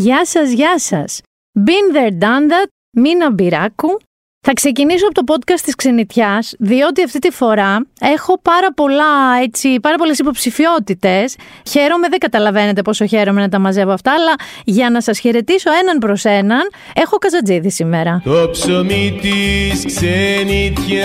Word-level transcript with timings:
Γεια 0.00 0.24
σας, 0.24 0.50
γεια 0.50 0.78
σας. 0.78 1.20
Been 1.66 1.96
there, 1.96 2.18
done 2.18 2.50
that, 2.50 2.66
Μίνα 2.90 3.30
Μπυράκου. 3.30 4.00
Θα 4.42 4.52
ξεκινήσω 4.52 5.06
από 5.06 5.24
το 5.24 5.34
podcast 5.34 5.60
της 5.64 5.74
Ξενιτιάς, 5.74 6.54
διότι 6.58 7.02
αυτή 7.02 7.18
τη 7.18 7.30
φορά 7.30 7.86
έχω 8.00 8.40
πάρα, 8.42 8.72
πολλά, 8.72 9.04
έτσι, 9.42 9.80
πάρα 9.80 9.96
πολλές 9.96 10.18
υποψηφιότητες. 10.18 11.36
Χαίρομαι, 11.70 12.08
δεν 12.08 12.18
καταλαβαίνετε 12.18 12.82
πόσο 12.82 13.06
χαίρομαι 13.06 13.40
να 13.40 13.48
τα 13.48 13.58
μαζεύω 13.58 13.92
αυτά, 13.92 14.12
αλλά 14.12 14.34
για 14.64 14.90
να 14.90 15.00
σας 15.00 15.18
χαιρετήσω 15.18 15.70
έναν 15.82 15.98
προς 15.98 16.24
έναν, 16.24 16.60
έχω 16.94 17.16
καζατζίδι 17.16 17.70
σήμερα. 17.70 18.20
Το 18.24 18.48
ψωμί 18.50 19.18
της 19.20 19.84
ξενιτιάς 19.84 21.00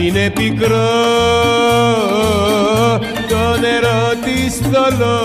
είναι 0.00 0.30
πικρό 0.30 0.90
Το 3.28 3.56
νερό 3.60 4.12
της 4.24 4.56
θολό 4.56 5.20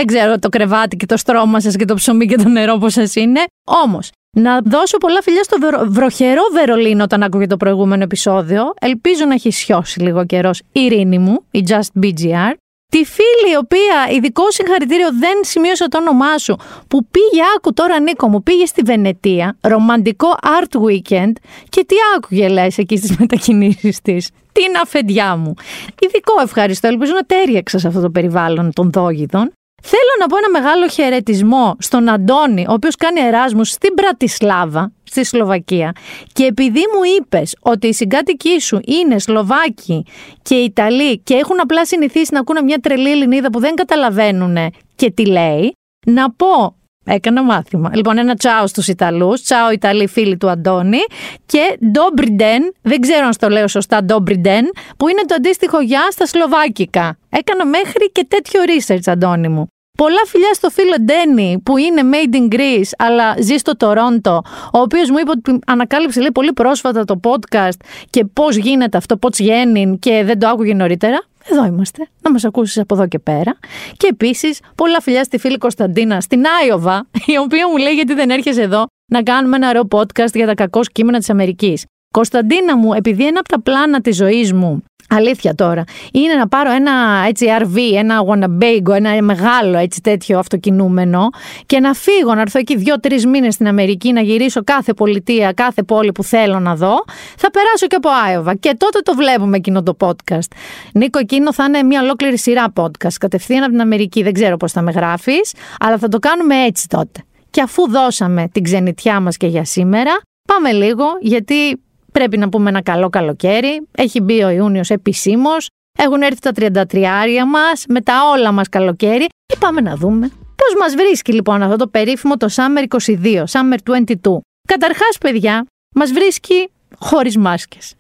Δεν 0.05 0.16
ξέρω 0.16 0.39
το 0.39 0.49
κρεβάτι 0.49 0.95
και 0.95 1.05
το 1.05 1.17
στρώμα 1.17 1.59
σας 1.59 1.75
και 1.75 1.85
το 1.85 1.93
ψωμί 1.93 2.25
και 2.25 2.35
το 2.35 2.48
νερό 2.48 2.77
πώς 2.77 2.93
σας 2.93 3.16
είναι. 3.16 3.43
Όμως, 3.84 4.09
να 4.38 4.59
δώσω 4.62 4.98
πολλά 4.98 5.21
φιλιά 5.21 5.43
στο 5.43 5.57
βερο... 5.59 5.85
βροχερό 5.88 6.41
Βερολίνο 6.53 7.03
όταν 7.03 7.23
άκουγε 7.23 7.48
το 7.48 7.57
προηγούμενο 7.57 8.03
επεισόδιο. 8.03 8.73
Ελπίζω 8.81 9.26
να 9.26 9.34
έχει 9.34 9.52
σιώσει 9.52 9.99
λίγο 9.99 10.26
καιρός 10.26 10.59
η 10.59 10.81
Ειρήνη 10.81 11.17
μου, 11.17 11.43
η 11.52 11.63
Just 11.67 12.03
BGR. 12.03 12.53
Τη 12.91 13.05
φίλη 13.05 13.52
η 13.53 13.57
οποία 13.57 14.16
ειδικό 14.16 14.52
συγχαρητήριο 14.52 15.07
δεν 15.20 15.38
σημείωσε 15.41 15.88
το 15.89 15.98
όνομά 15.98 16.38
σου, 16.38 16.55
που 16.88 17.05
πήγε, 17.12 17.41
άκου 17.57 17.73
τώρα 17.73 17.99
Νίκο 17.99 18.27
μου, 18.29 18.43
πήγε 18.43 18.65
στη 18.65 18.81
Βενετία, 18.81 19.57
ρομαντικό 19.62 20.27
art 20.41 20.79
weekend 20.81 21.31
και 21.70 21.85
τι 21.85 21.95
άκουγε 22.17 22.48
λες 22.48 22.77
εκεί 22.77 22.98
στις 22.98 23.17
μετακινήσεις 23.17 24.01
της. 24.01 24.29
Την 24.51 24.77
αφεντιά 24.81 25.35
μου. 25.35 25.54
Ειδικό 25.99 26.34
ευχαριστώ, 26.43 26.88
ελπίζω 26.88 27.13
να 27.13 27.21
τέριαξα 27.21 27.77
σε 27.79 27.88
αυτό 27.88 28.01
το 28.01 28.09
περιβάλλον 28.09 28.74
των 28.74 28.91
δόγιδων. 28.91 29.51
Θέλω 29.85 30.13
να 30.20 30.27
πω 30.27 30.37
ένα 30.37 30.49
μεγάλο 30.49 30.87
χαιρετισμό 30.87 31.76
στον 31.79 32.09
Αντώνη, 32.09 32.65
ο 32.70 32.73
οποίος 32.73 32.95
κάνει 32.95 33.20
εράσμους 33.20 33.70
στην 33.70 33.93
Πρατισλάβα, 33.93 34.91
στη 35.03 35.25
Σλοβακία. 35.25 35.91
Και 36.34 36.45
επειδή 36.45 36.79
μου 36.93 37.01
είπες 37.17 37.55
ότι 37.59 37.87
οι 37.87 37.93
συγκάτοικοί 37.93 38.62
σου 38.62 38.79
είναι 38.85 39.20
Σλοβάκοι 39.20 40.05
και 40.41 40.55
Ιταλοί 40.55 41.20
και 41.20 41.34
έχουν 41.34 41.59
απλά 41.59 41.85
συνηθίσει 41.85 42.34
να 42.34 42.40
ακούνε 42.40 42.62
μια 42.62 42.77
τρελή 42.77 43.12
Ελληνίδα 43.12 43.49
που 43.49 43.59
δεν 43.59 43.75
καταλαβαίνουν 43.75 44.57
και 44.95 45.12
τι 45.12 45.25
λέει, 45.25 45.75
να 46.05 46.31
πω 46.31 46.75
Έκανα 47.05 47.43
μάθημα. 47.43 47.91
Λοιπόν, 47.93 48.18
ένα 48.18 48.35
τσάο 48.35 48.68
στους 48.68 48.87
Ιταλούς, 48.87 49.41
τσάο 49.41 49.71
Ιταλοί 49.71 50.07
φίλοι 50.07 50.37
του 50.37 50.49
Αντώνη 50.49 50.99
και 51.45 51.77
ντόμπριντεν, 51.91 52.73
δεν 52.81 52.99
ξέρω 52.99 53.25
αν 53.25 53.34
στο 53.34 53.49
λέω 53.49 53.68
σωστά 53.68 54.03
ντόμπριντεν, 54.03 54.70
που 54.97 55.07
είναι 55.07 55.21
το 55.25 55.35
αντίστοιχο 55.35 55.81
γεια 55.81 56.07
στα 56.12 56.25
Σλοβάκικα. 56.25 57.18
Έκανα 57.29 57.65
μέχρι 57.65 58.12
και 58.12 58.25
τέτοιο 58.27 58.62
research, 58.68 59.12
Αντώνη 59.12 59.47
μου. 59.47 59.73
Πολλά 59.98 60.26
φιλιά 60.26 60.54
στο 60.54 60.70
φίλο 60.70 60.96
Ντένι 61.02 61.60
που 61.63 61.77
είναι 61.77 62.02
made 62.12 62.36
in 62.36 62.55
Greece 62.55 62.90
αλλά 62.98 63.36
ζει 63.40 63.58
στο 63.58 63.77
Τορόντο, 63.77 64.41
ο 64.74 64.80
οποίος 64.80 65.09
μου 65.09 65.18
είπε 65.18 65.30
ότι 65.30 65.59
ανακάλυψε 65.66 66.19
λέει, 66.19 66.31
πολύ 66.34 66.53
πρόσφατα 66.53 67.06
το 67.06 67.19
podcast 67.24 67.78
και 68.09 68.25
πώς 68.25 68.56
γίνεται 68.56 68.97
αυτό, 68.97 69.18
πώς 69.18 69.40
γίνει 69.40 69.97
και 70.00 70.24
δεν 70.25 70.40
το 70.40 70.47
άκουγε 70.47 70.74
νωρίτερα. 70.74 71.24
Εδώ 71.52 71.66
είμαστε, 71.66 72.08
να 72.22 72.31
μας 72.31 72.44
ακούσεις 72.44 72.78
από 72.78 72.96
εδώ 72.96 73.08
και 73.08 73.19
πέρα. 73.19 73.58
Και 73.97 74.08
επίσης 74.08 74.59
πολλά 74.75 75.02
φιλιά 75.02 75.24
στη 75.24 75.38
φίλη 75.38 75.58
Κωνσταντίνα 75.58 76.22
στην 76.22 76.44
Άιωβα, 76.62 77.06
η 77.25 77.38
οποία 77.38 77.69
μου 77.69 77.78
λέει 77.78 77.94
γιατί 77.94 78.14
δεν 78.14 78.30
έρχεσαι 78.30 78.62
εδώ 78.62 78.86
να 79.12 79.24
κάνουμε 79.24 79.56
ένα 79.56 79.69
ωραίο 79.69 79.88
podcast 79.91 80.34
για 80.34 80.46
τα 80.46 80.53
κακό 80.53 80.80
κείμενα 80.91 81.18
της 81.18 81.30
Αμερικής. 81.30 81.86
Κωνσταντίνα 82.12 82.78
μου, 82.78 82.94
επειδή 82.94 83.25
ένα 83.25 83.40
από 83.40 83.50
τα 83.50 83.62
πλάνα 83.62 84.02
της 84.02 84.16
ζωής 84.16 84.53
μου 84.53 84.84
Αλήθεια 85.16 85.56
τώρα. 85.56 85.83
Είναι 86.11 86.33
να 86.33 86.47
πάρω 86.47 86.72
ένα 86.72 86.91
έτσι 87.28 87.45
RV, 87.59 87.78
ένα 87.97 88.19
Winnebago, 88.29 88.95
ένα 88.95 89.22
μεγάλο 89.22 89.78
έτσι 89.78 90.01
τέτοιο 90.01 90.39
αυτοκινούμενο 90.39 91.29
και 91.66 91.79
να 91.79 91.94
φύγω, 91.94 92.33
να 92.35 92.41
έρθω 92.41 92.59
εκεί 92.59 92.78
δύο-τρεις 92.78 93.25
μήνες 93.25 93.53
στην 93.53 93.68
Αμερική, 93.68 94.12
να 94.12 94.22
γυρίσω 94.22 94.63
κάθε 94.63 94.94
πολιτεία, 94.94 95.52
κάθε 95.52 95.84
πόλη 95.84 96.12
που 96.12 96.23
θέλω 96.23 96.59
να 96.59 96.75
δω. 96.75 97.03
Θα 97.38 97.52
περάσω 97.52 97.88
και 97.88 97.96
από 97.96 98.09
Άιωβα. 98.25 98.56
Και 98.56 98.75
τότε 98.78 99.00
το 99.00 99.13
βλέπουμε 99.16 99.57
εκείνο 99.57 99.84
το 99.84 99.97
podcast. 100.00 100.47
Νίκο, 100.94 101.19
εκείνο 101.19 101.53
θα 101.53 101.63
είναι 101.63 101.84
μια 101.84 102.02
ολόκληρη 102.02 102.38
σειρά 102.38 102.73
podcast. 102.75 103.13
Κατευθείαν 103.19 103.63
από 103.63 103.72
την 103.72 103.81
Αμερική. 103.81 104.23
Δεν 104.23 104.34
ξέρω 104.34 104.57
πώς 104.57 104.72
θα 104.72 104.81
με 104.81 104.91
γράφεις, 104.91 105.53
αλλά 105.79 105.97
θα 105.97 106.07
το 106.07 106.19
κάνουμε 106.19 106.56
έτσι 106.63 106.88
τότε. 106.88 107.23
Και 107.50 107.62
αφού 107.62 107.90
δώσαμε 107.90 108.47
την 108.52 108.63
ξενιτιά 108.63 109.19
μας 109.19 109.38
και 109.38 109.47
για 109.47 109.66
σήμερα, 109.66 110.12
πάμε 110.47 110.72
λίγο 110.72 111.06
γιατί 111.22 111.81
Πρέπει 112.13 112.38
να 112.38 112.50
πούμε 112.50 112.69
ένα 112.69 112.81
καλό 112.81 113.09
καλοκαίρι. 113.09 113.88
Έχει 113.91 114.22
μπει 114.22 114.44
ο 114.44 114.50
Ιούνιος 114.50 114.90
επισήμως. 114.90 115.68
Έχουν 116.00 116.22
έρθει 116.22 116.40
τα 116.40 116.51
33 116.56 117.46
μας, 117.47 117.85
με 117.88 118.01
τα 118.01 118.13
όλα 118.34 118.51
μας 118.51 118.69
καλοκαίρι. 118.69 119.25
Και 119.46 119.56
πάμε 119.59 119.81
να 119.81 119.96
δούμε 119.96 120.31
πώς 120.63 120.75
μας 120.79 120.96
βρίσκει 120.96 121.34
λοιπόν 121.34 121.63
αυτό 121.63 121.75
το 121.75 121.88
περίφημο 121.88 122.38
το 122.38 122.47
Summer 122.56 122.97
22, 122.97 123.44
Summer 123.50 123.78
22. 124.06 124.38
Καταρχάς 124.68 125.18
παιδιά, 125.19 125.66
μας 125.96 126.12
βρίσκει 126.12 126.69
χωρίς 126.97 127.38
μάσκες. 127.38 127.94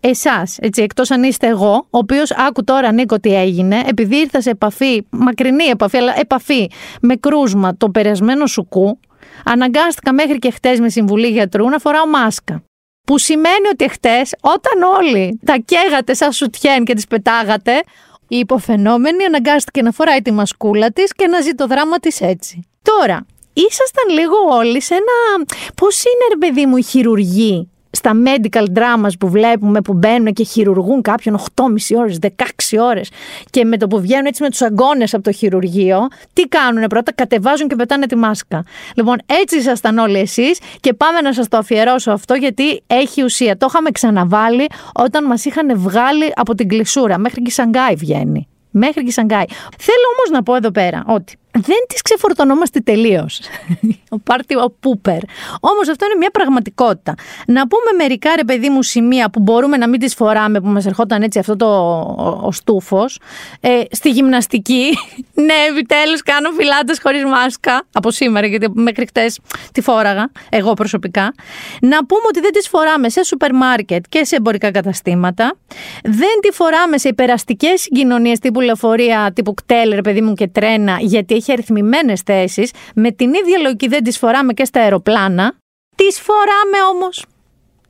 Εσάς, 0.00 0.58
έτσι, 0.60 0.82
εκτός 0.82 1.10
αν 1.10 1.22
είστε 1.22 1.46
εγώ, 1.46 1.86
ο 1.90 1.98
οποίος 1.98 2.30
άκου 2.32 2.64
τώρα 2.64 2.92
Νίκο 2.92 3.20
τι 3.20 3.34
έγινε, 3.34 3.82
επειδή 3.86 4.16
ήρθα 4.16 4.40
σε 4.40 4.50
επαφή, 4.50 5.06
μακρινή 5.10 5.64
επαφή, 5.64 5.96
αλλά 5.96 6.18
επαφή 6.18 6.70
με 7.00 7.16
κρούσμα 7.16 7.76
το 7.76 7.90
περασμένο 7.90 8.46
σουκού, 8.46 8.98
αναγκάστηκα 9.44 10.12
μέχρι 10.12 10.38
και 10.38 10.50
χτες 10.50 10.80
με 10.80 10.88
συμβουλή 10.88 11.26
γιατρού 11.28 11.68
να 11.68 11.78
φοράω 11.78 12.06
μάσκα. 12.06 12.62
Που 13.06 13.18
σημαίνει 13.18 13.68
ότι 13.72 13.88
χτες, 13.88 14.34
όταν 14.40 14.82
όλοι 14.82 15.40
τα 15.44 15.56
καίγατε 15.64 16.14
σαν 16.14 16.32
σουτιέν 16.32 16.84
και 16.84 16.94
τις 16.94 17.06
πετάγατε, 17.06 17.82
η 18.28 18.38
υποφαινόμενη 18.38 19.24
αναγκάστηκε 19.24 19.82
να 19.82 19.90
φοράει 19.92 20.22
τη 20.22 20.32
μασκούλα 20.32 20.90
της 20.90 21.12
και 21.12 21.26
να 21.26 21.40
ζει 21.40 21.54
το 21.54 21.66
δράμα 21.66 21.98
της 21.98 22.20
έτσι. 22.20 22.68
Τώρα, 22.82 23.26
ήσασταν 23.52 24.08
λίγο 24.18 24.36
όλοι 24.50 24.82
σε 24.82 24.94
ένα... 24.94 25.46
Πώς 25.74 26.04
είναι 26.04 26.26
ρε 26.28 26.36
παιδί 26.36 26.66
μου 26.66 26.76
η 26.76 26.82
χειρουργή 26.82 27.70
στα 27.96 28.12
medical 28.24 28.64
dramas 28.74 29.10
που 29.18 29.28
βλέπουμε 29.28 29.80
που 29.80 29.92
μπαίνουν 29.92 30.32
και 30.32 30.44
χειρουργούν 30.44 31.02
κάποιον 31.02 31.38
8,5 31.54 31.96
ώρες, 31.96 32.18
16 32.20 32.78
ώρες 32.78 33.10
και 33.50 33.64
με 33.64 33.76
το 33.76 33.86
που 33.86 34.00
βγαίνουν 34.00 34.26
έτσι 34.26 34.42
με 34.42 34.50
τους 34.50 34.62
αγκώνες 34.62 35.14
από 35.14 35.22
το 35.22 35.32
χειρουργείο, 35.32 36.06
τι 36.32 36.42
κάνουν 36.42 36.86
πρώτα, 36.86 37.12
κατεβάζουν 37.12 37.68
και 37.68 37.76
πετάνε 37.76 38.06
τη 38.06 38.16
μάσκα. 38.16 38.64
Λοιπόν, 38.94 39.16
έτσι 39.26 39.56
ήσασταν 39.56 39.98
όλοι 39.98 40.18
εσείς 40.18 40.58
και 40.80 40.92
πάμε 40.92 41.20
να 41.20 41.32
σας 41.32 41.48
το 41.48 41.56
αφιερώσω 41.56 42.10
αυτό 42.10 42.34
γιατί 42.34 42.82
έχει 42.86 43.22
ουσία. 43.22 43.56
Το 43.56 43.66
είχαμε 43.68 43.90
ξαναβάλει 43.90 44.66
όταν 44.94 45.24
μας 45.24 45.44
είχαν 45.44 45.78
βγάλει 45.78 46.32
από 46.34 46.54
την 46.54 46.68
κλεισούρα, 46.68 47.18
μέχρι 47.18 47.42
και 47.42 47.48
η 47.48 47.52
Σανγκάη 47.52 47.94
βγαίνει. 47.94 48.48
Μέχρι 48.70 49.02
και 49.02 49.08
η 49.08 49.12
Σανγκάη. 49.12 49.44
Θέλω 49.78 50.06
όμως 50.16 50.30
να 50.32 50.42
πω 50.42 50.54
εδώ 50.54 50.70
πέρα 50.70 51.04
ότι 51.06 51.36
δεν 51.60 51.76
τις 51.88 52.02
ξεφορτωνόμαστε 52.02 52.80
τελείως. 52.80 53.40
ο 54.08 54.18
πάρτι 54.18 54.54
ο 54.54 54.74
πούπερ. 54.80 55.18
Όμως 55.60 55.88
αυτό 55.88 56.04
είναι 56.06 56.14
μια 56.14 56.30
πραγματικότητα. 56.30 57.14
Να 57.46 57.66
πούμε 57.68 57.90
μερικά 57.96 58.36
ρε 58.36 58.44
παιδί 58.44 58.68
μου 58.68 58.82
σημεία 58.82 59.30
που 59.30 59.40
μπορούμε 59.40 59.76
να 59.76 59.88
μην 59.88 60.00
τις 60.00 60.14
φοράμε 60.14 60.60
που 60.60 60.68
μας 60.68 60.86
ερχόταν 60.86 61.22
έτσι 61.22 61.38
αυτό 61.38 61.56
το 61.56 61.66
ο, 61.66 62.40
ο 62.42 62.52
στούφος. 62.52 63.18
Ε, 63.60 63.80
στη 63.90 64.10
γυμναστική, 64.10 64.98
ναι 65.46 65.54
επιτέλους 65.70 66.22
κάνω 66.22 66.50
φυλάτες 66.50 67.00
χωρίς 67.02 67.24
μάσκα 67.24 67.86
από 67.92 68.10
σήμερα 68.10 68.46
γιατί 68.46 68.70
μέχρι 68.74 69.06
χτες 69.06 69.38
τη 69.72 69.80
φόραγα 69.80 70.30
εγώ 70.48 70.74
προσωπικά. 70.74 71.34
Να 71.80 72.06
πούμε 72.06 72.22
ότι 72.28 72.40
δεν 72.40 72.52
τις 72.52 72.68
φοράμε 72.68 73.08
σε 73.08 73.24
σούπερ 73.24 73.54
μάρκετ 73.54 74.04
και 74.08 74.24
σε 74.24 74.36
εμπορικά 74.36 74.70
καταστήματα. 74.70 75.56
Δεν 76.02 76.40
τη 76.40 76.50
φοράμε 76.52 76.98
σε 76.98 77.08
υπεραστικές 77.08 77.80
συγκοινωνίες 77.80 78.38
τύπου 78.38 78.60
λεωφορεία, 78.60 79.32
τύπου 79.34 79.54
κτέλ 79.54 79.94
ρε 79.94 80.00
παιδί 80.00 80.20
μου 80.20 80.34
και 80.34 80.48
τρένα 80.48 80.96
γιατί 81.00 81.34
έχει 81.34 81.45
αριθμημένε 81.52 82.12
θέσεις, 82.24 82.70
με 82.94 83.10
την 83.10 83.34
ίδια 83.34 83.58
λογική 83.58 83.88
δεν 83.88 84.04
τις 84.04 84.18
φοράμε 84.18 84.52
και 84.52 84.64
στα 84.64 84.80
αεροπλάνα. 84.80 85.54
Τις 85.94 86.20
φοράμε 86.20 86.94
όμως 86.94 87.24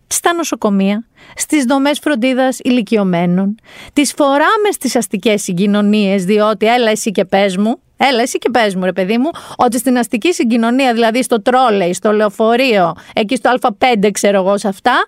στα 0.06 0.33
νοσοκομεία, 0.33 1.06
στις 1.37 1.65
δομές 1.65 1.99
φροντίδας 1.99 2.59
ηλικιωμένων. 2.59 3.55
Τις 3.93 4.12
φοράμε 4.16 4.71
στις 4.72 4.97
αστικές 4.97 5.42
συγκοινωνίες, 5.42 6.25
διότι 6.25 6.66
έλα 6.66 6.91
εσύ 6.91 7.10
και 7.10 7.25
πες 7.25 7.57
μου, 7.57 7.80
έλα 7.97 8.22
εσύ 8.22 8.39
και 8.39 8.51
πες 8.51 8.75
μου 8.75 8.84
ρε 8.84 8.92
παιδί 8.92 9.19
μου, 9.19 9.30
ότι 9.57 9.78
στην 9.78 9.98
αστική 9.98 10.33
συγκοινωνία, 10.33 10.92
δηλαδή 10.92 11.22
στο 11.22 11.42
τρόλεϊ, 11.42 11.92
στο 11.92 12.13
λεωφορείο, 12.13 12.92
εκεί 13.15 13.36
στο 13.36 13.54
α5 13.60 14.10
ξέρω 14.13 14.36
εγώ 14.36 14.59
σε 14.59 14.69
αυτά, 14.69 15.04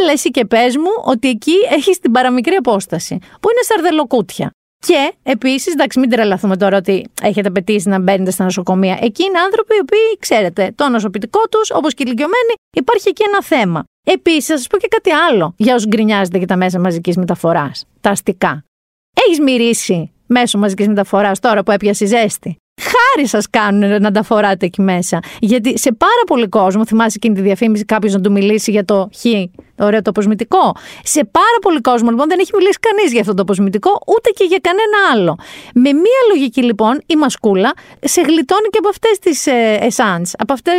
έλα 0.00 0.12
εσύ 0.12 0.30
και 0.30 0.44
πες 0.44 0.76
μου 0.76 0.90
ότι 1.04 1.28
εκεί 1.28 1.54
έχεις 1.70 1.98
την 1.98 2.12
παραμικρή 2.12 2.54
απόσταση, 2.54 3.18
που 3.18 3.48
είναι 3.50 3.62
σαρδελοκούτια. 3.62 4.50
Και 4.86 5.12
επίσης, 5.22 5.72
εντάξει, 5.72 5.98
μην 5.98 6.10
τρελαθούμε 6.10 6.56
τώρα 6.56 6.76
ότι 6.76 7.06
έχετε 7.22 7.50
πετύσει 7.50 7.88
να 7.88 7.98
μπαίνετε 7.98 8.30
στα 8.30 8.44
νοσοκομεία. 8.44 8.98
Εκεί 9.00 9.24
είναι 9.24 9.38
άνθρωποι 9.38 9.74
οι 9.74 9.78
οποίοι, 9.82 10.18
ξέρετε, 10.18 10.72
το 10.74 10.88
νοσοποιητικό 10.88 11.40
τους, 11.50 11.70
όπως 11.70 11.94
και 11.94 12.02
οι 12.02 12.06
ηλικιωμένοι, 12.08 12.52
υπάρχει 12.76 13.08
εκεί 13.08 13.22
ένα 13.26 13.42
θέμα. 13.42 13.84
Επίσης, 14.06 14.46
θα 14.46 14.56
σας 14.56 14.66
πω 14.66 14.78
και 14.78 14.88
κάτι 14.88 15.10
άλλο 15.10 15.54
για 15.56 15.74
όσους 15.74 15.88
γκρινιάζετε 15.88 16.38
για 16.38 16.46
τα 16.46 16.56
μέσα 16.56 16.78
μαζικής 16.78 17.16
μεταφοράς. 17.16 17.84
Τα 18.00 18.10
αστικά. 18.10 18.64
Έχεις 19.26 19.40
μυρίσει 19.40 20.12
μέσω 20.26 20.58
μαζικής 20.58 20.88
μεταφοράς 20.88 21.38
τώρα 21.38 21.62
που 21.62 21.70
έπιασες 21.70 22.08
ζέστη; 22.08 22.56
Χάρη 22.80 23.28
σας 23.28 23.50
κάνουν 23.50 24.02
να 24.02 24.10
τα 24.10 24.22
φοράτε 24.22 24.66
εκεί 24.66 24.82
μέσα. 24.82 25.18
Γιατί 25.40 25.78
σε 25.78 25.92
πάρα 25.92 26.22
πολύ 26.26 26.48
κόσμο, 26.48 26.86
θυμάσαι 26.86 27.14
εκείνη 27.16 27.34
τη 27.34 27.40
διαφήμιση 27.40 27.84
κάποιος 27.84 28.12
να 28.12 28.20
του 28.20 28.32
μιλήσει 28.32 28.70
για 28.70 28.84
το 28.84 29.08
χ, 29.14 29.22
το 29.74 29.84
ωραίο 29.84 30.02
το 30.02 30.10
αποσμητικό. 30.10 30.74
Σε 31.02 31.24
πάρα 31.24 31.58
πολύ 31.60 31.80
κόσμο 31.80 32.10
λοιπόν 32.10 32.28
δεν 32.28 32.38
έχει 32.38 32.50
μιλήσει 32.56 32.78
κανείς 32.80 33.12
για 33.12 33.20
αυτό 33.20 33.34
το 33.34 33.42
αποσμητικό, 33.42 33.90
ούτε 34.06 34.30
και 34.30 34.44
για 34.44 34.58
κανένα 34.62 34.98
άλλο. 35.12 35.38
Με 35.74 35.92
μία 35.92 36.20
λογική 36.34 36.62
λοιπόν 36.62 37.00
η 37.06 37.16
μασκούλα 37.16 37.72
σε 38.00 38.20
γλιτώνει 38.20 38.68
και 38.70 38.78
από 38.78 38.88
αυτές 38.88 39.18
τις 39.18 39.46
ε, 39.46 39.88
από 40.38 40.52
αυτά 40.52 40.72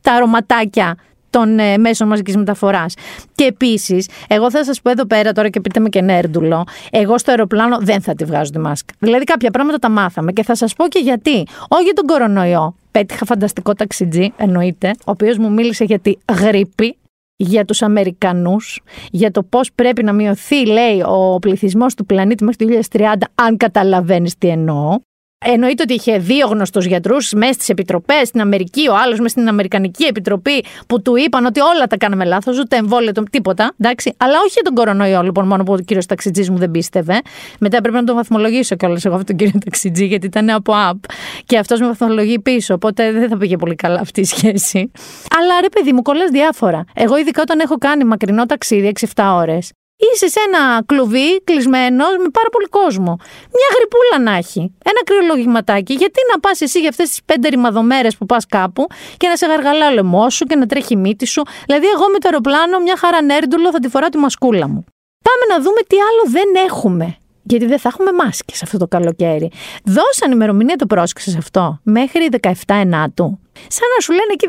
τα 0.00 0.12
αρωματάκια 0.12 0.96
των 1.30 1.58
ε, 1.58 1.78
μέσων 1.78 2.08
μαζικής 2.08 2.36
μεταφοράς. 2.36 2.94
Και 3.34 3.44
επίσης, 3.44 4.08
εγώ 4.28 4.50
θα 4.50 4.64
σας 4.64 4.80
πω 4.80 4.90
εδώ 4.90 5.06
πέρα 5.06 5.32
τώρα 5.32 5.48
και 5.48 5.60
πείτε 5.60 5.80
με 5.80 5.88
και 5.88 6.00
νέρντουλο, 6.00 6.64
εγώ 6.90 7.18
στο 7.18 7.30
αεροπλάνο 7.30 7.78
δεν 7.80 8.00
θα 8.00 8.14
τη 8.14 8.24
βγάζω 8.24 8.50
τη 8.50 8.58
μάσκα. 8.58 8.94
Δηλαδή, 8.98 9.24
κάποια 9.24 9.50
πράγματα 9.50 9.78
τα 9.78 9.90
μάθαμε 9.90 10.32
και 10.32 10.42
θα 10.42 10.54
σας 10.54 10.74
πω 10.74 10.88
και 10.88 10.98
γιατί. 10.98 11.46
Όχι 11.68 11.82
για 11.82 11.92
τον 11.94 12.06
κορονοϊό. 12.06 12.74
Πέτυχα 12.90 13.24
φανταστικό 13.24 13.74
ταξιτζή, 13.74 14.32
εννοείται, 14.36 14.88
ο 14.88 15.10
οποίος 15.10 15.38
μου 15.38 15.52
μίλησε 15.52 15.84
για 15.84 15.98
τη 15.98 16.14
γρήπη, 16.40 16.96
για 17.36 17.64
τους 17.64 17.82
Αμερικανούς, 17.82 18.80
για 19.10 19.30
το 19.30 19.42
πώς 19.42 19.72
πρέπει 19.72 20.02
να 20.02 20.12
μειωθεί, 20.12 20.66
λέει, 20.66 21.02
ο 21.06 21.38
πληθυσμός 21.38 21.94
του 21.94 22.06
πλανήτη 22.06 22.44
μέχρι 22.44 22.66
το 22.66 22.80
2030, 22.92 23.28
αν 23.34 23.56
καταλαβαίνεις 23.56 24.38
τι 24.38 24.48
εννοώ. 24.48 24.98
Εννοείται 25.46 25.82
ότι 25.82 25.94
είχε 25.94 26.18
δύο 26.18 26.46
γνωστούς 26.46 26.84
γιατρούς 26.86 27.32
μέσα 27.32 27.52
στις 27.52 27.68
επιτροπές, 27.68 28.28
στην 28.28 28.40
Αμερική, 28.40 28.88
ο 28.88 28.96
άλλος 28.96 29.18
μέσα 29.18 29.28
στην 29.28 29.48
Αμερικανική 29.48 30.04
επιτροπή, 30.04 30.64
που 30.86 31.02
του 31.02 31.16
είπαν 31.16 31.44
ότι 31.44 31.60
όλα 31.60 31.86
τα 31.86 31.96
κάναμε 31.96 32.24
λάθος, 32.24 32.58
ούτε 32.58 32.76
εμβόλιο, 32.76 33.12
τίποτα. 33.30 33.74
Εντάξει. 33.78 34.14
Αλλά 34.16 34.38
όχι 34.38 34.50
για 34.52 34.62
τον 34.62 34.74
κορονοϊό, 34.74 35.22
λοιπόν, 35.22 35.46
μόνο 35.46 35.62
που 35.62 35.72
ο 35.72 35.78
κύριος 35.78 36.06
Ταξιτζής 36.06 36.50
μου 36.50 36.56
δεν 36.56 36.70
πίστευε. 36.70 37.20
Μετά 37.60 37.76
έπρεπε 37.76 37.96
να 37.96 38.04
τον 38.04 38.16
βαθμολογήσω 38.16 38.76
κιόλας 38.76 39.04
εγώ 39.04 39.14
αυτόν 39.14 39.36
τον 39.36 39.46
κύριο 39.46 39.60
Ταξιτζή, 39.64 40.04
γιατί 40.04 40.26
ήταν 40.26 40.50
από 40.50 40.72
app. 40.90 40.98
Και 41.44 41.58
αυτός 41.58 41.80
με 41.80 41.86
βαθμολογεί 41.86 42.40
πίσω. 42.40 42.74
Οπότε 42.74 43.12
δεν 43.12 43.28
θα 43.28 43.36
πήγε 43.36 43.56
πολύ 43.56 43.74
καλά 43.74 44.00
αυτή 44.00 44.20
η 44.20 44.24
σχέση. 44.24 44.90
Αλλά 45.38 45.60
ρε 45.60 45.68
παιδί 45.68 45.92
μου, 45.92 46.02
κολλάς 46.02 46.30
διάφορα. 46.30 46.84
Εγώ, 46.94 47.18
ειδικά 47.18 47.42
όταν 47.42 47.60
έχω 47.60 47.78
κάνει 47.78 48.04
μακρινό 48.04 48.46
ταξίδι 48.46 48.92
6-7 49.14 49.34
ώρες, 49.36 49.70
είσαι 50.12 50.28
σε 50.28 50.40
ένα 50.46 50.82
κλουβί 50.86 51.40
κλεισμένος 51.44 52.16
με 52.18 52.28
πάρα 52.32 52.48
πολύ 52.50 52.66
κόσμο. 52.66 53.16
Μια 53.58 53.68
γρυπούλα 53.76 54.30
να 54.30 54.36
έχει. 54.36 54.60
Ένα 54.60 55.00
κρυολογηματάκι. 55.04 55.92
Γιατί 55.94 56.20
να 56.32 56.40
πας 56.40 56.60
εσύ 56.60 56.80
για 56.80 56.88
αυτές 56.88 57.08
τις 57.08 57.20
πέντε 57.24 57.48
ρημαδομέρες 57.48 58.16
που 58.16 58.26
πας 58.26 58.46
κάπου 58.46 58.86
και 59.16 59.28
να 59.28 59.36
σε 59.36 59.46
γαργαλά 59.46 59.88
ο 59.88 59.92
λαιμός 59.92 60.34
σου 60.34 60.44
και 60.44 60.56
να 60.56 60.66
τρέχει 60.66 60.92
η 60.92 60.96
μύτη 60.96 61.26
σου. 61.26 61.42
Δηλαδή, 61.66 61.86
εγώ 61.86 62.08
με 62.12 62.18
το 62.18 62.28
αεροπλάνο, 62.28 62.78
μια 62.78 62.96
χαρά 62.96 63.22
νέρντουλο, 63.22 63.70
θα 63.70 63.78
τη 63.78 63.88
φοράω 63.88 64.08
τη 64.08 64.18
μασκούλα 64.18 64.68
μου. 64.68 64.84
Πάμε 65.24 65.54
να 65.54 65.62
δούμε 65.64 65.80
τι 65.86 65.96
άλλο 65.96 66.22
δεν 66.30 66.64
έχουμε. 66.66 67.16
Γιατί 67.42 67.66
δεν 67.66 67.78
θα 67.78 67.88
έχουμε 67.88 68.12
μάσκες 68.12 68.62
αυτό 68.62 68.78
το 68.78 68.88
καλοκαίρι. 68.88 69.50
Δώσαν 69.84 70.32
ημερομηνία 70.32 70.76
το 70.76 70.86
πρόσεξες 70.86 71.36
αυτό 71.36 71.80
μέχρι 71.82 72.28
17 72.40 72.50
Ενάτου. 72.66 73.38
Σαν 73.68 73.88
να 73.96 74.00
σου 74.02 74.12
λένε 74.12 74.32
εκεί 74.32 74.46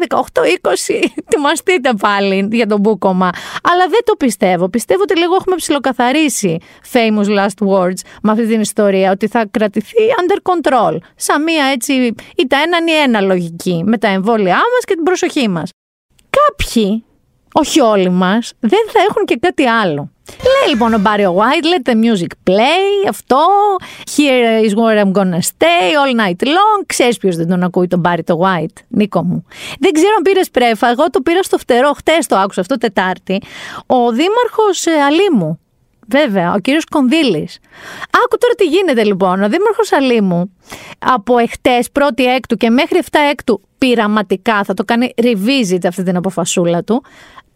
18-20, 1.04 1.10
τιμαστείτε 1.30 1.94
πάλι 2.00 2.48
για 2.52 2.68
τον 2.68 2.80
μπούκομα. 2.80 3.30
Αλλά 3.64 3.88
δεν 3.90 4.00
το 4.04 4.16
πιστεύω. 4.16 4.70
Πιστεύω 4.70 5.02
ότι 5.02 5.18
λίγο 5.20 5.36
έχουμε 5.36 5.56
ψιλοκαθαρίσει 5.56 6.58
famous 6.94 7.26
last 7.26 7.68
words 7.68 8.00
με 8.22 8.32
αυτή 8.32 8.48
την 8.48 8.62
ιστορία, 8.62 9.12
ότι 9.12 9.28
θα 9.28 9.46
κρατηθεί 9.52 10.04
under 10.22 10.52
control. 10.52 10.98
Σαν 11.16 11.44
μία 11.44 11.66
έτσι, 11.66 11.94
ή 12.36 12.48
τα 12.48 12.58
έναν 12.58 12.88
ή 12.88 12.92
ένα 12.92 13.22
λογική, 13.22 13.84
με 13.86 13.98
τα 13.98 14.08
εμβόλια 14.08 14.56
μας 14.56 14.84
και 14.86 14.94
την 14.94 15.04
προσοχή 15.04 15.50
μας. 15.50 15.70
Κάποιοι, 16.30 17.04
όχι 17.54 17.80
όλοι 17.80 18.10
μας, 18.10 18.54
δεν 18.60 18.90
θα 18.92 19.00
έχουν 19.10 19.26
και 19.26 19.38
κάτι 19.42 19.66
άλλο. 19.66 20.12
Λέει 20.44 20.69
λοιπόν 20.69 20.94
ο 20.94 20.98
Μπάριο 20.98 21.36
White, 21.38 21.63
let 21.63 21.92
the 21.92 21.95
music 21.95 22.50
play, 22.50 23.10
αυτό, 23.10 23.45
here 24.18 24.66
is 24.66 24.74
where 24.74 25.04
I'm 25.04 25.12
gonna 25.12 25.42
stay 25.42 25.88
all 26.00 26.19
night 26.19 26.45
long. 26.45 26.83
Ξέρεις 26.86 27.18
ποιος 27.18 27.36
δεν 27.36 27.48
τον 27.48 27.63
ακούει 27.63 27.88
τον 27.88 28.00
Μπάρι 28.00 28.24
το 28.24 28.39
White, 28.44 28.83
Νίκο 28.88 29.24
μου. 29.24 29.45
Δεν 29.80 29.92
ξέρω 29.92 30.12
αν 30.18 30.22
πήρες 30.22 30.50
πρέφα, 30.50 30.89
εγώ 30.89 31.10
το 31.10 31.22
πήρα 31.22 31.44
στο 31.44 31.57
φτερό, 31.57 31.92
χτες 31.94 32.28
το 32.28 32.36
άκουσα 32.36 32.62
αυτό 32.62 32.78
Τετάρτη. 32.78 33.42
Ο 33.86 34.12
δήμαρχος 34.12 34.86
ε, 34.86 34.92
Αλήμου, 34.92 35.60
Βέβαια, 36.07 36.54
ο 36.54 36.60
κύριος 36.60 36.86
Κονδύλης. 36.86 37.60
Άκου 38.24 38.38
τώρα 38.38 38.54
τι 38.57 38.66
γίνεται 38.66 39.04
λοιπόν. 39.04 39.44
Ο 39.44 39.50
δήμαρχος 39.50 39.92
Αλήμου 39.92 40.54
από 41.00 41.38
εχθές 41.38 41.92
πρώτη 41.92 42.25
έκτου 42.25 42.56
και 42.56 42.69
μέχρι 42.69 43.00
7 43.04 43.18
έκτου 43.31 43.62
πειραματικά 43.78 44.63
θα 44.63 44.74
το 44.74 44.83
κάνει 44.83 45.13
revisit 45.22 45.86
αυτή 45.88 46.04
την 46.04 46.16
αποφασούλα 46.16 46.83
του. 46.83 47.04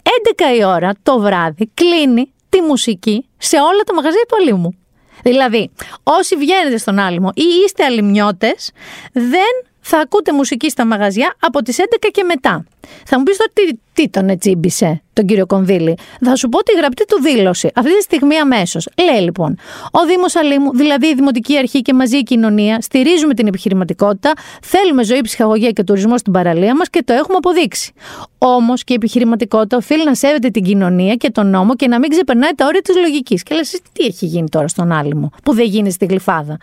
11 0.04 0.58
η 0.60 0.64
ώρα 0.64 0.92
το 1.04 1.20
βράδυ 1.20 1.72
κλείνει 1.74 2.34
τη 2.50 2.62
μουσική 2.62 3.26
σε 3.38 3.58
όλα 3.58 3.82
τα 3.86 3.94
μαγαζιά 3.94 4.26
του 4.28 4.36
Αλήμου. 4.42 4.78
Δηλαδή, 5.24 5.72
όσοι 6.04 6.36
βγαίνετε 6.36 6.78
στον 6.78 7.00
Άλυμο 7.00 7.30
ή 7.34 7.44
είστε 7.66 7.84
αλυμνιώτες, 7.84 8.72
δεν 9.12 9.64
θα 9.80 10.00
ακούτε 10.00 10.34
μουσική 10.34 10.70
στα 10.70 10.86
μαγαζιά 10.86 11.36
από 11.40 11.62
τις 11.62 11.78
11 11.80 12.10
και 12.12 12.24
μετά. 12.24 12.66
Θα 13.06 13.18
μου 13.18 13.24
πεις 13.24 13.38
τώρα 13.38 13.52
τι, 13.54 13.80
τι 13.94 14.10
τον 14.10 14.30
ετσίμπησε 14.30 15.02
τον 15.16 15.26
κύριο 15.26 15.46
Κονδύλη. 15.46 15.98
Θα 16.22 16.36
σου 16.36 16.50
πω 16.50 16.64
τη 16.64 16.76
γραπτή 16.78 17.06
του 17.06 17.22
δήλωση. 17.22 17.70
Αυτή 17.76 17.98
τη 17.98 18.02
στιγμή 18.02 18.38
αμέσως. 18.38 18.88
Λέει 19.04 19.22
λοιπόν: 19.22 19.58
Ο 19.92 20.06
Δήμος 20.06 20.36
Αλήμου, 20.36 20.76
δηλαδή 20.76 21.08
η 21.08 21.14
Δημοτική 21.14 21.58
Αρχή 21.58 21.82
και 21.82 21.94
μαζί 21.94 22.18
η 22.18 22.24
κοινωνία, 22.24 22.82
στηρίζουμε 22.82 23.34
την 23.34 23.48
επιχειρηματικότητα, 23.48 24.34
θέλουμε 24.62 25.04
ζωή, 25.04 25.22
ψυχαγωγία 25.22 25.72
και 25.72 25.84
τουρισμό 25.84 26.18
στην 26.18 26.34
παραλία 26.34 26.76
μας 26.76 26.90
και 26.90 27.04
το 27.06 27.14
έχουμε 27.14 27.36
αποδείξει. 27.38 27.94
Όμως 28.38 28.84
και 28.84 28.94
η 28.94 28.96
επιχειρηματικότητα 28.96 29.78
οφείλει 29.78 30.04
να 30.04 30.16
σέβεται 30.16 30.50
την 30.50 30.64
κοινωνία 30.64 31.16
και 31.16 31.30
τον 31.30 31.50
νόμο 31.50 31.76
και 31.76 31.88
να 31.88 32.00
μην 32.00 32.10
ξεπερνάει 32.10 32.52
τα 32.56 32.66
όρια 32.66 32.82
της 32.82 32.96
λογικής. 32.96 33.44
Και 33.44 33.56
λες, 33.56 33.70
τι 33.70 34.06
έχει 34.06 34.26
γίνει 34.26 34.50
τώρα 34.50 34.68
στον 34.68 34.92
Άλυμο, 34.92 35.32
που 35.44 35.54
δεν 35.54 35.66
γίνει 35.66 35.92
στη 35.92 36.06
γλυφάδα; 36.06 36.58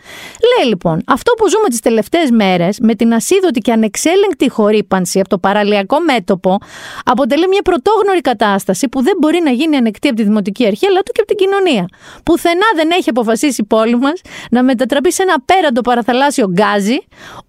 Λέει 0.56 0.68
λοιπόν: 0.68 1.02
Αυτό 1.06 1.32
που 1.32 1.48
ζούμε 1.48 1.68
τις 1.68 1.80
τελευταίες 1.80 2.30
μέρες 2.30 2.78
με 2.80 2.94
την 2.94 3.14
ασίδωτη 3.14 3.60
και 3.60 3.72
ανεξέλεγκτη 3.72 4.48
χορύπανση 4.48 5.20
από 5.20 5.28
το 5.28 5.38
παραλιακό 5.38 5.96
μέτωπο 6.12 6.58
αποτελεί 7.04 7.48
μια 7.48 7.62
πρωτόγνωρη 7.62 8.20
κατάσταση 8.20 8.88
που 8.88 9.02
δεν 9.02 9.14
μπορεί 9.20 9.40
να 9.44 9.50
γίνει 9.50 9.76
ανεκτή 9.76 10.08
από 10.08 10.16
τη 10.16 10.22
Δημοτική 10.22 10.66
Αρχή, 10.66 10.86
αλλά 10.86 11.00
του 11.00 11.12
και 11.12 11.20
από 11.20 11.34
την 11.34 11.36
κοινωνία. 11.36 11.84
Πουθενά 12.24 12.68
δεν 12.74 12.90
έχει 12.90 13.08
αποφασίσει 13.10 13.60
η 13.60 13.64
πόλη 13.64 13.96
μας 13.96 14.20
να 14.50 14.62
μετατραπεί 14.62 15.12
σε 15.12 15.22
ένα 15.22 15.36
πέραντο 15.44 15.80
παραθαλάσσιο 15.80 16.46
γκάζι, 16.50 16.98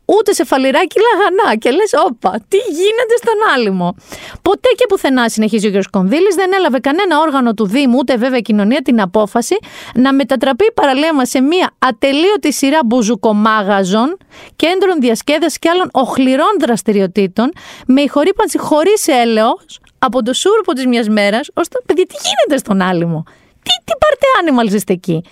ούτε 0.06 0.34
σε 0.34 0.44
φαλιράκι 0.46 0.98
λαγανά. 1.06 1.56
Και 1.56 1.70
λες, 1.72 1.92
όπα, 2.08 2.32
τι 2.48 2.58
γίνεται 2.58 3.16
στον 3.22 3.38
άλυμο; 3.56 3.96
Ποτέ 4.42 4.70
και 4.76 4.86
πουθενά, 4.90 5.30
συνεχίζει 5.30 5.68
ο 5.68 5.72
κ. 5.80 5.84
Κονδύλης, 5.92 6.36
δεν 6.36 6.54
έλαβε 6.54 6.80
κανένα 6.80 7.20
όργανο 7.20 7.54
του 7.54 7.66
Δήμου, 7.68 7.98
ούτε 8.00 8.16
βέβαια 8.16 8.38
η 8.38 8.42
κοινωνία, 8.42 8.82
την 8.82 9.02
απόφαση 9.02 9.58
να 9.94 10.14
μετατραπεί 10.14 10.66
η 10.66 10.72
παραλία 10.74 11.14
μας 11.14 11.30
σε 11.30 11.42
μια 11.42 11.72
ατελείωτη 11.80 12.54
σειρά 12.54 12.80
μπουζουκομάγαζων, 12.86 14.18
κέντρων 14.56 15.00
διασκέδασης 15.00 15.60
και 15.60 15.70
άλλων 15.70 15.90
οχληρών 15.92 16.54
δραστηριοτήτων, 16.60 17.52
με 17.88 18.02
ηχορύπανση 18.02 18.53
χωρίς 18.58 19.08
έλεος 19.08 19.80
από 20.00 20.24
το 20.24 20.34
σούρπο 20.34 20.74
της 20.74 20.86
μιας 20.86 21.08
μέρας, 21.10 21.50
ώστε 21.54 21.80
παιδιά, 21.86 22.06
τι 22.06 22.16
γίνεται 22.24 22.58
στον 22.58 22.82
άλυμο; 22.82 23.24
Τι, 23.64 23.72
τι 23.84 23.94
πάρτε 24.00 24.26
animals 24.42 24.74
είστε 24.74 24.94
εκεί; 24.94 25.24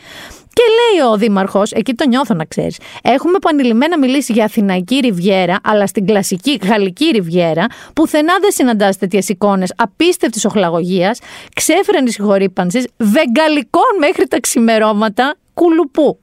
Και 0.54 0.64
λέει 0.78 1.12
ο 1.12 1.18
Δήμαρχος, 1.18 1.72
εκεί 1.72 1.94
το 1.94 2.08
νιώθω 2.08 2.34
να 2.34 2.46
ξέρεις. 2.46 2.78
Έχουμε 3.02 3.36
επανειλημμένα 3.36 3.98
μιλήσει 3.98 4.34
για 4.34 4.44
Αθηναϊκή 4.44 4.96
Ριβιέρα, 4.96 5.58
αλλά 5.64 5.88
στην 5.88 6.06
κλασική 6.06 6.60
Γαλλική 6.64 7.06
Ριβιέρα, 7.06 7.66
πουθενά 7.96 8.34
δεν 8.42 8.52
συναντάς 8.52 8.98
τέτοιες 8.98 9.30
εικόνες 9.30 9.74
απίστευτης 9.76 10.46
οχλαγωγίας, 10.46 11.20
ξέφρενη 11.56 12.12
συγχωρήπανση, 12.12 12.84
βεγγαλικών 12.98 13.98
μέχρι 14.00 14.28
τα 14.28 14.40
ξημερώματα 14.40 15.36
κουλουπού. 15.54 16.20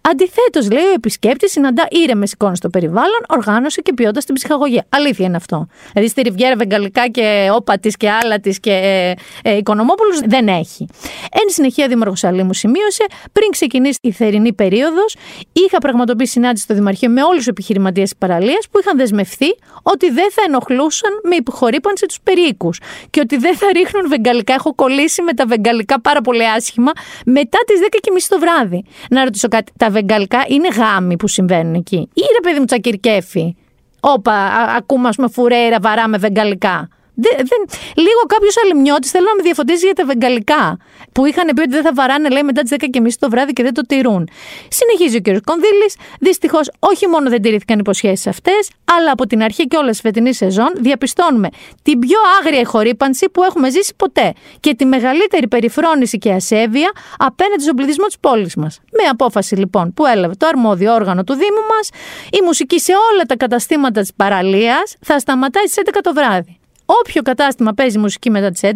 Αντιθέτως, 0.00 0.70
λέει 0.70 0.84
ο 0.84 0.92
επισκέπτης, 0.94 1.50
συναντά 1.50 1.86
ήρεμες 1.90 2.32
εικόνες 2.32 2.58
στο 2.58 2.68
περιβάλλον, 2.68 3.20
οργάνωση 3.28 3.82
και 3.82 3.92
ποιότητα 3.94 4.20
στην 4.20 4.34
ψυχαγωγία. 4.34 4.86
Αλήθεια 4.88 5.26
είναι 5.26 5.36
αυτό. 5.36 5.66
Δηλαδή 5.92 6.10
στη 6.10 6.22
Ριβιέρα 6.22 6.56
Βεγγαλικά 6.56 7.08
και 7.08 7.48
όπα 7.52 7.78
της 7.78 7.96
και 7.96 8.10
άλλα 8.10 8.40
της 8.40 8.60
και 8.60 8.70
ε, 8.72 9.50
ε, 9.50 9.56
Οικονομόπουλους 9.56 10.20
δεν 10.26 10.48
έχει. 10.48 10.86
Εν 11.32 11.48
συνεχεία, 11.48 11.88
Δήμαρχος 11.88 12.24
Αλήμου 12.24 12.54
σημείωσε, 12.54 13.04
πριν 13.32 13.50
ξεκινήσει 13.50 13.98
η 14.02 14.12
θερινή 14.12 14.52
περίοδος, 14.52 15.16
είχα 15.52 15.78
πραγματοποιήσει 15.78 16.32
συνάντηση 16.32 16.64
στο 16.64 16.74
Δημαρχείο 16.74 17.10
με 17.10 17.22
όλους 17.22 17.36
τους 17.36 17.46
επιχειρηματίες 17.46 18.08
της 18.08 18.18
παραλίας 18.18 18.68
που 18.70 18.78
είχαν 18.78 18.96
δεσμευθεί 18.96 19.46
ότι 19.82 20.10
δεν 20.10 20.30
θα 20.30 20.42
ενοχλούσαν 20.46 21.10
με 21.22 21.36
υποχωρήπανση 21.36 22.06
τους 22.06 22.18
περίοικους 22.22 22.80
και 23.10 23.20
ότι 23.20 23.36
δεν 23.36 23.56
θα 23.56 23.66
ρίχνουν 23.72 24.08
βεγγαλικά. 24.08 24.54
Έχω 24.54 24.74
κολλήσει 24.74 25.22
με 25.22 25.32
τα 25.32 25.46
βεγγαλικά 25.46 26.00
πάρα 26.00 26.20
πολύ 26.20 26.48
άσχημα 26.48 26.92
μετά 27.24 27.58
τις 27.66 27.78
10.30 27.80 28.26
το 28.28 28.38
βράδυ. 28.38 28.84
Να 29.10 29.24
ρωτήσω 29.24 29.48
κάτι, 29.48 29.72
τα 29.78 29.90
βεγγαλικά 29.90 30.44
είναι 30.48 30.68
γάμοι 30.68 31.16
που 31.16 31.28
συμβαίνουν 31.28 31.74
εκεί. 31.74 31.96
Ή 31.96 32.20
ρε 32.34 32.40
παιδί 32.42 32.58
μου 32.58 32.64
τσακυρκέφι. 32.64 33.56
Όπα, 34.00 34.32
ακούμε 34.76 35.08
ας 35.08 35.16
πούμε 35.16 35.28
φουρέιρα 35.28 35.78
βαρά 35.80 36.08
με 36.08 36.18
βεγγαλικά. 36.18 36.88
Δεν, 37.24 37.36
δεν, 37.36 37.60
λίγο 37.96 38.22
κάποιος 38.26 38.54
αλλημιώτη 38.62 39.08
θέλω 39.08 39.24
να 39.24 39.34
με 39.34 39.42
διαφωτίσει 39.42 39.84
για 39.84 39.94
τα 39.94 40.04
βεγγαλικά. 40.04 40.78
Που 41.12 41.26
είχαν 41.26 41.46
πει 41.54 41.60
ότι 41.60 41.70
δεν 41.70 41.82
θα 41.82 41.92
βαράνε, 41.94 42.28
λέει, 42.28 42.42
μετά 42.42 42.62
τις 42.62 42.76
10.30 42.80 43.08
το 43.18 43.30
βράδυ 43.30 43.52
και 43.52 43.62
δεν 43.62 43.74
το 43.74 43.82
τηρούν. 43.82 44.28
Συνεχίζει 44.68 45.16
ο 45.16 45.20
κ. 45.20 45.44
Κονδύλης. 45.44 45.96
Δυστυχώς, 46.20 46.70
όχι 46.78 47.06
μόνο 47.06 47.30
δεν 47.30 47.42
τηρήθηκαν 47.42 47.78
υποσχέσεις 47.78 48.26
αυτές, 48.26 48.70
αλλά 48.96 49.10
από 49.10 49.26
την 49.26 49.42
αρχή 49.42 49.66
και 49.66 49.76
όλες 49.76 49.96
τη 49.96 50.02
φετινή 50.02 50.34
σεζόν 50.34 50.72
διαπιστώνουμε 50.76 51.48
την 51.82 51.98
πιο 51.98 52.18
άγρια 52.40 52.64
χορύπανση 52.64 53.28
που 53.30 53.42
έχουμε 53.42 53.70
ζήσει 53.70 53.94
ποτέ 53.96 54.32
και 54.60 54.74
τη 54.74 54.84
μεγαλύτερη 54.84 55.48
περιφρόνηση 55.48 56.18
και 56.18 56.32
ασέβεια 56.32 56.90
απέναντι 57.18 57.62
στον 57.62 57.76
πληθυσμό 57.76 58.06
της 58.06 58.18
πόλης 58.20 58.54
μας. 58.56 58.80
Με 58.90 59.08
απόφαση 59.08 59.54
λοιπόν 59.54 59.94
που 59.94 60.06
έλαβε 60.06 60.34
το 60.34 60.46
αρμόδιο 60.46 60.94
όργανο 60.94 61.24
του 61.24 61.32
Δήμου 61.32 61.64
μας, 61.76 61.88
η 62.32 62.38
μουσική 62.44 62.80
σε 62.80 62.92
όλα 63.12 63.22
τα 63.22 63.36
καταστήματα 63.36 64.00
της 64.00 64.14
παραλίας 64.16 64.96
θα 65.00 65.18
σταματάει 65.18 65.66
στις 65.66 65.82
11 65.86 65.98
το 66.02 66.12
βράδυ. 66.12 66.57
Όποιο 66.90 67.22
κατάστημα 67.22 67.72
παίζει 67.72 67.98
μουσική 67.98 68.30
μετά 68.30 68.50
τις 68.50 68.60
11 68.62 68.68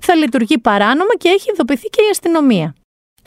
θα 0.00 0.14
λειτουργεί 0.14 0.58
παράνομα 0.58 1.14
και 1.18 1.28
έχει 1.28 1.50
ειδοποιηθεί 1.52 1.88
και 1.88 2.02
η 2.02 2.08
αστυνομία. 2.10 2.74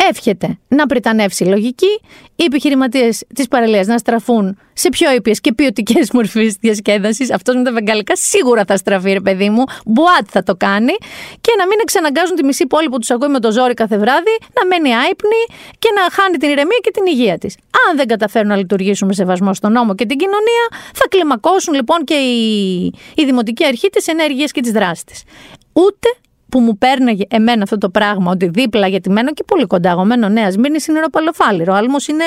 Εύχεται 0.10 0.58
να 0.68 0.86
πριτανεύσει 0.86 1.44
η 1.44 1.48
λογική, 1.48 2.00
οι 2.36 2.44
επιχειρηματίες 2.44 3.24
της 3.36 3.48
παραλίας 3.48 3.88
να 3.88 3.98
στραφούν 3.98 4.58
σε 4.74 4.90
πιο 4.90 5.14
ήπιες 5.14 5.42
και 5.42 5.54
ποιοτικές 5.54 6.12
μορφές 6.12 6.56
διασκέδασης. 6.56 7.34
Αυτός 7.34 7.56
με 7.56 7.64
τα 7.64 7.72
βεγγαλικά 7.72 8.16
σίγουρα 8.16 8.64
θα 8.68 8.78
στραφεί, 8.78 9.12
ρε 9.12 9.20
παιδί 9.20 9.50
μου. 9.50 9.64
Μπουάτ 9.86 10.28
θα 10.30 10.44
το 10.44 10.56
κάνει. 10.56 10.94
Και 11.42 11.52
να 11.58 11.68
μην 11.68 11.78
εξαναγκάζουν 11.82 12.36
τη 12.36 12.44
μισή 12.44 12.68
πόλη 12.68 12.90
που 12.90 13.00
τους 13.00 13.10
ακούει 13.10 13.28
με 13.28 13.40
το 13.40 13.52
ζόρι 13.52 13.74
κάθε 13.74 13.98
βράδυ 13.98 14.38
να 14.54 14.66
μένει 14.66 14.96
άϊπνη 14.96 15.42
και 15.80 15.90
να 15.96 16.02
χάνει 16.12 16.38
την 16.38 16.50
ηρεμία 16.50 16.80
και 16.82 16.92
την 16.92 17.06
υγεία 17.06 17.38
της. 17.38 17.56
Αν 17.90 17.98
δεν 17.98 18.08
καταφέρουν 18.08 18.48
να 18.48 18.56
λειτουργήσουν 18.56 19.08
με 19.08 19.14
σεβασμό 19.14 19.54
στον 19.54 19.72
νόμο 19.72 19.96
και 19.96 20.06
την 20.06 20.18
κοινωνία, 20.18 20.68
θα 20.94 21.08
κλιμακώσουν 21.10 21.74
λοιπόν 21.74 22.04
και 22.04 22.14
η, 22.14 22.86
η 23.16 23.26
δημοτική 23.26 23.66
αρχή 23.66 23.90
τι 23.90 24.12
ενέργειες 24.12 24.52
και 24.52 24.62
τις 24.62 24.72
δράσεις 24.72 25.04
της. 25.04 25.24
Ούτε 25.74 26.08
που 26.50 26.60
μου 26.60 26.78
παίρνει 26.78 27.18
εμένα 27.30 27.64
αυτό 27.64 27.78
το 27.78 27.90
πράγμα, 27.90 28.32
ότι 28.32 28.48
δίπλα 28.48 28.88
γιατί 28.88 29.10
μένω 29.10 29.34
και 29.34 29.44
πολύ 29.44 29.66
κοντά. 29.66 29.90
Εγώ 29.90 30.06
μένω 30.06 30.30
Νέας 30.30 30.58
Μήνη, 30.58 30.78
είναι 30.90 31.00
ροπαλοφάλιρο. 31.00 31.74
Άλμος 31.74 32.08
είναι 32.08 32.24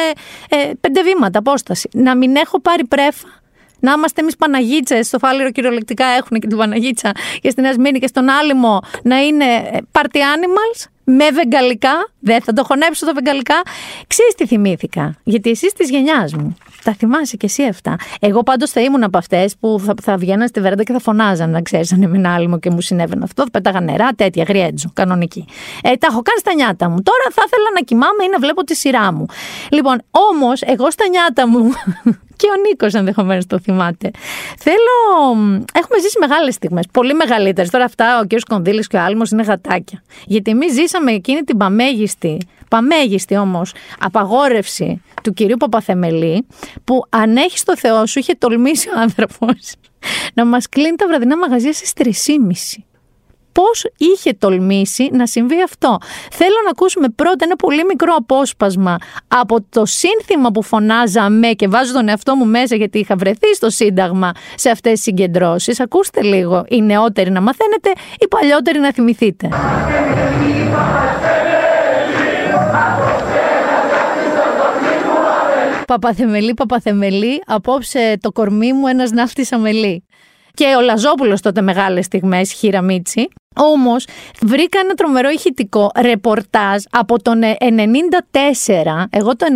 ε, 0.48 0.70
πέντε 0.80 1.02
βήματα 1.02 1.38
απόσταση. 1.38 1.88
Να 1.92 2.16
μην 2.16 2.36
έχω 2.36 2.60
πάρει 2.60 2.86
πρέφα. 2.86 3.28
Να 3.80 3.92
είμαστε 3.92 4.20
εμείς 4.20 4.36
Παναγίτσες, 4.36 5.06
στο 5.06 5.18
φάληρο 5.18 5.50
κυριολεκτικά 5.50 6.04
έχουν 6.04 6.40
και 6.40 6.46
την 6.46 6.56
Παναγίτσα 6.56 7.12
και 7.40 7.50
στη 7.50 7.60
Νέα 7.60 7.74
Μήνη 7.78 7.98
και 7.98 8.06
στον 8.06 8.28
Άλυμο 8.28 8.80
να 9.02 9.18
είναι 9.18 9.44
ε, 9.44 9.78
party 9.92 10.16
animals 10.16 10.84
με 11.04 11.30
βεγγαλικά. 11.30 12.08
Δεν 12.18 12.42
θα 12.42 12.52
το 12.52 12.64
χωνέψω 12.64 13.06
το 13.06 13.14
βεγγαλικά. 13.14 13.62
Ξέρεις 14.06 14.34
τι 14.34 14.46
θυμήθηκα; 14.46 15.14
Γιατί 15.24 15.50
εσύ 15.50 15.66
τη 15.76 15.84
γενιάς 15.84 16.34
μου. 16.34 16.56
Τα 16.84 16.94
θυμάσαι 16.94 17.36
και 17.36 17.46
εσύ 17.46 17.64
αυτά. 17.64 17.96
Εγώ 18.20 18.42
πάντως 18.42 18.70
θα 18.70 18.80
ήμουν 18.80 19.02
από 19.02 19.18
αυτές 19.18 19.56
που 19.60 19.80
θα, 19.84 19.94
θα 20.02 20.16
βγαίναν 20.16 20.48
στη 20.48 20.60
βεράντα 20.60 20.82
και 20.82 20.92
θα 20.92 20.98
φωνάζαν, 20.98 21.50
να 21.50 21.62
ξέρεις, 21.62 21.92
αν 21.92 22.02
ήμουν 22.02 22.26
άλυμο 22.26 22.58
και 22.58 22.70
μου 22.70 22.80
συνέβαινε 22.80 23.24
αυτό. 23.24 23.42
Θα 23.42 23.50
πέταγα 23.50 23.80
νερά, 23.80 24.08
τέτοια, 24.16 24.44
γριέτζο, 24.48 24.90
κανονική. 24.94 25.44
Ε, 25.82 25.96
τα 25.96 26.06
έχω 26.10 26.22
κάνει 26.22 26.38
στα 26.38 26.54
νιάτα 26.54 26.88
μου. 26.88 27.02
Τώρα 27.02 27.26
θα 27.32 27.42
ήθελα 27.46 27.70
να 27.74 27.80
κοιμάμαι 27.80 28.24
ή 28.24 28.28
να 28.32 28.38
βλέπω 28.38 28.64
τη 28.64 28.74
σειρά 28.74 29.12
μου. 29.12 29.26
Λοιπόν, 29.70 30.02
όμως, 30.10 30.62
εγώ 30.62 30.90
στα 30.90 31.08
νιάτα 31.08 31.48
μου 31.48 31.72
και 32.40 32.46
ο 32.46 32.68
Νίκος 32.68 32.94
ενδεχομένως 32.94 33.46
το 33.46 33.58
θυμάται. 33.58 34.10
Θέλω. 34.58 35.36
Έχουμε 35.74 36.00
ζήσει 36.00 36.18
μεγάλες 36.18 36.54
στιγμές, 36.54 36.86
πολύ 36.92 37.14
μεγαλύτερες. 37.14 37.70
Τώρα 37.70 37.84
αυτά 37.84 38.20
ο 38.20 38.26
κ. 38.26 38.40
Κονδύλης 38.48 38.86
και 38.86 38.96
ο 38.96 39.00
Άλμος 39.00 39.30
είναι 39.30 39.42
γατάκια. 39.42 40.02
Γιατί 40.26 40.50
εμείς 40.50 40.72
ζήσαμε 40.72 41.12
εκείνη 41.12 41.42
την 41.42 41.56
παμέγιστη, 41.56 42.38
παμέγιστη 42.68 43.36
όμως, 43.36 43.72
απαγόρευση 44.00 45.02
του 45.22 45.32
κυρίου 45.32 45.56
Παπαθεμελή, 45.56 46.46
που 46.84 47.04
αν 47.08 47.36
έχεις 47.36 47.62
το 47.62 47.76
Θεό 47.76 48.06
σου, 48.06 48.18
είχε 48.18 48.34
τολμήσει 48.38 48.88
ο 48.88 49.00
άνθρωπος 49.00 49.74
να 50.34 50.44
μας 50.44 50.68
κλείνει 50.68 50.96
τα 50.96 51.06
βραδινά 51.06 51.36
μαγαζιά 51.36 51.72
στις 51.72 51.92
3.30 51.96 52.82
πώς 53.52 53.84
είχε 53.96 54.32
τολμήσει 54.32 55.08
να 55.12 55.26
συμβεί 55.26 55.62
αυτό; 55.62 55.98
Θέλω 56.30 56.54
να 56.64 56.70
ακούσουμε 56.70 57.08
πρώτα 57.08 57.44
ένα 57.44 57.56
πολύ 57.56 57.84
μικρό 57.84 58.14
απόσπασμα 58.16 58.96
από 59.28 59.64
το 59.68 59.86
σύνθημα 59.86 60.50
που 60.50 60.62
φωνάζαμε 60.62 61.48
και 61.48 61.68
βάζω 61.68 61.92
τον 61.92 62.08
εαυτό 62.08 62.34
μου 62.34 62.46
μέσα 62.46 62.76
γιατί 62.76 62.98
είχα 62.98 63.16
βρεθεί 63.16 63.54
στο 63.54 63.70
Σύνταγμα 63.70 64.32
σε 64.54 64.70
αυτές 64.70 64.92
τις 64.92 65.02
συγκεντρώσεις. 65.02 65.80
Ακούστε 65.80 66.22
λίγο, 66.22 66.64
οι 66.68 66.82
νεότεροι 66.82 67.30
να 67.30 67.40
μαθαίνετε, 67.40 67.90
οι 68.18 68.28
παλιότεροι 68.28 68.78
να 68.78 68.92
θυμηθείτε. 68.92 69.48
Παπαθεμελή, 75.90 76.54
παπαθεμελή, 76.54 77.42
απόψε 77.46 78.18
το 78.20 78.32
κορμί 78.32 78.72
μου 78.72 78.86
ένας 78.86 79.10
ναύτης 79.10 79.52
αμελή. 79.52 80.04
Και 80.54 80.74
ο 80.78 80.80
Λαζόπουλος 80.80 81.40
τότε 81.40 81.62
μεγάλες 81.62 82.04
στιγμές, 82.04 82.52
χειραμίτσι. 82.52 83.28
Όμως 83.56 84.06
βρήκα 84.42 84.78
ένα 84.78 84.94
τρομερό 84.94 85.28
ηχητικό 85.28 85.90
ρεπορτάζ 86.00 86.82
από 86.90 87.22
τον 87.22 87.40
94. 87.58 89.04
Εγώ 89.10 89.36
το 89.36 89.46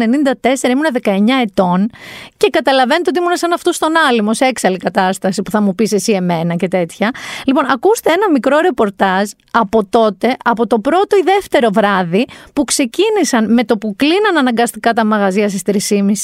94 0.62 0.68
ήμουν 0.68 0.84
19 1.02 1.10
ετών 1.42 1.90
και 2.36 2.48
καταλαβαίνετε 2.50 3.08
ότι 3.08 3.18
ήμουν 3.18 3.36
σαν 3.36 3.52
αυτός 3.52 3.76
στον 3.76 3.92
άλυμο, 4.08 4.34
σε 4.34 4.44
έξαλλη 4.44 4.76
κατάσταση 4.76 5.42
που 5.42 5.50
θα 5.50 5.60
μου 5.60 5.74
πεις 5.74 5.92
εσύ 5.92 6.12
εμένα 6.12 6.54
και 6.54 6.68
τέτοια. 6.68 7.10
Λοιπόν, 7.46 7.70
ακούστε 7.70 8.12
ένα 8.12 8.30
μικρό 8.30 8.58
ρεπορτάζ 8.58 9.30
από 9.50 9.84
τότε, 9.90 10.36
από 10.44 10.66
το 10.66 10.78
πρώτο 10.78 11.16
ή 11.16 11.22
δεύτερο 11.24 11.68
βράδυ 11.72 12.24
που 12.52 12.64
ξεκίνησαν 12.64 13.52
με 13.52 13.64
το 13.64 13.78
που 13.78 13.94
κλείναν 13.96 14.36
αναγκαστικά 14.36 14.92
τα 14.92 15.04
μαγαζιά 15.04 15.48
στις 15.48 15.62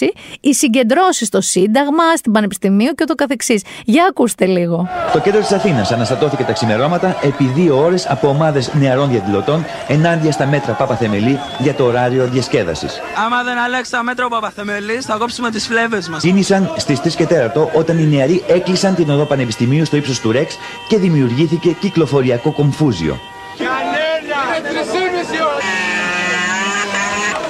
3.30 0.00 0.08
οι 0.40 0.54
συγκεντρώσεις 0.54 1.26
στο 1.26 1.40
Σύνταγμα, 1.40 2.16
στην 2.16 2.32
Πανεπιστημίου 2.32 2.92
και 2.92 3.02
ούτω 3.02 3.14
καθεξής. 3.14 3.62
Για 3.84 4.06
ακούστε 4.08 4.46
λίγο. 4.46 4.88
Το 5.12 5.20
κέντρο 5.20 5.40
της 5.40 5.52
Αθήνας 5.52 5.92
αναστατώθηκε 5.92 6.44
τα 6.44 6.52
ξημερώματα 6.52 7.16
επειδή 7.22 7.59
δύο 7.60 7.78
ώρες 7.84 8.06
από 8.08 8.28
ομάδες 8.28 8.70
νεαρών 8.74 9.08
διαδηλωτών 9.10 9.64
ενάντια 9.88 10.32
στα 10.32 10.46
μέτρα 10.46 10.72
Παπαθεμελή 10.72 11.38
για 11.58 11.74
το 11.74 11.84
ωράριο 11.84 12.26
διασκέδασης. 12.26 13.00
Άμα 13.24 13.42
δεν 13.42 13.58
αλλάξει 13.58 13.90
τα 13.90 14.02
μέτρα 14.02 14.26
ο 14.26 14.28
Παπαθεμελή, 14.28 15.00
θα 15.00 15.16
κόψουμε 15.16 15.50
τις 15.50 15.66
φλέβες 15.66 16.08
μας. 16.08 16.22
Κίνησαν 16.22 16.72
στις 16.76 17.00
3 17.00 17.16
και 17.16 17.26
4 17.26 17.68
όταν 17.72 17.98
οι 17.98 18.16
νεαροί 18.16 18.44
έκλεισαν 18.46 18.94
την 18.94 19.10
οδό 19.10 19.24
Πανεπιστημίου 19.24 19.84
στο 19.84 19.96
ύψος 19.96 20.20
του 20.20 20.32
Ρεξ 20.32 20.58
και 20.88 20.98
δημιουργήθηκε 20.98 21.70
κυκλοφοριακό 21.80 22.52
κομφούζιο. 22.52 23.20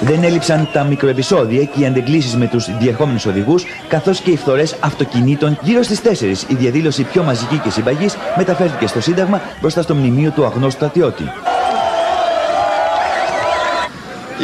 Δεν 0.03 0.23
έλειψαν 0.23 0.69
τα 0.73 0.85
μικροεπισόδια 0.85 1.65
και 1.65 1.81
οι 1.81 1.87
αντεγκλήσεις 1.87 2.37
με 2.37 2.47
τους 2.47 2.79
διερχόμενους 2.79 3.27
οδηγούς, 3.27 3.65
καθώς 3.89 4.21
και 4.21 4.31
οι 4.31 4.37
φθορές 4.37 4.77
αυτοκινήτων. 4.81 5.59
Γύρω 5.63 5.83
στις 5.83 6.01
4 6.01 6.47
η 6.49 6.55
διαδήλωση 6.55 7.03
πιο 7.03 7.23
μαζική 7.23 7.59
και 7.59 7.71
συμπαγής 7.71 8.17
μεταφέρθηκε 8.37 8.87
στο 8.87 9.01
Σύνταγμα 9.01 9.41
μπροστά 9.61 9.83
στο 9.83 9.95
μνημείο 9.95 10.31
του 10.31 10.45
αγνώστου 10.45 10.71
στρατιώτη. 10.71 11.23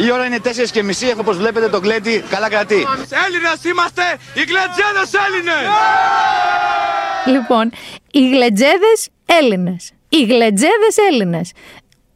Η 0.05 0.11
ώρα 0.11 0.25
είναι 0.25 0.39
4 0.43 0.47
και 0.71 0.83
μισή, 0.83 1.13
όπως 1.19 1.37
βλέπετε 1.37 1.69
το 1.69 1.79
γκλέντι 1.79 2.23
καλά 2.29 2.49
κρατεί. 2.49 2.85
Έλληνες 3.25 3.63
είμαστε, 3.63 4.01
οι 4.33 4.43
γλετζέδες 4.49 5.09
Έλληνες! 5.27 5.67
Λοιπόν, 7.25 7.71
οι 8.11 8.29
γλετζέδες 8.29 9.09
Έλληνες. 9.25 9.91
Οι 10.09 10.23
γλετζέδες 10.23 10.95
Έλληνες 11.11 11.51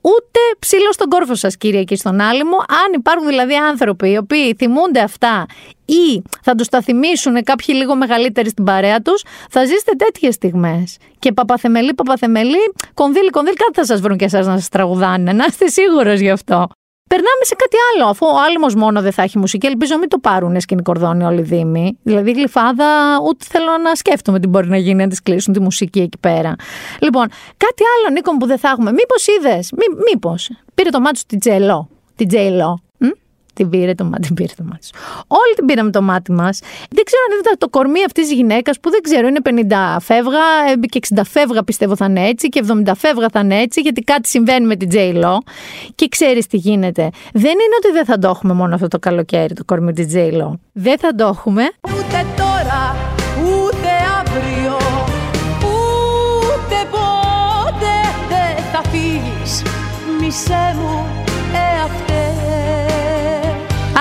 ούτε 0.01 0.39
ψήλο 0.60 0.91
στον 0.91 1.10
κόρφο 1.10 1.36
σας, 1.36 1.58
κύριε, 1.58 1.79
εκεί 1.79 1.96
στον 1.96 2.20
άλυμο. 2.20 2.58
Αν 2.58 2.93
υπάρχουν 2.93 3.27
δηλαδή 3.27 3.55
άνθρωποι 3.55 4.12
οι 4.12 4.17
οποίοι 4.17 4.55
θυμούνται 4.58 5.00
αυτά 5.00 5.46
ή 5.86 6.22
θα 6.41 6.55
τους 6.55 6.67
τα 6.67 6.81
θυμίσουν 6.81 7.43
κάποιοι 7.43 7.75
λίγο 7.77 7.96
μεγαλύτεροι 7.96 8.50
στην 8.50 8.63
παρέα 8.63 9.01
τους, 9.01 9.24
θα 9.50 9.65
ζήσετε 9.65 9.91
τέτοιες 9.98 10.34
στιγμές. 10.34 10.98
Και 11.20 11.31
παπαθεμελή, 11.31 11.93
παπαθεμελή, 11.93 12.74
κονδύλι, 12.93 13.29
κονδύλι, 13.29 13.55
κάτι 13.55 13.74
θα 13.74 13.86
σας 13.86 14.01
βρουν 14.01 14.17
και 14.17 14.25
εσάς 14.25 14.48
να 14.48 14.58
σας 14.58 14.70
τραγουδάνε. 14.70 15.34
Να 15.34 15.46
είστε 15.46 15.67
σίγουρος 15.67 16.20
γι' 16.20 16.29
αυτό. 16.29 16.67
Περνάμε 17.11 17.43
σε 17.43 17.55
κάτι 17.55 17.77
άλλο. 17.89 18.09
Αφού 18.09 18.25
ο 18.25 18.39
Άλυμο 18.45 18.67
μόνο 18.77 19.01
δεν 19.01 19.11
θα 19.11 19.21
έχει 19.21 19.37
μουσική, 19.37 19.67
ελπίζω 19.67 19.97
μην 19.97 20.09
το 20.09 20.17
πάρουν 20.19 20.59
σκηνή 20.59 20.81
κορδόνι 20.81 21.23
όλοι 21.23 21.39
οι 21.39 21.43
Δήμοι. 21.43 21.97
Δηλαδή, 22.03 22.31
γλυφάδα, 22.31 22.85
ούτε 23.27 23.45
θέλω 23.49 23.77
να 23.83 23.95
σκέφτομαι 23.95 24.39
τι 24.39 24.47
μπορεί 24.47 24.67
να 24.67 24.77
γίνει 24.77 25.03
να 25.03 25.07
τη 25.07 25.21
κλείσουν 25.21 25.53
τη 25.53 25.59
μουσική 25.59 25.99
εκεί 25.99 26.17
πέρα. 26.19 26.55
Λοιπόν, 26.99 27.27
κάτι 27.57 27.83
άλλο, 27.95 28.13
Νίκο, 28.13 28.37
που 28.37 28.45
δεν 28.45 28.57
θα 28.57 28.69
έχουμε. 28.69 28.91
Μήπως 28.91 29.27
είδες, 29.27 29.71
μήπως. 30.11 30.49
Πήρε 30.73 30.89
το 30.89 30.99
μάτι 30.99 31.21
την 31.27 31.39
Τζελό. 31.39 31.89
Την 32.15 32.27
Τζελό. 32.27 32.81
Την 33.53 33.70
πήρε 33.70 33.93
το 33.93 34.03
μάτι, 34.03 34.22
την 34.22 34.36
πήρε 34.36 34.53
το 34.58 34.63
μάτι. 34.63 34.88
Όλοι 35.27 35.53
την 35.55 35.65
πήραμε 35.65 35.91
το 35.91 36.01
μάτι 36.01 36.31
μας. 36.31 36.60
Δεν 36.89 37.03
ξέρω 37.03 37.22
αν 37.29 37.39
είδατε 37.39 37.55
το 37.58 37.70
κορμί 37.70 38.03
αυτής 38.05 38.27
της 38.27 38.34
γυναίκας 38.34 38.79
που 38.79 38.89
δεν 38.89 39.01
ξέρω, 39.01 39.27
είναι 39.27 39.39
50 39.43 39.96
φεύγα 40.00 40.39
ε, 40.72 40.88
και 40.88 41.00
60 41.15 41.22
φεύγα 41.25 41.63
πιστεύω 41.63 41.96
θα 41.96 42.05
είναι 42.05 42.27
έτσι 42.27 42.50
και 42.50 42.63
70 42.86 42.91
φεύγα 42.96 43.27
θα 43.31 43.39
είναι 43.39 43.60
έτσι, 43.60 43.81
γιατί 43.81 44.01
κάτι 44.01 44.29
συμβαίνει 44.29 44.65
με 44.65 44.75
την 44.75 44.89
J. 44.93 45.24
Lo. 45.24 45.38
Και 45.96 46.08
ξέρεις 46.08 46.48
τι 46.48 46.58
γίνεται. 46.58 47.10
Δεν 47.34 47.51
είναι 47.51 47.75
ότι 47.77 47.91
δεν 47.91 48.05
θα 48.05 48.17
το 48.17 48.27
έχουμε 48.27 48.53
μόνο 48.53 48.75
αυτό 48.75 48.88
το 48.88 49.00
καλοκαίρι 49.00 49.53
το 49.53 49.65
κορμί 49.65 49.93
της 49.93 50.13
J. 50.15 50.17
Lo. 50.17 50.51
Δεν 50.72 50.98
θα 50.98 51.15
το 51.15 51.27
έχουμε. 51.27 51.63
Ούτε 51.81 52.25
τώρα, 52.38 52.96
ούτε 53.38 53.89
αύριο, 54.20 54.77
ούτε 55.63 56.77
πότε 56.91 57.93
δεν 58.29 58.63
θα 58.72 58.81
φύγεις. 58.89 59.62
Μισέ 60.20 60.75
μου 60.75 61.20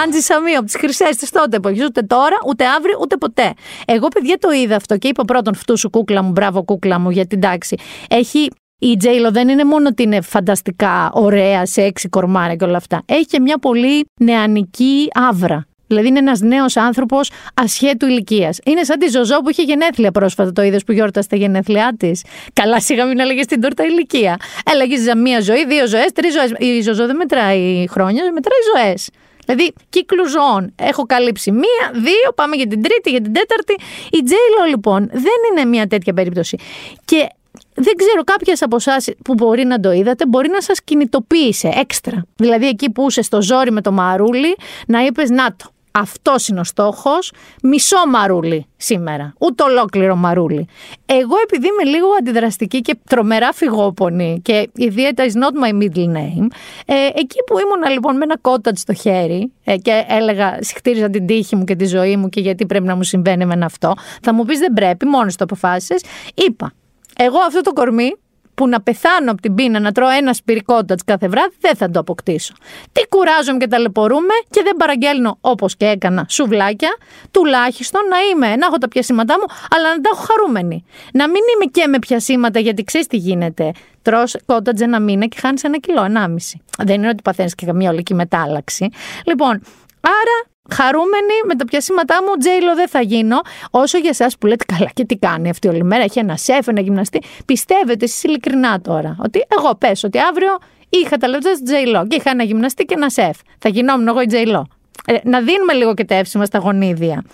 Άντζη 0.05 0.21
Σαμίου 0.21 0.57
από 0.57 0.65
τις 0.65 0.77
χρυσές 0.77 1.17
της 1.17 1.31
τότε 1.31 1.57
εποχή. 1.57 1.85
Ούτε 1.85 2.03
τώρα, 2.03 2.37
ούτε 2.47 2.65
αύριο, 2.67 2.99
ούτε 3.01 3.17
ποτέ. 3.17 3.53
Εγώ, 3.87 4.09
παιδιά, 4.09 4.37
το 4.39 4.51
είδα 4.51 4.77
αυτό 4.77 4.97
και 4.97 5.09
είπα 5.09 5.25
πρώτον 5.25 5.55
φτού 5.55 5.79
σου 5.79 5.91
κούκλα 5.91 6.23
μου, 6.23 6.31
μπράβο 6.31 6.65
κούκλα 6.65 6.99
μου, 6.99 7.11
για 7.11 7.27
την 7.27 7.41
τάξη. 7.41 7.77
Έχει. 8.09 8.51
Η 8.83 8.97
Τζέιλο 8.97 9.31
δεν 9.31 9.49
είναι 9.49 9.65
μόνο 9.65 9.89
ότι 9.89 10.03
είναι 10.03 10.21
φανταστικά 10.21 11.11
ωραία, 11.13 11.67
σε 11.67 11.83
έξι 11.83 12.09
κορμάρια 12.09 12.57
και 12.57 12.65
όλα 12.65 12.77
αυτά. 12.77 13.03
Έχει 13.07 13.25
και 13.25 13.41
μια 13.41 13.59
πολύ 13.59 14.05
νεανική 14.21 15.09
άβρα. 15.15 15.67
Δηλαδή 15.87 16.09
είναι 16.09 16.19
ένας 16.19 16.41
νέος 16.41 16.77
άνθρωπος 16.77 17.31
ασχέτου 17.55 18.07
ηλικίας. 18.07 18.59
Είναι 18.65 18.85
σαν 18.85 18.99
τη 18.99 19.09
Ζωζό 19.09 19.39
που 19.41 19.51
είχε 19.51 19.63
γενέθλια 19.63 20.11
πρόσφατα. 20.11 20.53
Το 20.53 20.63
είδες 20.63 20.85
που 20.85 20.93
γιόρτασε 20.93 21.29
τα 21.29 21.37
γενέθλιά 21.37 21.95
της. 21.99 22.25
Καλά, 22.53 22.81
σιγά 22.81 23.05
μην 23.05 23.19
έλεγες 23.19 23.47
την 23.47 23.61
τόρτα 23.61 23.85
ηλικία. 23.85 24.37
Έλεγες 24.73 25.15
μία 25.17 25.41
ζωή, 25.41 25.67
δύο 25.67 25.87
ζωές, 25.87 26.13
τρεις 26.15 26.33
ζωές. 26.33 26.53
Η 26.59 26.81
Ζωζό 26.81 27.07
δεν 27.07 27.17
μετράει 27.17 27.87
χρόνια, 27.89 28.23
μετράει 28.33 28.59
ζωές. 28.75 29.09
Δηλαδή, 29.51 29.73
κύκλου 29.89 30.29
ζώων. 30.29 30.73
Έχω 30.77 31.03
καλύψει 31.03 31.51
μία, 31.51 31.91
δύο, 31.93 32.33
πάμε 32.35 32.57
για 32.57 32.67
την 32.67 32.83
τρίτη, 32.83 33.11
για 33.11 33.21
την 33.21 33.33
τέταρτη. 33.33 33.73
Η 34.11 34.23
Τζέιλο, 34.23 34.65
λοιπόν, 34.69 35.09
δεν 35.13 35.39
είναι 35.51 35.65
μια 35.65 35.87
τέτοια 35.87 36.13
περίπτωση. 36.13 36.57
Και 37.05 37.29
δεν 37.75 37.95
ξέρω, 37.97 38.25
κάποιες 38.25 38.63
από 38.63 38.77
εσάς 38.77 39.09
που 39.25 39.35
μπορεί 39.35 39.65
να 39.65 39.81
το 39.81 39.93
είδατε, 39.93 40.27
μπορεί 40.27 40.49
να 40.49 40.61
σας 40.61 40.83
κινητοποίησε 40.85 41.73
έξτρα. 41.75 42.27
Δηλαδή, 42.37 42.67
εκεί 42.67 42.91
που 42.91 43.07
είσαι 43.09 43.23
στο 43.23 43.43
ζόρι 43.43 43.71
με 43.71 43.81
το 43.81 43.93
μαρούλι, 43.93 44.57
να 44.87 45.05
είπες 45.05 45.31
Να 45.31 45.57
το, 45.57 45.71
αυτός 45.91 46.49
είναι 46.49 46.61
ο 46.61 46.65
στόχος. 46.65 47.33
Μισό 47.63 47.97
μαρούλι 48.09 48.67
σήμερα. 48.77 49.33
Ούτε 49.39 49.63
ολόκληρο 49.63 50.17
μαρούλι. 50.17 50.69
Εγώ, 51.07 51.35
επειδή 51.43 51.67
είμαι 51.67 51.91
λίγο 51.97 52.07
αντιδραστική 52.19 52.81
και 52.81 52.99
τρομερά 53.09 53.53
φυγόπονη 53.53 54.41
και 54.45 54.71
η 54.75 54.89
δίαιτα 54.89 55.25
is 55.25 55.33
not 55.33 55.65
my 55.65 55.83
middle 55.83 56.17
name, 56.17 56.47
ε, 56.87 56.95
εκεί 57.15 57.43
που 57.47 57.59
ήμουνα 57.59 57.89
λοιπόν 57.91 58.17
με 58.17 58.25
ένα 58.25 58.39
κότατ 58.39 58.79
στο 58.79 58.93
χέρι 58.93 59.53
ε, 59.65 59.77
και 59.77 60.05
έλεγα, 60.09 60.59
συχτήριζα 60.61 61.11
την 61.11 61.27
τύχη 61.27 61.57
μου 61.57 61.65
και 61.65 61.77
τη 61.77 61.87
ζωή 61.87 62.17
μου 62.17 62.29
και 62.29 62.41
γιατί 62.41 62.67
πρέπει 62.67 62.87
να 62.87 62.97
μου 62.97 63.03
συμβαίνει 63.03 63.45
με 63.45 63.59
αυτό, 63.65 63.95
θα 64.23 64.35
μου 64.35 64.45
πεις 64.45 64.59
δεν 64.59 64.73
πρέπει, 64.73 65.07
μόνος 65.07 65.37
το 65.37 65.45
αποφάσισες. 65.45 66.03
Είπα, 66.35 66.73
εγώ 67.17 67.39
αυτό 67.39 67.61
το 67.61 67.73
κορμί 67.73 68.13
που 68.61 68.69
να 68.69 68.81
πεθάνω 68.81 69.31
από 69.31 69.41
την 69.41 69.55
πείνα 69.55 69.81
να 69.81 69.93
τρώω 69.93 70.09
ένα 70.09 70.33
σπυρικότατ 70.33 71.01
κάθε 71.05 71.29
βράδυ, 71.29 71.55
δεν 71.61 71.77
θα 71.77 71.91
το 71.91 72.01
αποκτήσω. 72.01 72.55
Τι 72.93 73.07
κουράζομαι 73.09 73.59
και 73.59 73.67
ταλαιπωρούμε 73.67 74.35
και 74.51 74.63
δεν 74.63 74.77
παραγγέλνω 74.77 75.39
όπως 75.41 75.77
και 75.77 75.85
έκανα 75.87 76.27
σουβλάκια, 76.29 76.97
τουλάχιστον 77.31 78.01
να 78.11 78.19
είμαι, 78.19 78.57
να 78.57 78.67
έχω 78.67 78.79
τα 78.79 78.89
πιασήματά 78.89 79.35
μου, 79.39 79.45
αλλά 79.71 79.89
να 79.95 80.01
τα 80.01 80.11
έχω 80.13 80.23
χαρούμενη. 80.23 80.85
Να 81.13 81.29
μην 81.29 81.43
είμαι 81.55 81.71
και 81.71 81.87
με 81.87 81.99
πιασήματα, 81.99 82.61
γιατί 82.61 82.85
ξέρεις 82.85 83.07
τι 83.07 83.17
γίνεται. 83.17 83.73
Τρώ 84.03 84.23
κότατζ 84.47 84.81
ένα 84.81 85.01
μήνα 85.01 85.27
και 85.27 85.37
χάνεις 85.41 85.65
ένα 85.65 85.79
κιλό, 85.79 86.05
ενάμιση. 86.05 86.61
Δεν 86.79 86.95
είναι 86.95 87.09
ότι 87.09 87.23
παθαίνεις 87.23 87.55
και 87.55 87.67
καμία 87.67 87.91
ολική 87.91 88.15
μετάλλαξη. 88.15 88.89
Λοιπόν, 89.27 89.63
άρα 90.01 90.50
Χαρούμενη 90.69 91.35
με 91.47 91.55
τα 91.55 91.65
πιασήματά 91.65 92.23
μου, 92.23 92.37
Τζέιλο 92.39 92.75
δεν 92.75 92.89
θα 92.89 93.01
γίνω. 93.01 93.41
Όσο 93.71 93.99
για 93.99 94.11
εσάς 94.11 94.39
που 94.39 94.47
λέτε 94.47 94.65
καλά 94.65 94.91
και 94.95 95.05
τι 95.05 95.17
κάνει 95.17 95.51
αυτή 95.51 95.69
όλη 95.69 95.85
μέρα, 95.85 96.03
έχει 96.03 96.19
ένα 96.19 96.37
σεφ, 96.37 96.69
ένα 96.69 96.81
γυμναστή. 96.81 97.23
Πιστεύετε 97.45 98.05
εσείς 98.05 98.23
ειλικρινά 98.23 98.81
τώρα 98.81 99.17
ότι 99.25 99.45
εγώ 99.59 99.75
πε 99.75 99.93
ότι 100.05 100.19
αύριο 100.19 100.59
είχα 100.89 101.17
τα 101.17 101.29
λεπτά 101.29 101.53
του 101.53 101.63
Τζέιλο 101.63 102.07
και 102.07 102.17
είχα 102.17 102.31
ένα 102.31 102.43
γυμναστή 102.43 102.85
και 102.85 102.95
ένα 102.95 103.11
σεφ. 103.11 103.37
Θα 103.59 103.69
γινόμουν 103.69 104.09
εγώ 104.09 104.21
η 104.21 104.27
Τζέιλο. 104.27 104.69
Ε, 105.07 105.17
να 105.23 105.41
δίνουμε 105.41 105.73
λίγο 105.73 105.95
και 105.95 106.05
τα 106.05 106.15
εύσημα 106.15 106.45
στα 106.45 106.59
γονίδια. 106.59 107.25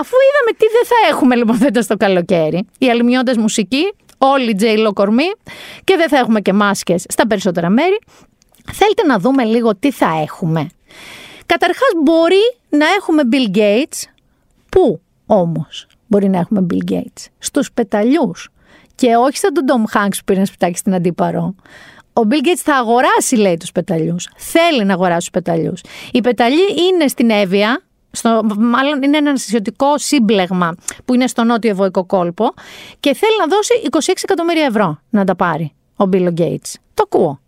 Αφού 0.00 0.14
είδαμε 0.28 0.58
τι 0.58 0.66
δεν 0.72 0.84
θα 0.84 0.94
έχουμε 1.10 1.36
λοιπόν 1.36 1.56
φέτος 1.56 1.86
το 1.86 1.96
καλοκαίρι, 1.96 2.66
οι 2.78 2.90
αλλημιώντε 2.90 3.32
μουσική, 3.38 3.92
όλοι 4.18 4.54
Τζέιλο 4.54 4.92
κορμί 4.92 5.30
και 5.84 5.96
δεν 5.96 6.08
θα 6.08 6.18
έχουμε 6.18 6.40
και 6.40 6.52
μάσκες 6.52 7.04
στα 7.08 7.26
περισσότερα 7.26 7.68
μέρη. 7.68 7.98
Θέλετε 8.72 9.06
να 9.06 9.18
δούμε 9.18 9.44
λίγο 9.44 9.76
τι 9.76 9.90
θα 9.90 10.20
έχουμε. 10.22 10.68
Καταρχάς 11.46 11.90
μπορεί 12.04 12.56
να 12.76 12.86
έχουμε 12.86 13.22
Bill 13.32 13.56
Gates. 13.56 14.02
Πού 14.68 15.00
όμως 15.26 15.86
μπορεί 16.06 16.28
να 16.28 16.38
έχουμε 16.38 16.66
Bill 16.70 16.92
Gates; 16.92 17.26
Στους 17.38 17.72
πεταλιούς. 17.72 18.48
Και 18.94 19.16
όχι 19.16 19.36
σαν 19.36 19.52
τον 19.52 19.64
Tom 19.68 19.96
Hanks 19.96 20.14
που 20.16 20.24
πήρε 20.24 20.38
ένα 20.38 20.46
σπιτάκι 20.46 20.78
στην 20.78 20.94
Αντίπαρο. 20.94 21.54
Ο 22.12 22.20
Bill 22.30 22.46
Gates 22.46 22.60
θα 22.62 22.76
αγοράσει, 22.76 23.36
λέει, 23.36 23.56
τους 23.56 23.72
πεταλιούς. 23.72 24.28
Θέλει 24.36 24.84
να 24.84 24.92
αγοράσει 24.94 25.18
τους 25.18 25.30
πεταλιούς. 25.30 25.80
Οι 26.12 26.20
πεταλοί 26.20 26.86
είναι 26.88 27.08
στην 27.08 27.30
Εύβοια, 27.30 27.82
στο, 28.10 28.42
μάλλον 28.58 29.02
είναι 29.02 29.16
ένα 29.16 29.30
νησιωτικό 29.30 29.98
σύμπλεγμα 29.98 30.74
που 31.04 31.14
είναι 31.14 31.26
στο 31.26 31.44
νότιο 31.44 31.70
ευωικό 31.70 32.04
κόλπο 32.04 32.54
και 33.00 33.14
θέλει 33.14 33.36
να 33.38 33.46
δώσει 33.46 33.72
26 34.12 34.12
εκατομμύρια 34.22 34.64
ευρώ 34.64 34.98
να 35.10 35.24
τα 35.24 35.36
πάρει 35.36 35.74
ο 35.96 36.08
Bill 36.12 36.32
Gates. 36.38 36.74
Το 36.94 37.02
ακούω. 37.04 37.40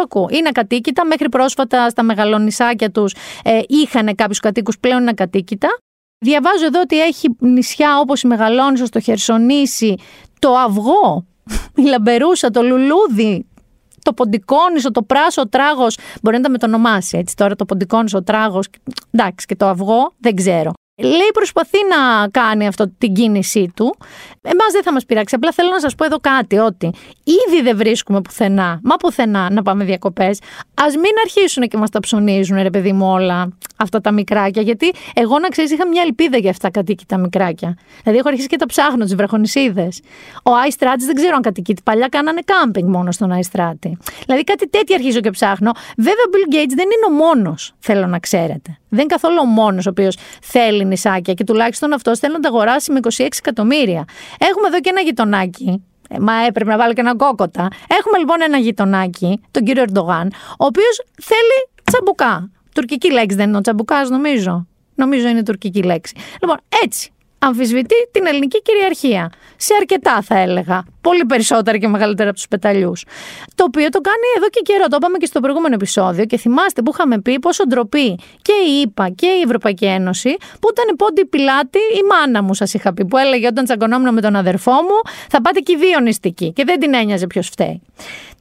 Το 0.00 0.06
ακούω. 0.06 0.28
Είναι 0.30 0.48
ακατοίκητα. 0.48 1.06
Μέχρι 1.06 1.28
πρόσφατα 1.28 1.90
στα 1.90 2.02
μεγαλονισάκια 2.02 2.90
τους 2.90 3.14
ε, 3.44 3.60
είχαν 3.66 4.14
κάποιους 4.14 4.40
κατοίκους, 4.40 4.78
πλέον 4.78 5.00
είναι 5.00 5.10
ακατοίκητα. 5.10 5.68
Διαβάζω 6.24 6.64
εδώ 6.64 6.80
ότι 6.80 7.00
έχει 7.00 7.28
νησιά 7.38 7.98
όπως 7.98 8.22
η 8.22 8.26
Μεγαλόνισο, 8.26 8.88
το 8.88 9.00
Χερσονήσι, 9.00 9.96
το 10.38 10.54
Αυγό, 10.56 11.26
η 11.74 11.82
Λαμπερούσα, 11.82 12.50
το 12.50 12.62
Λουλούδι, 12.62 13.46
το 14.02 14.12
Ποντικόνισο, 14.12 14.90
το 14.90 15.02
Πράσο, 15.02 15.42
ο 15.42 15.48
Τράγος. 15.48 15.98
Μπορεί 16.22 16.36
να 16.36 16.42
τα 16.42 16.50
μετονομάσει 16.50 17.18
έτσι 17.18 17.36
τώρα 17.36 17.56
το 17.56 17.64
Ποντικόνισο, 17.64 18.18
ο 18.18 18.22
Τράγος. 18.22 18.68
Εντάξει, 19.10 19.46
και 19.46 19.56
το 19.56 19.66
Αυγό, 19.66 20.12
δεν 20.18 20.34
ξέρω. 20.34 20.72
Λέει 21.02 21.30
προσπαθεί 21.32 21.78
να 21.88 22.28
κάνει 22.28 22.66
αυτό 22.66 22.92
την 22.98 23.14
κίνησή 23.14 23.72
του. 23.76 23.96
Εμάς 24.42 24.72
δεν 24.72 24.82
θα 24.82 24.92
μας 24.92 25.04
πειράξει. 25.04 25.34
Απλά 25.34 25.52
θέλω 25.52 25.70
να 25.70 25.80
σας 25.80 25.94
πω 25.94 26.04
εδώ 26.04 26.18
κάτι, 26.18 26.58
ότι 26.58 26.92
ήδη 27.24 27.62
δεν 27.62 27.76
βρίσκουμε 27.76 28.20
πουθενά, 28.20 28.80
μα 28.82 28.96
πουθενά 28.96 29.50
να 29.50 29.62
πάμε 29.62 29.84
διακοπές. 29.84 30.38
Α 30.74 30.84
μην 30.94 31.12
αρχίσουν 31.24 31.68
και 31.68 31.76
μας 31.76 31.90
τα 31.90 32.00
ψωνίζουν, 32.00 32.62
ρε 32.62 32.70
παιδί 32.70 32.92
μου, 32.92 33.10
όλα 33.10 33.48
αυτά 33.76 34.00
τα 34.00 34.12
μικράκια. 34.12 34.62
Γιατί 34.62 34.92
εγώ 35.14 35.38
να 35.38 35.48
ξέρεις, 35.48 35.70
είχα 35.70 35.86
μια 35.86 36.02
ελπίδα 36.02 36.38
για 36.38 36.50
αυτά 36.50 36.70
κατοίκητα 36.70 37.18
μικράκια. 37.18 37.76
Δηλαδή, 38.02 38.18
έχω 38.18 38.28
αρχίσει 38.28 38.46
και 38.46 38.56
τα 38.56 38.66
ψάχνω, 38.66 39.04
τις 39.04 39.14
βραχονισίδες. 39.14 40.00
Ο 40.42 40.54
Άιστράτη 40.54 41.04
δεν 41.04 41.14
ξέρω 41.14 41.34
αν 41.34 41.42
κατοικείται. 41.42 41.80
Παλιά 41.84 42.08
κάνανε 42.08 42.40
κάμπινγκ 42.44 42.88
μόνο 42.88 43.12
στον 43.12 43.32
Άιστράτη. 43.32 43.98
Δηλαδή, 44.24 44.44
κάτι 44.44 44.68
τέτοιο 44.68 44.94
αρχίζω 44.94 45.20
και 45.20 45.30
ψάχνω. 45.30 45.72
Βέβαια, 45.96 46.24
ο 46.26 46.30
Bill 46.32 46.54
Gates 46.54 46.74
δεν 46.74 46.84
είναι 46.84 47.06
ο 47.08 47.10
μόνος, 47.10 47.72
θέλω 47.78 48.06
να 48.06 48.18
ξέρετε. 48.18 48.79
Δεν 48.90 49.00
είναι 49.00 49.08
καθόλου 49.08 49.36
ο 49.40 49.44
μόνος 49.44 49.86
ο 49.86 49.90
οποίος 49.90 50.16
θέλει 50.42 50.84
νησάκια 50.84 51.34
και 51.34 51.44
τουλάχιστον 51.44 51.92
αυτός 51.92 52.18
θέλει 52.18 52.32
να 52.32 52.40
τα 52.40 52.48
αγοράσει 52.48 52.92
με 52.92 53.00
26 53.02 53.26
εκατομμύρια. 53.38 54.04
Έχουμε 54.38 54.66
εδώ 54.66 54.80
και 54.80 54.90
ένα 54.90 55.00
γειτονάκι. 55.00 55.84
Ε, 56.08 56.18
μα 56.18 56.32
έπρεπε 56.32 56.70
να 56.70 56.76
βάλω 56.76 56.92
και 56.92 57.00
ένα 57.00 57.16
κόκοτα. 57.16 57.68
Έχουμε 57.98 58.18
λοιπόν 58.18 58.42
ένα 58.42 58.58
γειτονάκι, 58.58 59.40
τον 59.50 59.64
κύριο 59.64 59.82
Ερντογάν, 59.82 60.32
ο 60.58 60.64
οποίος 60.64 61.04
θέλει 61.22 61.68
τσαμπουκά. 61.84 62.50
Τουρκική 62.74 63.12
λέξη 63.12 63.36
δεν 63.36 63.48
είναι 63.48 63.56
ο 63.56 63.60
τσαμπουκάς, 63.60 64.10
νομίζω. 64.10 64.66
Νομίζω 64.94 65.28
είναι 65.28 65.42
τουρκική 65.42 65.82
λέξη. 65.82 66.14
Λοιπόν, 66.40 66.56
έτσι 66.82 67.12
αμφισβητεί 67.40 67.94
την 68.10 68.26
ελληνική 68.26 68.62
κυριαρχία. 68.62 69.32
Σε 69.56 69.74
αρκετά 69.80 70.22
θα 70.22 70.38
έλεγα. 70.38 70.84
Πολύ 71.00 71.24
περισσότερα 71.24 71.78
και 71.78 71.88
μεγαλύτερα 71.88 72.28
από 72.28 72.38
τους 72.38 72.48
πεταλιούς. 72.48 73.04
Το 73.54 73.64
οποίο 73.64 73.88
το 73.88 74.00
κάνει 74.00 74.26
εδώ 74.36 74.48
και 74.48 74.60
καιρό. 74.64 74.86
Το 74.86 74.96
είπαμε 74.96 75.18
και 75.18 75.26
στο 75.26 75.40
προηγούμενο 75.40 75.74
επεισόδιο 75.74 76.24
και 76.24 76.36
θυμάστε 76.36 76.82
που 76.82 76.90
είχαμε 76.94 77.20
πει 77.20 77.38
πόσο 77.38 77.66
ντροπή 77.66 78.18
και 78.42 78.52
η 78.68 78.80
ΕΠΑ 78.80 79.08
και 79.08 79.26
η 79.26 79.40
Ευρωπαϊκή 79.44 79.84
Ένωση 79.84 80.36
που 80.60 80.68
ήταν 80.72 80.96
πόντι 80.96 81.26
πιλάτη 81.26 81.78
η 81.78 82.02
μάνα 82.10 82.42
μου, 82.42 82.54
σας 82.54 82.74
είχα 82.74 82.94
πει, 82.94 83.04
που 83.04 83.16
έλεγε 83.16 83.46
όταν 83.46 83.64
τσακωνόμουν 83.64 84.14
με 84.14 84.20
τον 84.20 84.36
αδερφό 84.36 84.72
μου, 84.72 85.12
θα 85.28 85.40
πάτε 85.40 85.60
και 85.60 85.72
οι 85.72 85.76
δύο 85.76 86.00
νηστικοί 86.00 86.52
και 86.52 86.64
δεν 86.64 86.80
την 86.80 86.94
ένοιαζε 86.94 87.26
ποιος 87.26 87.48
φταίει. 87.48 87.82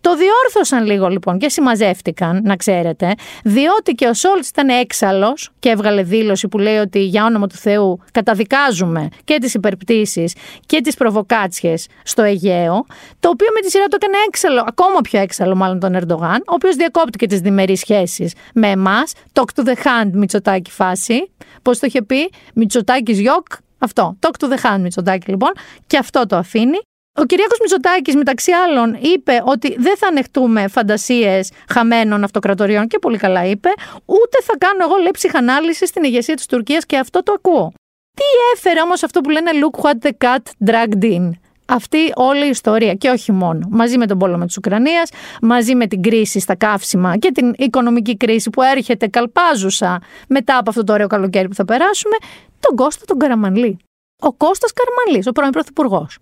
Το 0.02 0.16
διόρθωσαν 0.16 0.86
λίγο 0.86 1.08
λοιπόν 1.08 1.38
και 1.38 1.50
συμμαζεύτηκαν, 1.50 2.42
να 2.44 2.56
ξέρετε, 2.56 3.14
διότι 3.44 3.92
και 3.92 4.08
ο 4.08 4.14
Σόλτς 4.14 4.50
ήταν 4.50 4.70
έξαλλος 4.70 5.52
και 5.60 5.70
έβγαλε 5.70 6.04
δήλωση 6.04 6.48
που 6.48 6.58
λέει 6.58 6.78
ότι 6.78 7.00
για 7.00 7.26
όνομα 7.26 7.48
του 7.48 7.56
Θεού 7.56 8.00
καταδικάζουμε 8.12 9.08
και 9.24 9.38
τις 9.38 9.54
υπερπτήσεις 9.54 10.36
και 10.66 10.82
τις 10.82 10.96
προβοκάτσιες 10.96 11.88
στο 12.04 12.22
Αιγαίο, 12.22 12.86
το 13.20 13.30
οποίο 13.30 13.48
με 13.54 13.62
τη 13.62 13.70
σειρά 13.70 13.86
του 13.86 13.98
έκανε 14.02 14.18
έξαλλο, 14.28 14.64
ακόμα 14.68 15.02
πιο 15.02 15.20
έξαλλο 15.20 15.56
μάλλον 15.56 15.80
τον 15.80 15.96
Ερντογάν, 15.96 16.38
ο 16.38 16.54
οποίος 16.54 16.76
διακόπτηκε 16.76 17.28
τις 17.28 17.40
διμερείς 17.40 17.80
σχέσεις 17.80 18.34
με 18.54 18.68
εμάς, 18.68 19.14
talk 19.34 19.62
to 19.62 19.68
the 19.68 19.76
hand 19.84 20.10
Μητσοτάκη 20.14 20.72
φάση, 20.72 21.32
πώς 21.62 21.80
το 21.80 21.88
είχε 21.88 22.02
πει, 22.02 22.30
Μητσοτάκης 22.54 23.20
γιοκ, 23.20 23.46
αυτό. 23.78 24.18
Talk 24.20 24.46
to 24.46 24.52
the 24.52 24.66
hand 24.66 24.80
Μητσοτάκη 24.80 25.30
λοιπόν, 25.30 25.52
και 25.88 25.98
αυτό 25.98 26.26
το 26.26 26.36
αφήνει. 26.36 26.78
Ο 27.20 27.26
Κυριάκος 27.26 27.60
Μητσοτάκης, 27.60 28.16
μεταξύ 28.16 28.52
άλλων, 28.52 28.98
είπε 29.02 29.42
ότι 29.46 29.76
δεν 29.78 29.98
θα 29.98 30.08
ανεχτούμε 30.08 30.68
φαντασίες 30.68 31.52
χαμένων 31.70 32.24
αυτοκρατοριών 32.24 32.88
και 32.88 33.00
πολύ 33.00 33.18
καλά 33.18 33.46
είπε, 33.46 33.70
ούτε 34.06 34.42
θα 34.44 34.54
κάνω 34.58 34.84
εγώ 34.84 34.96
λέει 34.96 35.12
ψυχανάλυση 35.12 35.88
στην 35.88 36.04
ηγεσία 36.04 36.36
της 36.36 36.46
Τουρκίας 36.46 36.86
και 36.86 36.98
αυτό 36.98 37.24
το 37.24 37.34
ακούω. 37.36 37.72
Τι 38.18 38.24
έφερε 38.56 38.82
όμως 38.82 39.04
αυτό 39.04 39.22
που 39.22 39.30
λένε 39.30 39.52
Look 39.54 39.82
what 39.82 40.08
the 40.08 40.12
cat 40.26 40.70
dragged 40.70 41.04
in. 41.04 41.30
Αυτή 41.66 42.12
όλη 42.16 42.46
η 42.46 42.50
ιστορία 42.50 42.94
και 42.94 43.10
όχι 43.10 43.32
μόνο. 43.32 43.68
Μαζί 43.70 43.98
με 43.98 44.06
τον 44.06 44.18
πόλεμο 44.18 44.46
της 44.46 44.58
Ουκρανίας, 44.58 45.10
μαζί 45.42 45.76
με 45.76 45.88
την 45.88 46.02
κρίση 46.02 46.40
στα 46.40 46.56
καύσιμα 46.56 47.18
και 47.18 47.32
την 47.32 47.54
οικονομική 47.58 48.18
κρίση 48.18 48.50
που 48.50 48.62
έρχεται 48.62 49.08
καλπάζουσα 49.08 50.02
μετά 50.28 50.58
από 50.58 50.70
αυτό 50.70 50.84
το 50.84 50.94
ωραίο 50.94 51.08
καλοκαίρι 51.08 51.48
που 51.48 51.56
θα 51.56 51.66
περάσουμε, 51.66 52.16
τον 52.60 52.76
Κώστα 52.76 53.06
τον 53.06 53.18
Καραμανλή. 53.18 53.78
Ο 54.22 54.34
Κώστας 54.34 54.74
Καραμανλής, 54.74 55.28
ο 55.28 55.32
πρώην 55.32 55.52
Πρωθυπουργός. 55.52 56.18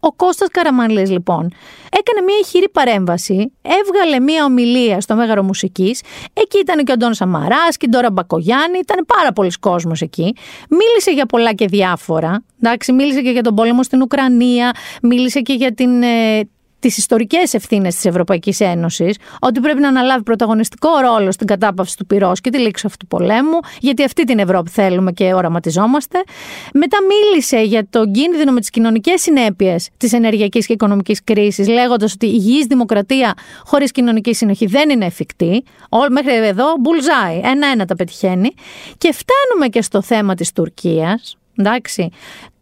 Ο 0.00 0.12
Κώστας 0.12 0.48
Καραμανλής 0.48 1.10
λοιπόν 1.10 1.52
έκανε 1.90 2.24
μια 2.26 2.36
ηχηρή 2.42 2.68
παρέμβαση, 2.68 3.52
έβγαλε 3.62 4.20
μια 4.20 4.44
ομιλία 4.44 5.00
στο 5.00 5.14
Μέγαρο 5.14 5.42
Μουσικής, 5.42 6.02
εκεί 6.32 6.58
ήταν 6.58 6.84
και 6.84 6.92
ο 6.92 6.96
Ντόν 6.96 7.14
Σαμαράς 7.14 7.76
και 7.76 7.86
η 7.86 7.88
Ντόρα 7.88 8.10
Μπακογιάννη, 8.10 8.78
ήταν 8.78 9.04
πάρα 9.06 9.32
πολλοί 9.32 9.50
κόσμος 9.60 10.00
εκεί, 10.00 10.34
μίλησε 10.70 11.10
για 11.10 11.26
πολλά 11.26 11.52
και 11.52 11.66
διάφορα, 11.66 12.44
εντάξει, 12.62 12.92
μίλησε 12.92 13.20
και 13.20 13.30
για 13.30 13.42
τον 13.42 13.54
πόλεμο 13.54 13.82
στην 13.82 14.02
Ουκρανία, 14.02 14.72
μίλησε 15.02 15.40
και 15.40 15.52
για 15.52 15.74
την, 15.74 16.02
ε, 16.02 16.48
τις 16.78 16.96
ιστορικές 16.96 17.54
ευθύνες 17.54 17.94
της 17.94 18.04
Ευρωπαϊκής 18.04 18.60
Ένωσης, 18.60 19.16
ότι 19.40 19.60
πρέπει 19.60 19.80
να 19.80 19.88
αναλάβει 19.88 20.22
πρωταγωνιστικό 20.22 20.88
ρόλο 20.98 21.32
στην 21.32 21.46
κατάπαυση 21.46 21.96
του 21.96 22.06
πυρός 22.06 22.40
και 22.40 22.50
τη 22.50 22.58
λήξη 22.58 22.86
αυτού 22.86 23.06
του 23.06 23.16
πολέμου, 23.16 23.58
γιατί 23.80 24.04
αυτή 24.04 24.24
την 24.24 24.38
Ευρώπη 24.38 24.70
θέλουμε 24.70 25.12
και 25.12 25.34
οραματιζόμαστε. 25.34 26.18
Μετά 26.74 26.98
μίλησε 27.08 27.60
για 27.60 27.86
τον 27.90 28.12
κίνδυνο 28.12 28.52
με 28.52 28.60
τις 28.60 28.70
κοινωνικές 28.70 29.22
συνέπειες 29.22 29.88
της 29.96 30.12
ενεργειακής 30.12 30.66
και 30.66 30.72
οικονομικής 30.72 31.24
κρίσης, 31.24 31.68
λέγοντας 31.68 32.12
ότι 32.12 32.26
η 32.26 32.30
υγιής 32.34 32.66
δημοκρατία 32.66 33.34
χωρίς 33.64 33.90
κοινωνική 33.90 34.34
συνοχή 34.34 34.66
δεν 34.66 34.90
είναι 34.90 35.04
εφικτή. 35.04 35.64
Όλ, 35.88 36.06
μέχρι 36.10 36.34
εδώ, 36.34 36.64
μπουλζάει, 36.80 37.40
ένα-ένα 37.44 37.84
τα 37.84 37.94
πετυχαίνει. 37.94 38.50
Και 38.98 39.12
φτάνουμε 39.12 39.68
και 39.68 39.82
στο 39.82 40.02
θέμα 40.02 40.34
της 40.34 40.52
Τουρκίας, 40.52 41.36
εντάξει, 41.56 42.10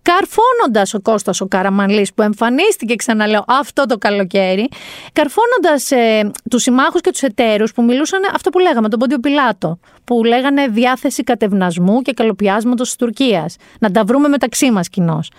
καρφώνοντας 0.07 0.95
ο 0.95 1.01
Κώστας 1.01 1.40
ο 1.40 1.47
Καραμανλή, 1.47 2.09
που 2.14 2.23
εμφανίστηκε, 2.23 2.95
ξαναλέω, 2.95 3.45
αυτό 3.47 3.87
το 3.87 3.99
καλοκαίρι, 3.99 4.69
καρφώνοντας 5.12 5.90
ε, 5.90 6.31
τους 6.51 6.62
συμμάχους 6.62 7.01
και 7.01 7.11
τους 7.11 7.23
εταίρους 7.23 7.73
που 7.73 7.83
μιλούσαν 7.83 8.21
αυτό 8.35 8.51
που 8.51 8.59
λέγαμε, 8.59 8.88
τον 8.88 8.99
Πόντιο 8.99 9.19
Πιλάτο, 9.19 9.79
που 10.05 10.25
λέγανε 10.25 10.66
διάθεση 10.66 11.23
κατευνασμού 11.23 12.03
και 12.03 12.12
καλοπιάσματος 12.12 12.87
της 12.87 12.97
Τουρκίας. 12.97 13.57
Να 13.79 13.90
τα 13.90 14.05
βρούμε 14.05 14.29
μεταξύ 14.29 14.71
μας 14.71 14.88
κοινώς. 14.88 15.31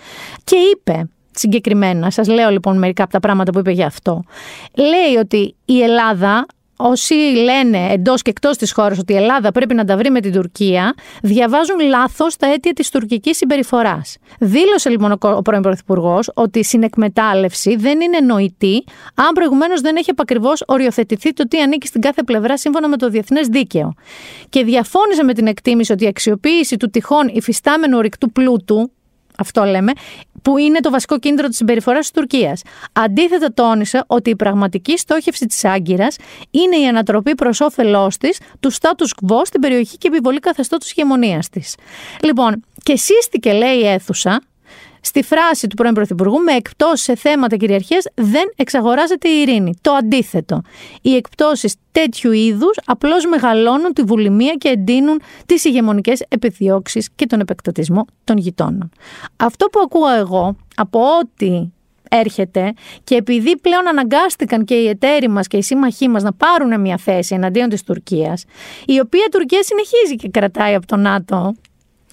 Και 0.44 0.56
είπε, 0.56 1.08
συγκεκριμένα, 1.30 2.10
σας 2.10 2.28
λέω 2.28 2.50
λοιπόν 2.50 2.78
μερικά 2.78 3.02
από 3.02 3.12
τα 3.12 3.20
πράγματα 3.20 3.52
που 3.52 3.58
είπε 3.58 3.70
για 3.70 3.86
αυτό. 3.86 4.24
Λέει 4.74 5.16
ότι 5.20 5.54
η 5.64 5.82
Ελλάδα 5.82 6.46
όσοι 6.80 7.14
λένε 7.14 7.92
εντός 7.92 8.22
και 8.22 8.30
εκτός 8.30 8.56
της 8.56 8.72
χώρας 8.72 8.98
ότι 8.98 9.12
η 9.12 9.16
Ελλάδα 9.16 9.52
πρέπει 9.52 9.74
να 9.74 9.84
τα 9.84 9.96
βρει 9.96 10.10
με 10.10 10.20
την 10.20 10.32
Τουρκία, 10.32 10.94
διαβάζουν 11.22 11.80
λάθος 11.80 12.36
τα 12.36 12.52
αίτια 12.52 12.72
της 12.72 12.90
τουρκικής 12.90 13.36
συμπεριφοράς. 13.36 14.16
Δήλωσε 14.38 14.88
λοιπόν 14.88 15.12
ο 15.20 15.42
πρώην 15.42 15.62
Πρωθυπουργός 15.62 16.30
ότι 16.34 16.58
η 16.58 16.64
συνεκμετάλλευση 16.64 17.76
δεν 17.76 18.00
είναι 18.00 18.20
νοητή, 18.20 18.84
αν 19.14 19.32
προηγουμένως 19.34 19.80
δεν 19.80 19.96
έχει 19.96 20.10
επακριβώς 20.10 20.62
οριοθετηθεί 20.66 21.32
το 21.32 21.48
τι 21.48 21.60
ανήκει 21.60 21.86
στην 21.86 22.00
κάθε 22.00 22.22
πλευρά 22.22 22.58
σύμφωνα 22.58 22.88
με 22.88 22.96
το 22.96 23.08
διεθνές 23.08 23.46
δίκαιο. 23.46 23.94
Και 24.48 24.64
διαφώνησε 24.64 25.22
με 25.22 25.34
την 25.34 25.46
εκτίμηση 25.46 25.92
ότι 25.92 26.04
η 26.04 26.06
αξιοποίηση 26.06 26.76
του 26.76 26.90
τυχόν 26.90 27.28
υφιστάμενου 27.32 27.96
ορυκτού 27.96 28.32
πλούτου, 28.32 28.90
αυτό 29.38 29.64
λέμε, 29.64 29.92
που 30.42 30.58
είναι 30.58 30.80
το 30.80 30.90
βασικό 30.90 31.18
κίνητρο 31.18 31.48
της 31.48 31.56
συμπεριφοράς 31.56 32.00
της 32.00 32.10
Τουρκίας. 32.10 32.62
Αντίθετα, 32.92 33.52
τόνισε 33.54 34.04
ότι 34.06 34.30
η 34.30 34.36
πραγματική 34.36 34.98
στόχευση 34.98 35.46
της 35.46 35.64
Άγκυρας 35.64 36.16
είναι 36.50 36.76
η 36.76 36.86
ανατροπή 36.86 37.34
προς 37.34 37.60
όφελός 37.60 38.16
της 38.16 38.40
του 38.60 38.72
status 38.72 39.26
quo 39.26 39.40
στην 39.44 39.60
περιοχή 39.60 39.96
και 39.96 40.08
επιβολή 40.08 40.38
καθεστώτος 40.38 40.90
ηγεμονίας 40.90 41.48
της. 41.48 41.74
Λοιπόν, 42.22 42.64
και 42.82 42.96
σύστηκε, 42.96 43.52
λέει 43.52 43.76
η 43.76 43.86
αίθουσα, 43.86 44.40
Στη 45.00 45.22
φράση 45.22 45.66
του 45.66 45.76
πρώην 45.76 45.94
Πρωθυπουργού, 45.94 46.38
με 46.38 46.52
εκπτώσεις 46.52 47.04
σε 47.04 47.16
θέματα 47.16 47.56
κυριαρχίας 47.56 48.04
δεν 48.14 48.52
εξαγοράζεται 48.56 49.28
η 49.28 49.40
ειρήνη. 49.40 49.74
Το 49.80 49.92
αντίθετο. 49.92 50.62
Οι 51.02 51.14
εκπτώσεις 51.14 51.74
τέτοιου 51.92 52.32
είδους 52.32 52.78
απλώς 52.84 53.26
μεγαλώνουν 53.26 53.92
τη 53.92 54.02
βουλημία 54.02 54.54
και 54.54 54.68
εντείνουν 54.68 55.20
τις 55.46 55.64
ηγεμονικές 55.64 56.24
επιδιώξεις 56.28 57.08
και 57.14 57.26
τον 57.26 57.40
επεκτατισμό 57.40 58.04
των 58.24 58.36
γειτόνων. 58.36 58.90
Αυτό 59.36 59.66
που 59.66 59.80
ακούω 59.84 60.08
εγώ 60.08 60.56
από 60.74 61.00
ό,τι 61.00 61.70
έρχεται 62.08 62.72
και 63.04 63.14
επειδή 63.14 63.58
πλέον 63.58 63.88
αναγκάστηκαν 63.88 64.64
και 64.64 64.74
οι 64.74 64.88
εταίροι 64.88 65.28
μας 65.28 65.46
και 65.46 65.56
οι 65.56 65.62
σύμμαχοί 65.62 66.08
μας 66.08 66.22
να 66.22 66.32
πάρουν 66.32 66.80
μια 66.80 66.96
θέση 66.96 67.34
εναντίον 67.34 67.68
της 67.68 67.82
Τουρκίας, 67.82 68.44
η 68.86 69.00
οποία 69.00 69.26
Τουρκία 69.30 69.62
συνεχίζει 69.62 70.16
και 70.16 70.28
κρατάει 70.28 70.74
από 70.74 70.86
το 70.86 70.96
ΝΑΤΟ 70.96 71.54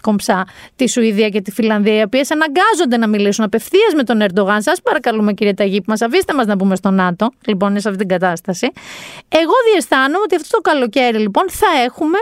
κομψά 0.05 0.47
τη 0.75 0.89
Σουηδία 0.89 1.29
και 1.29 1.41
τη 1.41 1.51
Φιλανδία, 1.51 1.99
οι 1.99 2.01
οποίες 2.01 2.31
αναγκάζονται 2.31 2.97
να 2.97 3.07
μιλήσουν 3.07 3.43
απευθείας 3.45 3.93
με 3.95 4.03
τον 4.03 4.21
Ερντογάν. 4.21 4.61
Σας 4.61 4.81
παρακαλούμε, 4.81 5.33
κύριε 5.33 5.53
Ταγί, 5.53 5.77
που 5.77 5.85
μας 5.87 6.01
αφήστε 6.01 6.33
μας 6.33 6.45
να 6.45 6.55
μπούμε 6.55 6.75
στο 6.75 6.89
ΝΑΤΟ. 6.89 7.31
Λοιπόν, 7.45 7.69
είναι 7.69 7.79
σε 7.79 7.87
αυτή 7.89 8.05
την 8.05 8.09
κατάσταση. 8.19 8.71
Εγώ 9.29 9.53
διαισθάνομαι 9.71 10.23
ότι 10.23 10.35
αυτό 10.35 10.57
το 10.57 10.61
καλοκαίρι, 10.69 11.17
λοιπόν, 11.17 11.45
θα 11.49 11.67
έχουμε 11.85 12.17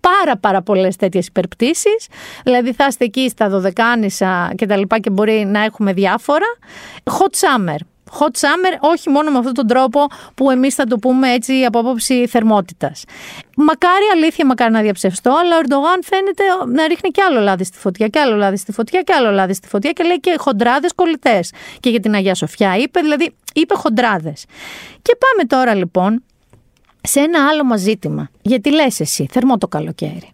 πάρα 0.00 0.36
πάρα 0.36 0.62
πολλές 0.62 0.96
τέτοιες 0.96 1.26
υπερπτήσεις, 1.26 2.06
δηλαδή 2.44 2.72
θα 2.72 2.86
είστε 2.86 3.04
εκεί 3.04 3.28
στα 3.28 3.48
Δωδεκάνησα 3.48 4.52
και 4.56 4.66
τα 4.66 4.76
λοιπά 4.76 4.98
και 4.98 5.10
μπορεί 5.10 5.44
να 5.46 5.64
έχουμε 5.64 5.92
διάφορα. 5.92 6.46
Hot 7.04 7.34
summer, 7.40 7.78
hot 8.10 8.34
summer, 8.40 8.76
όχι 8.80 9.08
μόνο 9.08 9.30
με 9.30 9.38
αυτόν 9.38 9.54
τον 9.54 9.66
τρόπο 9.66 10.06
που 10.34 10.50
εμείς 10.50 10.74
θα 10.74 10.84
το 10.84 10.98
πούμε 10.98 11.32
έτσι 11.32 11.64
από 11.64 11.78
άποψη 11.78 12.26
θερμότητας. 12.26 13.04
Μακάρι 13.56 14.04
αλήθεια, 14.12 14.46
μακάρι 14.46 14.72
να 14.72 14.80
διαψευστώ, 14.80 15.30
αλλά 15.30 15.56
ο 15.56 15.58
Ερντογάν 15.58 16.02
φαίνεται 16.02 16.42
να 16.66 16.86
ρίχνει 16.86 17.10
κι 17.10 17.20
άλλο 17.20 17.40
λάδι 17.40 17.64
στη 17.64 17.78
φωτιά, 17.78 18.08
κι 18.08 18.18
άλλο 18.18 18.36
λάδι 18.36 18.56
στη 18.56 18.72
φωτιά, 18.72 19.02
κι 19.02 19.12
άλλο 19.12 19.30
λάδι 19.30 19.54
στη 19.54 19.68
φωτιά 19.68 19.90
και 19.92 20.04
λέει 20.04 20.20
και 20.20 20.34
χοντράδες 20.38 20.92
κολλητές. 20.94 21.52
Και 21.80 21.90
για 21.90 22.00
την 22.00 22.14
Αγία 22.14 22.34
Σοφιά 22.34 22.76
είπε, 22.76 23.00
δηλαδή 23.00 23.34
είπε 23.54 23.74
χοντράδες. 23.74 24.44
Και 25.02 25.16
πάμε 25.18 25.48
τώρα 25.48 25.74
λοιπόν 25.74 26.22
σε 27.00 27.20
ένα 27.20 27.48
άλλο 27.48 27.64
μας 27.64 27.80
ζήτημα. 27.80 28.30
Γιατί 28.42 28.72
λες 28.72 29.00
εσύ, 29.00 29.28
θερμό 29.30 29.58
το 29.58 29.68
καλοκαίρι. 29.68 30.32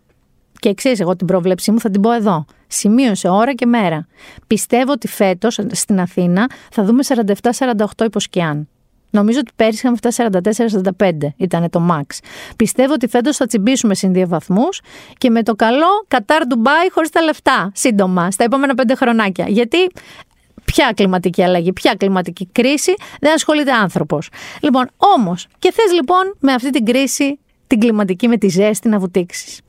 Και 0.58 0.74
ξέρεις, 0.74 1.00
εγώ 1.00 1.16
την 1.16 1.26
πρόβλεψή 1.26 1.70
μου 1.70 1.80
θα 1.80 1.90
την 1.90 2.00
πω 2.00 2.12
εδώ. 2.12 2.44
Σημείωσε 2.74 3.28
ώρα 3.28 3.54
και 3.54 3.66
μέρα. 3.66 4.06
Πιστεύω 4.46 4.92
ότι 4.92 5.08
φέτος 5.08 5.58
στην 5.70 6.00
Αθήνα 6.00 6.46
θα 6.70 6.84
δούμε 6.84 7.02
47-48 7.06 8.04
υποσκιάν. 8.04 8.68
Νομίζω 9.10 9.38
ότι 9.38 9.52
πέρυσι 9.56 9.78
είχαμε 9.78 9.96
φτάσει 9.96 10.24
44-45 10.98 11.10
ήταν 11.36 11.70
το 11.70 11.88
max. 11.90 12.18
Πιστεύω 12.56 12.92
ότι 12.92 13.08
φέτος 13.08 13.36
θα 13.36 13.46
τσιμπήσουμε 13.46 13.94
συν 13.94 14.12
δύο 14.12 14.28
βαθμούς 14.28 14.80
και 15.18 15.30
με 15.30 15.42
το 15.42 15.54
καλό 15.54 16.04
Κατάρ 16.08 16.46
Ντουμπάι 16.46 16.90
χωρίς 16.90 17.10
τα 17.10 17.22
λεφτά. 17.22 17.70
Σύντομα, 17.74 18.30
στα 18.30 18.44
επόμενα 18.44 18.74
πέντε 18.74 18.94
χρονάκια. 18.94 19.44
Γιατί 19.48 19.78
ποια 20.64 20.92
κλιματική 20.94 21.42
αλλαγή, 21.42 21.72
ποια 21.72 21.94
κλιματική 21.94 22.48
κρίση 22.52 22.94
δεν 23.20 23.32
ασχολείται 23.32 23.72
άνθρωπος. 23.72 24.28
Λοιπόν, 24.60 24.90
όμως, 24.96 25.46
και 25.58 25.72
θες 25.72 25.92
λοιπόν 25.92 26.34
με 26.38 26.52
αυτή 26.52 26.70
την 26.70 26.84
κρίση, 26.84 27.38
την 27.66 27.80
κλιματική 27.80 28.28
με 28.28 28.36
τη 28.36 28.48
ζέστη 28.48 28.88
να 28.88 28.98
βουτήξεις 28.98 29.60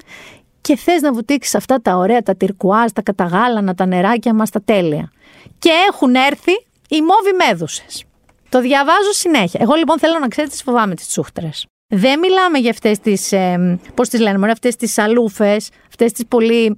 και 0.65 0.75
θες 0.75 1.01
να 1.01 1.13
βουτήξεις 1.13 1.56
αυτά 1.56 1.82
τα 1.82 1.95
ωραία, 1.95 2.21
τα 2.21 2.36
τυρκουάζ, 2.36 2.91
τα 2.91 3.01
καταγάλανα, 3.01 3.73
τα 3.73 3.86
νεράκια 3.86 4.34
μας, 4.34 4.49
τα 4.49 4.62
τέλεια. 4.62 5.12
Και 5.60 5.69
έχουν 5.89 6.15
έρθει 6.15 6.51
οι 6.89 7.01
μόβοι 7.01 7.45
μέδουσες. 7.47 8.04
Το 8.49 8.62
διαβάζω 8.62 9.12
συνέχεια. 9.12 9.60
Εγώ 9.63 9.73
λοιπόν 9.73 9.99
θέλω 9.99 10.19
να 10.19 10.28
ξέρετε, 10.28 10.54
τις 10.54 10.63
φοβάμαι 10.63 10.95
τις 10.95 11.08
τσούχτρες. 11.08 11.65
Δεν 11.88 12.19
μιλάμε 12.19 12.58
για 12.58 12.69
αυτές 12.69 12.99
τις, 12.99 13.32
ε, 13.32 13.80
πώς 13.93 14.10
τις 14.10 14.19
λένε, 14.19 14.51
αυτές 14.51 14.75
τις 14.75 14.93
σαλούφες, 14.93 15.69
αυτές 15.88 16.12
τις 16.12 16.25
πολύ 16.28 16.78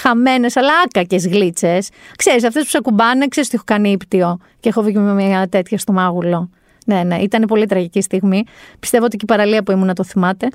χαμένες 0.00 0.56
αλλά 0.56 0.72
άκακες 0.84 1.26
γλίτσες. 1.26 1.88
Ξέρεις, 2.16 2.44
αυτές 2.44 2.62
που 2.62 2.68
σε 2.68 2.78
ακουμπάνε, 2.78 3.26
ξέρεις 3.26 3.48
τι 3.48 3.54
έχω 3.54 3.64
κάνει 3.66 3.90
ύπτιο 3.90 4.38
και 4.60 4.68
έχω 4.68 4.82
βγει 4.82 4.98
με 4.98 5.14
μια 5.14 5.48
τέτοια 5.48 5.78
στο 5.78 5.92
μάγουλο. 5.92 6.50
Ναι, 6.88 7.02
ναι, 7.02 7.16
ήταν 7.16 7.42
πολύ 7.42 7.66
τραγική 7.66 8.00
στιγμή. 8.00 8.44
Πιστεύω 8.80 9.04
ότι 9.04 9.16
και 9.16 9.24
η 9.28 9.32
παραλία 9.32 9.62
που 9.62 9.72
ήμουν 9.72 9.86
να 9.86 9.94
το 9.94 10.04
θυμάται. 10.04 10.48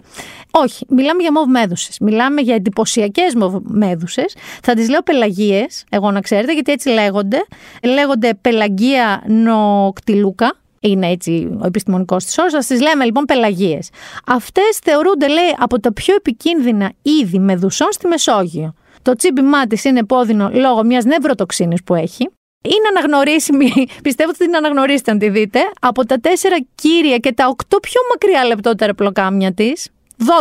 Όχι, 0.52 0.86
μιλάμε 0.90 1.22
για 1.22 1.32
μοβ 1.32 1.48
μέδουσες. 1.48 2.00
Μιλάμε 2.00 2.42
για 2.42 2.56
εντυπωσιακές 2.56 3.36
μοβ 3.36 3.56
μέδουσες. 3.64 4.36
Θα 4.64 4.74
τις 4.74 4.90
λέω 4.90 5.02
πελαγίες, 5.02 5.84
εγώ 5.90 6.12
να 6.12 6.22
ξέρετε, 6.22 6.54
γιατί 6.54 6.72
έτσι 6.72 6.90
λέγονται. 6.90 7.46
Λέγονται 7.84 8.34
πελαγία 8.42 9.24
νοκτιλούκα. 9.28 10.56
Είναι 10.80 11.08
έτσι 11.08 11.58
ο 11.62 11.66
επιστημονικός 11.66 12.26
της 12.26 12.38
όρος. 12.38 12.54
Α 12.54 12.60
τις 12.60 12.82
λέμε 12.82 13.06
λοιπόν 13.06 13.24
πελαγίες. 13.26 13.90
Αυτές 14.26 14.80
θεωρούνται, 14.84 15.28
λέει, 15.28 15.56
από 15.58 15.80
τα 15.80 15.94
πιο 15.94 16.16
επικίνδυνα 16.16 16.92
είδη 17.02 17.40
μεδουσών 17.40 17.88
στη 17.92 18.08
Μεσόγειο. 18.08 18.74
Το 19.02 19.16
τσίμπημά 19.16 19.68
της 19.68 19.84
είναι 19.84 20.00
επώδυνο 20.00 20.50
λόγω 20.54 20.84
μιας 20.84 21.04
νευροτοξίνη 21.04 21.76
που 21.86 21.96
έχει. 21.96 22.30
Είναι 22.66 22.88
αναγνωρίσιμη, 22.98 23.72
πιστεύω 24.06 24.30
ότι 24.30 24.40
την 24.40 24.56
αναγνωρίσετε 24.56 25.12
αν 25.12 25.20
τη 25.20 25.30
δείτε, 25.30 25.60
από 25.80 26.06
τα 26.06 26.18
τέσσερα 26.18 26.56
κύρια 26.76 27.18
και 27.18 27.34
τα 27.34 27.48
οκτώ 27.48 27.80
πιο 27.80 28.02
μακριά 28.10 28.46
λεπτότερα 28.46 28.94
πλοκάμια 28.94 29.54
της, 29.54 29.90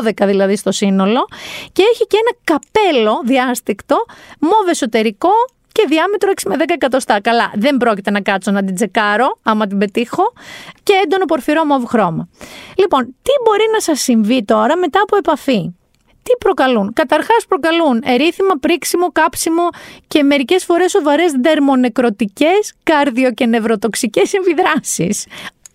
12 0.04 0.12
δηλαδή 0.26 0.56
στο 0.56 0.72
σύνολο, 0.72 1.28
και 1.72 1.82
έχει 1.92 2.06
και 2.06 2.16
ένα 2.20 2.36
καπέλο 2.44 3.20
διάστηκτο, 3.24 4.04
μόβ 4.38 4.68
εσωτερικό 4.68 5.30
και 5.72 5.84
διάμετρο 5.88 6.32
6 6.34 6.42
με 6.46 6.54
10 6.58 6.62
εκατοστά. 6.66 7.20
Καλά, 7.20 7.52
δεν 7.54 7.76
πρόκειται 7.76 8.10
να 8.10 8.20
κάτσω 8.20 8.50
να 8.50 8.64
την 8.64 8.74
τσεκάρω, 8.74 9.38
άμα 9.42 9.66
την 9.66 9.78
πετύχω, 9.78 10.32
και 10.82 10.92
έντονο 11.04 11.24
πορφυρό 11.24 11.64
μοβ 11.64 11.84
χρώμα. 11.84 12.28
Λοιπόν, 12.76 13.04
τι 13.22 13.30
μπορεί 13.44 13.64
να 13.72 13.80
σας 13.80 14.00
συμβεί 14.00 14.44
τώρα 14.44 14.76
μετά 14.76 15.00
από 15.02 15.16
επαφή; 15.16 15.74
Τι 16.22 16.32
προκαλούν; 16.38 16.92
Καταρχάς 16.92 17.44
προκαλούν 17.48 18.02
ερήθημα, 18.04 18.54
πρίξιμο, 18.60 19.12
κάψιμο 19.12 19.68
και 20.06 20.22
μερικές 20.22 20.64
φορές 20.64 20.90
σοβαρές 20.90 21.32
δερμονεκροτικές, 21.32 22.72
καρδιο 22.82 23.32
και 23.32 23.46
νευροτοξικές 23.46 24.32
επιδράσει. 24.32 25.10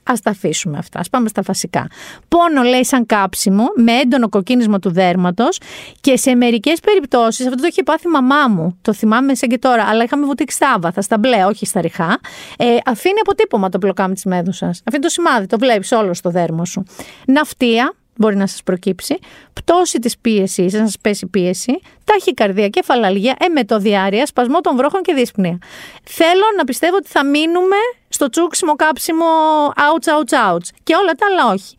Α 0.09 0.13
τα 0.23 0.29
αφήσουμε 0.29 0.77
αυτά. 0.77 0.99
Α 0.99 1.03
πάμε 1.11 1.27
στα 1.27 1.41
βασικά. 1.41 1.87
Πόνο 2.27 2.61
λέει 2.61 2.85
σαν 2.85 3.05
κάψιμο, 3.05 3.65
με 3.75 3.91
έντονο 3.91 4.29
κοκκίνισμα 4.29 4.79
του 4.79 4.91
δέρματος 4.91 5.59
και 6.01 6.17
σε 6.17 6.35
μερικές 6.35 6.79
περιπτώσεις, 6.79 7.45
αυτό 7.45 7.57
το 7.61 7.65
έχει 7.65 7.83
πάθει 7.83 8.07
η 8.07 8.11
μαμά 8.11 8.47
μου, 8.47 8.77
το 8.81 8.93
θυμάμαι 8.93 9.35
σαν 9.35 9.49
και 9.49 9.57
τώρα, 9.57 9.83
αλλά 9.83 10.03
είχαμε 10.03 10.25
βουτήξει 10.25 10.55
στα 10.55 10.71
άβαθα, 10.71 11.01
στα 11.01 11.17
μπλε, 11.17 11.45
όχι 11.45 11.65
στα 11.65 11.81
ριχά. 11.81 12.19
Ε, 12.57 12.77
αφήνει 12.85 13.19
αποτύπωμα 13.21 13.69
το 13.69 13.77
πλοκάμι 13.77 14.13
της 14.13 14.25
μέδουσας. 14.25 14.81
Αφήνει 14.85 15.03
το 15.03 15.09
σημάδι, 15.09 15.45
το 15.45 15.57
βλέπεις 15.57 15.91
όλο 15.91 16.13
στο 16.13 16.29
δέρμα 16.29 16.65
σου. 16.65 16.83
Ναυτία, 17.27 17.93
μπορεί 18.17 18.35
να 18.35 18.47
σας 18.47 18.63
προκύψει, 18.63 19.19
πτώση 19.53 19.99
της 19.99 20.17
πίεσης, 20.17 20.73
να 20.73 20.85
σας 20.85 20.95
πέσει 21.01 21.27
πίεση, 21.27 21.79
ταχυκαρδία, 22.03 22.67
κεφαλαλγία, 22.67 23.35
εμετοδιάρεια, 23.39 24.25
σπασμό 24.25 24.61
των 24.61 24.75
βρόχων 24.75 25.01
και 25.01 25.13
δύσπνοια. 25.13 25.57
Θέλω 26.03 26.45
να 26.57 26.63
πιστεύω 26.63 26.95
ότι 26.95 27.07
θα 27.07 27.25
μείνουμε 27.25 27.75
στο 28.09 28.29
τσούξιμο 28.29 28.75
κάψιμο 28.75 29.25
ouch, 29.67 30.09
ouch, 30.09 30.53
ouch 30.53 30.67
και 30.83 30.95
όλα 30.95 31.11
τα 31.13 31.25
άλλα 31.25 31.53
όχι. 31.53 31.75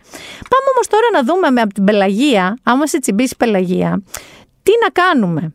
Πάμε 0.48 0.66
όμως 0.74 0.86
τώρα 0.88 1.06
να 1.12 1.22
δούμε 1.22 1.50
με 1.50 1.60
από 1.60 1.74
την 1.74 1.84
πελαγία, 1.84 2.58
άμα 2.62 2.86
σε 2.86 2.98
τσιμπήσει 2.98 3.36
πελαγία, 3.36 4.02
τι 4.62 4.72
να 4.82 4.88
κάνουμε. 5.02 5.52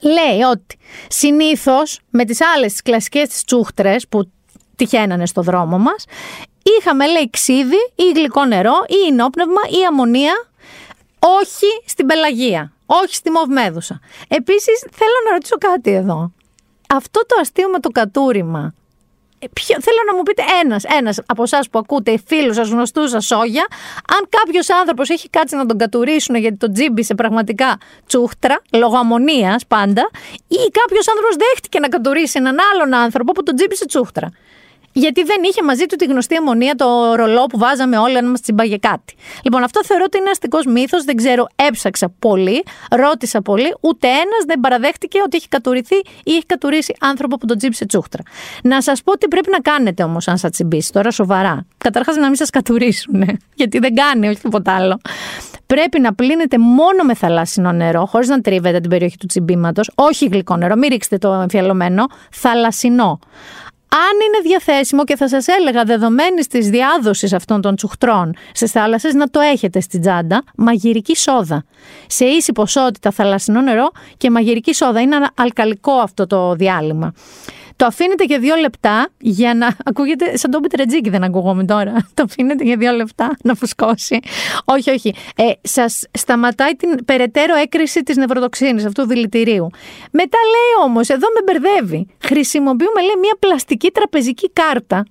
Λέει 0.00 0.40
ότι 0.52 0.78
συνήθως 1.08 2.00
με 2.10 2.24
τις 2.24 2.38
άλλες 2.56 2.72
τις 2.72 2.82
κλασικές 2.82 3.28
τις 3.28 3.44
τσούχτρες 3.44 4.08
που 4.08 4.30
τυχαίνανε 4.76 5.26
στο 5.26 5.42
δρόμο 5.42 5.78
μας, 5.78 6.04
είχαμε 6.78 7.06
λέει 7.06 7.30
ξύδι 7.30 7.92
ή 7.94 8.10
γλυκό 8.14 8.44
νερό 8.44 8.74
ή 8.86 9.06
ενόπνευμα 9.06 9.60
ή 9.80 9.84
αμμονία, 9.88 10.46
όχι 11.18 11.66
στην 11.86 12.06
πελαγία, 12.06 12.72
όχι 12.86 13.14
στη 13.14 13.30
μοβμέδουσα. 13.30 14.00
Επίσης 14.28 14.86
θέλω 14.90 15.18
να 15.26 15.32
ρωτήσω 15.32 15.56
κάτι 15.58 15.90
εδώ. 15.90 16.32
Αυτό 16.88 17.20
το 17.26 17.36
αστείο 17.40 17.68
με 17.68 17.80
το 17.80 17.88
κατούριμα, 17.88 18.74
ε, 19.38 19.46
ποιο, 19.52 19.76
θέλω 19.80 20.02
να 20.06 20.14
μου 20.16 20.22
πείτε 20.22 20.42
ένας, 20.62 20.84
ένας 20.84 21.20
από 21.26 21.42
εσάς 21.42 21.68
που 21.68 21.78
ακούτε, 21.78 22.18
φίλους 22.26 22.56
σας, 22.56 22.68
γνωστούς 22.68 23.10
σας, 23.10 23.26
σόγια, 23.26 23.66
αν 24.16 24.28
κάποιος 24.28 24.70
άνθρωπος 24.70 25.08
έχει 25.10 25.30
κάτσει 25.30 25.56
να 25.56 25.66
τον 25.66 25.78
κατουρίσουν 25.78 26.34
γιατί 26.34 26.56
τον 26.56 26.72
τζίμπησε 26.72 27.14
πραγματικά 27.14 27.78
τσούχτρα, 28.06 28.62
λόγω 28.72 28.96
αμμονίας 28.96 29.66
πάντα, 29.66 30.10
ή 30.48 30.70
κάποιος 30.70 31.08
άνθρωπος 31.08 31.36
δέχτηκε 31.36 31.78
να 31.78 31.88
κατουρίσει 31.88 32.38
έναν 32.38 32.56
άλλον 32.72 32.94
άνθρωπο 32.94 33.32
που 33.32 33.42
τον 33.42 33.56
τζίμπησε 33.56 33.86
τσούχτρα. 33.86 34.28
Γιατί 34.96 35.22
δεν 35.22 35.36
είχε 35.42 35.62
μαζί 35.62 35.86
του 35.86 35.96
τη 35.96 36.04
γνωστή 36.04 36.36
αμμονία, 36.36 36.74
το 36.74 37.14
ρολό 37.14 37.44
που 37.46 37.58
βάζαμε 37.58 37.98
όλοι 37.98 38.16
αν 38.16 38.30
μας 38.30 38.40
τσιμπάγε 38.40 38.76
κάτι. 38.76 39.14
Λοιπόν, 39.42 39.62
αυτό 39.62 39.84
θεωρώ 39.84 40.02
ότι 40.06 40.18
είναι 40.18 40.30
αστικός 40.30 40.66
μύθος. 40.66 41.04
Δεν 41.04 41.16
ξέρω, 41.16 41.46
έψαξα 41.56 42.12
πολύ, 42.18 42.64
ρώτησα 42.90 43.42
πολύ. 43.42 43.74
Ούτε 43.80 44.06
ένας 44.08 44.44
δεν 44.46 44.60
παραδέχτηκε 44.60 45.18
ότι 45.24 45.36
έχει 45.36 45.48
κατουριθεί 45.48 45.96
ή 46.24 46.32
έχει 46.32 46.46
κατουρίσει 46.46 46.96
άνθρωπο 47.00 47.36
που 47.36 47.46
τον 47.46 47.58
τσίμπησε 47.58 47.86
τσούχτρα. 47.86 48.22
Να 48.62 48.82
σας 48.82 49.02
πω 49.02 49.18
τι 49.18 49.28
πρέπει 49.28 49.50
να 49.50 49.58
κάνετε 49.58 50.02
όμως, 50.02 50.28
αν 50.28 50.38
σας 50.38 50.50
τσιμπήσει 50.50 50.92
τώρα 50.92 51.10
σοβαρά. 51.10 51.66
Καταρχάς, 51.78 52.16
να 52.16 52.26
μην 52.26 52.36
σας 52.36 52.50
κατουρίσουν. 52.50 53.38
Γιατί 53.54 53.78
δεν 53.78 53.94
κάνει, 53.94 54.28
όχι 54.28 54.40
τίποτα 54.40 54.74
άλλο. 54.74 55.00
Πρέπει 55.66 56.00
να 56.00 56.14
πλύνετε 56.14 56.58
μόνο 56.58 57.04
με 57.04 57.14
θαλάσσινο 57.14 57.72
νερό, 57.72 58.06
χωρίς 58.06 58.28
να 58.28 58.40
τρίβετε 58.40 58.80
την 58.80 58.90
περιοχή 58.90 59.16
του 59.16 59.26
τσιμπήματος. 59.26 59.90
Όχι 59.94 60.26
γλυκό 60.26 60.56
νερό, 60.56 60.76
μην 60.76 60.88
ρίξετε 60.88 61.18
το 61.18 61.32
εμφιαλωμένο. 61.32 62.06
Θαλασσινό 62.30 63.18
αν 63.94 64.18
είναι 64.26 64.48
διαθέσιμο 64.48 65.04
και 65.04 65.16
θα 65.16 65.28
σας 65.28 65.46
έλεγα 65.46 65.84
δεδομένης 65.84 66.46
της 66.46 66.68
διάδοσης 66.68 67.32
αυτών 67.32 67.60
των 67.60 67.76
τσουχτρών 67.76 68.34
στις 68.52 68.70
θάλασσες 68.70 69.14
να 69.14 69.28
το 69.28 69.40
έχετε 69.40 69.80
στην 69.80 70.00
τσάντα, 70.00 70.42
μαγειρική 70.56 71.16
σόδα. 71.16 71.64
Σε 72.06 72.24
ίση 72.24 72.52
ποσότητα 72.52 73.10
θαλασσινό 73.10 73.60
νερό 73.60 73.90
και 74.16 74.30
μαγειρική 74.30 74.74
σόδα. 74.74 75.00
Είναι 75.00 75.16
αλκαλικό 75.34 75.92
αυτό 75.92 76.26
το 76.26 76.54
διάλειμμα. 76.54 77.12
Το 77.76 77.86
αφήνετε 77.86 78.24
για 78.24 78.38
δύο 78.38 78.54
λεπτά 78.56 79.08
για 79.18 79.54
να. 79.54 79.76
Ακούγεται 79.90 80.36
σαν 80.36 80.50
τον 80.50 80.62
Πιτρετζίκι, 80.62 81.10
δεν 81.10 81.24
ακούγομαι 81.24 81.64
τώρα. 81.64 81.92
Το 82.14 82.22
αφήνετε 82.22 82.64
για 82.64 82.76
δύο 82.76 82.92
λεπτά 82.92 83.36
να 83.42 83.54
φουσκώσει. 83.54 84.20
Όχι, 84.64 84.90
όχι. 84.90 85.14
Ε, 85.36 85.50
Σας 85.62 86.04
σταματάει 86.10 86.72
την 86.76 87.04
περαιτέρω 87.04 87.54
έκρηση 87.54 88.02
της 88.02 88.16
νευροδοξίνη, 88.16 88.84
αυτού 88.84 89.02
του 89.02 89.08
δηλητηρίου. 89.08 89.70
Μετά 90.10 90.38
λέει 90.44 90.86
όμως, 90.86 91.08
εδώ 91.08 91.26
με 91.34 91.52
μπερδεύει. 91.52 92.06
Χρησιμοποιούμε, 92.18 93.00
λέει, 93.00 93.16
μια 93.20 93.36
πλαστική 93.38 93.90
τραπεζική 93.90 94.50
κάρτα 94.50 95.04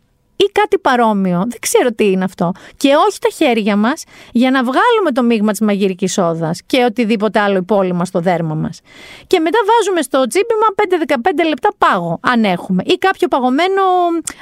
ή 0.44 0.52
κάτι 0.52 0.80
παρόμοιο. 0.80 1.38
Δεν 1.38 1.60
ξέρω 1.60 1.92
τι 1.92 2.12
είναι 2.12 2.24
αυτό. 2.24 2.52
Και 2.78 2.96
όχι 3.08 3.20
τα 3.20 3.30
χέρια 3.30 3.76
μας 3.76 4.04
για 4.32 4.52
να 4.52 4.60
βγάλουμε 4.64 5.12
το 5.14 5.24
μείγμα 5.24 5.52
της 5.52 5.62
μαγειρικής 5.62 6.14
σόδα 6.14 6.56
και 6.66 6.84
οτιδήποτε 6.84 7.40
άλλο 7.40 7.58
υπόλοιμα 7.58 8.06
στο 8.06 8.20
δέρμα 8.20 8.54
μας. 8.54 8.82
Και 9.28 9.40
μετά 9.40 9.60
βάζουμε 9.66 10.02
στο 10.02 10.28
τσίπημα 10.28 10.66
5-15 11.44 11.48
λεπτά 11.48 11.70
πάγο, 11.78 12.20
αν 12.22 12.44
έχουμε. 12.44 12.84
Ή 12.86 12.98
κάποιο 12.98 13.28
παγωμένο 13.28 13.82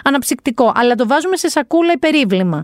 αναψυκτικό. 0.03 0.71
Αλλά 0.75 0.95
το 0.95 1.07
βάζουμε 1.07 1.37
σε 1.37 1.49
σακούλα 1.49 1.91
υπερίβλημα. 1.91 2.63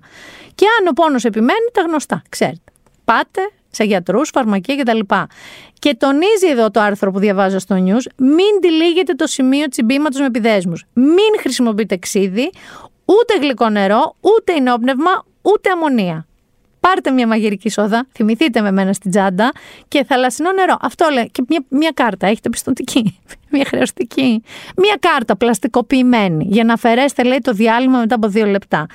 Και 0.55 0.65
αν 0.79 0.87
ο 0.87 0.91
πόνος 0.91 1.23
επιμένει, 1.25 1.69
τα 1.73 1.81
γνωστά, 1.81 2.21
ξέρετε. 2.29 2.61
Πάτε 3.05 3.41
σε 3.69 3.83
γιατρούς, 3.83 4.29
φαρμακεία 4.33 4.75
κτλ. 4.75 4.99
Και 5.79 5.95
τονίζει 5.95 6.47
εδώ 6.49 6.71
το 6.71 6.79
άρθρο 6.79 7.11
που 7.11 7.19
διαβάζω 7.19 7.59
στο 7.59 7.75
news, 7.75 8.11
μην 8.15 8.61
τυλίγετε 8.61 9.13
το 9.13 9.27
σημείο 9.27 9.67
τσιμπήματος 9.67 10.19
με 10.19 10.25
επιδέσμους. 10.25 10.85
Μην 10.93 11.39
χρησιμοποιείτε 11.39 11.97
ξύδι, 11.97 12.51
ούτε 13.07 13.37
γλυκό 13.41 13.69
νερό, 13.69 14.15
ούτε 14.19 14.53
ενόπνευμα, 14.53 15.25
ούτε 15.41 15.69
αμμονία. 15.69 16.27
Πάρτε 16.79 17.11
μια 17.11 17.27
μαγειρική 17.27 17.69
σόδα, 17.69 18.07
θυμηθείτε 18.13 18.61
με 18.61 18.71
μένα 18.71 18.93
στην 18.93 19.11
τσάντα 19.11 19.51
και 19.87 20.03
θαλασσινό 20.03 20.51
νερό. 20.51 20.77
Αυτό 20.81 21.07
λέει. 21.13 21.29
Και 21.31 21.43
μια, 21.47 21.63
μια 21.69 21.91
κάρτα, 21.93 22.27
έχετε 22.27 22.49
πιστοτική. 22.49 23.19
μια 23.51 23.65
χρεωστική. 23.65 24.43
Μια 24.77 24.97
κάρτα 24.99 25.37
πλαστικοποιημένη 25.37 26.45
για 26.49 26.63
να 26.63 26.73
αφαιρέσετε, 26.73 27.23
λέει, 27.23 27.39
το 27.41 27.51
διάλειμμα 27.51 27.99
μετά 27.99 28.15
από 28.15 28.27
δύο 28.27 28.45
λεπτά. 28.45 28.85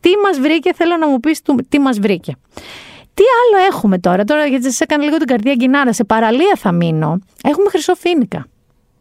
Τι 0.00 0.10
μας 0.24 0.40
βρήκε, 0.40 0.72
θέλω 0.74 0.96
να 0.96 1.08
μου 1.08 1.20
πεις 1.20 1.42
τι 1.68 1.78
μας 1.78 1.98
βρήκε. 1.98 2.36
Τι 3.14 3.22
άλλο 3.22 3.66
έχουμε 3.66 3.98
τώρα, 3.98 4.24
τώρα 4.24 4.46
γιατί 4.46 4.64
σας 4.64 4.80
έκανε 4.80 5.04
λίγο 5.04 5.16
την 5.16 5.26
καρδιά 5.26 5.54
γκινάρα. 5.54 5.92
Σε 5.92 6.04
παραλία 6.04 6.52
θα 6.56 6.72
μείνω. 6.72 7.18
Έχουμε 7.42 7.68
χρυσό 7.68 7.94
φίνικα 7.94 8.46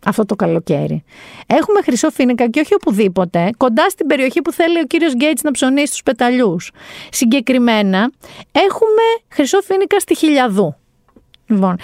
αυτό 0.06 0.26
το 0.26 0.36
καλοκαίρι. 0.36 1.04
Έχουμε 1.48 1.82
χρυσό 1.82 2.10
φίνικα 2.10 2.48
και 2.48 2.60
όχι 2.60 2.74
οπουδήποτε, 2.74 3.50
κοντά 3.58 3.90
στην 3.90 4.08
περιοχή 4.08 4.42
που 4.42 4.52
θέλει 4.52 4.80
ο 4.80 4.86
κύριος 4.86 5.14
Γκέιτς 5.14 5.42
να 5.42 5.52
ψωνίσει 5.52 5.92
τους 5.92 6.04
πεταλιούς. 6.04 6.72
Συγκεκριμένα, 7.12 8.12
έχουμε 8.52 9.04
χρυσό 9.30 9.62
φίνικα 9.62 10.00
στη 10.00 10.16
Χιλιαδού. 10.16 10.76
Λοιπόν, 11.48 11.76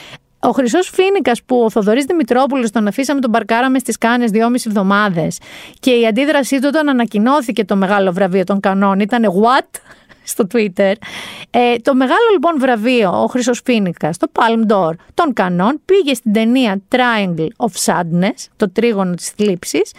ο 0.45 0.51
Χρυσός 0.51 0.89
Φίνικας 0.89 1.43
που 1.43 1.63
ο 1.63 1.69
Θοδωρής 1.69 2.05
Δημητρόπουλος 2.05 2.71
τον 2.71 2.87
αφήσαμε 2.87 3.19
τον 3.19 3.31
παρκάραμε 3.31 3.79
στις 3.79 3.97
Κάνες 3.97 4.31
δυόμιση 4.31 4.65
εβδομάδες 4.69 5.37
και 5.79 5.91
η 5.91 6.05
αντίδρασή 6.07 6.59
του 6.59 6.65
όταν 6.67 6.89
ανακοινώθηκε 6.89 7.65
το 7.65 7.75
μεγάλο 7.75 8.11
βραβείο 8.11 8.43
των 8.43 8.59
Κανών 8.59 8.99
ήταν 8.99 9.23
What? 9.23 9.79
Στο 10.23 10.47
Twitter. 10.53 10.93
Ε, 11.49 11.75
το 11.75 11.95
μεγάλο 11.95 12.27
λοιπόν 12.31 12.59
βραβείο, 12.59 13.23
ο 13.23 13.27
Χρυσός 13.27 13.61
Φίνικας, 13.65 14.17
το 14.17 14.31
Palm 14.33 14.71
d'Or 14.71 14.91
των 15.13 15.33
Κανών, 15.33 15.81
πήγε 15.85 16.13
στην 16.13 16.33
ταινία 16.33 16.81
Triangle 16.89 17.47
of 17.57 17.71
Sadness, 17.85 18.47
το 18.55 18.71
τρίγωνο 18.71 19.13
της 19.13 19.29
θλίψης, 19.29 19.91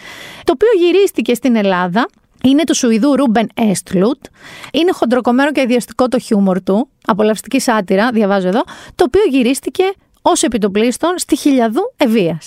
το 0.43 0.53
οποίο 0.55 0.69
γυρίστηκε 0.77 1.33
στην 1.33 1.55
Ελλάδα 1.55 2.07
είναι 2.43 2.63
του 2.63 2.75
Σουηδού 2.75 3.15
Ρούμπεν 3.15 3.49
Έστλουτ. 3.53 4.25
Είναι 4.71 4.91
χοντροκομμένο 4.91 5.51
και 5.51 5.61
ιδιαστικό 5.61 6.07
το 6.07 6.19
χιούμορ 6.19 6.63
του. 6.63 6.89
Απολαυστική 7.05 7.59
σάτυρα, 7.59 8.11
διαβάζω 8.11 8.47
εδώ. 8.47 8.63
Το 8.95 9.03
οποίο 9.03 9.21
γυρίστηκε 9.29 9.83
ως 10.21 10.43
επιτοπλίστων 10.43 11.17
στη 11.17 11.35
Χιλιαδού 11.35 11.93
Ευεία. 11.97 12.39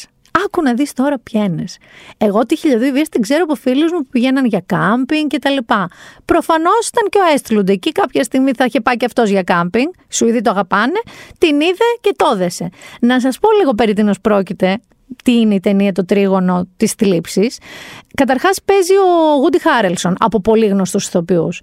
Άκου 0.45 0.63
να 0.63 0.75
δεις 0.75 0.93
τώρα 0.93 1.19
πιένες. 1.19 1.79
Εγώ 2.19 2.47
τη 2.47 2.57
χιλιοδουβία 2.57 3.07
την 3.11 3.23
ξέρω 3.23 3.43
από 3.43 3.55
φίλους 3.55 3.93
μου 3.93 3.99
που 3.99 4.09
πηγαίναν 4.11 4.45
για 4.45 4.63
κάμπινγκ 4.67 5.31
κτλ. 5.35 5.57
Προφανώς 6.25 6.89
ήταν 6.89 7.09
και 7.09 7.19
ο 7.19 7.33
Έστλουντ. 7.35 7.69
Εκεί 7.69 7.93
κάποια 7.93 8.23
στιγμή 8.23 8.51
θα 8.57 8.65
είχε 8.65 8.81
πάει 8.81 8.97
και 8.97 9.05
αυτός 9.05 9.31
για 9.31 9.43
κάμπινγκ. 9.43 9.89
Σουηδοί 10.09 10.41
το 10.41 10.51
αγαπάνε. 10.51 11.01
Την 11.39 11.61
είδε 11.61 11.89
και 12.01 12.15
το 12.17 12.37
δέσε. 12.37 12.69
Να 13.01 13.21
σας 13.21 13.39
πω 13.39 13.49
λίγο 13.59 13.75
περί 13.75 13.93
τίνος 13.93 14.21
πρόκειται 14.21 14.79
τι 15.25 15.33
είναι 15.41 15.55
η 15.55 15.61
ταινία 15.61 15.93
Το 15.93 16.05
Τρίγωνο 16.05 16.69
της 16.77 16.93
Θλίψης. 16.93 17.59
Καταρχάς 18.15 18.59
παίζει 18.65 18.93
ο 18.93 19.37
Γούντι 19.37 19.61
Χάρελσον 19.61 20.15
από 20.19 20.41
πολύ 20.41 20.67
γνωστούς 20.67 21.07
ηθοποιούς. 21.07 21.61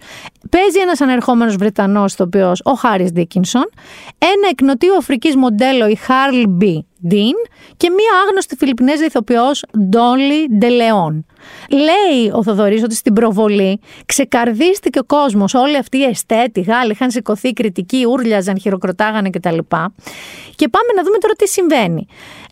Παίζει 0.50 0.80
ένας 0.80 1.02
ανερχόμενος 1.02 1.56
Βρετανός 1.56 2.14
ηθοποιός, 2.14 2.62
ο 2.64 2.72
Χάρις 2.72 3.10
Δίκινσον. 3.10 3.70
Ένα 4.18 4.48
εκ 4.52 4.63
Νοτίου 4.63 4.96
Αφρικής 4.96 5.38
μοντέλο, 5.38 5.88
η 5.88 5.96
Τσάρλμπι 5.96 6.86
Ντιν. 7.08 7.36
Και 7.78 7.90
μία 7.90 8.22
άγνωστη 8.26 8.56
Φιλιππινέζα 8.56 9.06
ηθοποιός, 9.06 9.64
Ντόλι 9.90 10.48
Ντελεόν. 10.58 11.26
Λέει 11.70 12.32
ο 12.32 12.44
Θοδωρής 12.44 12.84
ότι 12.84 12.96
στην 12.96 13.14
προβολή 13.14 13.80
ξεκαρδίστηκε 14.06 15.00
ο 15.00 15.04
κόσμος. 15.04 15.54
Όλοι 15.54 15.78
αυτοί 15.78 15.98
οι 15.98 16.04
εστέτοι, 16.04 16.62
Γάλλοι, 16.62 16.92
είχαν 16.92 17.12
σηκωθεί 17.12 17.54
κριτικοί, 17.54 18.06
ούρλιαζαν, 18.10 18.60
χειροκροτάγανε 18.60 19.30
κτλ. 19.30 19.58
Και 20.56 20.68
πάμε 20.68 20.92
να 20.96 21.04
δούμε 21.04 21.18
τώρα 21.18 21.34
τι 21.34 21.48
συμβαίνει. 21.48 22.08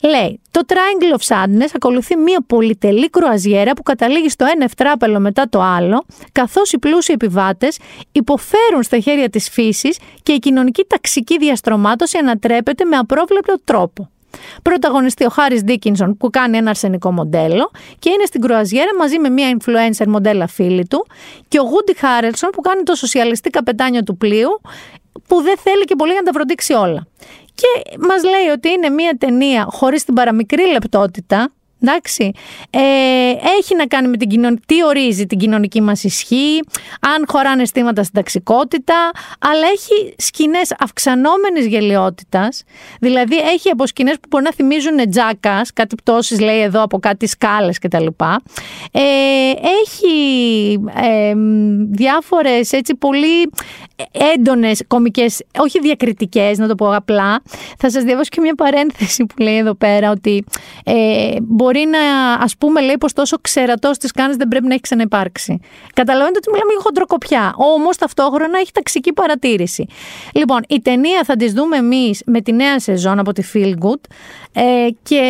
Λέει, 0.10 0.42
το 0.52 0.62
Triangle 0.68 1.18
of 1.18 1.36
Sadness 1.36 1.70
ακολουθεί 1.76 2.16
μία 2.16 2.44
πολυτελή 2.48 3.10
κρουαζιέρα 3.10 3.74
που 3.74 3.84
καταλήγει 3.84 4.30
στο 4.30 4.46
ένα 4.56 4.63
ευτράπελο 4.63 5.20
μετά 5.20 5.50
το 5.50 5.62
άλλο, 5.62 6.06
καθώς 6.32 6.72
οι 6.72 6.80
πλούσιοι 6.80 7.13
επιβάτες 7.13 7.78
υποφέρουν 8.12 8.84
στα 8.84 9.00
χέρια 9.00 9.30
της 9.30 9.50
φύσης 9.50 9.98
και 10.24 10.32
η 10.32 10.39
κοινωνική 10.39 10.86
ταξική 10.88 11.38
διαστρωμάτωση 11.38 12.18
ανατρέπεται 12.18 12.86
με 12.86 12.96
απρόβλεπτο 12.96 13.56
τρόπο. 13.63 14.10
Πρωταγωνιστεί 14.62 15.26
ο 15.26 15.30
Χάρη 15.30 15.62
Ντίκινσον 15.63 16.18
που 16.18 16.30
κάνει 16.30 16.58
ένα 16.58 16.70
αρσενικό 16.70 17.12
μοντέλο 17.12 17.72
και 18.00 18.10
είναι 18.10 18.26
στην 18.26 18.42
κρουαζιέρα 18.42 18.96
μαζί 19.00 19.20
με 19.20 19.30
μια 19.30 19.58
influencer 19.58 20.06
μοντέλα 20.08 20.48
φίλη 20.48 20.88
του 20.88 21.08
και 21.48 21.60
ο 21.60 21.63
Γούντι 21.63 21.98
Χάρελσον 21.98 22.50
που 22.50 22.62
κάνει 22.62 22.84
το 22.84 22.96
σοσιαλιστή 22.96 23.50
καπετάνιο 23.50 24.04
του 24.04 24.18
πλοίου 24.18 24.62
που 25.28 25.42
δεν 25.42 25.58
θέλει 25.58 25.84
και 25.84 25.96
πολύ 25.96 26.12
για 26.12 26.22
να 26.22 26.26
τα 26.26 26.34
βροντίξει 26.34 26.74
όλα. 26.74 27.08
Και 27.56 27.98
μας 28.00 28.24
λέει 28.24 28.48
ότι 28.54 28.70
είναι 28.70 28.89
μια 28.89 29.18
ταινία 29.18 29.68
χωρίς 29.70 30.04
την 30.04 30.13
παραμικρή 30.13 30.68
λεπτότητα, 30.72 31.52
Εντάξει. 31.86 32.32
Ε, 32.69 32.80
έχει 33.60 33.76
να 33.76 33.86
κάνει 33.86 34.08
με 34.08 34.17
την 34.17 34.30
κοινωνική. 34.30 34.63
Τι 34.65 34.84
ορίζει 34.84 35.26
την 35.26 35.38
κοινωνική 35.38 35.82
μας 35.82 36.04
ισχύ, 36.04 36.60
αν 37.00 37.26
χωράνε 37.28 37.62
αισθήματα 37.62 38.04
στην 38.04 38.15
ταξικότητα, 38.15 39.12
αλλά 39.39 39.67
έχει 39.74 40.15
σκηνές 40.17 40.76
αυξανόμενης 40.80 41.65
γελιότητας. 41.65 42.63
Δηλαδή 43.00 43.36
έχει 43.36 43.69
από 43.69 43.88
σκηνές 43.88 44.13
που 44.13 44.28
μπορεί 44.30 44.43
να 44.43 44.54
θυμίζουν 44.54 45.10
τζάκας, 45.10 45.74
κάτι 45.74 45.96
πτώσεις 45.96 46.39
λέει 46.39 46.62
εδώ 46.62 46.84
από 46.84 47.00
κάτι 47.00 47.28
σκάλες 47.28 47.80
κτλ. 47.80 48.06
Ε, 48.91 49.02
έχει 49.82 50.80
ε, 50.96 51.34
διάφορες 51.91 52.72
έτσι 52.72 52.96
πολύ 52.96 53.50
έντονες 54.36 54.84
κομικές, 54.88 55.41
όχι 55.58 55.80
διακριτικές, 55.80 56.58
να 56.58 56.67
το 56.67 56.76
πω 56.76 56.96
απλά. 56.96 57.41
Θα 57.78 57.89
σας 57.89 58.04
διαβάσω 58.04 58.30
και 58.30 58.41
μια 58.41 58.56
παρένθεση 58.56 59.26
που 59.26 59.41
λέει 59.41 59.58
εδώ 59.58 59.74
πέρα 59.74 60.12
ότι 60.12 60.43
ε, 60.84 61.36
μπορεί 61.41 61.72
να, 61.79 62.33
ας 62.33 62.57
πούμε, 62.57 62.81
λέει 62.81 62.97
πως 62.99 63.13
τόσο 63.13 63.38
ξερατός 63.41 63.97
της 63.97 64.12
κάνεις 64.12 64.36
δεν 64.36 64.47
πρέπει 64.47 64.65
να 64.67 64.73
έχει 64.73 64.81
ξαναυπάρξει. 64.81 65.59
Καταλαβαίνετε 65.93 66.38
ότι 66.38 66.51
μιλάμε 66.51 66.71
για 66.71 66.81
χοντροκοπιά. 66.81 67.53
Όμως 67.57 67.97
ταυτόχρονα 67.97 68.59
έχει 68.59 68.71
ταξική 68.71 69.13
παρατήρηση. 69.13 69.86
Λοιπόν, 70.33 70.62
η 70.67 70.81
ταινία 70.81 71.23
θα 71.23 71.36
της 71.36 71.53
δούμε 71.53 71.77
εμείς 71.77 72.21
με 72.25 72.41
τη 72.41 72.51
νέα 72.51 72.79
σεζόν 72.79 73.19
από 73.19 73.31
τη 73.33 73.43
Feel 73.53 73.73
Good 73.86 74.01
ε, 74.53 74.88
και 75.03 75.21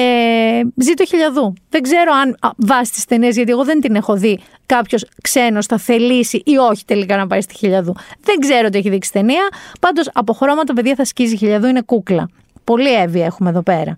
ζήτω 0.75 1.05
χιλιαδού. 1.05 1.53
Δεν 1.69 1.81
ξέρω 1.81 2.11
αν 2.13 2.37
βάσει 2.57 2.91
τις 2.91 3.05
ταινίες, 3.05 3.35
γιατί 3.35 3.51
εγώ 3.51 3.63
δεν 3.63 3.81
την 3.81 3.95
έχω 3.95 4.13
δει, 4.15 4.39
κάποιος 4.65 5.05
ξένος 5.21 5.65
θα 5.65 5.77
θελήσει 5.77 6.41
ή 6.45 6.57
όχι 6.57 6.85
τελικά 6.85 7.17
να 7.17 7.27
πάει 7.27 7.41
στη 7.41 7.55
χιλιαδού. 7.55 7.95
Δεν 8.23 8.39
ξέρω 8.39 8.69
τι 8.69 8.77
έχει 8.77 8.89
δείξει 8.89 9.11
ταινία. 9.11 9.47
Πάντως 9.79 10.09
από 10.13 10.33
χρώματα, 10.33 10.73
παιδιά, 10.73 10.95
θα 10.95 11.05
σκίζει 11.05 11.37
χιλιαδού, 11.37 11.67
είναι 11.67 11.81
κούκλα. 11.81 12.29
Πολύ 12.63 12.93
εύη 12.93 13.21
έχουμε 13.21 13.49
εδώ 13.49 13.61
πέρα. 13.61 13.95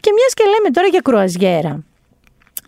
Και 0.00 0.10
μιας 0.14 0.34
και 0.34 0.44
λέμε 0.44 0.70
τώρα 0.70 0.86
για 0.86 1.00
κρουαζιέρα. 1.00 1.84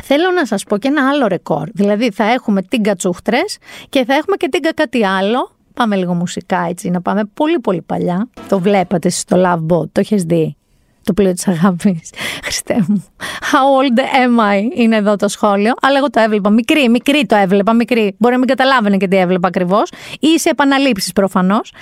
Θέλω 0.03 0.31
να 0.31 0.47
σας 0.47 0.65
πω 0.65 0.79
και 0.79 0.89
ένα 0.89 1.09
άλλο 1.09 1.27
ρεκόρ. 1.27 1.69
Δηλαδή 1.73 2.11
θα 2.11 2.25
έχουμε 2.25 2.63
τίγκα 2.63 2.95
τσούχτρες 2.95 3.59
και 3.89 4.05
θα 4.05 4.15
έχουμε 4.15 4.37
και 4.37 4.49
τίγκα 4.49 4.75
κάτι 4.75 5.07
άλλο. 5.07 5.51
Πάμε 5.75 5.97
λίγο 5.97 6.15
μουσικά 6.15 6.67
έτσι, 6.69 6.91
να 6.91 7.01
πάμε 7.01 7.25
πολύ 7.35 7.59
πολύ 7.59 7.83
παλιά. 7.83 8.29
Το 8.49 8.61
βλέπατε 8.61 9.09
στο 9.09 9.43
Love 9.45 9.75
Boat, 9.75 9.91
το 9.93 10.01
έχεις 10.01 10.23
δει; 10.23 10.57
Το 11.05 11.13
πλοίο 11.13 11.33
της 11.33 11.49
αγάπης. 11.49 12.11
Χριστέ 12.45 12.85
μου. 12.89 13.05
How 13.53 13.83
old 13.83 13.99
am 13.99 14.55
I 14.55 14.77
είναι 14.77 14.97
εδώ 14.97 15.17
το 15.17 15.29
σχόλιο. 15.29 15.73
Αλλά 15.81 15.99
εγώ 15.99 16.11
το 16.11 16.21
έβλεπα. 16.21 16.51
Μικρή, 16.51 16.89
μικρή 16.89 17.27
το 17.27 17.37
έβλεπα. 17.37 17.73
Μικρή. 17.73 18.15
Μπορεί 18.19 18.33
να 18.33 18.39
μην 18.39 18.49
καταλάβαινε 18.49 18.97
και 18.97 19.09
τι 19.09 19.17
έβλεπα 19.17 19.49
ακριβώς. 19.49 19.91
Ή 20.21 20.39
σε 20.39 20.49
επαναλήψεις 20.49 21.13
προφανώς. 21.13 21.73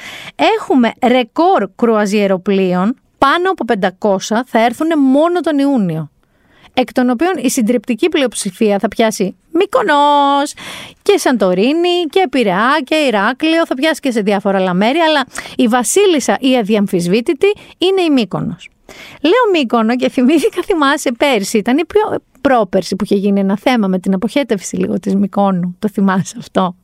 Έχουμε 0.58 0.92
ρεκόρ 1.06 1.68
κρουαζιεροπλοίων. 1.76 2.96
Πάνω 3.24 3.50
από 3.50 3.64
500 3.98 4.42
θα 4.46 4.64
έρθουν 4.64 4.98
μόνο 4.98 5.40
τον 5.40 5.58
Ιούνιο 5.58 6.10
εκ 6.74 6.92
των 6.92 7.10
οποίων 7.10 7.32
η 7.36 7.50
συντριπτική 7.50 8.08
πλειοψηφία 8.08 8.78
θα 8.78 8.88
πιάσει 8.88 9.36
Μύκονος 9.52 10.54
και 11.02 11.18
Σαντορίνη 11.18 12.04
και 12.10 12.26
Πειραιά 12.30 12.80
και 12.84 12.94
Ηράκλειο, 12.94 13.66
θα 13.66 13.74
πιάσει 13.74 14.00
και 14.00 14.10
σε 14.10 14.20
διάφορα 14.20 14.58
άλλα 14.58 14.74
μέρη, 14.74 14.98
αλλά 14.98 15.24
η 15.56 15.68
βασίλισσα 15.68 16.36
η 16.40 16.56
αδιαμφισβήτητη 16.56 17.46
είναι 17.78 18.02
η 18.02 18.10
Μύκονος. 18.10 18.68
Λέω 19.22 19.60
Μύκονο 19.60 19.96
και 19.96 20.08
θυμήθηκα, 20.08 20.62
θυμάσαι, 20.62 21.12
πέρσι 21.12 21.58
ήταν 21.58 21.78
η 21.78 21.84
πιο 21.84 22.18
πρόπερση 22.40 22.96
που 22.96 23.04
είχε 23.04 23.14
γίνει 23.14 23.40
ένα 23.40 23.56
θέμα 23.58 23.86
με 23.86 23.98
την 23.98 24.14
αποχέτευση 24.14 24.76
λίγο 24.76 25.00
της 25.00 25.14
Μυκόνου. 25.14 25.76
Το 25.78 25.88
θυμάσαι 25.88 26.36
αυτό; 26.38 26.76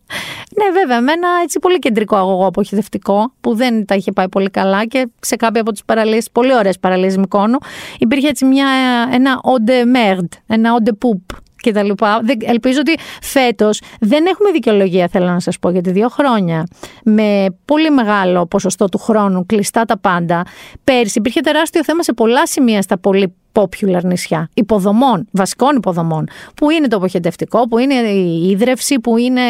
Ναι, 0.57 0.71
βέβαια, 0.81 1.01
με 1.01 1.13
ένα 1.13 1.29
έτσι 1.43 1.59
πολύ 1.59 1.79
κεντρικό 1.79 2.17
αγωγό 2.17 2.47
αποχετευτικό 2.47 3.33
που 3.41 3.55
δεν 3.55 3.85
τα 3.85 3.95
είχε 3.95 4.13
πάει 4.13 4.29
πολύ 4.29 4.51
καλά 4.51 4.87
και 4.87 5.09
σε 5.21 5.37
κάποια 5.37 5.61
από 5.61 5.73
τις 5.73 5.85
παραλίες, 5.85 6.31
πολύ 6.33 6.55
ωραίες 6.55 6.79
παραλίες 6.79 7.17
Μικόνου, 7.17 7.59
υπήρχε 7.99 8.29
έτσι 8.29 8.45
μια, 8.45 8.69
ένα 9.13 9.41
όντε 9.43 9.85
μέρντ, 9.85 10.33
ένα 10.47 10.75
όντε 10.75 10.93
πουπ 10.93 11.21
και 11.61 11.73
τα 11.73 11.83
λοιπά. 11.83 12.21
Ελπίζω 12.45 12.81
ότι 12.81 12.95
φέτος 13.23 13.81
δεν 14.01 14.27
έχουμε 14.27 14.51
δικαιολογία, 14.51 15.09
θέλω 15.09 15.27
να 15.27 15.41
σας 15.41 15.59
πω, 15.59 15.71
γιατί 15.71 15.91
δύο 15.91 16.09
χρόνια 16.09 16.67
με 17.05 17.47
πολύ 17.65 17.91
μεγάλο 17.91 18.47
ποσοστό 18.47 18.85
του 18.85 18.99
χρόνου 18.99 19.47
κλειστά 19.47 19.85
τα 19.85 19.99
πάντα. 19.99 20.43
Πέρσι 20.85 21.19
υπήρχε 21.19 21.41
τεράστιο 21.41 21.85
θέμα 21.85 22.03
σε 22.03 22.13
πολλά 22.13 22.47
σημεία 22.47 22.83
στα 22.83 22.99
πολύ 22.99 23.35
popular 23.53 24.03
νησιά. 24.03 24.49
Υποδομών, 24.55 25.29
βασικών 25.31 25.77
υποδομών. 25.77 26.29
Που 26.57 26.71
είναι 26.71 26.89
το 26.89 26.97
αποχετευτικό, 26.97 27.69
που 27.69 27.79
είναι 27.79 27.95
η 27.95 28.51
ίδρυυση, 28.51 29.01
που 29.01 29.17
είναι 29.17 29.41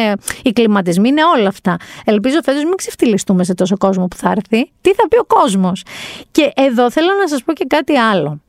οι 0.43 0.51
κλιματισμοί, 0.51 1.09
είναι 1.09 1.21
όλα 1.37 1.47
αυτά. 1.47 1.77
Ελπίζω 2.05 2.39
φέτος 2.43 2.63
μην 2.63 2.75
ξεφτυλιστούμε 2.75 3.43
σε 3.43 3.53
τόσο 3.53 3.77
κόσμο 3.77 4.07
που 4.07 4.15
θα 4.15 4.29
έρθει. 4.29 4.71
Τι 4.81 4.93
θα 4.93 5.07
πει 5.07 5.17
ο 5.17 5.25
κόσμος; 5.27 5.83
Και 6.31 6.51
εδώ 6.55 6.91
θέλω 6.91 7.09
να 7.21 7.27
σας 7.27 7.43
πω 7.43 7.53
και 7.53 7.65
κάτι 7.67 7.97
άλλο. 7.97 8.39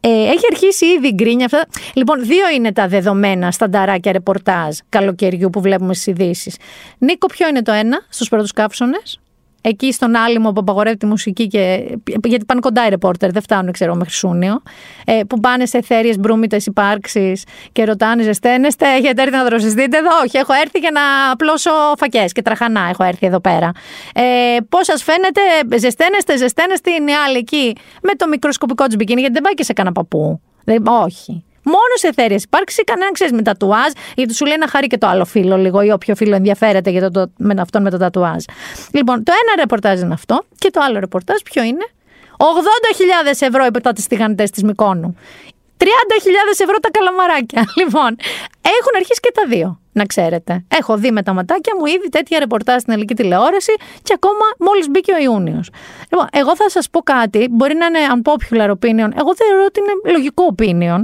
Ε, 0.00 0.08
έχει 0.08 0.46
αρχίσει 0.50 0.86
ήδη 0.86 1.08
η 1.08 1.12
γκρίνια 1.14 1.44
αυτά. 1.44 1.66
Λοιπόν, 1.94 2.24
δύο 2.24 2.48
είναι 2.48 2.72
τα 2.72 2.88
δεδομένα 2.88 3.50
στανταράκια 3.50 4.12
ρεπορτάζ 4.12 4.76
καλοκαιριού 4.88 5.50
που 5.50 5.60
βλέπουμε 5.60 5.94
στις 5.94 6.06
ειδήσεις. 6.06 6.56
Νίκο, 6.98 7.26
ποιο 7.26 7.48
είναι 7.48 7.62
το 7.62 7.72
ένα 7.72 8.06
στους 8.08 8.28
πρώτους 8.28 8.52
καύσονες; 8.52 9.20
Εκεί 9.60 9.92
στον 9.92 10.14
άλυμο 10.14 10.52
που 10.52 10.60
απαγορεύει 10.60 10.96
τη 10.96 11.06
μουσική 11.06 11.46
και. 11.46 11.96
Γιατί 12.24 12.44
πάνε 12.44 12.60
κοντά 12.60 12.86
οι 12.86 12.88
ρεπόρτερ, 12.88 13.32
δεν 13.32 13.42
φτάνουν, 13.42 13.72
ξέρω, 13.72 13.94
μέχρι 13.94 14.12
Σούνιο. 14.12 14.62
Ε, 15.04 15.20
που 15.28 15.40
πάνε 15.40 15.66
σε 15.66 15.78
εθέριε 15.78 16.14
μπρούμητες 16.18 16.66
υπάρξεις 16.66 17.44
και 17.72 17.84
ρωτάνε, 17.84 18.22
ζεσταίνεστε, 18.22 18.86
έχετε 18.88 19.22
έρθει 19.22 19.36
να 19.36 19.44
δροσιστείτε 19.44 19.98
εδώ; 19.98 20.10
Όχι, 20.24 20.36
έχω 20.36 20.52
έρθει 20.52 20.78
για 20.78 20.90
να 20.90 21.30
απλώσω 21.30 21.70
φακές 21.98 22.32
και 22.32 22.42
τραχανά. 22.42 22.88
Έχω 22.90 23.04
έρθει 23.04 23.26
εδώ 23.26 23.40
πέρα. 23.40 23.72
Ε, 24.14 24.56
Πώς 24.68 24.86
σας 24.86 25.02
φαίνεται, 25.02 25.40
ζεσταίνεστε, 25.78 26.36
ζεσταίνεστε, 26.36 26.90
είναι 26.90 27.12
άλλοι 27.26 27.36
εκεί 27.36 27.72
με 28.02 28.12
το 28.14 28.28
μικροσκοπικό 28.28 28.86
τους 28.86 28.96
μπικίνι, 28.96 29.20
γιατί 29.20 29.34
δεν 29.34 29.42
πάει 29.42 29.54
και 29.54 29.64
σε 29.64 29.72
κανένα 29.72 29.94
παππού. 29.94 30.40
όχι. 31.04 31.44
Μόνο 31.62 31.94
σε 31.94 32.08
εθέρειε 32.08 32.36
υπάρξει, 32.42 32.84
κανένα 32.84 33.12
ξέρεις 33.12 33.32
με 33.32 33.42
τατουάζ, 33.42 33.92
γιατί 34.14 34.34
σου 34.34 34.46
λέει 34.46 34.56
να 34.56 34.68
χάρη 34.68 34.86
και 34.86 34.98
το 34.98 35.06
άλλο 35.06 35.24
φίλο 35.24 35.56
λίγο 35.56 35.82
ή 35.82 35.90
όποιο 35.90 36.14
φίλο 36.14 36.34
ενδιαφέρεται 36.34 36.90
για 36.90 37.00
το, 37.00 37.10
το, 37.10 37.32
με 37.36 37.54
αυτόν 37.58 37.82
με 37.82 37.90
το 37.90 37.96
τατουάζ. 37.96 38.44
Λοιπόν, 38.92 39.22
το 39.22 39.32
ένα 39.32 39.62
ρεπορτάζ 39.62 40.00
είναι 40.00 40.14
αυτό 40.14 40.44
και 40.58 40.70
το 40.70 40.80
άλλο 40.80 40.98
ρεπορτάζ 40.98 41.40
ποιο 41.44 41.62
είναι; 41.62 41.86
80.000 42.36 42.46
ευρώ 43.40 43.64
υπερτά 43.64 43.92
τι 43.92 44.06
τηγανιτές 44.06 44.50
της 44.50 44.62
Μικόνου. 44.62 45.16
30.000 45.80 45.86
ευρώ 46.64 46.78
τα 46.84 46.90
καλαμαράκια. 46.90 47.62
Λοιπόν, 47.80 48.10
έχουν 48.78 48.92
αρχίσει 48.96 49.20
και 49.20 49.32
τα 49.34 49.44
δύο, 49.48 49.80
να 49.92 50.04
ξέρετε. 50.04 50.64
Έχω 50.68 50.96
δει 50.96 51.10
με 51.10 51.22
τα 51.22 51.32
ματάκια 51.32 51.72
μου 51.78 51.86
ήδη 51.86 52.08
τέτοια 52.08 52.38
ρεπορτάζ 52.38 52.80
στην 52.80 52.92
ελληνική 52.92 53.14
τηλεόραση 53.14 53.74
και 54.02 54.12
ακόμα 54.14 54.44
μόλις 54.58 54.88
μπήκε 54.88 55.12
ο 55.12 55.18
Ιούνιος. 55.18 55.70
Λοιπόν, 56.10 56.26
εγώ 56.32 56.56
θα 56.56 56.70
σας 56.70 56.90
πω 56.90 57.00
κάτι, 57.00 57.48
μπορεί 57.50 57.74
να 57.74 57.86
είναι 57.86 57.98
unpopular 58.14 58.68
opinion. 58.76 59.10
Εγώ 59.20 59.30
θεωρώ 59.40 59.64
ότι 59.66 59.80
είναι 59.80 60.12
λογικό 60.14 60.44
opinion. 60.56 61.00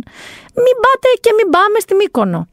Μην 0.64 0.76
πάτε 0.84 1.08
και 1.20 1.30
μην 1.36 1.50
πάμε 1.50 1.78
στη 1.78 1.94
Μύκονο. 1.94 2.48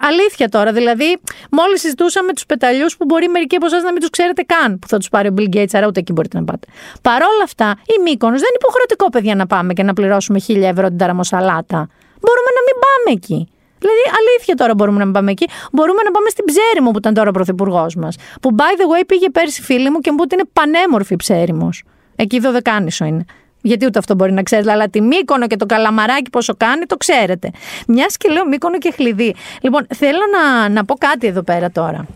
Αλήθεια 0.00 0.48
τώρα, 0.48 0.72
δηλαδή, 0.72 1.18
μόλις 1.50 1.80
συζητούσαμε 1.80 2.32
τους 2.32 2.46
πεταλιούς 2.46 2.96
που 2.96 3.04
μπορεί 3.04 3.28
μερικοί 3.28 3.56
από 3.56 3.66
εσάς 3.66 3.82
να 3.82 3.92
μην 3.92 4.00
τους 4.00 4.10
ξέρετε 4.10 4.42
καν 4.42 4.78
που 4.78 4.88
θα 4.88 4.98
τους 4.98 5.08
πάρει 5.08 5.28
ο 5.28 5.34
Bill 5.36 5.56
Gates, 5.56 5.72
άρα 5.72 5.86
ούτε 5.86 6.00
εκεί 6.00 6.12
μπορείτε 6.12 6.38
να 6.38 6.44
πάτε. 6.44 6.66
Παρ' 7.02 7.22
όλα 7.22 7.44
αυτά, 7.44 7.78
η 7.98 8.02
Μύκονο 8.02 8.32
δεν 8.32 8.48
είναι 8.48 8.60
υποχρεωτικό, 8.60 9.08
παιδιά, 9.10 9.34
να 9.34 9.46
πάμε 9.46 9.72
και 9.72 9.82
να 9.82 9.92
πληρώσουμε 9.92 10.38
χίλια 10.38 10.68
ευρώ 10.68 10.88
την 10.88 10.98
ταραμοσαλάτα. 10.98 11.88
Μπορούμε 12.24 12.50
να 12.56 12.62
μην 12.66 12.76
πάμε 12.84 13.16
εκεί. 13.16 13.48
Δηλαδή, 13.78 14.02
αλήθεια 14.18 14.54
τώρα 14.54 14.74
μπορούμε 14.74 14.98
να 14.98 15.04
μην 15.04 15.14
πάμε 15.14 15.30
εκεί. 15.30 15.46
Μπορούμε 15.72 16.02
να 16.04 16.10
πάμε 16.10 16.28
στην 16.28 16.44
Ψέριμο 16.44 16.90
που 16.90 16.98
ήταν 16.98 17.14
τώρα 17.14 17.28
ο 17.28 17.32
πρωθυπουργός 17.32 17.94
μας. 17.94 18.16
Που, 18.42 18.54
by 18.58 18.72
the 18.80 19.00
way, 19.00 19.02
πήγε 19.06 19.30
πέρσι 19.30 19.62
φίλη 19.62 19.90
μου 19.90 19.98
και 19.98 20.10
μου 20.10 20.16
είπε 20.16 20.22
ότι 20.22 20.34
είναι 20.34 20.48
πανέμορφη 20.52 21.16
Ψέριμος. 21.16 21.82
Εκεί 22.16 22.38
δωδεκάνησο 22.38 23.04
είναι. 23.04 23.24
Γιατί 23.68 23.86
ούτε 23.86 23.98
αυτό 23.98 24.14
μπορεί 24.14 24.32
να 24.32 24.42
ξέρεις, 24.42 24.68
αλλά 24.68 24.88
τη 24.88 25.00
Μύκονο 25.00 25.46
και 25.46 25.56
το 25.56 25.66
καλαμαράκι 25.66 26.30
πόσο 26.30 26.54
κάνει, 26.56 26.84
το 26.84 26.96
ξέρετε. 26.96 27.50
Μιας 27.86 28.16
και 28.16 28.28
λέω 28.28 28.46
Μύκονο 28.46 28.78
και 28.78 28.92
χλειδί. 28.94 29.34
Λοιπόν, 29.60 29.86
θέλω 29.94 30.18
να, 30.32 30.68
να 30.68 30.84
πω 30.84 30.94
κάτι 30.94 31.26
εδώ 31.26 31.42
πέρα 31.42 31.70
τώρα. 31.70 32.06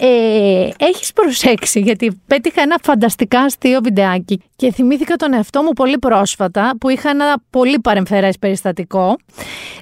Ε, 0.00 0.68
έχεις 0.78 1.12
προσέξει 1.12 1.80
γιατί 1.80 2.20
πέτυχα 2.26 2.62
ένα 2.62 2.76
φανταστικά 2.82 3.40
αστείο 3.40 3.80
βιντεάκι 3.82 4.42
και 4.56 4.72
θυμήθηκα 4.72 5.16
τον 5.16 5.32
εαυτό 5.32 5.62
μου 5.62 5.72
πολύ 5.72 5.98
πρόσφατα 5.98 6.74
που 6.80 6.88
είχα 6.88 7.10
ένα 7.10 7.42
πολύ 7.50 7.78
παρεμφερές 7.78 8.38
περιστατικό. 8.38 9.16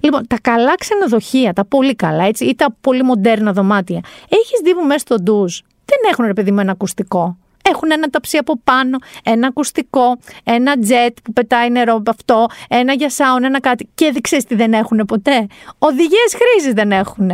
Λοιπόν, 0.00 0.26
τα 0.26 0.36
καλά 0.42 0.74
ξενοδοχεία, 0.74 1.52
τα 1.52 1.64
πολύ 1.64 1.94
καλά 1.94 2.24
έτσι 2.24 2.44
ή 2.44 2.54
τα 2.54 2.76
πολύ 2.80 3.02
μοντέρνα 3.02 3.52
δωμάτια, 3.52 4.00
έχεις 4.28 4.60
δει 4.64 4.74
που 4.74 4.86
μέσα 4.86 4.98
στο 4.98 5.14
ντουζ; 5.14 5.58
Δεν 5.84 5.98
έχουν 6.10 6.24
ρε 6.26 6.32
παιδί 6.32 6.50
με 6.50 6.62
ένα 6.62 6.72
ακουστικό. 6.72 7.36
Έχουν 7.70 7.90
ένα 7.90 8.08
ταψί 8.08 8.36
από 8.36 8.60
πάνω, 8.64 8.98
ένα 9.24 9.46
ακουστικό, 9.46 10.18
ένα 10.44 10.78
τζετ 10.78 11.16
που 11.24 11.32
πετάει 11.32 11.70
νερό 11.70 11.94
από 11.94 12.10
αυτό, 12.10 12.46
ένα 12.68 12.92
για 12.92 13.10
σάουν, 13.10 13.44
ένα 13.44 13.60
κάτι. 13.60 13.88
Και 13.94 14.10
δεν 14.12 14.20
ξέρεις 14.20 14.44
τι 14.44 14.54
δεν 14.54 14.72
έχουν 14.72 15.04
ποτέ. 15.06 15.46
Οδηγίες 15.78 16.34
χρήση 16.34 16.72
δεν 16.72 16.92
έχουν. 16.92 17.28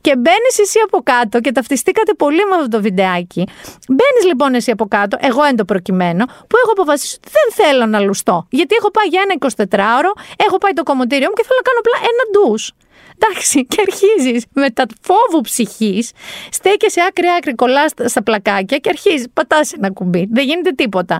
Και 0.00 0.16
μπαίνεις 0.16 0.58
εσύ 0.60 0.78
από 0.84 1.00
κάτω 1.02 1.40
και 1.40 1.52
ταυτιστήκατε 1.52 2.14
πολύ 2.14 2.44
με 2.44 2.54
αυτό 2.54 2.68
το 2.68 2.80
βιντεάκι. 2.80 3.46
Μπαίνεις 3.88 4.24
λοιπόν 4.26 4.54
εσύ 4.54 4.70
από 4.70 4.86
κάτω, 4.86 5.16
εγώ 5.20 5.44
εν 5.44 5.56
το 5.56 5.64
προκειμένο, 5.64 6.24
που 6.26 6.56
έχω 6.62 6.70
αποφασίσει 6.70 7.16
ότι 7.16 7.28
δεν 7.32 7.66
θέλω 7.66 7.86
να 7.86 8.00
λουστώ. 8.00 8.46
Γιατί 8.50 8.74
έχω 8.74 8.90
πάει 8.90 9.06
για 9.06 9.22
ένα 9.24 9.34
24ωρο, 9.40 10.10
έχω 10.46 10.58
πάει 10.58 10.72
το 10.72 10.82
κομμωτήριο 10.82 11.28
μου 11.28 11.34
και 11.34 11.44
θέλω 11.46 11.60
να 11.62 11.66
κάνω 11.68 11.78
απλά 11.82 11.98
ένα 12.10 12.22
ντους. 12.30 12.72
Εντάξει, 13.22 13.66
και 13.66 13.82
αρχίζεις 13.86 14.44
με 14.52 14.70
τα 14.70 14.86
φόβου 15.00 15.40
ψυχής, 15.40 16.10
στέκεσαι 16.50 17.00
άκρη-άκρη, 17.08 17.54
κολλάς 17.54 17.92
στα 18.04 18.22
πλακάκια 18.22 18.78
και 18.78 18.88
αρχίζεις, 18.88 19.26
πατάς 19.32 19.72
ένα 19.72 19.90
κουμπί. 19.90 20.28
Δεν 20.32 20.44
γίνεται 20.44 20.70
τίποτα. 20.70 21.18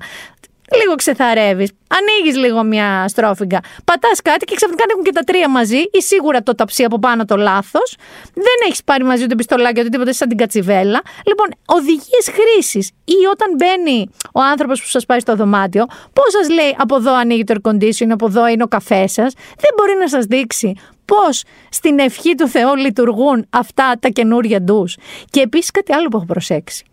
Λίγο 0.83 0.95
ξεθαρεύεις, 0.95 1.71
ανοίγεις 1.89 2.37
λίγο 2.37 2.63
μια 2.63 3.09
στρόφιγγα, 3.09 3.61
πατάς 3.85 4.23
κάτι 4.23 4.45
και 4.45 4.55
ξαφνικά 4.55 4.85
έχουν 4.91 5.03
και 5.03 5.13
τα 5.13 5.21
τρία 5.21 5.49
μαζί, 5.49 5.77
ή 5.77 6.03
σίγουρα 6.03 6.43
το 6.43 6.55
ταψί 6.55 6.85
από 6.85 6.99
πάνω 6.99 7.25
το 7.25 7.37
λάθος. 7.37 7.97
Δεν 8.35 8.59
έχεις 8.67 8.85
πάρει 8.85 9.05
μαζί 9.05 9.23
ούτε 9.23 9.35
πιστολάκι 9.35 9.81
ούτε 9.81 9.89
τίποτα, 9.89 10.13
σαν 10.13 10.29
την 10.29 10.37
κατσιβέλα. 10.37 11.01
Λοιπόν, 11.27 11.47
οδηγίες 11.67 12.31
χρήσης 12.33 12.91
ή 13.05 13.27
όταν 13.31 13.55
μπαίνει 13.57 14.11
ο 14.33 14.41
άνθρωπος 14.41 14.81
που 14.81 14.89
σας 14.89 15.07
πάει 15.07 15.21
στο 15.21 15.37
δωμάτιο, 15.37 15.85
πώς 16.13 16.33
σας 16.33 16.51
λέει 16.51 16.77
από 16.79 16.97
εδώ 16.97 17.15
ανοίγει 17.15 17.45
το 17.45 17.55
air 17.63 17.71
condition, 17.71 18.09
από 18.11 18.27
εδώ 18.27 18.49
είναι 18.49 18.63
ο 18.63 18.69
καφέ 18.69 19.07
σας, 19.07 19.33
δεν 19.35 19.71
μπορεί 19.77 19.95
να 19.99 20.09
σας 20.09 20.25
δείξει 20.25 20.75
πώς 21.11 21.43
στην 21.69 21.99
ευχή 21.99 22.35
του 22.35 22.49
Θεού 22.49 22.77
λειτουργούν 22.77 23.47
αυτά 23.51 23.93
τα 24.01 24.09
καινούρια 24.09 24.63
ντους. 24.63 24.97
Και 25.31 25.41
επίσης 25.41 25.71
κάτι 25.71 25.93
άλλο 25.93 26.09
που 26.09 26.17
έχω 26.17 26.27
προσέξει. 26.27 26.85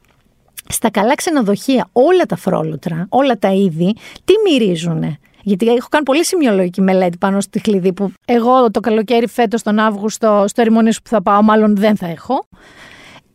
Στα 0.70 0.90
καλά 0.90 1.16
ξενοδοχεία, 1.16 1.90
όλα 1.92 2.26
τα 2.26 2.36
φρόλουτρα, 2.36 3.06
όλα 3.10 3.38
τα 3.40 3.52
είδη, 3.54 3.96
τι 4.26 4.34
μυρίζουνε; 4.50 5.18
Γιατί 5.44 5.68
έχω 5.68 5.88
κάνει 5.92 6.06
πολύ 6.06 6.26
σημειολογική 6.26 6.82
μελέτη 6.82 7.18
πάνω 7.18 7.42
στη 7.42 7.60
χλειδί 7.60 7.94
που 7.94 8.12
εγώ 8.26 8.72
το 8.72 8.80
καλοκαίρι 8.80 9.28
φέτος 9.28 9.62
τον 9.62 9.80
Αύγουστο 9.80 10.46
στο 10.48 10.62
ερημονήσου 10.62 11.02
που 11.02 11.10
θα 11.10 11.22
πάω 11.22 11.42
μάλλον 11.42 11.76
δεν 11.76 11.96
θα 11.96 12.08
έχω. 12.08 12.48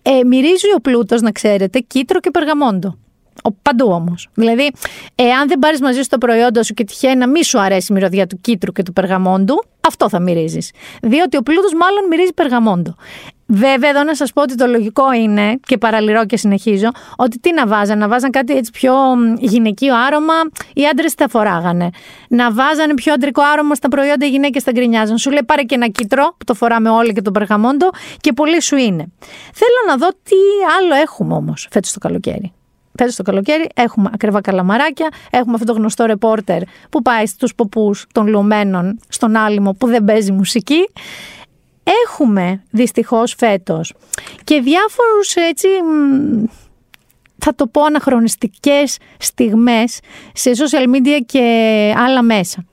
Ε, 0.02 0.24
μυρίζει 0.24 0.72
ο 0.76 0.80
πλούτος 0.80 1.20
να 1.20 1.32
ξέρετε 1.32 1.78
κίτρο 1.78 2.20
και 2.20 2.30
περγαμόντο. 2.30 2.96
Ο, 3.42 3.52
παντού 3.52 3.86
όμως. 3.86 4.28
Δηλαδή, 4.34 4.70
εάν 5.14 5.48
δεν 5.48 5.58
πάρεις 5.58 5.80
μαζί 5.80 6.02
σου 6.02 6.08
το 6.08 6.18
προϊόντα 6.18 6.62
σου 6.62 6.74
και 6.74 6.84
τυχαίνει 6.84 7.16
να 7.16 7.28
μη 7.28 7.44
σου 7.44 7.60
αρέσει 7.60 7.92
η 7.92 7.94
μυρωδιά 7.94 8.26
του 8.26 8.40
κίτρου 8.40 8.72
και 8.72 8.82
του 8.82 8.92
περγαμόντου, 8.92 9.62
αυτό 9.88 10.08
θα 10.08 10.20
μυρίζεις. 10.20 10.70
Διότι 11.02 11.36
ο 11.36 11.42
πλούτος 11.42 11.74
μάλλον 11.74 12.06
μυρίζει 12.10 12.32
περγαμόντο. 12.32 12.94
Βέβαια, 13.46 13.90
εδώ 13.90 14.02
να 14.02 14.14
σας 14.14 14.32
πω 14.32 14.42
ότι 14.42 14.54
το 14.54 14.66
λογικό 14.66 15.12
είναι, 15.12 15.58
και 15.66 15.78
παραλυρώ 15.78 16.26
και 16.26 16.36
συνεχίζω, 16.36 16.88
ότι 17.16 17.38
τι 17.38 17.52
να 17.52 17.66
βάζανε, 17.66 18.00
να 18.00 18.08
βάζανε 18.08 18.30
κάτι 18.30 18.56
έτσι 18.56 18.70
πιο 18.70 18.94
γυναικείο 19.38 19.94
άρωμα, 19.96 20.34
οι 20.74 20.86
άντρες 20.86 21.14
τα 21.14 21.28
φοράγανε. 21.28 21.90
Να 22.28 22.52
βάζανε 22.52 22.94
πιο 22.94 23.12
αντρικό 23.12 23.42
άρωμα 23.52 23.74
στα 23.74 23.88
προϊόντα, 23.88 24.26
οι 24.26 24.28
γυναίκες 24.28 24.62
τα 24.62 24.72
γκρινιάζαν. 24.72 25.18
Σου 25.18 25.30
λέει 25.30 25.42
πάρε 25.46 25.62
και 25.62 25.74
ένα 25.74 25.88
κίτρο, 25.88 26.34
που 26.38 26.44
το 26.44 26.54
φοράμε 26.54 26.90
όλοι 26.90 27.12
και 27.12 27.22
τον 27.22 27.32
περγαμόντο, 27.32 27.90
και 28.20 28.32
πολύ 28.32 28.62
σου 28.62 28.76
είναι. 28.76 29.06
Θέλω 29.54 29.78
να 29.88 29.96
δω 29.96 30.08
τι 30.08 30.36
άλλο 30.78 30.94
έχουμε 31.02 31.34
όμως 31.34 31.68
φέτος 31.70 31.92
το 31.92 31.98
καλοκαίρι. 31.98 32.52
Φέτος 32.98 33.16
το 33.16 33.22
καλοκαίρι 33.22 33.68
έχουμε 33.74 34.10
ακριβά 34.14 34.40
καλαμαράκια, 34.40 35.08
έχουμε 35.30 35.54
αυτό 35.54 35.66
το 35.66 35.72
γνωστό 35.72 36.04
ρεπόρτερ 36.04 36.62
που 36.90 37.02
πάει 37.02 37.26
στους 37.26 37.54
ποπούς 37.54 38.06
των 38.12 38.26
λωμένων 38.26 38.98
στον 39.08 39.36
άλυμο 39.36 39.72
που 39.72 39.86
δεν 39.86 40.04
παίζει 40.04 40.32
μουσική. 40.32 40.88
Έχουμε 42.04 42.62
δυστυχώς 42.70 43.34
φέτος 43.38 43.94
και 44.44 44.60
διάφορους 44.60 45.34
έτσι 45.34 45.68
θα 47.44 47.54
το 47.54 47.66
πω 47.66 47.82
αναχρονιστικές 47.82 48.96
στιγμές 49.18 50.00
σε 50.34 50.50
social 50.50 50.94
media 50.94 51.20
και 51.26 51.44
άλλα 51.96 52.22
μέσα. 52.22 52.64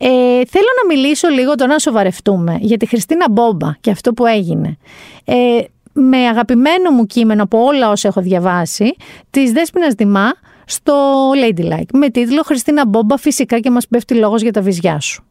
Ε, 0.00 0.08
θέλω 0.44 0.68
να 0.82 0.94
μιλήσω 0.94 1.28
λίγο 1.28 1.54
τώρα 1.54 1.72
να 1.72 1.78
σοβαρευτούμε 1.78 2.58
για 2.60 2.76
τη 2.76 2.86
Χριστίνα 2.86 3.30
Μπόμπα 3.30 3.72
και 3.80 3.90
αυτό 3.90 4.12
που 4.12 4.26
έγινε. 4.26 4.76
Ε, 5.24 5.58
με 6.00 6.16
αγαπημένο 6.16 6.90
μου 6.90 7.06
κείμενο 7.06 7.42
από 7.42 7.64
όλα 7.64 7.90
όσα 7.90 8.08
έχω 8.08 8.20
διαβάσει, 8.20 8.94
της 9.30 9.52
Δέσποινας 9.52 9.94
Δημά 9.94 10.32
στο 10.66 10.94
Ladylike, 11.30 11.90
με 11.92 12.08
τίτλο 12.08 12.42
«Χριστίνα 12.42 12.86
Μπόμπα 12.86 13.16
φυσικά 13.16 13.58
και 13.58 13.70
μας 13.70 13.88
πέφτει 13.88 14.14
λόγος 14.14 14.42
για 14.42 14.52
τα 14.52 14.60
βυζιά 14.60 15.00
σου». 15.00 15.24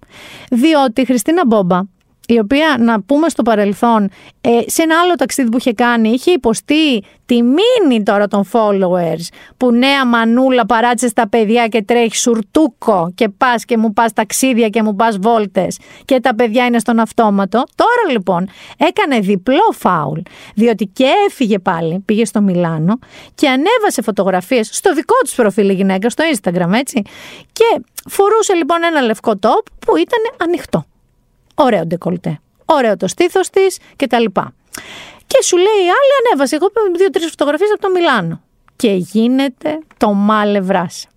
Διότι 0.50 1.02
η 1.02 1.06
Χριστίνα 1.06 1.46
Μπόμπα 1.46 1.82
η 2.30 2.40
οποία 2.40 2.76
να 2.80 3.02
πούμε 3.02 3.30
στο 3.30 3.44
παρελθόν 3.44 4.10
ε, 4.42 4.50
σε 4.66 4.82
ένα 4.82 5.00
άλλο 5.00 5.16
ταξίδι 5.16 5.50
που 5.50 5.58
είχε 5.58 5.74
κάνει 5.74 6.10
είχε 6.10 6.32
υποστεί 6.32 7.04
τη 7.26 7.42
μήνυ 7.42 8.04
τώρα 8.04 8.28
των 8.28 8.44
followers 8.52 9.28
που 9.58 9.72
νέα 9.72 10.06
μανούλα 10.06 10.66
παράτησες 10.66 11.10
στα 11.10 11.28
παιδιά 11.30 11.68
και 11.68 11.84
τρέχεις 11.84 12.22
σουρτούκο 12.22 13.12
και 13.16 13.30
πας 13.30 13.66
και 13.66 13.78
μου 13.78 13.94
πας 13.94 14.14
ταξίδια 14.14 14.70
και 14.70 14.84
μου 14.84 14.96
πας 14.96 15.18
βόλτες 15.18 15.80
και 16.06 16.20
τα 16.20 16.36
παιδιά 16.36 16.66
είναι 16.66 16.80
στον 16.80 17.00
αυτόματο. 17.00 17.64
Τώρα 17.76 18.12
λοιπόν 18.12 18.50
έκανε 18.78 19.20
διπλό 19.20 19.72
φάουλ 19.74 20.20
διότι 20.56 20.86
και 20.86 21.06
έφυγε 21.28 21.60
πάλι, 21.60 22.04
πήγε 22.06 22.26
στο 22.26 22.42
Μιλάνο 22.42 23.00
και 23.36 23.48
ανέβασε 23.48 24.02
φωτογραφίες 24.02 24.70
στο 24.72 24.94
δικό 24.94 25.16
της 25.24 25.36
προφίλ 25.36 25.70
η 25.70 25.74
γυναίκα, 25.74 26.10
στο 26.10 26.24
Instagram 26.34 26.72
έτσι 26.74 27.02
και 27.52 27.82
φορούσε 28.10 28.54
λοιπόν 28.54 28.84
ένα 28.84 29.02
λευκό 29.02 29.32
top 29.42 29.64
που 29.80 29.96
ήταν 29.96 30.48
ανοιχτό. 30.48 30.86
Ωραίο 31.60 31.86
ντεκολτέ. 31.86 32.40
Ωραίο 32.66 32.98
το 32.98 33.08
στήθος 33.08 33.50
της 33.50 33.78
κτλ. 33.96 34.26
Και 35.28 35.44
σου 35.44 35.58
λέει 35.58 35.80
η 35.86 35.90
άλλη, 35.98 36.14
ανέβασε. 36.26 36.56
Εγώ 36.56 36.68
δύο-τρεις 36.98 37.30
φωτογραφίες 37.30 37.70
από 37.72 37.82
το 37.82 37.90
Μιλάνο. 37.90 38.42
Και 38.76 38.92
γίνεται 38.92 39.80
το 39.98 40.14
μάλε 40.14 40.60
βράσε. 40.60 41.08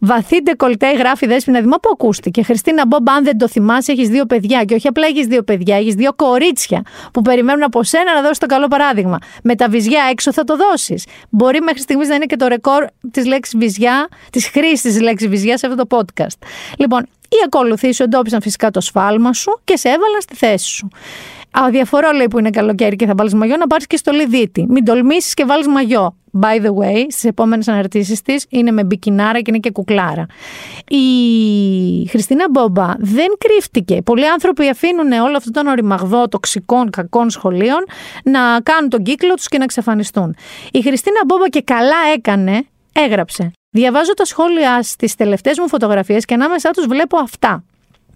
Βαθύ 0.00 0.42
ντεκολτέ 0.42 0.92
γράφει 0.92 1.26
δέσπινα 1.26 1.60
Δημά 1.60 1.76
που 1.80 1.90
ακούστηκε. 1.92 2.42
Χριστίνα 2.42 2.86
Μπομπ, 2.86 3.08
αν 3.08 3.24
δεν 3.24 3.38
το 3.38 3.48
θυμάσαι, 3.48 3.92
έχεις 3.92 4.08
δύο 4.08 4.24
παιδιά. 4.24 4.64
Και 4.64 4.74
όχι 4.74 4.88
απλά 4.88 5.06
έχεις 5.06 5.26
δύο 5.26 5.42
παιδιά, 5.42 5.76
έχεις 5.76 5.94
δύο 5.94 6.12
κορίτσια 6.12 6.82
που 7.12 7.22
περιμένουν 7.22 7.62
από 7.62 7.82
σένα 7.82 8.14
να 8.14 8.22
δώσεις 8.22 8.38
το 8.38 8.46
καλό 8.46 8.68
παράδειγμα. 8.68 9.18
Με 9.42 9.54
τα 9.54 9.68
βυζιά 9.68 10.08
έξω 10.10 10.32
θα 10.32 10.44
το 10.44 10.56
δώσεις. 10.56 11.06
Μπορεί 11.28 11.60
μέχρι 11.60 11.80
στιγμής 11.80 12.08
να 12.08 12.14
είναι 12.14 12.26
και 12.26 12.36
το 12.36 12.46
ρεκόρ 12.46 12.84
της 13.10 13.26
λέξης 13.26 13.56
βυζιά, 13.58 14.08
της 14.30 14.48
χρήσης 14.48 14.80
της 14.80 15.00
λέξης 15.00 15.28
βυζιά 15.28 15.58
σε 15.58 15.66
αυτό 15.66 15.86
το 15.86 15.96
podcast. 15.98 16.46
Λοιπόν, 16.78 17.06
οι 17.28 17.36
ακολουθοί 17.44 17.92
σου 17.92 18.02
εντόπισαν 18.02 18.40
φυσικά 18.40 18.70
το 18.70 18.80
σφάλμα 18.80 19.32
σου 19.32 19.60
και 19.64 19.76
σε 19.76 19.88
έβαλαν 19.88 20.20
στη 20.20 20.34
θέση 20.34 20.68
σου. 20.68 20.88
Αδιαφορώ 21.50 22.10
λέει 22.10 22.28
που 22.28 22.38
είναι 22.38 22.50
καλοκαίρι 22.50 22.96
και 22.96 23.06
θα 23.06 23.12
βάλεις 23.16 23.34
μαγιό 23.34 23.56
να 23.56 23.66
πάρεις 23.66 23.86
και 23.86 23.96
στο 23.96 24.12
λιδίτη. 24.12 24.66
Μην 24.68 24.84
τολμήσεις 24.84 25.34
και 25.34 25.44
βάλεις 25.44 25.66
μαγιό. 25.66 26.16
By 26.40 26.64
the 26.64 26.68
way, 26.68 27.04
στις 27.08 27.24
επόμενες 27.24 27.68
αναρτήσεις 27.68 28.22
της 28.22 28.46
είναι 28.48 28.70
με 28.70 28.84
μπικινάρα 28.84 29.40
και 29.40 29.44
είναι 29.48 29.58
και 29.58 29.70
κουκλάρα. 29.70 30.26
Η 30.88 32.08
Χριστίνα 32.08 32.44
Μπόμπα 32.50 32.94
δεν 32.98 33.26
κρύφτηκε. 33.38 34.02
Πολλοί 34.02 34.28
άνθρωποι 34.28 34.68
αφήνουν 34.68 35.12
όλο 35.12 35.36
αυτόν 35.36 35.52
τον 35.52 35.66
οριμαγδό 35.66 36.28
τοξικών 36.28 36.90
κακών 36.90 37.30
σχολείων 37.30 37.84
να 38.24 38.40
κάνουν 38.62 38.90
τον 38.90 39.02
κύκλο 39.02 39.34
τους 39.34 39.48
και 39.48 39.58
να 39.58 39.64
εξαφανιστούν. 39.64 40.36
Η 40.72 40.82
Χριστίνα 40.82 41.20
Μπόμπα 41.26 41.48
και 41.48 41.62
καλά 41.62 41.96
έκανε, 42.14 42.66
έγραψε. 42.92 43.52
Διαβάζω 43.70 44.14
τα 44.14 44.24
σχόλια 44.24 44.82
στις 44.82 45.14
τελευταίες 45.14 45.58
μου 45.58 45.68
φωτογραφίες 45.68 46.24
και 46.24 46.34
ανάμεσά 46.34 46.70
τους 46.70 46.86
βλέπω 46.86 47.18
αυτά. 47.18 47.64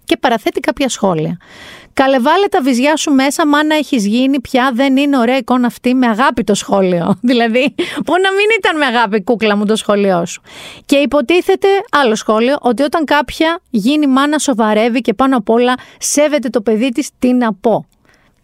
Και 0.05 0.17
παραθέτει 0.17 0.59
κάποια 0.59 0.89
σχόλια. 0.89 1.37
Καλεβάλε 1.93 2.47
τα 2.47 2.61
βυζιά 2.61 2.97
σου 2.97 3.11
μέσα, 3.11 3.47
μάνα 3.47 3.75
έχεις 3.75 4.05
γίνει 4.07 4.41
πια. 4.41 4.71
Δεν 4.73 4.97
είναι 4.97 5.17
ωραία 5.17 5.37
εικόνα 5.37 5.67
αυτή 5.67 5.93
με 5.93 6.07
αγάπη 6.07 6.43
το 6.43 6.53
σχόλιο. 6.53 7.17
δηλαδή, 7.29 7.75
που 8.05 8.13
να 8.21 8.31
μην 8.31 8.45
ήταν 8.57 8.77
με 8.77 8.85
αγάπη, 8.85 9.23
κούκλα 9.23 9.55
μου, 9.55 9.65
το 9.65 9.75
σχόλιο 9.75 10.25
σου. 10.25 10.41
Και 10.85 10.95
υποτίθεται, 10.95 11.67
άλλο 11.91 12.15
σχόλιο, 12.15 12.57
ότι 12.61 12.83
όταν 12.83 13.05
κάποια 13.05 13.59
γίνει 13.69 14.07
μάνα, 14.07 14.39
σοβαρεύει 14.39 15.01
και 15.01 15.13
πάνω 15.13 15.37
απ' 15.37 15.49
όλα 15.49 15.73
σέβεται 15.97 16.49
το 16.49 16.61
παιδί 16.61 16.89
της, 16.89 17.09
τι 17.19 17.33
να 17.33 17.53
πω. 17.53 17.85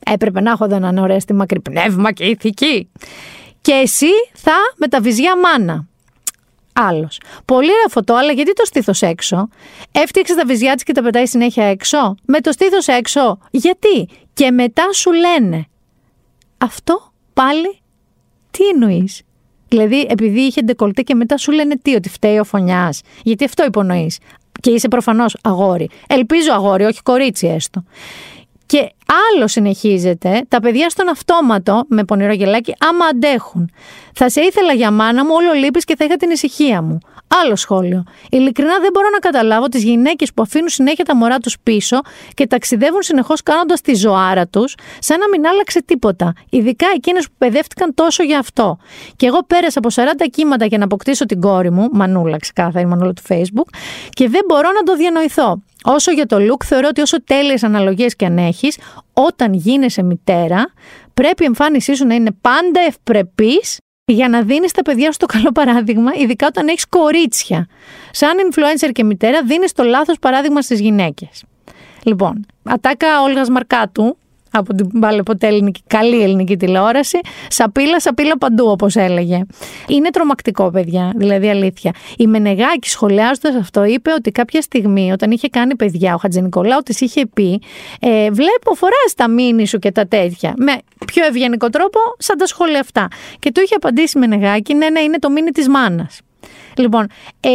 Έπρεπε 0.05 0.41
να 0.41 0.51
έχω 0.51 0.63
εδώ 0.65 0.75
έναν 0.75 0.97
ωραίο 0.97 1.19
στη 1.19 1.33
μακρύ 1.33 1.59
πνεύμα 1.59 2.11
και 2.11 2.25
ηθική. 2.25 2.89
Και 3.61 3.71
εσύ 3.71 4.09
θα 4.33 4.53
με 4.75 4.87
τα 4.87 5.01
βυζιά 5.01 5.33
μάνα 5.37 5.88
άλλος. 6.73 7.19
Πολύ 7.45 7.71
ωραία 7.71 7.87
φωτό, 7.89 8.13
αλλά 8.13 8.31
γιατί 8.31 8.53
το 8.53 8.65
στήθος 8.65 9.01
έξω; 9.01 9.47
Έφτιαξες 9.91 10.35
τα 10.35 10.45
βυζιά 10.45 10.73
της 10.73 10.83
και 10.83 10.91
τα 10.93 11.01
πετάει 11.01 11.25
συνέχεια 11.25 11.65
έξω; 11.65 12.15
Με 12.25 12.39
το 12.39 12.51
στήθος 12.51 12.87
έξω. 12.87 13.37
Γιατί; 13.51 14.07
Και 14.33 14.51
μετά 14.51 14.93
σου 14.93 15.11
λένε. 15.11 15.65
Αυτό 16.57 17.11
πάλι 17.33 17.79
τι 18.51 18.67
εννοείς; 18.67 19.21
Δηλαδή, 19.67 20.07
επειδή 20.09 20.39
είχε 20.39 20.61
ντεκολτέ 20.61 21.01
και 21.01 21.15
μετά 21.15 21.37
σου 21.37 21.51
λένε 21.51 21.75
τι, 21.81 21.95
ότι 21.95 22.09
φταίει 22.09 22.39
ο 22.39 22.43
φωνιάς. 22.43 23.01
Γιατί 23.23 23.43
αυτό 23.43 23.65
υπονοείς; 23.65 24.17
Και 24.61 24.69
είσαι 24.69 24.87
προφανώς 24.87 25.37
αγόρι. 25.41 25.89
Ελπίζω 26.07 26.53
αγόρι, 26.53 26.83
όχι 26.83 27.01
κορίτσι 27.01 27.47
έστω. 27.47 27.83
Και 28.69 28.91
άλλο 29.31 29.47
συνεχίζεται, 29.47 30.45
τα 30.47 30.59
παιδιά 30.59 30.89
στον 30.89 31.09
αυτόματο, 31.09 31.83
με 31.87 32.03
πονηρό 32.03 32.33
γελάκι, 32.33 32.75
άμα 32.79 33.05
αντέχουν. 33.05 33.71
Θα 34.13 34.29
σε 34.29 34.41
ήθελα 34.41 34.73
για 34.73 34.91
μάνα 34.91 35.25
μου, 35.25 35.31
όλο 35.33 35.53
λείπεις 35.53 35.85
και 35.85 35.95
θα 35.95 36.05
είχα 36.05 36.15
την 36.15 36.29
ησυχία 36.29 36.81
μου. 36.81 36.97
Άλλο 37.43 37.55
σχόλιο. 37.55 38.03
Ειλικρινά 38.29 38.79
δεν 38.79 38.89
μπορώ 38.93 39.09
να 39.09 39.19
καταλάβω 39.19 39.67
τις 39.67 39.83
γυναίκες 39.83 40.33
που 40.33 40.41
αφήνουν 40.41 40.69
συνέχεια 40.69 41.05
τα 41.05 41.15
μωρά 41.15 41.37
τους 41.37 41.59
πίσω 41.63 41.99
και 42.33 42.47
ταξιδεύουν 42.47 43.01
συνεχώς 43.01 43.43
κάνοντας 43.43 43.81
τη 43.81 43.93
ζωάρα 43.93 44.47
τους, 44.47 44.75
σαν 44.99 45.19
να 45.19 45.29
μην 45.29 45.47
άλλαξε 45.47 45.81
τίποτα. 45.83 46.33
Ειδικά 46.49 46.87
εκείνες 46.95 47.25
που 47.25 47.33
παιδεύτηκαν 47.37 47.93
τόσο 47.93 48.23
για 48.23 48.39
αυτό. 48.39 48.77
Και 49.15 49.25
εγώ 49.25 49.43
πέρασα 49.43 49.79
από 49.79 49.89
40 49.91 50.29
κύματα 50.31 50.65
για 50.65 50.77
να 50.77 50.83
αποκτήσω 50.83 51.25
την 51.25 51.41
κόρη 51.41 51.71
μου, 51.71 51.87
Μανούλα 51.91 52.37
ξεκάθαρη, 52.37 52.85
Μανούλα 52.85 53.13
του 53.13 53.21
Facebook, 53.27 53.77
και 54.09 54.29
δεν 54.29 54.41
μπορώ 54.47 54.71
να 54.71 54.83
το 54.83 54.95
διανοηθώ. 54.95 55.61
Όσο 55.83 56.11
για 56.11 56.25
το 56.25 56.37
look, 56.37 56.63
θεωρώ 56.65 56.87
ότι 56.89 57.01
όσο 57.01 57.23
τέλειες 57.23 57.63
αναλογίες 57.63 58.15
και 58.15 58.25
αν 58.25 58.37
έχεις, 58.37 58.77
όταν 59.13 59.53
γίνεσαι 59.53 60.03
μητέρα, 60.03 60.73
πρέπει 61.13 61.43
η 61.43 61.45
εμφάνισή 61.45 61.93
σου 61.93 62.05
να 62.05 62.13
είναι 62.13 62.31
πάντα 62.41 62.79
ευπρεπής 62.87 63.77
για 64.13 64.29
να 64.29 64.41
δίνεις 64.41 64.71
τα 64.71 64.81
παιδιά 64.81 65.11
σου 65.11 65.17
το 65.17 65.25
καλό 65.25 65.51
παράδειγμα, 65.51 66.11
ειδικά 66.15 66.47
όταν 66.47 66.67
έχεις 66.67 66.87
κορίτσια. 66.87 67.67
Σαν 68.11 68.31
influencer 68.49 68.89
και 68.91 69.03
μητέρα, 69.03 69.43
δίνεις 69.43 69.71
το 69.71 69.83
λάθος 69.83 70.19
παράδειγμα 70.19 70.61
στις 70.61 70.79
γυναίκες. 70.79 71.43
Λοιπόν, 72.03 72.45
ατάκα 72.63 73.21
Όλγας 73.21 73.49
Μαρκάτου, 73.49 74.17
από 74.51 74.73
την 74.73 74.99
πάλι 74.99 75.23
ποτέ 75.23 75.47
ελληνική, 75.47 75.81
καλή 75.87 76.21
ελληνική 76.21 76.57
τηλεόραση. 76.57 77.19
Σαπίλα, 77.47 77.99
σαπίλα 77.99 78.37
παντού, 78.37 78.65
όπως 78.65 78.95
έλεγε. 78.95 79.41
Είναι 79.87 80.09
τρομακτικό, 80.09 80.71
παιδιά, 80.71 81.13
δηλαδή 81.15 81.49
αλήθεια. 81.49 81.93
Η 82.17 82.27
Μενεγάκη, 82.27 82.89
σχολιάζοντας 82.89 83.55
αυτό, 83.55 83.85
είπε 83.85 84.11
ότι 84.11 84.31
κάποια 84.31 84.61
στιγμή, 84.61 85.11
όταν 85.11 85.31
είχε 85.31 85.49
κάνει 85.49 85.75
παιδιά, 85.75 86.13
ο 86.13 86.17
Χατζενικολάου 86.17 86.79
τη 86.79 86.97
είχε 86.99 87.25
πει: 87.25 87.61
ε, 87.99 88.31
Βλέπω, 88.31 88.73
φοράς 88.75 89.13
τα 89.15 89.29
μήνυ 89.29 89.67
σου 89.67 89.79
και 89.79 89.91
τα 89.91 90.07
τέτοια. 90.07 90.53
Με 90.57 90.77
πιο 91.05 91.25
ευγενικό 91.25 91.69
τρόπο, 91.69 91.99
σαν 92.17 92.37
τα 92.37 92.45
σχόλια 92.45 92.79
αυτά. 92.79 93.07
Και 93.39 93.51
του 93.51 93.61
είχε 93.61 93.75
απαντήσει 93.75 94.17
η 94.17 94.19
Μενεγάκη: 94.19 94.73
Ναι, 94.73 94.89
ναι, 94.89 94.99
είναι 94.99 95.19
το 95.19 95.29
μήνυ 95.29 95.51
της 95.51 95.67
μάνας. 95.67 96.19
Λοιπόν, 96.77 97.07
ε, 97.39 97.49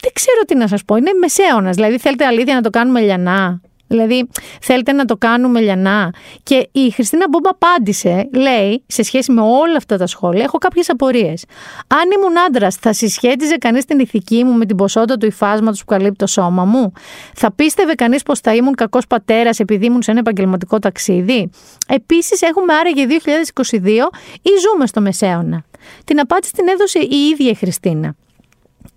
δεν 0.00 0.12
ξέρω 0.12 0.40
τι 0.46 0.54
να 0.54 0.66
σας 0.66 0.84
πω. 0.84 0.96
Είναι 0.96 1.10
μεσαίωνας. 1.20 1.74
Δηλαδή, 1.74 1.98
θέλετε 1.98 2.24
αλήθεια 2.24 2.54
να 2.54 2.60
το 2.60 2.70
κάνουμε 2.70 3.00
λιανά; 3.00 3.60
Δηλαδή, 3.88 4.28
θέλετε 4.60 4.92
να 4.92 5.04
το 5.04 5.16
κάνουμε 5.16 5.60
λιανά. 5.60 6.14
Και 6.42 6.68
η 6.72 6.90
Χριστίνα 6.90 7.26
Μπόμπα 7.28 7.50
απάντησε, 7.50 8.28
λέει, 8.32 8.82
σε 8.86 9.02
σχέση 9.02 9.32
με 9.32 9.40
όλα 9.40 9.76
αυτά 9.76 9.96
τα 9.96 10.06
σχόλια, 10.06 10.42
έχω 10.42 10.58
κάποιες 10.58 10.90
απορίες. 10.90 11.44
Αν 11.86 12.10
ήμουν 12.16 12.38
άντρας, 12.38 12.74
θα 12.74 12.92
συσχέτιζε 12.92 13.56
κανείς 13.56 13.84
την 13.84 13.98
ηθική 13.98 14.44
μου 14.44 14.52
με 14.52 14.66
την 14.66 14.76
ποσότητα 14.76 15.16
του 15.16 15.26
υφάσματος 15.26 15.78
που 15.78 15.84
καλύπτει 15.86 16.16
το 16.16 16.26
σώμα 16.26 16.64
μου; 16.64 16.92
Θα 17.34 17.52
πίστευε 17.52 17.94
κανείς 17.94 18.22
πως 18.22 18.40
θα 18.40 18.54
ήμουν 18.54 18.74
κακός 18.74 19.06
πατέρας 19.06 19.58
επειδή 19.58 19.86
ήμουν 19.86 20.02
σε 20.02 20.10
ένα 20.10 20.20
επαγγελματικό 20.20 20.78
ταξίδι; 20.78 21.50
Επίσης, 21.88 22.42
έχουμε 22.42 22.74
άραγε 22.74 23.06
2022 23.06 24.08
ή 24.42 24.50
ζούμε 24.60 24.86
στο 24.86 25.00
μεσαίωνα; 25.00 25.64
Την 26.04 26.20
απάντηση 26.20 26.52
την 26.52 26.68
έδωσε 26.68 26.98
η 26.98 27.28
ίδια 27.32 27.50
η 27.50 27.54
Χριστίνα. 27.54 28.16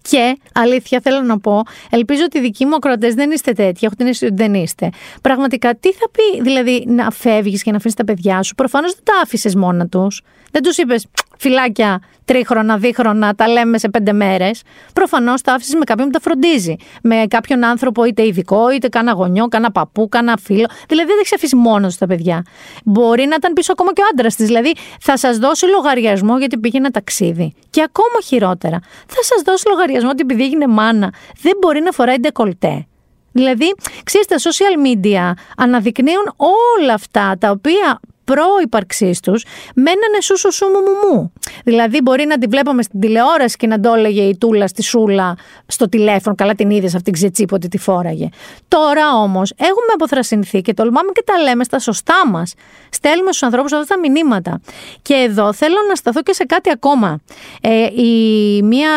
Και 0.01 0.37
αλήθεια 0.53 0.99
θέλω 1.03 1.21
να 1.21 1.39
πω, 1.39 1.61
ελπίζω 1.89 2.23
ότι 2.23 2.37
οι 2.37 2.41
δικοί 2.41 2.65
μου 2.65 2.75
ακροατές 2.75 3.13
δεν 3.13 3.31
είστε 3.31 3.51
τέτοιοι. 3.51 3.85
Έχω 3.85 3.95
την 3.95 4.07
αίσθηση 4.07 4.25
ότι 4.25 4.43
δεν 4.43 4.53
είστε. 4.53 4.89
Πραγματικά, 5.21 5.75
τι 5.75 5.91
θα 5.93 6.09
πει, 6.09 6.41
δηλαδή, 6.41 6.83
να 6.87 7.11
φεύγεις 7.11 7.63
και 7.63 7.71
να 7.71 7.77
αφήσει 7.77 7.95
τα 7.95 8.03
παιδιά 8.03 8.43
σου; 8.43 8.55
Προφανώς 8.55 8.93
δεν 8.93 9.03
τα 9.03 9.13
άφησες 9.23 9.55
μόνα 9.55 9.87
τους. 9.87 10.21
Δεν 10.51 10.63
τους 10.63 10.77
είπες, 10.77 11.07
φυλάκια, 11.37 12.01
τρίχρονα, 12.31 12.77
δίχρονα, 12.77 13.35
τα 13.35 13.47
λέμε 13.47 13.77
σε 13.77 13.89
πέντε 13.89 14.13
μέρες. 14.13 14.61
Προφανώς 14.93 15.41
τα 15.41 15.53
άφησες 15.53 15.73
με 15.73 15.83
κάποιον 15.83 16.07
που 16.07 16.13
τα 16.13 16.19
φροντίζει. 16.19 16.75
Με 17.03 17.25
κάποιον 17.27 17.63
άνθρωπο, 17.63 18.05
είτε 18.05 18.25
ειδικό, 18.25 18.71
είτε 18.71 18.87
κάνα 18.87 19.11
γονιό, 19.11 19.47
κάνα 19.47 19.71
παππού, 19.71 20.09
κάνα 20.09 20.37
φίλο. 20.37 20.65
Δηλαδή 20.87 21.07
δεν 21.07 21.15
τα 21.15 21.19
έχεις 21.19 21.33
αφήσει 21.33 21.55
μόνος 21.55 21.97
τα 21.97 22.05
παιδιά. 22.07 22.45
Μπορεί 22.85 23.25
να 23.25 23.35
ήταν 23.35 23.53
πίσω 23.53 23.71
ακόμα 23.71 23.93
και 23.93 24.01
ο 24.01 24.05
άντρας 24.11 24.35
της. 24.35 24.45
Δηλαδή 24.45 24.73
θα 24.99 25.17
σας 25.17 25.37
δώσει 25.37 25.65
λογαριασμό 25.65 26.37
γιατί 26.37 26.57
πήγε 26.57 26.77
ένα 26.77 26.91
ταξίδι. 26.91 27.53
Και 27.69 27.81
ακόμα 27.81 28.21
χειρότερα, 28.23 28.79
θα 29.07 29.23
σας 29.23 29.41
δώσει 29.41 29.67
λογαριασμό 29.67 30.09
ότι 30.09 30.21
επειδή 30.21 30.43
έγινε 30.43 30.67
μάνα, 30.67 31.13
δεν 31.41 31.53
μπορεί 31.61 31.81
να 31.81 31.91
φοράει 31.91 32.17
ντεκολτέ. 32.17 32.85
Δηλαδή, 33.31 33.75
ξέρετε, 34.03 34.35
τα 34.35 34.41
social 34.49 34.87
media 34.87 35.31
αναδεικνύουν 35.57 36.33
όλα 36.79 36.93
αυτά 36.93 37.35
τα 37.39 37.49
οποία 37.49 37.99
προύπαρξής 38.23 39.19
τους 39.19 39.45
μένανε 39.75 40.21
σούσου 40.21 40.53
σου 40.53 40.65
μου 40.65 40.79
μου 40.79 41.13
μου. 41.13 41.33
Δηλαδή, 41.63 42.01
μπορεί 42.01 42.25
να 42.25 42.37
τη 42.37 42.47
βλέπαμε 42.47 42.83
στην 42.83 42.99
τηλεόραση 42.99 43.57
και 43.57 43.67
να 43.67 43.79
το 43.79 43.93
έλεγε 43.93 44.21
η 44.21 44.37
Τούλα 44.37 44.67
στη 44.67 44.83
Σούλα 44.83 45.37
στο 45.67 45.89
τηλέφωνο. 45.89 46.35
Καλά, 46.35 46.55
την 46.55 46.69
είδες 46.69 46.95
αυτήν 46.95 47.13
ξετσίπ 47.13 47.53
ότι 47.53 47.67
τη 47.67 47.77
φόραγε. 47.77 48.29
Τώρα 48.67 49.15
όμως 49.15 49.53
έχουμε 49.57 49.91
αποθρασινθεί 49.93 50.61
και 50.61 50.73
τολμάμε 50.73 51.11
και 51.13 51.23
τα 51.25 51.37
λέμε 51.37 51.63
στα 51.63 51.79
σωστά 51.79 52.27
μας. 52.27 52.53
Στέλνουμε 52.89 53.31
στους 53.31 53.43
ανθρώπους 53.43 53.73
αυτά 53.73 53.95
τα 53.95 54.09
μηνύματα. 54.09 54.61
Και 55.01 55.13
εδώ 55.13 55.53
θέλω 55.53 55.75
να 55.89 55.95
σταθώ 55.95 56.21
και 56.21 56.33
σε 56.33 56.43
κάτι 56.43 56.69
ακόμα. 56.69 57.19
Ε, 57.61 58.01
η 58.01 58.61
μία 58.63 58.89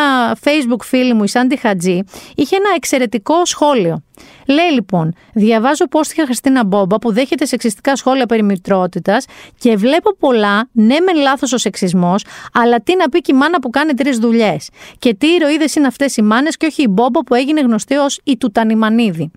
Facebook 0.44 0.82
φίλη 0.82 1.14
μου, 1.14 1.24
η 1.24 1.28
Σάντι 1.28 1.56
Χατζή, 1.56 2.00
είχε 2.34 2.56
ένα 2.56 2.68
εξαιρετικό 2.76 3.44
σχόλιο. 3.44 4.02
Λέει 4.47 4.70
λοιπόν, 4.72 5.14
διαβάζω 5.32 5.88
πόστια 5.88 6.24
Χριστίνα 6.24 6.64
Μπόμπα 6.64 6.99
που 6.99 7.12
δέχεται 7.12 7.45
σεξιστικά 7.45 7.97
σχόλια 7.97 8.26
περί 8.26 8.42
μητρότητας 8.42 9.26
και 9.59 9.76
βλέπω 9.76 10.16
πολλά, 10.16 10.68
ναι 10.72 11.01
μεν 11.01 11.16
λάθος 11.16 11.53
ο 11.53 11.59
σεξισμός, 11.59 12.24
αλλά 12.53 12.80
τι 12.80 12.97
να 12.97 13.09
πει 13.09 13.20
και 13.20 13.32
η 13.34 13.36
μάνα 13.36 13.59
που 13.59 13.70
κάνει 13.70 13.95
τρεις 13.95 14.18
δουλειές. 14.18 14.68
Και 14.99 15.14
τι 15.14 15.26
ηρωίδες 15.26 15.74
είναι 15.74 15.86
αυτές 15.86 16.16
οι 16.16 16.22
μάνες 16.22 16.57
και 16.57 16.66
όχι 16.66 16.82
η 16.82 16.88
Μπόμπα 16.90 17.20
που 17.20 17.34
έγινε 17.34 17.61
γνωστή 17.61 17.95
ως 17.95 18.20
η 18.24 18.36
Τουτανιμανίδη. 18.36 19.30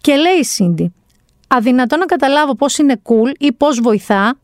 Και 0.00 0.14
λέει 0.14 0.38
η 0.40 0.44
Σίντι, 0.44 0.94
αδυνατό 1.48 1.96
να 1.96 2.04
καταλάβω 2.04 2.54
πώς 2.54 2.78
είναι 2.78 3.00
cool 3.04 3.32
ή 3.38 3.52
πώς 3.52 3.80
βοηθά 3.80 4.38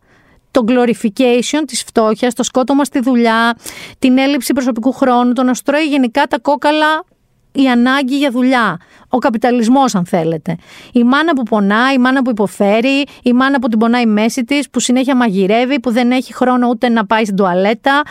το 0.50 0.64
glorification 0.68 1.62
της 1.66 1.82
φτώχειας, 1.82 2.34
το 2.34 2.42
σκότωμα 2.42 2.84
στη 2.84 3.00
δουλειά, 3.00 3.56
την 3.98 4.18
έλλειψη 4.18 4.52
προσωπικού 4.52 4.92
χρόνου, 4.92 5.32
το 5.32 5.42
να 5.42 5.54
στρώει 5.54 5.84
γενικά 5.84 6.26
τα 6.26 6.38
κόκαλα 6.38 7.04
η 7.52 7.68
ανάγκη 7.68 8.16
για 8.16 8.30
δουλειά. 8.30 8.76
Ο 9.08 9.18
καπιταλισμός, 9.18 9.94
αν 9.94 10.06
θέλετε. 10.06 10.56
Η 10.92 11.04
μάνα 11.04 11.32
που 11.32 11.42
πονάει, 11.42 11.94
η 11.94 11.98
μάνα 11.98 12.22
που 12.22 12.30
υποφέρει, 12.30 13.04
η 13.22 13.32
μάνα 13.32 13.58
που 13.58 13.68
την 13.68 13.78
πονάει 13.78 14.02
η 14.02 14.06
μέση 14.06 14.44
της, 14.44 14.70
που 14.70 14.80
συνέχεια 14.80 15.16
μαγειρεύει, 15.16 15.80
που 15.80 15.90
δεν 15.90 16.10
έχει 16.10 16.34
χρόνο 16.34 16.68
ούτε 16.68 16.88
να 16.88 17.06
πάει 17.06 17.24
στην 17.24 17.36
τουαλέτα. 17.36 18.02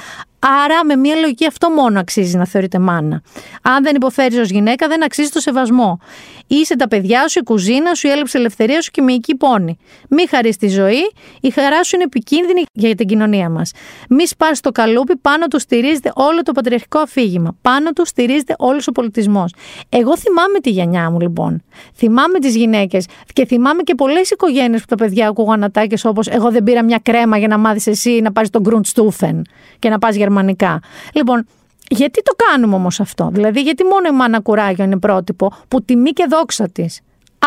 Άρα, 0.63 0.85
με 0.85 0.95
μια 0.95 1.15
λογική, 1.15 1.45
αυτό 1.45 1.69
μόνο 1.69 1.99
αξίζει 1.99 2.37
να 2.37 2.45
θεωρείται 2.45 2.79
μάνα. 2.79 3.21
Αν 3.61 3.83
δεν 3.83 3.95
υποφέρεις 3.95 4.39
ως 4.39 4.49
γυναίκα, 4.49 4.87
δεν 4.87 5.03
αξίζει 5.03 5.29
το 5.29 5.39
σεβασμό. 5.39 5.99
Είσαι 6.47 6.75
τα 6.75 6.87
παιδιά 6.87 7.27
σου, 7.27 7.39
η 7.39 7.43
κουζίνα 7.43 7.93
σου, 7.93 8.07
η 8.07 8.09
έλλειψη 8.09 8.37
ελευθερίας 8.37 8.83
σου 8.83 8.91
και 8.91 9.01
η 9.01 9.03
μυϊκή 9.03 9.35
πόνη. 9.35 9.77
Μη 10.09 10.27
χαρείς 10.27 10.57
τη 10.57 10.67
ζωή, 10.67 11.11
η 11.41 11.49
χαρά 11.49 11.83
σου 11.83 11.95
είναι 11.95 12.03
επικίνδυνη 12.03 12.63
για 12.73 12.95
την 12.95 13.07
κοινωνία 13.07 13.49
μας. 13.49 13.71
Μη 14.09 14.27
σπάς 14.27 14.59
το 14.59 14.71
καλούπι, 14.71 15.17
πάνω 15.17 15.47
του 15.47 15.59
στηρίζεται 15.59 16.11
όλο 16.15 16.41
το 16.41 16.51
πατριαρχικό 16.51 16.99
αφήγημα. 16.99 17.55
Πάνω 17.61 17.91
του 17.91 18.05
στηρίζεται 18.05 18.55
όλος 18.57 18.87
ο 18.87 18.91
πολιτισμός. 18.91 19.53
Εγώ 19.89 20.17
θυμάμαι 20.17 20.59
τη 20.59 20.69
γενιά 20.69 21.09
μου, 21.09 21.19
λοιπόν. 21.19 21.63
Θυμάμαι 21.95 22.39
τις 22.39 22.55
γυναίκες 22.55 23.05
και 23.33 23.45
θυμάμαι 23.45 23.81
και 23.81 23.95
πολλές 23.95 24.29
οικογένειες 24.29 24.81
που 24.81 24.87
τα 24.87 24.95
παιδιά 24.95 25.27
ακούγαν 25.27 25.63
ατάκες 25.63 26.05
όπως 26.05 26.27
Εγώ 26.27 26.51
δεν 26.51 26.63
πήρα 26.63 26.83
μια 26.83 26.99
κρέμα 27.03 27.37
για 27.37 27.47
να 27.47 27.57
μάθεις 27.57 27.87
εσύ 27.87 28.19
να 28.23 28.31
πάρεις 28.31 28.49
τον 28.49 28.63
Grundstufen 28.69 29.41
και 29.79 29.89
να 29.89 29.97
πας 29.97 30.15
γερμανικά. 30.31 30.79
Λοιπόν, 31.13 31.45
γιατί 31.89 32.21
το 32.23 32.33
κάνουμε 32.45 32.75
όμως 32.75 32.99
αυτό, 32.99 33.29
Δηλαδή, 33.33 33.61
γιατί 33.61 33.83
μόνο 33.83 34.07
η 34.07 34.11
μάνα 34.11 34.39
κουράγιο 34.39 34.83
είναι 34.83 34.97
πρότυπο 34.97 35.53
που 35.67 35.81
τιμή 35.81 36.11
και 36.11 36.25
δόξα 36.29 36.69
της; 36.69 37.01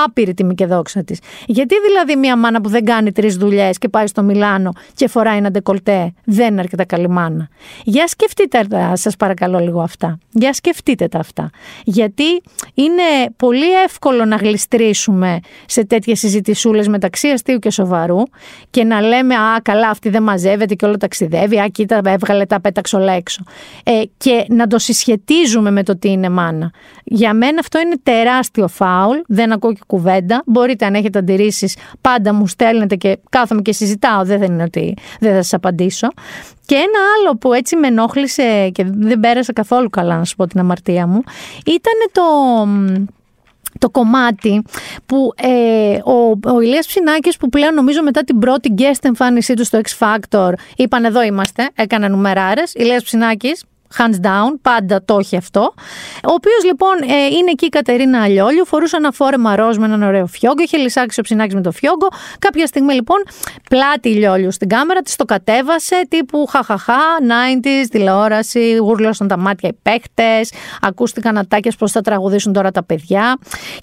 Άπειρη 0.04 0.34
τιμή 0.34 0.54
και 0.54 0.66
δόξα 0.66 1.04
της. 1.04 1.18
Γιατί 1.46 1.74
δηλαδή 1.86 2.16
μια 2.16 2.36
μάνα 2.36 2.60
που 2.60 2.68
δεν 2.68 2.84
κάνει 2.84 3.12
τρεις 3.12 3.36
δουλειές 3.36 3.78
και 3.78 3.88
πάει 3.88 4.06
στο 4.06 4.22
Μιλάνο 4.22 4.72
και 4.94 5.08
φοράει 5.08 5.36
ένα 5.36 5.50
ντεκολτέ 5.50 6.12
δεν 6.24 6.46
είναι 6.50 6.60
αρκετά 6.60 6.84
καλή 6.84 7.08
μάνα; 7.08 7.48
Για 7.84 8.06
σκεφτείτε 8.06 8.64
τα, 8.68 8.96
σας 8.96 9.16
παρακαλώ 9.16 9.58
λίγο 9.58 9.80
αυτά. 9.80 10.18
Για 10.30 10.52
σκεφτείτε 10.52 11.08
τα 11.08 11.18
αυτά. 11.18 11.50
Γιατί 11.84 12.42
είναι 12.74 13.02
πολύ 13.36 13.82
εύκολο 13.84 14.24
να 14.24 14.36
γλιστρήσουμε 14.36 15.40
σε 15.66 15.84
τέτοιες 15.84 16.18
συζητησούλες 16.18 16.88
μεταξύ 16.88 17.28
αστείου 17.28 17.58
και 17.58 17.70
σοβαρού 17.70 18.22
και 18.70 18.84
να 18.84 19.00
λέμε 19.00 19.34
Α, 19.34 19.60
καλά, 19.62 19.88
αυτή 19.88 20.08
δεν 20.08 20.22
μαζεύεται 20.22 20.74
και 20.74 20.86
όλο 20.86 20.96
ταξιδεύει. 20.96 21.60
Α, 21.60 21.68
κοίτα, 21.68 22.00
έβγαλε 22.04 22.46
τα 22.46 22.60
πέταξ 22.60 22.92
όλα 22.92 23.12
έξω. 23.12 23.42
Ε, 23.84 24.02
και 24.16 24.44
να 24.48 24.66
το 24.66 24.78
συσχετίζουμε 24.78 25.70
με 25.70 25.82
το 25.82 25.98
τι 25.98 26.10
είναι 26.10 26.28
μάνα. 26.28 26.70
Για 27.04 27.34
μένα 27.34 27.58
αυτό 27.60 27.80
είναι 27.80 27.96
τεράστιο 28.02 28.68
φάουλ. 28.68 29.18
Δεν 29.26 29.52
ακούω 29.52 29.72
κουβέντα. 29.86 30.42
Μπορείτε, 30.46 30.86
αν 30.86 30.94
έχετε 30.94 31.18
αντιρρήσεις, 31.18 31.76
πάντα 32.00 32.32
μου 32.32 32.46
στέλνετε 32.46 32.96
και 32.96 33.18
κάθομαι 33.30 33.62
και 33.62 33.72
συζητάω. 33.72 34.24
Δεν 34.24 34.42
είναι 34.42 34.62
ότι 34.62 34.96
δεν 35.20 35.30
θα 35.30 35.42
σας 35.42 35.52
απαντήσω. 35.52 36.08
Και 36.66 36.74
ένα 36.74 37.00
άλλο 37.18 37.36
που 37.36 37.52
έτσι 37.52 37.76
με 37.76 37.86
ενόχλησε 37.86 38.70
και 38.72 38.84
δεν 38.86 39.20
πέρασα 39.20 39.52
καθόλου 39.52 39.90
καλά, 39.90 40.16
να 40.16 40.24
σου 40.24 40.36
πω 40.36 40.46
την 40.46 40.60
αμαρτία 40.60 41.06
μου, 41.06 41.22
ήταν 41.64 41.92
το 42.12 42.22
το 43.78 43.90
κομμάτι 43.90 44.62
που 45.06 45.32
ε, 45.36 45.98
ο, 46.04 46.50
ο 46.54 46.60
Ηλίας 46.60 46.86
Ψινάκης 46.86 47.36
που 47.36 47.48
πλέον 47.48 47.74
νομίζω 47.74 48.02
μετά 48.02 48.24
την 48.24 48.38
πρώτη 48.38 48.74
guest 48.78 48.98
εμφάνισή 49.02 49.54
του 49.54 49.64
στο 49.64 49.80
X 49.82 49.98
Factor 49.98 50.52
είπαν 50.76 51.04
εδώ 51.04 51.22
είμαστε, 51.22 51.70
έκανα 51.74 52.08
νουμεράρες, 52.08 52.72
Ηλίας 52.74 53.02
Ψινάκης, 53.02 53.64
hands 53.98 54.26
down, 54.26 54.58
πάντα 54.62 55.04
το 55.04 55.16
έχει 55.18 55.36
αυτό. 55.36 55.74
Ο 56.24 56.32
οποίος 56.32 56.64
λοιπόν 56.64 56.94
ε, 57.02 57.24
είναι 57.24 57.50
εκεί 57.50 57.64
η 57.64 57.68
Κατερίνα 57.68 58.22
Αλιόλιου, 58.22 58.66
φορούσε 58.66 58.96
ένα 58.96 59.10
φόρεμα 59.10 59.56
ροζ 59.56 59.76
με 59.76 59.84
έναν 59.84 60.02
ωραίο 60.02 60.26
φιόγκο, 60.26 60.62
είχε 60.62 60.76
λυσάξει 60.76 61.20
ο 61.20 61.22
ψινάκι 61.22 61.54
με 61.54 61.60
το 61.60 61.72
φιόγκο. 61.72 62.08
Κάποια 62.38 62.66
στιγμή 62.66 62.94
λοιπόν 62.94 63.16
πλάτη 63.68 64.08
Λιόλιου 64.08 64.52
στην 64.52 64.68
κάμερα, 64.68 65.00
της 65.00 65.16
το 65.16 65.24
κατέβασε 65.24 66.06
τύπου 66.08 66.46
χαχαχά, 66.46 67.00
90s, 67.20 67.86
τηλεόραση, 67.90 68.76
γουρλώσαν 68.76 69.28
τα 69.28 69.36
μάτια 69.36 69.68
οι 69.68 69.76
παίχτε, 69.82 70.40
ακούστηκαν 70.80 71.38
ατάκες 71.38 71.76
πώς 71.76 71.92
θα 71.92 72.00
τραγουδήσουν 72.00 72.52
τώρα 72.52 72.70
τα 72.70 72.84
παιδιά. 72.84 73.38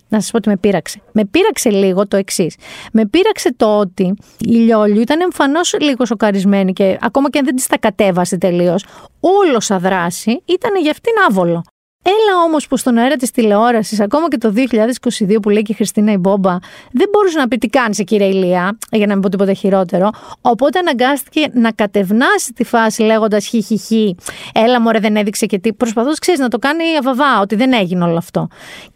Να 0.07 0.21
σας 0.21 0.31
πω 0.31 0.37
ότι 0.37 0.49
με 0.49 0.57
πείραξε. 0.57 1.01
Με 1.11 1.25
πείραξε 1.25 1.69
λίγο 1.69 2.07
το 2.07 2.17
εξής. 2.17 2.55
Με 2.91 3.05
πείραξε 3.05 3.53
το 3.57 3.77
ότι 3.77 4.13
η 4.39 4.53
Λιόλιου 4.53 5.01
ήταν 5.01 5.21
εμφανώς 5.21 5.75
λίγο 5.79 6.05
σοκαρισμένη 6.05 6.73
και 6.73 6.97
ακόμα 7.01 7.29
και 7.29 7.39
αν 7.39 7.45
δεν 7.45 7.55
της 7.55 7.67
τα 7.67 7.77
κατέβασε 7.77 8.37
τελείως, 8.37 8.85
όλος 9.19 9.65
σαν 9.65 9.79
δράση 10.01 10.41
ήταν 10.45 10.81
για 10.81 10.91
αυτήν 10.91 11.13
άβολο. 11.27 11.63
Έλα 12.03 12.43
όμως 12.45 12.67
που 12.67 12.77
στον 12.77 12.97
αέρα 12.97 13.15
της 13.15 13.31
τηλεόρασης, 13.31 13.99
ακόμα 13.99 14.27
και 14.27 14.37
το 14.37 14.53
2022 14.55 15.35
που 15.41 15.49
λέει 15.49 15.61
και 15.61 15.71
η 15.71 15.75
Χριστίνα 15.75 16.11
η 16.11 16.17
Μπόμπα, 16.17 16.57
δεν 16.91 17.09
μπορούσε 17.11 17.37
να 17.37 17.47
πει 17.47 17.57
τι 17.57 17.67
κάνεις, 17.67 18.01
κύριε 18.05 18.27
Ηλία, 18.27 18.77
για 18.91 19.07
να 19.07 19.13
μην 19.13 19.21
πω 19.21 19.29
τίποτα 19.29 19.53
χειρότερο. 19.53 20.09
Οπότε 20.41 20.79
αναγκάστηκε 20.79 21.47
να 21.53 21.71
κατευνάσει 21.71 22.53
τη 22.53 22.63
φάση 22.63 23.01
λέγοντας 23.01 23.45
χι, 23.45 24.15
έλα 24.53 24.81
μωρέ 24.81 24.99
δεν 24.99 25.15
έδειξε 25.15 25.45
και 25.45 25.59
τι. 25.59 25.73
Προσπαθούσε, 25.73 26.17
ξέρεις, 26.19 26.39
να 26.39 26.47
το 26.47 26.57
κάνει 26.57 26.83
αβαβά, 26.99 27.39
ότι 27.39 27.55
δεν 27.55 27.73
έγινε 27.73 28.03
όλο 28.03 28.17
αυτό. 28.17 28.47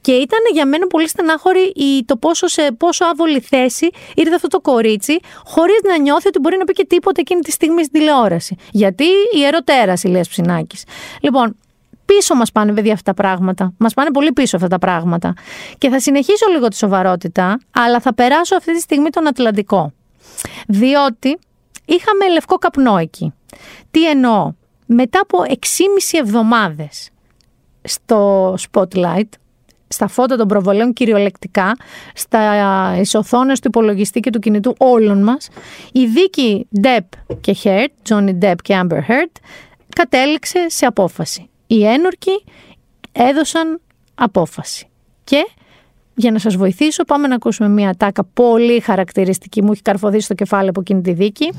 Και 0.02 0.12
ήταν 0.12 0.40
για 0.54 0.66
μένα 0.66 0.88
πολύ 0.88 1.08
στενάχωρη 1.08 1.74
το 2.06 2.18
πόσο, 2.18 2.48
σε 2.48 2.72
πόσο 2.78 3.06
άβολη 3.06 3.40
θέση 3.40 3.90
ήρθε 4.16 4.36
αυτό 4.36 4.48
το 4.48 4.60
κορίτσι, 4.62 5.20
χωρίς 5.46 5.80
να 5.84 5.98
νιώθει 5.98 6.28
ότι 6.28 6.40
μπορεί 6.40 6.58
να 6.58 6.64
πει 6.64 6.74
και 6.74 6.86
τίποτα 6.86 7.22
εκείνη 7.22 7.42
τη 7.42 7.52
στιγμή 7.52 7.84
στην 7.84 8.00
τηλεόραση. 8.00 8.56
Γιατί 8.72 9.06
η 9.38 9.44
ερωτέρας, 9.46 10.04
Ηλίας 10.04 10.30
Ψινάκης. 10.30 10.84
Λοιπόν, 11.22 11.56
Πίσω 12.06 12.36
μας 12.36 12.52
πάνε, 12.52 12.74
παιδιά, 12.74 12.94
αυτά 12.94 13.14
τα 13.14 13.22
πράγματα. 13.22 13.74
Μας 13.78 13.94
πάνε 13.94 14.12
πολύ 14.12 14.32
πίσω 14.34 14.56
αυτά 14.56 14.68
τα 14.68 14.80
πράγματα. 14.80 15.34
Και 15.78 15.90
θα 15.90 16.00
συνεχίσω 16.00 16.46
λίγο 16.52 16.68
τη 16.68 16.76
σοβαρότητα, 16.76 17.60
αλλά 17.72 18.00
θα 18.00 18.14
περάσω 18.14 18.56
αυτή 18.56 18.74
τη 18.74 18.80
στιγμή 18.80 19.10
τον 19.10 19.28
Ατλαντικό. 19.28 19.94
Διότι 20.68 21.40
είχαμε 21.86 22.30
λευκό 22.34 22.56
καπνό 22.56 22.98
εκεί. 22.98 23.34
Τι 23.92 24.10
εννοώ; 24.10 24.54
Μετά 24.86 25.20
από 25.20 25.44
6,5 25.48 25.54
εβδομάδες 26.12 27.10
στο 27.82 28.54
Spotlight, 28.72 29.30
στα 29.88 30.08
φώτα 30.08 30.36
των 30.36 30.48
προβολέων 30.48 30.94
κυριολεκτικά, 30.94 31.76
στα 32.14 32.42
οθόνες 33.14 33.60
του 33.60 33.68
υπολογιστή 33.68 34.20
και 34.20 34.30
του 34.30 34.40
κινητού 34.40 34.76
όλων 34.78 35.24
μας, 35.24 35.48
η 35.92 36.06
δίκη 36.06 36.68
Depp 36.82 37.36
και 37.42 37.56
Heard, 37.64 38.10
Johnny 38.10 38.38
Depp 38.42 38.56
και 38.62 38.82
Amber 38.84 39.00
Heard, 39.00 39.32
κατέληξε 39.96 40.66
σε 40.70 40.86
απόφαση 40.86 41.50
η 41.68 41.86
ένορκοι 41.86 42.44
έδωσαν 43.12 43.82
απόφαση. 44.16 44.88
Και 45.24 45.48
για 46.16 46.32
να 46.32 46.40
σας 46.40 46.56
βοηθήσω, 46.56 47.04
πάμε 47.04 47.28
να 47.28 47.36
ακούσουμε 47.36 47.70
μια 47.70 47.96
τάκα 47.98 48.24
πολύ 48.24 48.80
χαρακτηριστική. 48.80 49.62
Μου 49.64 49.72
έχει 49.72 49.82
καρφωθεί 49.82 50.20
στο 50.20 50.34
κεφάλι 50.34 50.70
από 50.70 50.80
εκείνη 50.80 51.02
τη 51.02 51.14
δίκη. 51.14 51.50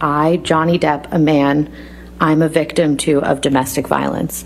I, 0.00 0.36
Johnny 0.42 0.78
Depp, 0.78 1.02
a 1.12 1.18
man, 1.18 1.68
I'm 2.20 2.42
a 2.42 2.48
victim 2.48 2.96
too 2.96 3.18
of 3.30 3.40
domestic 3.40 3.86
violence? 3.88 4.44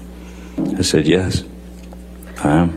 I 0.79 0.83
said 0.83 1.07
yes. 1.07 1.45
I 2.45 2.51
am. 2.63 2.71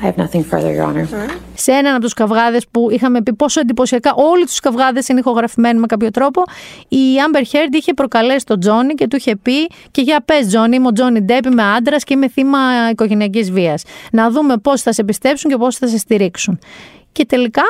I 0.00 0.06
have 0.06 0.18
nothing 0.18 0.44
further, 0.44 0.72
Your 0.72 0.84
Honor. 0.84 1.06
Σε 1.54 1.72
έναν 1.72 1.92
από 1.94 2.02
τους 2.02 2.14
καυγάδες 2.14 2.66
που 2.70 2.90
είχαμε 2.90 3.22
πει 3.22 3.34
πόσο 3.34 3.60
εντυπωσιακά 3.60 4.14
όλοι 4.14 4.44
τους 4.44 4.60
καυγάδες 4.60 5.08
είναι 5.08 5.18
ηχογραφημένοι 5.18 5.78
με 5.78 5.86
κάποιο 5.86 6.10
τρόπο, 6.10 6.42
η 6.88 6.96
Amber 6.96 7.40
Heard 7.40 7.74
είχε 7.74 7.94
προκαλέσει 7.94 8.44
τον 8.44 8.60
Τζόνι 8.60 8.94
και 8.94 9.06
του 9.08 9.16
είχε 9.16 9.36
πει: 9.36 9.66
Και 9.90 10.02
για 10.02 10.20
πες, 10.24 10.46
Τζόνι, 10.46 10.76
είμαι 10.76 10.86
ο 10.86 10.92
Τζόνι 10.92 11.20
Ντέπ, 11.20 11.44
είμαι 11.44 11.62
άντρας 11.62 12.04
και 12.04 12.14
είμαι 12.14 12.28
θύμα 12.28 12.58
οικογενειακής 12.90 13.50
βίας. 13.50 13.82
Να 14.12 14.30
δούμε 14.30 14.56
πώς 14.56 14.82
θα 14.82 14.92
σε 14.92 15.04
πιστέψουν 15.04 15.50
και 15.50 15.56
πώς 15.56 15.76
θα 15.76 15.86
σε 15.86 15.98
στηρίξουν. 15.98 16.58
Και 17.12 17.26
τελικά 17.26 17.62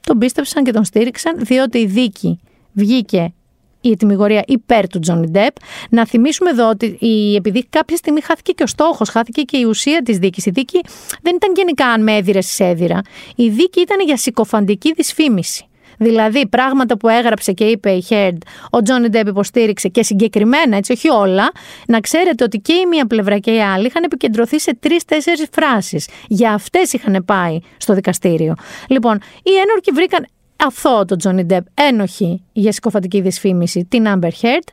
τον 0.00 0.18
πίστεψαν 0.18 0.64
και 0.64 0.72
τον 0.72 0.84
στήριξαν, 0.84 1.34
διότι 1.38 1.78
η 1.78 1.86
δίκη 1.86 2.40
βγήκε 2.72 3.32
η 3.80 3.90
ετοιμιγορία 3.90 4.42
υπέρ 4.46 4.88
του 4.88 4.98
Τζόνι 4.98 5.26
Ντεπ. 5.30 5.54
Να 5.90 6.06
θυμίσουμε 6.06 6.50
εδώ 6.50 6.68
ότι 6.68 6.96
η, 7.00 7.34
επειδή 7.34 7.66
κάποια 7.70 7.96
στιγμή 7.96 8.20
χάθηκε 8.20 8.52
και 8.52 8.62
ο 8.62 8.66
στόχος, 8.66 9.08
χάθηκε 9.08 9.42
και 9.42 9.56
η 9.56 9.64
ουσία 9.64 10.02
της 10.02 10.18
δίκης. 10.18 10.46
Η 10.46 10.50
δίκη 10.50 10.80
δεν 11.22 11.34
ήταν 11.34 11.52
γενικά 11.56 11.86
αν 11.86 12.02
με 12.02 12.16
έδιρες 12.16 12.60
έδιρα. 12.60 13.00
Η 13.36 13.48
δίκη 13.48 13.80
ήταν 13.80 14.00
για 14.00 14.16
συκοφαντική 14.16 14.92
δυσφήμιση. 14.92 15.66
Δηλαδή, 15.98 16.46
πράγματα 16.48 16.96
που 16.96 17.08
έγραψε 17.08 17.52
και 17.52 17.64
είπε 17.64 17.90
η 17.90 18.04
Heard, 18.08 18.36
ο 18.70 18.82
Τζόνι 18.82 19.08
Ντεπ 19.08 19.26
υποστήριξε 19.26 19.88
και 19.88 20.02
συγκεκριμένα, 20.02 20.76
έτσι, 20.76 20.92
όχι 20.92 21.08
όλα, 21.08 21.52
να 21.86 22.00
ξέρετε 22.00 22.44
ότι 22.44 22.58
και 22.58 22.72
η 22.72 22.86
μία 22.86 23.06
πλευρά 23.06 23.38
και 23.38 23.50
η 23.50 23.60
άλλη 23.60 23.86
είχαν 23.86 24.02
επικεντρωθεί 24.02 24.60
σε 24.60 24.76
τρει-τέσσερι 24.80 25.46
φράσεις. 25.52 26.08
Για 26.26 26.52
αυτές 26.52 26.92
είχαν 26.92 27.24
πάει 27.24 27.58
στο 27.76 27.94
δικαστήριο. 27.94 28.54
Λοιπόν, 28.88 29.20
οι 29.42 29.50
ένορκοι 29.50 29.90
βρήκαν 29.92 30.26
αθώο 30.66 31.04
τον 31.04 31.18
Τζόνι 31.18 31.44
Ντεπ 31.44 31.64
ένοχη 31.74 32.42
για 32.52 32.72
συκοφαντική 32.72 33.20
δυσφήμιση 33.20 33.86
την 33.88 34.04
Amber 34.08 34.30
Heard. 34.42 34.68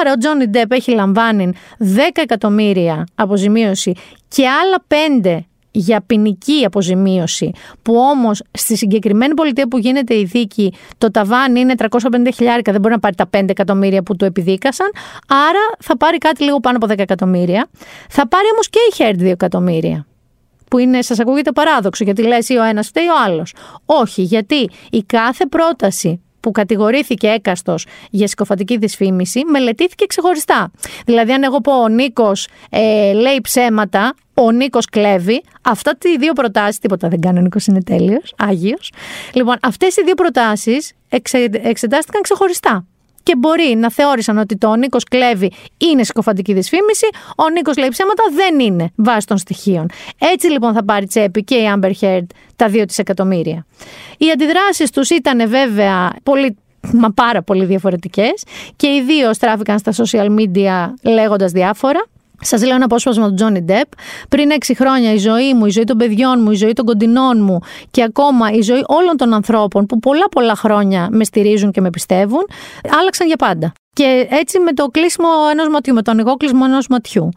Άρα 0.00 0.12
ο 0.12 0.16
Τζόνι 0.18 0.46
Ντεπ 0.46 0.72
έχει 0.72 0.92
λαμβάνει 0.92 1.52
10 1.78 1.84
εκατομμύρια 2.14 3.06
αποζημίωση 3.14 3.92
και 4.28 4.48
άλλα 4.48 4.84
5 5.22 5.38
για 5.70 6.02
ποινική 6.06 6.64
αποζημίωση, 6.64 7.52
που 7.82 7.94
όμως 7.96 8.42
στη 8.50 8.76
συγκεκριμένη 8.76 9.34
πολιτεία 9.34 9.68
που 9.68 9.78
γίνεται 9.78 10.14
η 10.14 10.24
δίκη 10.24 10.72
το 10.98 11.10
ταβάνι 11.10 11.60
είναι 11.60 11.74
350 11.78 11.88
χιλιάρικα, 12.34 12.72
δεν 12.72 12.80
μπορεί 12.80 12.94
να 12.94 13.00
πάρει 13.00 13.14
τα 13.14 13.30
5 13.36 13.48
εκατομμύρια 13.48 14.02
που 14.02 14.16
του 14.16 14.24
επιδίκασαν, 14.24 14.90
άρα 15.26 15.76
θα 15.78 15.96
πάρει 15.96 16.18
κάτι 16.18 16.44
λίγο 16.44 16.60
πάνω 16.60 16.76
από 16.76 16.92
10 16.92 16.98
εκατομμύρια. 16.98 17.68
Θα 18.08 18.28
πάρει 18.28 18.46
όμως 18.52 18.68
και 18.68 18.78
η 18.90 18.94
Heard 18.98 19.26
2 19.26 19.30
εκατομμύρια 19.30 20.06
που 20.70 20.78
είναι, 20.78 21.02
σας 21.02 21.18
ακούγεται 21.18 21.52
παράδοξο, 21.52 22.04
γιατί 22.04 22.22
λες 22.22 22.48
ή 22.48 22.56
ο 22.56 22.62
ένας 22.62 22.86
φταίει 22.86 23.06
ο 23.06 23.22
άλλος. 23.24 23.54
Όχι, 23.84 24.22
γιατί 24.22 24.70
η 24.90 25.02
κάθε 25.02 25.46
πρόταση 25.46 26.20
που 26.40 26.50
κατηγορήθηκε 26.50 27.28
έκαστος 27.28 27.86
για 28.10 28.26
συκοφαντική 28.26 28.76
δυσφήμιση, 28.76 29.44
μελετήθηκε 29.44 30.06
ξεχωριστά. 30.06 30.70
Δηλαδή, 31.06 31.32
αν 31.32 31.42
εγώ 31.42 31.60
πω 31.60 31.72
ο 31.72 31.88
Νίκος 31.88 32.48
ε, 32.70 33.12
λέει 33.12 33.40
ψέματα, 33.42 34.14
ο 34.34 34.50
Νίκος 34.50 34.86
κλέβει, 34.86 35.42
αυτά 35.62 35.92
οι 36.02 36.16
δύο 36.18 36.32
προτάσεις, 36.32 36.78
τίποτα 36.78 37.08
δεν 37.08 37.20
κάνει, 37.20 37.38
ο 37.38 37.42
Νίκος 37.42 37.66
είναι 37.66 37.82
τέλειος, 37.82 38.34
άγιος. 38.38 38.92
Λοιπόν, 39.34 39.56
αυτές 39.62 39.96
οι 39.96 40.02
δύο 40.04 40.14
προτάσεις 40.14 40.92
εξε, 41.08 41.48
εξετάστηκαν 41.52 42.22
ξεχωριστά 42.22 42.84
και 43.22 43.36
μπορεί 43.36 43.74
να 43.76 43.90
θεώρησαν 43.90 44.38
ότι 44.38 44.56
το 44.56 44.68
ο 44.68 44.76
Νίκος 44.76 45.04
κλέβει 45.04 45.52
είναι 45.78 46.04
συκοφαντική 46.04 46.52
δυσφήμιση, 46.52 47.06
ο 47.36 47.48
Νίκος 47.48 47.76
λέει 47.76 47.88
ψέματα 47.88 48.22
δεν 48.34 48.60
είναι 48.60 48.90
βάσει 48.94 49.26
των 49.26 49.38
στοιχείων. 49.38 49.86
Έτσι 50.18 50.46
λοιπόν 50.46 50.72
θα 50.72 50.84
πάρει 50.84 51.06
τσέπη 51.06 51.44
και 51.44 51.54
η 51.54 51.72
Amber 51.74 51.92
Heard 52.00 52.26
τα 52.56 52.70
2 52.72 52.84
εκατομμύρια. 52.96 53.66
Οι 54.18 54.30
αντιδράσεις 54.30 54.90
τους 54.90 55.10
ήταν 55.10 55.48
βέβαια 55.48 56.12
πολύ 56.22 56.56
μα 56.92 57.10
πάρα 57.10 57.42
πολύ 57.42 57.64
διαφορετικές 57.64 58.44
και 58.76 58.86
οι 58.86 59.02
δύο 59.02 59.34
στράφηκαν 59.34 59.78
στα 59.78 59.92
social 59.92 60.26
media 60.38 60.92
λέγοντας 61.02 61.52
διάφορα. 61.52 62.06
Σας 62.40 62.64
λέω 62.64 62.74
ένα 62.74 62.84
απόσπασμα 62.84 63.28
του 63.28 63.34
Τζόνι 63.34 63.60
Ντεπ. 63.60 63.86
Πριν 64.28 64.50
έξι 64.50 64.74
χρόνια 64.74 65.12
η 65.12 65.16
ζωή 65.16 65.54
μου, 65.54 65.66
η 65.66 65.70
ζωή 65.70 65.84
των 65.84 65.96
παιδιών 65.96 66.42
μου, 66.42 66.50
η 66.50 66.54
ζωή 66.54 66.72
των 66.72 66.84
κοντινών 66.84 67.42
μου 67.42 67.58
και 67.90 68.02
ακόμα 68.02 68.50
η 68.50 68.60
ζωή 68.60 68.82
όλων 68.86 69.16
των 69.16 69.34
ανθρώπων 69.34 69.86
που 69.86 69.98
πολλά 69.98 70.28
πολλά 70.28 70.54
χρόνια 70.54 71.08
με 71.10 71.24
στηρίζουν 71.24 71.70
και 71.70 71.80
με 71.80 71.90
πιστεύουν, 71.90 72.46
άλλαξαν 73.00 73.26
για 73.26 73.36
πάντα. 73.36 73.72
Και 73.92 74.26
έτσι 74.30 74.58
με 74.58 74.72
το 74.72 74.86
κλείσιμο 74.86 75.28
ενός 75.50 75.68
ματιού, 75.68 75.94
με 75.94 76.02
το 76.02 76.10
ανοιγό 76.10 76.34
κλείσιμο 76.34 76.64
ενός 76.66 76.86
ματιού. 76.88 77.28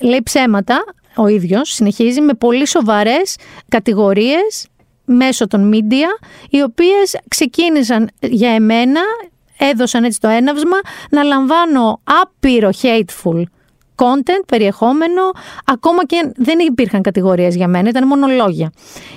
Λέει 0.00 0.20
ψέματα 0.22 0.84
ο 1.16 1.26
ίδιος, 1.26 1.70
συνεχίζει 1.70 2.20
με 2.20 2.34
πολύ 2.34 2.66
σοβαρές 2.66 3.36
κατηγορίες 3.68 4.68
μέσω 5.04 5.46
των 5.46 5.72
media, 5.74 6.26
οι 6.50 6.62
οποίες 6.62 7.18
ξεκίνησαν 7.28 8.10
για 8.20 8.50
εμένα, 8.50 9.00
έδωσαν 9.58 10.04
έτσι 10.04 10.20
το 10.20 10.28
έναυσμα, 10.28 10.76
να 11.10 11.22
λαμβάνω 11.22 12.00
άπειρο 12.04 12.70
hateful 12.82 13.42
content, 14.00 14.44
περιεχόμενο, 14.46 15.22
ακόμα 15.64 16.04
και 16.06 16.32
δεν 16.36 16.58
υπήρχαν 16.58 17.02
κατηγορίες 17.02 17.56
για 17.56 17.68
μένα, 17.68 17.88
ήταν 17.88 18.06
μόνο 18.06 18.26
λόγια. 18.26 18.72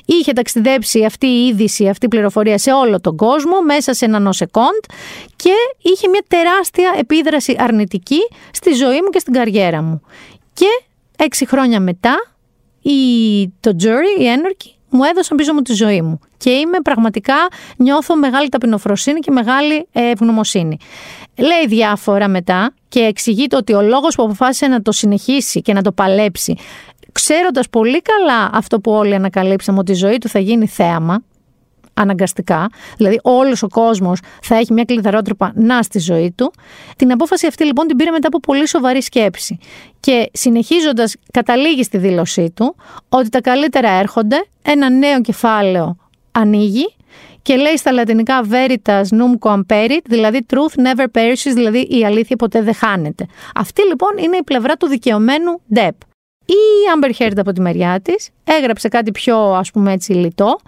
Είχε 0.05 0.34
ταξιδέψει 0.34 1.05
αυτή 1.05 1.25
η 1.27 1.47
είδηση, 1.47 1.88
αυτή 1.88 2.05
η 2.05 2.09
πληροφορία 2.09 2.57
σε 2.57 2.71
όλο 2.71 3.01
τον 3.01 3.15
κόσμο, 3.17 3.61
μέσα 3.61 3.93
σε 3.93 4.05
ένα 4.05 4.19
νοσεκόντ 4.19 4.84
και 5.36 5.53
είχε 5.81 6.07
μια 6.07 6.23
τεράστια 6.27 6.93
επίδραση 6.97 7.55
αρνητική 7.59 8.19
στη 8.51 8.73
ζωή 8.73 9.01
μου 9.01 9.09
και 9.09 9.19
στην 9.19 9.34
καριέρα 9.34 9.81
μου. 9.81 10.01
Και 10.53 10.67
έξι 11.17 11.47
χρόνια 11.47 11.79
μετά, 11.79 12.15
η, 12.81 13.47
το 13.59 13.75
jury, 13.84 14.19
η 14.21 14.27
ένορκη, 14.27 14.75
μου 14.89 15.03
έδωσαν 15.03 15.38
πίσω 15.38 15.53
μου 15.53 15.61
τη 15.61 15.73
ζωή 15.73 16.01
μου. 16.01 16.19
Και 16.38 16.49
είμαι 16.49 16.79
πραγματικά, 16.81 17.36
νιώθω 17.77 18.15
μεγάλη 18.15 18.49
ταπεινοφροσύνη 18.49 19.19
και 19.19 19.31
μεγάλη 19.31 19.88
ε, 19.91 20.09
ευγνωμοσύνη. 20.09 20.77
Λέει 21.38 21.67
διάφορα 21.67 22.27
μετά 22.27 22.73
και 22.93 22.99
εξηγείται 22.99 23.55
ότι 23.55 23.73
ο 23.73 23.81
λόγος 23.81 24.15
που 24.15 24.23
αποφάσισε 24.23 24.67
να 24.67 24.81
το 24.81 24.91
συνεχίσει 24.91 25.61
και 25.61 25.73
να 25.73 25.81
το 25.81 25.91
παλέψει, 25.91 26.55
ξέροντας 27.11 27.69
πολύ 27.69 28.01
καλά 28.01 28.49
αυτό 28.53 28.79
που 28.79 28.91
όλοι 28.91 29.15
ανακαλύψαμε, 29.15 29.79
ότι 29.79 29.91
η 29.91 29.95
ζωή 29.95 30.17
του 30.17 30.27
θα 30.27 30.39
γίνει 30.39 30.67
θέαμα, 30.67 31.23
αναγκαστικά, 31.93 32.69
δηλαδή 32.97 33.19
όλος 33.21 33.63
ο 33.63 33.67
κόσμος 33.67 34.19
θα 34.41 34.55
έχει 34.55 34.73
μια 34.73 34.83
κλειδαρότρυπα 34.83 35.51
να 35.55 35.81
στη 35.81 35.99
ζωή 35.99 36.33
του. 36.37 36.53
Την 36.95 37.11
απόφαση 37.11 37.47
αυτή 37.47 37.65
λοιπόν 37.65 37.87
την 37.87 37.97
πήρε 37.97 38.11
μετά 38.11 38.27
από 38.27 38.39
πολύ 38.39 38.67
σοβαρή 38.67 39.01
σκέψη 39.01 39.57
και 39.99 40.29
συνεχίζοντας 40.33 41.15
καταλήγει 41.31 41.83
στη 41.83 41.97
δήλωσή 41.97 42.51
του 42.55 42.75
ότι 43.09 43.29
τα 43.29 43.41
καλύτερα 43.41 43.89
έρχονται, 43.89 44.45
ένα 44.61 44.89
νέο 44.89 45.21
κεφάλαιο 45.21 45.95
ανοίγει 46.31 46.95
και 47.43 47.55
λέει 47.55 47.77
στα 47.77 47.91
λατινικά 47.91 48.41
veritas 48.49 49.03
nunc 49.03 49.55
amperit, 49.55 50.01
δηλαδή 50.05 50.45
truth 50.53 50.79
never 50.79 51.05
perishes, 51.15 51.53
δηλαδή 51.53 51.87
η 51.89 52.05
αλήθεια 52.05 52.35
ποτέ 52.35 52.61
δεν 52.61 52.73
χάνεται. 52.73 53.25
Αυτή 53.55 53.87
λοιπόν 53.87 54.17
είναι 54.17 54.37
η 54.37 54.43
πλευρά 54.43 54.75
του 54.75 54.87
δικαιωμένου 54.87 55.61
Depp. 55.75 55.97
Η 56.45 56.53
Amber 56.95 57.21
Heard 57.21 57.37
από 57.37 57.51
τη 57.51 57.61
μεριά 57.61 57.99
της 58.01 58.29
έγραψε 58.43 58.87
κάτι 58.87 59.11
πιο 59.11 59.37
ας 59.37 59.71
πούμε 59.71 59.91
έτσι 59.91 60.13
λιτό. 60.13 60.59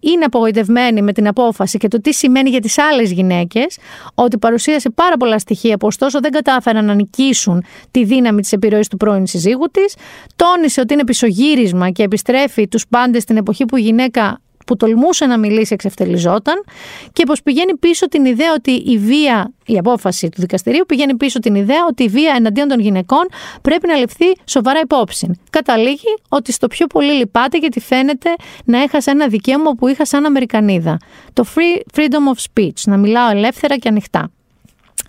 Είναι 0.00 0.24
απογοητευμένη 0.24 1.02
με 1.02 1.12
την 1.12 1.28
απόφαση 1.28 1.78
και 1.78 1.88
το 1.88 2.00
τι 2.00 2.14
σημαίνει 2.14 2.50
για 2.50 2.60
τις 2.60 2.78
άλλες 2.78 3.12
γυναίκες 3.12 3.78
ότι 4.14 4.38
παρουσίασε 4.38 4.90
πάρα 4.90 5.16
πολλά 5.16 5.38
στοιχεία 5.38 5.76
που 5.76 5.86
ωστόσο 5.86 6.20
δεν 6.20 6.30
κατάφεραν 6.30 6.84
να 6.84 6.94
νικήσουν 6.94 7.64
τη 7.90 8.04
δύναμη 8.04 8.40
της 8.40 8.52
επιρροής 8.52 8.88
του 8.88 8.96
πρώην 8.96 9.26
συζύγου 9.26 9.66
της. 9.70 9.94
Τόνισε 10.36 10.80
ότι 10.80 10.92
είναι 10.92 11.04
πισωγύρισμα 11.04 11.90
και 11.90 12.02
επιστρέφει 12.02 12.68
τους 12.68 12.88
πάντες 12.88 13.22
στην 13.22 13.36
εποχή 13.36 13.64
που 13.64 13.76
η 13.76 13.80
γυναίκα 13.80 14.40
που 14.68 14.76
τολμούσε 14.76 15.26
να 15.26 15.38
μιλήσει 15.38 15.74
εξευτελιζόταν 15.74 16.64
και 17.12 17.24
πως 17.24 17.42
πηγαίνει 17.42 17.76
πίσω 17.76 18.08
την 18.08 18.24
ιδέα 18.24 18.52
ότι 18.56 18.70
η 18.70 18.98
βία, 18.98 19.52
η 19.66 19.78
απόφαση 19.78 20.28
του 20.28 20.40
δικαστηρίου 20.40 20.84
πηγαίνει 20.86 21.16
πίσω 21.16 21.38
την 21.38 21.54
ιδέα 21.54 21.86
ότι 21.88 22.02
η 22.02 22.08
βία 22.08 22.32
εναντίον 22.36 22.68
των 22.68 22.80
γυναικών 22.80 23.28
πρέπει 23.62 23.86
να 23.86 23.94
ληφθεί 23.94 24.26
σοβαρά 24.44 24.80
υπόψη. 24.80 25.40
Καταλήγει 25.50 26.14
ότι 26.28 26.52
στο 26.52 26.66
πιο 26.66 26.86
πολύ 26.86 27.12
λυπάται 27.12 27.58
γιατί 27.58 27.80
φαίνεται 27.80 28.34
να 28.64 28.82
έχασε 28.82 29.10
ένα 29.10 29.28
δικαίωμα 29.28 29.70
που 29.70 29.88
είχα 29.88 30.06
σαν 30.06 30.24
Αμερικανίδα. 30.24 30.96
Το 31.32 31.44
free, 31.54 31.98
freedom 31.98 32.34
of 32.34 32.62
speech, 32.62 32.82
να 32.86 32.96
μιλάω 32.96 33.30
ελεύθερα 33.30 33.76
και 33.76 33.88
ανοιχτά. 33.88 34.30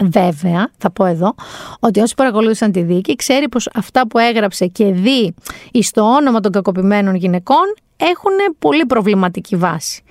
Βέβαια, 0.03 0.69
θα 0.77 0.91
πω 0.91 1.05
εδώ, 1.05 1.35
ότι 1.79 1.99
όσοι 1.99 2.13
παρακολούθησαν 2.15 2.71
τη 2.71 2.81
δίκη, 2.81 3.15
ξέρει 3.15 3.49
πως 3.49 3.69
αυτά 3.73 4.07
που 4.07 4.17
έγραψε 4.17 4.65
και 4.67 4.85
δει 4.85 5.33
στο 5.81 6.01
όνομα 6.01 6.39
των 6.39 6.51
κακοποιημένων 6.51 7.15
γυναικών 7.15 7.75
έχουν 7.97 8.31
πολύ 8.59 8.85
προβληματική 8.85 9.55
βάση. 9.55 10.03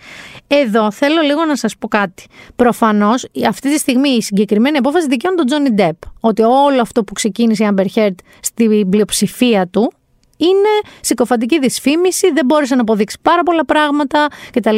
Εδώ 0.47 0.91
θέλω 0.91 1.21
λίγο 1.21 1.45
να 1.45 1.57
σας 1.57 1.77
πω 1.77 1.89
κάτι. 1.89 2.27
Προφανώς 2.57 3.27
αυτή 3.47 3.73
τη 3.73 3.79
στιγμή 3.79 4.09
η 4.09 4.23
συγκεκριμένη 4.23 4.77
απόφαση 4.77 5.09
δικαιώνει 5.09 5.37
τον 5.37 5.47
Τζόνι 5.47 5.71
Ντεπ. 5.71 5.97
Ότι 6.21 6.43
όλο 6.43 6.81
αυτό 6.81 7.05
που 7.05 7.13
ξεκίνησε 7.13 7.65
η 7.65 7.69
Amber 7.75 7.87
Heard 7.95 8.15
στην 8.41 8.89
πλειοψηφία 8.89 9.67
του 9.67 9.93
είναι 10.39 10.93
συκοφαντική 11.01 11.59
δυσφήμιση, 11.59 12.33
δεν 12.33 12.45
μπόρεσε 12.45 12.75
να 12.75 12.81
αποδείξει 12.81 13.19
πάρα 13.23 13.43
πολλά 13.43 13.65
πράγματα 13.65 14.29
κτλ. 14.53 14.77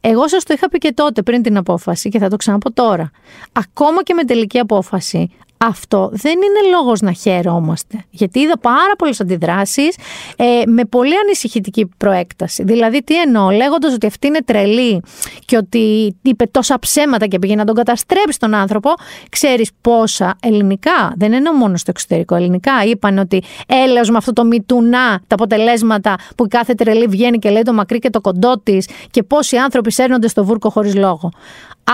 Εγώ 0.00 0.28
σας 0.28 0.44
το 0.44 0.54
είχα 0.54 0.68
πει 0.68 0.78
και 0.78 0.92
τότε 0.92 1.22
πριν 1.22 1.42
την 1.42 1.56
απόφαση 1.56 2.08
και 2.08 2.18
θα 2.18 2.28
το 2.28 2.36
ξαναπώ 2.36 2.72
τώρα. 2.72 3.10
Ακόμα 3.52 4.02
και 4.02 4.14
με 4.14 4.24
τελική 4.24 4.58
απόφαση, 4.58 5.30
αυτό 5.58 6.10
δεν 6.12 6.32
είναι 6.32 6.76
λόγος 6.76 7.00
να 7.00 7.12
χαίρομαστε. 7.12 8.04
Γιατί 8.10 8.40
είδα 8.40 8.58
πάρα 8.58 8.96
πολλές 8.98 9.20
αντιδράσεις 9.20 9.96
ε, 10.36 10.62
με 10.66 10.84
πολύ 10.84 11.14
ανησυχητική 11.24 11.88
προέκταση. 11.96 12.62
Δηλαδή, 12.62 13.02
τι 13.02 13.20
εννοώ, 13.20 13.50
λέγοντας 13.50 13.94
ότι 13.94 14.06
αυτή 14.06 14.26
είναι 14.26 14.42
τρελή 14.44 15.02
και 15.44 15.56
ότι 15.56 16.16
είπε 16.22 16.46
τόσα 16.46 16.78
ψέματα 16.78 17.26
και 17.26 17.38
πήγε 17.38 17.54
να 17.54 17.64
τον 17.64 17.74
καταστρέψει 17.74 18.38
τον 18.38 18.54
άνθρωπο, 18.54 18.90
ξέρεις 19.30 19.70
πόσα 19.80 20.36
ελληνικά, 20.42 21.12
δεν 21.16 21.32
είναι 21.32 21.52
μόνο 21.52 21.76
στο 21.76 21.90
εξωτερικό, 21.90 22.34
ελληνικά 22.34 22.72
είπαν 22.86 23.18
ότι 23.18 23.42
έλεος 23.66 24.10
με 24.10 24.16
αυτό 24.16 24.32
το 24.32 24.44
μητουνά 24.44 25.20
τα 25.26 25.34
αποτελέσματα 25.34 26.16
που 26.36 26.44
η 26.44 26.48
κάθε 26.48 26.74
τρελή 26.74 27.06
βγαίνει 27.06 27.38
και 27.38 27.50
λέει 27.50 27.62
το 27.62 27.72
μακρύ 27.72 27.98
και 27.98 28.10
το 28.10 28.20
κοντό 28.20 28.58
της 28.58 28.88
και 29.10 29.22
πόσοι 29.22 29.56
άνθρωποι 29.56 29.92
σέρνονται 29.92 30.28
στο 30.28 30.44
βούρκο 30.44 30.70
χωρίς 30.70 30.94
λόγο. 30.94 31.30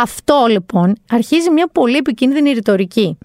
Αυτό 0.02 0.46
λοιπόν 0.48 0.94
αρχίζει 1.10 1.50
μια 1.50 1.68
πολύ 1.72 1.96
επικίνδυνη 1.96 2.52
ρητορική. 2.52 3.18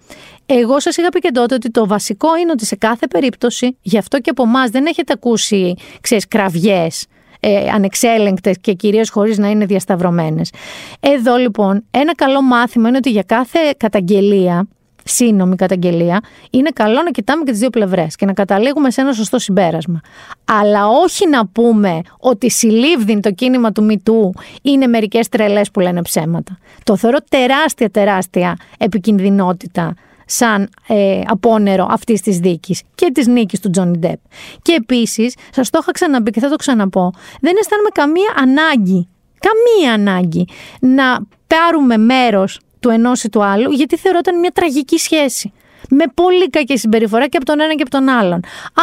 Εγώ 0.46 0.80
σας 0.80 0.96
είχα 0.96 1.08
πει 1.08 1.18
και 1.18 1.30
τότε 1.30 1.54
ότι 1.54 1.70
το 1.70 1.86
βασικό 1.86 2.36
είναι 2.36 2.50
ότι 2.50 2.64
σε 2.66 2.76
κάθε 2.76 3.06
περίπτωση, 3.06 3.76
γι' 3.82 3.98
αυτό 3.98 4.20
και 4.20 4.30
από 4.30 4.42
εμάς 4.42 4.70
δεν 4.70 4.86
έχετε 4.86 5.12
ακούσει, 5.12 5.74
ξέρεις, 6.00 6.28
κραυγές 6.28 7.06
ε, 7.40 7.70
ανεξέλεγκτες 7.70 8.56
και 8.60 8.72
κυρίως 8.72 9.10
χωρίς 9.10 9.38
να 9.38 9.48
είναι 9.50 9.64
διασταυρωμένες. 9.64 10.52
Εδώ 11.00 11.36
λοιπόν 11.36 11.84
ένα 11.90 12.14
καλό 12.14 12.42
μάθημα 12.42 12.88
είναι 12.88 12.96
ότι 12.96 13.10
για 13.10 13.22
κάθε 13.22 13.58
καταγγελία 13.76 14.68
σύνομη 15.10 15.56
καταγγελία, 15.56 16.20
είναι 16.50 16.70
καλό 16.74 17.02
να 17.02 17.10
κοιτάμε 17.10 17.42
και 17.44 17.50
τις 17.50 17.60
δύο 17.60 17.70
πλευρές 17.70 18.16
και 18.16 18.26
να 18.26 18.32
καταλήγουμε 18.32 18.90
σε 18.90 19.00
ένα 19.00 19.12
σωστό 19.12 19.38
συμπέρασμα. 19.38 20.00
Αλλά 20.44 20.86
όχι 20.86 21.28
να 21.28 21.46
πούμε 21.46 22.00
ότι 22.18 22.50
συλλήβδιν 22.50 23.20
το 23.20 23.32
κίνημα 23.32 23.72
του 23.72 23.84
Μητού 23.84 24.32
είναι 24.62 24.86
μερικές 24.86 25.28
τρελές 25.28 25.70
που 25.70 25.80
λένε 25.80 26.02
ψέματα. 26.02 26.58
Το 26.84 26.96
θεωρώ 26.96 27.18
τεράστια, 27.28 27.90
τεράστια 27.90 28.56
επικινδυνότητα 28.78 29.94
σαν 30.26 30.68
ε, 30.88 31.20
απόνερο 31.26 31.86
αυτής 31.90 32.20
της 32.20 32.38
δίκης 32.38 32.82
και 32.94 33.10
της 33.14 33.26
νίκης 33.26 33.60
του 33.60 33.70
Τζόνι 33.70 33.98
Ντεπ. 33.98 34.18
Και 34.62 34.72
επίσης, 34.72 35.34
σας 35.50 35.70
το 35.70 35.78
είχα 35.82 35.92
ξαναπεί 35.92 36.30
και 36.30 36.40
θα 36.40 36.48
το 36.48 36.56
ξαναπώ, 36.56 37.12
δεν 37.40 37.54
αισθάνομαι 37.60 37.88
καμία 37.92 38.34
ανάγκη, 38.36 39.08
καμία 39.40 39.92
ανάγκη 39.92 40.46
να 40.80 41.18
πάρουμε 41.46 41.96
μέρος 41.96 42.60
του 42.80 42.88
ενός 42.88 43.22
ή 43.24 43.28
του 43.28 43.44
άλλου, 43.44 43.70
γιατί 43.70 43.96
θεωρώ 43.96 44.18
ότι 44.26 44.36
μια 44.36 44.50
τραγική 44.50 44.98
σχέση. 44.98 45.52
Με 45.90 46.04
πολύ 46.14 46.50
κακή 46.50 46.78
συμπεριφορά 46.78 47.26
και 47.26 47.36
από 47.36 47.46
τον 47.46 47.60
ένα 47.60 47.74
και 47.74 47.82
από 47.82 47.90
τον 47.90 48.08
άλλον. 48.08 48.40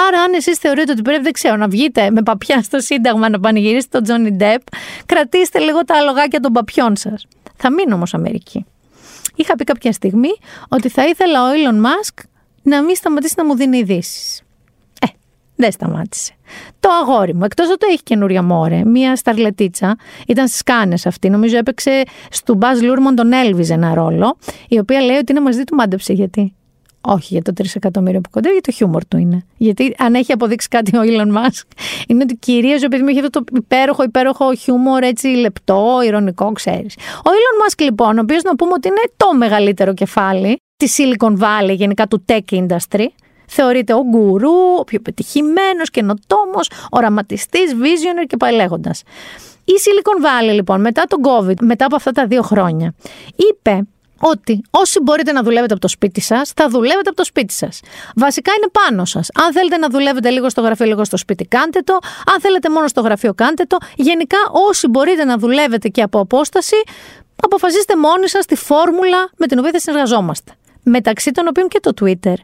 Άρα, 0.07 0.21
αν 0.21 0.33
εσείς 0.33 0.57
θεωρείτε 0.57 0.91
ότι 0.91 1.01
πρέπει, 1.01 1.21
δεν 1.21 1.31
ξέρω, 1.31 1.55
να 1.55 1.67
βγείτε 1.67 2.11
με 2.11 2.23
παπιά 2.23 2.61
στο 2.61 2.79
Σύνταγμα 2.79 3.29
να 3.29 3.39
πανηγυρίσετε 3.39 3.87
τον 3.91 4.03
Τζόνι 4.03 4.31
Ντεπ, 4.31 4.61
κρατήστε 5.05 5.59
λίγο 5.59 5.85
τα 5.85 5.97
αλογάκια 5.97 6.39
των 6.39 6.53
παπιών 6.53 6.95
σας. 6.95 7.27
Θα 7.55 7.71
μείνω 7.71 7.95
όμως 7.95 8.13
Αμερική. 8.13 8.65
Είχα 9.35 9.55
πει 9.55 9.63
κάποια 9.63 9.91
στιγμή 9.91 10.31
ότι 10.67 10.89
θα 10.89 11.07
ήθελα 11.07 11.43
ο 11.43 11.51
Elon 11.53 11.85
Musk 11.85 12.23
να 12.61 12.81
μην 12.83 12.95
σταματήσει 12.95 13.33
να 13.37 13.45
μου 13.45 13.55
δίνει 13.55 13.77
ειδήσεις. 13.77 14.41
Ε, 15.57 15.63
δεν 15.63 15.71
σταμάτησε. 15.71 16.33
Το 16.79 16.89
αγόρι 17.01 17.33
μου, 17.33 17.43
εκτός 17.43 17.69
ότι 17.69 17.85
έχει 17.85 18.03
καινούρια 18.03 18.43
μόρε, 18.43 18.85
μία 18.85 19.15
σταρλετίτσα, 19.15 19.95
ήταν 20.27 20.47
στις 20.47 20.63
κάνες 20.63 21.05
αυτή. 21.05 21.29
Νομίζω 21.29 21.57
έπαιξε 21.57 22.03
στο 22.29 22.53
Μπαζ 22.53 22.81
Λούρμον 22.81 23.15
τον 23.15 23.33
Έλβιζ 23.33 23.69
ένα 23.69 23.93
ρόλο, 23.93 24.37
η 24.67 24.79
οποία 24.79 25.01
λέει 25.01 25.17
ότι 25.17 25.31
είναι 25.31 25.41
μαζί 25.41 25.63
του 25.63 25.75
μάντεψε. 25.75 26.13
Γιατί 26.13 26.53
όχι 27.01 27.27
για 27.33 27.41
το 27.41 27.53
3 27.57 27.65
εκατομμύριο 27.73 28.21
που 28.21 28.29
κοντεύει, 28.29 28.53
για 28.53 28.63
το 28.63 28.71
χιούμορ 28.71 29.05
του 29.05 29.17
είναι. 29.17 29.45
Γιατί 29.57 29.95
αν 29.97 30.13
έχει 30.13 30.31
αποδείξει 30.31 30.67
κάτι 30.67 30.97
ο 30.97 31.01
Elon 31.03 31.37
Musk, 31.37 31.63
είναι 32.07 32.23
ότι 32.23 32.35
κυρίως 32.35 32.81
επειδή 32.81 33.03
μου 33.03 33.09
έχει 33.09 33.19
αυτό 33.19 33.29
το 33.29 33.43
υπέροχο, 33.55 34.03
υπέροχο 34.03 34.55
χιούμορ, 34.55 35.03
έτσι 35.03 35.27
λεπτό, 35.27 35.99
ηρωνικό, 36.05 36.51
ξέρεις. 36.51 36.95
Ο 37.17 37.29
Elon 37.29 37.71
Musk 37.71 37.83
λοιπόν, 37.83 38.17
ο 38.17 38.21
οποίος 38.21 38.43
να 38.43 38.55
πούμε 38.55 38.71
ότι 38.73 38.87
είναι 38.87 39.01
το 39.17 39.35
μεγαλύτερο 39.35 39.93
κεφάλι 39.93 40.57
της 40.77 40.97
Silicon 40.97 41.37
Valley, 41.37 41.75
γενικά 41.75 42.07
του 42.07 42.25
tech 42.27 42.53
industry, 42.53 43.05
θεωρείται 43.47 43.93
ο 43.93 44.03
γκουρού, 44.09 44.75
ο 44.79 44.83
πιο 44.83 44.99
πετυχημένος, 44.99 45.89
καινοτόμος, 45.91 46.69
οραματιστής, 46.89 47.71
visionary 47.73 48.25
και 48.27 48.37
πάει 48.37 48.53
λέγοντα. 48.53 48.91
Η 49.63 49.73
Silicon 49.83 50.25
Valley 50.25 50.53
λοιπόν 50.53 50.81
μετά 50.81 51.03
τον 51.07 51.19
COVID, 51.23 51.55
μετά 51.61 51.85
από 51.85 51.95
αυτά 51.95 52.11
τα 52.11 52.27
δύο 52.27 52.41
χρόνια, 52.41 52.93
είπε 53.35 53.87
ότι 54.19 54.61
όσοι 54.69 54.99
μπορείτε 55.01 55.31
να 55.31 55.43
δουλεύετε 55.43 55.73
από 55.73 55.81
το 55.81 55.87
σπίτι 55.87 56.21
σας, 56.21 56.51
θα 56.55 56.69
δουλεύετε 56.69 57.09
από 57.09 57.17
το 57.17 57.23
σπίτι 57.23 57.53
σας. 57.53 57.79
Βασικά 58.15 58.51
είναι 58.57 58.69
πάνω 58.71 59.05
σας. 59.05 59.29
Αν 59.43 59.51
θέλετε 59.51 59.77
να 59.77 59.89
δουλεύετε 59.89 60.29
λίγο 60.29 60.49
στο 60.49 60.61
γραφείο, 60.61 60.85
λίγο 60.85 61.03
στο 61.03 61.17
σπίτι, 61.17 61.45
κάντε 61.45 61.79
το. 61.79 61.93
Αν 62.33 62.41
θέλετε 62.41 62.69
μόνο 62.69 62.87
στο 62.87 63.01
γραφείο, 63.01 63.33
κάντε 63.33 63.63
το. 63.63 63.77
Γενικά, 63.95 64.37
όσοι 64.69 64.87
μπορείτε 64.87 65.23
να 65.23 65.37
δουλεύετε 65.37 65.87
και 65.87 66.01
από 66.01 66.19
απόσταση, 66.19 66.75
αποφασίστε 67.43 67.97
μόνοι 67.97 68.29
σας 68.29 68.45
τη 68.45 68.55
φόρμουλα 68.55 69.29
με 69.37 69.45
την 69.47 69.59
οποία 69.59 69.71
θα 69.71 69.79
συνεργαζόμαστε. 69.79 70.51
Μεταξύ 70.83 71.31
των 71.31 71.47
οποίων 71.47 71.67
και 71.67 71.79
το 71.79 71.91
Twitter. 72.01 72.35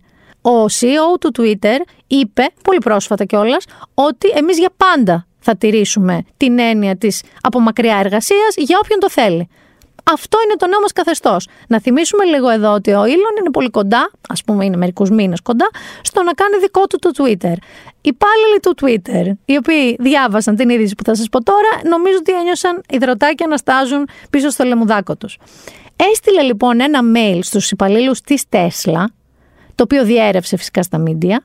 Ο 0.45 0.65
CEO 0.65 1.19
του 1.19 1.31
Twitter 1.37 1.77
είπε, 2.07 2.43
πολύ 2.63 2.77
πρόσφατα 2.77 3.25
κιόλας, 3.25 3.65
ότι 3.93 4.27
εμείς 4.27 4.57
για 4.57 4.69
πάντα 4.77 5.27
θα 5.39 5.55
τηρήσουμε 5.55 6.23
την 6.37 6.59
έννοια 6.59 6.95
της 6.95 7.23
από 7.41 7.59
μακριά 7.59 7.97
εργασίας 7.97 8.55
για 8.57 8.79
όποιον 8.83 8.99
το 8.99 9.09
θέλει. 9.09 9.49
Αυτό 10.03 10.37
είναι 10.45 10.55
το 10.55 10.67
νέο 10.67 10.79
μας 10.79 10.91
καθεστώς. 10.91 11.47
Να 11.67 11.79
θυμίσουμε 11.79 12.23
λίγο 12.23 12.49
εδώ 12.49 12.73
ότι 12.73 12.91
ο 12.91 13.05
Ήλον 13.05 13.33
είναι 13.39 13.49
πολύ 13.51 13.69
κοντά, 13.69 14.11
ας 14.29 14.43
πούμε 14.43 14.65
είναι 14.65 14.77
μερικούς 14.77 15.09
μήνες 15.09 15.41
κοντά, 15.41 15.69
στο 16.01 16.23
να 16.23 16.31
κάνει 16.33 16.57
δικό 16.57 16.87
του 16.87 16.99
το 16.99 17.09
Twitter. 17.17 17.55
Οι 18.01 18.13
υπάλληλοι 18.15 18.59
του 18.61 18.75
Twitter, 18.81 19.31
οι 19.45 19.57
οποίοι 19.57 19.95
διάβασαν 19.99 20.55
την 20.55 20.69
είδηση 20.69 20.95
που 20.95 21.03
θα 21.03 21.15
σας 21.15 21.29
πω 21.29 21.43
τώρα, 21.43 21.69
νομίζω 21.89 22.17
ότι 22.19 22.31
ένιωσαν 22.31 22.81
υδροτάκια 22.89 23.47
να 23.47 23.57
στάζουν 23.57 24.07
πίσω 24.29 24.49
στο 24.49 24.63
λεμουδάκο 24.63 25.15
τους. 25.15 25.37
Έστειλε 26.11 26.41
λοιπόν 26.41 26.81
ένα 26.81 26.99
mail 27.15 27.39
στους 27.41 27.71
υπαλλήλους 27.71 28.21
της 28.21 28.49
Τέσλα, 28.49 29.09
το 29.75 29.83
οποίο 29.83 30.03
διέρευσε 30.05 30.57
φυσικά 30.57 30.83
στα 30.83 30.97
μίντια, 30.97 31.43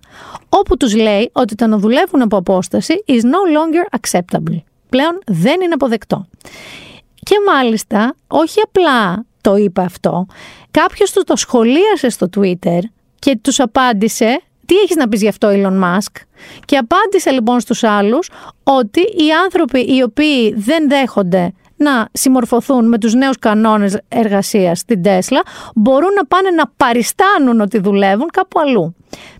όπου 0.48 0.76
τους 0.76 0.94
λέει 0.94 1.30
ότι 1.32 1.54
το 1.54 1.66
να 1.66 1.78
δουλεύουν 1.78 2.22
από 2.22 2.36
απόσταση 2.36 3.04
is 3.06 3.20
no 3.20 3.40
longer 3.56 3.98
acceptable. 4.00 4.62
πλέον 4.88 5.18
δεν 5.26 5.60
είναι 5.60 5.74
αποδεκτό. 5.74 6.26
Και 7.14 7.34
μάλιστα, 7.46 8.14
όχι 8.26 8.60
απλά 8.60 9.24
το 9.40 9.56
είπε 9.56 9.82
αυτό, 9.82 10.26
κάποιος 10.70 11.12
του 11.12 11.22
το 11.24 11.36
σχολίασε 11.36 12.08
στο 12.08 12.28
Twitter 12.36 12.78
και 13.18 13.38
τους 13.42 13.60
απάντησε 13.60 14.42
τι 14.66 14.76
έχεις 14.76 14.96
να 14.96 15.08
πεις 15.08 15.20
γι' 15.20 15.28
αυτό 15.28 15.48
Elon 15.52 15.82
Musk; 15.82 16.22
Και 16.64 16.76
απάντησε 16.76 17.30
λοιπόν 17.30 17.60
στους 17.60 17.82
άλλους 17.82 18.30
ότι 18.62 19.00
οι 19.00 19.32
άνθρωποι 19.44 19.80
οι 19.94 20.02
οποίοι 20.02 20.54
δεν 20.54 20.88
δέχονται 20.88 21.52
να 21.78 22.08
συμμορφωθούν 22.12 22.88
με 22.88 22.98
τους 22.98 23.14
νέους 23.14 23.38
κανόνες 23.38 23.98
εργασίας 24.08 24.78
στην 24.78 25.02
Τέσλα 25.02 25.42
μπορούν 25.74 26.12
να 26.12 26.26
πάνε 26.26 26.50
να 26.50 26.64
παριστάνουν 26.76 27.60
ότι 27.60 27.78
δουλεύουν 27.78 28.28
κάπου 28.32 28.60
αλλού. 28.60 28.94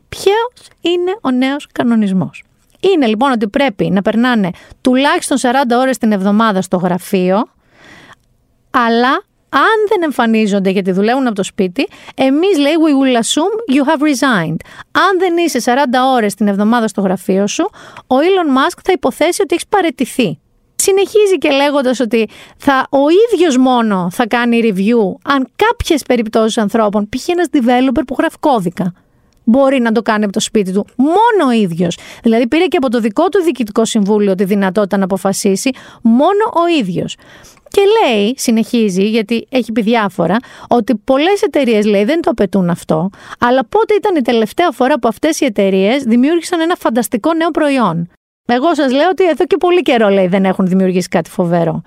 Ποιος 0.08 0.68
είναι 0.80 1.16
ο 1.20 1.30
νέος 1.30 1.66
κανονισμός; 1.72 2.44
Είναι 2.80 3.06
λοιπόν 3.06 3.30
ότι 3.30 3.48
πρέπει 3.48 3.90
να 3.90 4.02
περνάνε 4.02 4.50
τουλάχιστον 4.80 5.38
40 5.38 5.50
ώρες 5.80 5.98
την 5.98 6.12
εβδομάδα 6.12 6.62
στο 6.62 6.76
γραφείο, 6.76 7.42
αλλά 8.70 9.22
αν 9.50 9.86
δεν 9.88 10.02
εμφανίζονται 10.02 10.70
γιατί 10.70 10.92
δουλεύουν 10.92 11.26
από 11.26 11.34
το 11.34 11.42
σπίτι, 11.42 11.88
εμείς 12.14 12.58
λέει 12.58 12.72
we 12.84 12.92
will 13.02 13.16
assume 13.22 13.76
you 13.76 13.88
have 13.88 14.00
resigned. 14.00 14.56
Αν 14.92 15.18
δεν 15.18 15.36
είσαι 15.36 15.60
40 15.64 15.74
ώρες 16.14 16.34
την 16.34 16.48
εβδομάδα 16.48 16.88
στο 16.88 17.00
γραφείο 17.00 17.46
σου, 17.46 17.70
ο 18.06 18.16
Elon 18.16 18.58
Musk 18.58 18.78
θα 18.84 18.92
υποθέσει 18.92 19.42
ότι 19.42 19.54
έχεις 19.54 19.66
παρετηθεί. 19.66 20.38
Συνεχίζει 20.82 21.38
και 21.38 21.50
λέγοντας 21.50 22.00
ότι 22.00 22.28
θα, 22.56 22.86
ο 22.90 22.98
ίδιος 23.32 23.56
μόνο 23.56 24.08
θα 24.10 24.26
κάνει 24.26 24.60
review 24.64 25.32
αν 25.32 25.48
κάποιες 25.56 26.02
περιπτώσεις 26.02 26.58
ανθρώπων, 26.58 27.08
π.χ. 27.08 27.28
ένας 27.28 27.46
developer 27.52 28.02
που 28.06 28.14
γράφει 28.18 28.36
κώδικα, 28.40 28.92
μπορεί 29.44 29.80
να 29.80 29.92
το 29.92 30.02
κάνει 30.02 30.24
από 30.24 30.32
το 30.32 30.40
σπίτι 30.40 30.72
του. 30.72 30.86
Μόνο 30.96 31.48
ο 31.48 31.50
ίδιος. 31.50 31.98
Δηλαδή 32.22 32.48
πήρε 32.48 32.66
και 32.66 32.76
από 32.76 32.90
το 32.90 33.00
δικό 33.00 33.28
του 33.28 33.42
διοικητικό 33.42 33.84
συμβούλιο 33.84 34.34
τη 34.34 34.44
δυνατότητα 34.44 34.96
να 34.96 35.04
αποφασίσει 35.04 35.70
μόνο 36.02 36.44
ο 36.62 36.78
ίδιος. 36.78 37.16
Και 37.68 37.80
λέει, 37.80 38.34
συνεχίζει, 38.36 39.08
γιατί 39.08 39.46
έχει 39.50 39.72
πει 39.72 39.82
διάφορα, 39.82 40.36
ότι 40.68 40.94
πολλές 40.94 41.42
εταιρείες 41.42 41.86
λέει 41.86 42.04
δεν 42.04 42.20
το 42.20 42.30
απαιτούν 42.30 42.70
αυτό, 42.70 43.10
αλλά 43.38 43.64
πότε 43.68 43.94
ήταν 43.94 44.16
η 44.16 44.22
τελευταία 44.22 44.70
φορά 44.70 44.98
που 44.98 45.08
αυτές 45.08 45.40
οι 45.40 45.44
εταιρείες 45.44 46.02
δημιούργησαν 46.02 46.60
ένα 46.60 46.74
φανταστικό 46.74 47.34
νέο 47.34 47.50
προϊόν. 47.50 48.08
Εγώ 48.52 48.74
σας 48.74 48.92
λέω 48.92 49.08
ότι 49.08 49.28
εδώ 49.28 49.44
και 49.44 49.56
πολύ 49.56 49.82
καιρό 49.82 50.08
λέει 50.08 50.26
δεν 50.26 50.44
έχουν 50.44 50.66
δημιουργήσει 50.66 51.08
κάτι 51.08 51.30
φοβερό. 51.30 51.82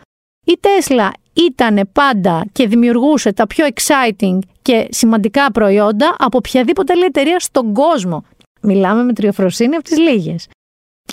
Η 0.46 0.58
Τέσλα 0.60 1.12
ήταν 1.34 1.90
πάντα 1.94 2.46
και 2.52 2.68
δημιουργούσε 2.68 3.34
τα 3.34 3.48
πιο 3.48 3.66
exciting 3.74 4.40
και 4.62 4.88
σημαντικά 4.92 5.52
προϊόντα 5.52 6.16
από 6.18 6.38
οποιαδήποτε 6.38 6.94
άλλη 6.94 7.04
εταιρεία 7.04 7.40
στον 7.40 7.74
κόσμο. 7.74 8.24
Μιλάμε 8.62 9.04
με 9.04 9.14
τριοφροσύνη 9.14 9.76
από 9.76 9.84
τις 9.84 9.98
λίγες. 9.98 10.48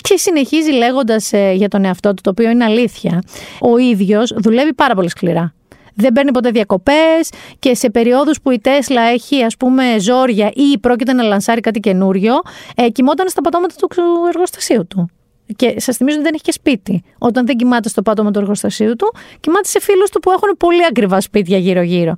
Και 0.01 0.17
συνεχίζει 0.17 0.71
λέγοντας 0.71 1.33
ε, 1.33 1.51
για 1.51 1.67
τον 1.67 1.85
εαυτό 1.85 2.13
του, 2.13 2.21
το 2.21 2.29
οποίο 2.29 2.49
είναι 2.49 2.63
αλήθεια. 2.63 3.23
Ο 3.61 3.77
ίδιος 3.77 4.33
δουλεύει 4.35 4.73
πάρα 4.73 4.95
πολύ 4.95 5.09
σκληρά. 5.09 5.53
Δεν 5.93 6.13
παίρνει 6.13 6.31
ποτέ 6.31 6.49
διακοπές 6.49 7.29
και 7.59 7.75
σε 7.75 7.89
περιόδους 7.89 8.41
που 8.41 8.51
η 8.51 8.59
Τέσλα 8.59 9.01
έχει 9.01 9.43
ας 9.43 9.57
πούμε 9.57 9.99
ζόρια 9.99 10.51
ή 10.53 10.77
πρόκειται 10.77 11.13
να 11.13 11.23
λανσάρει 11.23 11.61
κάτι 11.61 11.79
καινούριο, 11.79 12.33
ε, 12.75 12.89
κοιμόταν 12.89 13.29
στα 13.29 13.41
πατώματα 13.41 13.75
του 13.75 13.87
εργοστασίου 14.33 14.87
του. 14.87 15.09
Και 15.55 15.79
σας 15.79 15.97
θυμίζω 15.97 16.15
ότι 16.15 16.25
δεν 16.25 16.33
έχει 16.33 16.43
και 16.43 16.51
σπίτι. 16.51 17.03
Όταν 17.17 17.45
δεν 17.45 17.55
κοιμάται 17.55 17.89
στο 17.89 18.01
πάτωμα 18.01 18.31
του 18.31 18.39
εργοστασίου 18.39 18.95
του, 18.95 19.13
κοιμάται 19.39 19.67
σε 19.67 19.79
φίλους 19.79 20.09
του 20.09 20.19
που 20.19 20.31
έχουν 20.31 20.57
πολύ 20.57 20.85
ακριβά 20.85 21.21
σπίτια 21.21 21.57
γύρω-γύρω. 21.57 22.15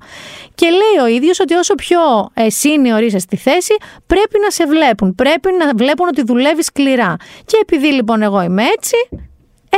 Και 0.56 0.66
λέει 0.66 1.04
ο 1.04 1.16
ίδιος 1.16 1.40
ότι 1.40 1.54
όσο 1.54 1.76
πιο 1.76 2.00
ε, 2.34 2.46
senior 2.62 3.04
είσαι 3.04 3.20
στη 3.20 3.36
θέση, 3.36 3.76
πρέπει 4.08 4.40
να 4.44 4.50
σε 4.50 4.66
βλέπουν. 4.66 5.16
Πρέπει 5.16 5.50
να 5.60 5.74
βλέπουν 5.76 6.08
ότι 6.08 6.24
δουλεύεις 6.24 6.66
σκληρά. 6.66 7.16
Και 7.46 7.58
επειδή 7.62 7.88
λοιπόν 7.88 8.22
εγώ 8.22 8.42
είμαι 8.42 8.64
έτσι, 8.64 8.96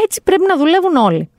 έτσι 0.04 0.22
πρέπει 0.24 0.43
να 0.47 0.58
δουλεύουν 0.58 0.95
όλοι. 0.95 1.30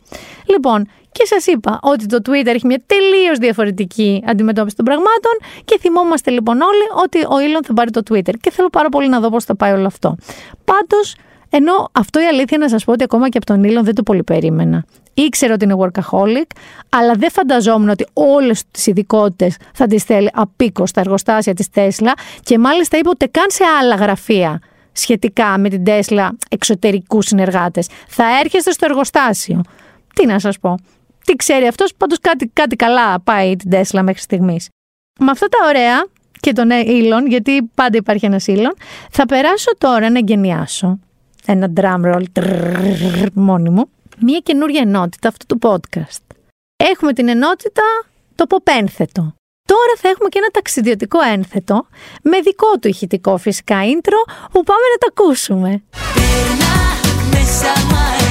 Λοιπόν, 0.46 0.88
και 1.12 1.26
σας 1.26 1.46
είπα 1.46 1.78
ότι 1.82 2.06
το 2.06 2.18
Twitter 2.28 2.46
έχει 2.46 2.66
μια 2.66 2.82
τελείως 2.86 3.38
διαφορετική 3.38 4.22
αντιμετώπιση 4.26 4.76
των 4.76 4.84
πραγμάτων 4.84 5.32
και 5.64 5.78
θυμόμαστε 5.78 6.30
λοιπόν 6.30 6.60
όλοι 6.60 7.02
ότι 7.04 7.18
ο 7.18 7.58
Elon 7.58 7.64
θα 7.66 7.72
πάρει 7.72 7.90
το 7.90 8.00
Twitter. 8.10 8.32
Και 8.40 8.50
θέλω 8.50 8.68
πάρα 8.68 8.88
πολύ 8.88 9.08
να 9.08 9.20
δω 9.20 9.28
πώς 9.28 9.44
θα 9.44 9.56
πάει 9.56 9.72
όλο 9.72 9.86
αυτό. 9.86 10.16
Πάντως, 10.64 11.16
ενώ 11.56 11.88
αυτό 11.92 12.20
η 12.20 12.24
αλήθεια 12.24 12.58
να 12.58 12.68
σας 12.68 12.84
πω 12.84 12.92
ότι 12.92 13.02
ακόμα 13.02 13.28
και 13.28 13.36
από 13.36 13.46
τον 13.46 13.64
Ήλον 13.64 13.84
δεν 13.84 13.94
το 13.94 14.02
πολύ 14.02 14.22
περίμενα. 14.22 14.84
Ήξερα 15.14 15.54
ότι 15.54 15.64
είναι 15.64 15.76
workaholic, 15.78 16.50
αλλά 16.88 17.12
δεν 17.14 17.30
φανταζόμουν 17.30 17.88
ότι 17.88 18.06
όλες 18.12 18.62
τις 18.70 18.86
ειδικότητες 18.86 19.56
θα 19.74 19.86
τις 19.86 20.02
θέλει 20.04 20.30
απίκο 20.32 20.86
στα 20.86 21.00
εργοστάσια 21.00 21.54
της 21.54 21.70
Τέσλα 21.70 22.12
και 22.42 22.58
μάλιστα 22.58 22.98
είπε 22.98 23.08
ότι 23.08 23.28
καν 23.28 23.46
σε 23.48 23.64
άλλα 23.80 23.94
γραφεία 23.94 24.60
σχετικά 24.92 25.58
με 25.58 25.68
την 25.68 25.84
Τέσλα 25.84 26.36
εξωτερικούς 26.50 27.26
συνεργάτες. 27.26 27.88
Θα 28.08 28.24
έρχεστε 28.40 28.70
στο 28.70 28.84
εργοστάσιο. 28.88 29.60
Τι 30.14 30.26
να 30.26 30.38
σας 30.38 30.58
πω. 30.58 30.74
Τι 31.24 31.36
ξέρει 31.36 31.66
αυτός, 31.66 31.94
πάντως 31.96 32.18
κάτι, 32.20 32.50
κάτι 32.52 32.76
καλά 32.76 33.20
πάει 33.20 33.56
την 33.56 33.70
Τέσλα 33.70 34.02
μέχρι 34.02 34.20
στιγμής. 34.20 34.68
Με 35.20 35.30
αυτά 35.30 35.46
τα 35.48 35.58
ωραία 35.68 36.06
και 36.40 36.52
τον 36.52 36.70
Ήλον, 36.70 37.26
γιατί 37.26 37.62
πάντα 37.74 37.96
υπάρχει 37.96 38.26
ένας 38.26 38.46
Ήλον, 38.46 38.74
θα 39.10 39.26
περάσω 39.26 39.76
τώρα 39.78 40.10
να 40.10 40.18
εγκαινιάσω 40.18 40.98
ένα 41.46 41.72
drum 41.76 42.14
roll 42.14 42.24
τρρρρ, 42.32 43.26
μόνιμο, 43.34 43.88
μία 44.18 44.38
καινούργια 44.38 44.80
ενότητα 44.80 45.28
αυτού 45.28 45.46
του 45.46 45.58
podcast. 45.62 46.36
Έχουμε 46.76 47.12
την 47.12 47.28
ενότητα 47.28 47.82
το 48.34 48.46
ποπένθετο. 48.46 49.34
Τώρα 49.68 49.94
θα 49.96 50.08
έχουμε 50.08 50.28
και 50.28 50.38
ένα 50.38 50.48
ταξιδιωτικό 50.52 51.18
ένθετο 51.32 51.86
με 52.22 52.40
δικό 52.40 52.78
του 52.80 52.88
ηχητικό 52.88 53.36
φυσικά 53.36 53.76
intro 53.76 54.32
που 54.52 54.62
πάμε 54.62 54.86
να 54.92 54.98
το 54.98 55.06
ακούσουμε. 55.10 55.82
Περνά 56.14 56.76
μέσα 57.30 58.23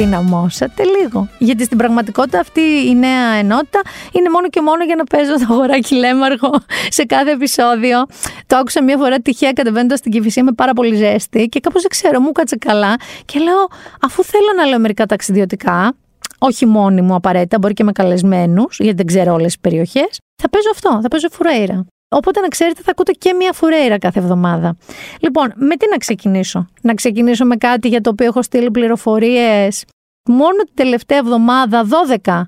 Δυναμώσατε 0.00 0.82
λίγο. 0.84 1.28
Γιατί 1.38 1.64
στην 1.64 1.78
πραγματικότητα 1.78 2.40
αυτή 2.40 2.60
η 2.60 2.94
νέα 2.94 3.32
ενότητα 3.32 3.80
είναι 4.12 4.30
μόνο 4.30 4.48
και 4.48 4.60
μόνο 4.60 4.84
για 4.84 4.96
να 4.96 5.04
παίζω 5.04 5.32
το 5.32 5.46
αγοράκι 5.50 5.94
λέμαργο 5.94 6.50
σε 6.88 7.04
κάθε 7.04 7.30
επεισόδιο. 7.30 8.06
Το 8.46 8.56
άκουσα 8.56 8.82
μία 8.82 8.96
φορά 8.96 9.20
τυχαία 9.20 9.52
κατεβαίνοντας 9.52 9.98
στην 9.98 10.12
κυφυσία 10.12 10.44
με 10.44 10.52
πάρα 10.52 10.72
πολύ 10.72 10.94
ζέστη 10.94 11.46
και 11.46 11.60
κάπως 11.60 11.80
δεν 11.82 11.90
ξέρω, 11.90 12.20
μου 12.20 12.32
κάτσε 12.32 12.56
καλά. 12.56 12.96
Και 13.24 13.38
λέω, 13.38 13.66
αφού 14.00 14.24
θέλω 14.24 14.52
να 14.56 14.64
λέω 14.64 14.78
μερικά 14.78 15.06
ταξιδιωτικά, 15.06 15.94
όχι 16.38 16.66
μόνη 16.66 17.00
μου 17.00 17.14
απαραίτητα, 17.14 17.58
μπορεί 17.58 17.74
και 17.74 17.84
με 17.84 17.92
καλεσμένους, 17.92 18.78
γιατί 18.78 18.96
δεν 18.96 19.06
ξέρω 19.06 19.32
όλες 19.32 19.46
τις 19.46 19.58
περιοχές, 19.60 20.18
θα 20.42 20.48
παίζω 20.50 20.68
αυτό, 20.72 20.98
θα 21.02 21.08
παίζω 21.08 21.28
φουρέιρα. 21.30 21.86
Οπότε 22.12 22.40
να 22.40 22.48
ξέρετε 22.48 22.82
θα 22.84 22.90
ακούτε 22.90 23.12
και 23.12 23.34
μία 23.34 23.52
φουρέιρα 23.52 23.98
κάθε 23.98 24.18
εβδομάδα. 24.18 24.76
Λοιπόν, 25.20 25.52
με 25.54 25.76
τι 25.76 25.86
να 25.90 25.96
ξεκινήσω; 25.96 26.68
Να 26.82 26.94
ξεκινήσω 26.94 27.44
με 27.44 27.56
κάτι 27.56 27.88
για 27.88 28.00
το 28.00 28.10
οποίο 28.10 28.26
έχω 28.26 28.42
στείλει 28.42 28.70
πληροφορίες 28.70 29.84
μόνο 30.28 30.56
την 30.56 30.74
τελευταία 30.74 31.18
εβδομάδα 31.18 31.86
12. 32.24 32.42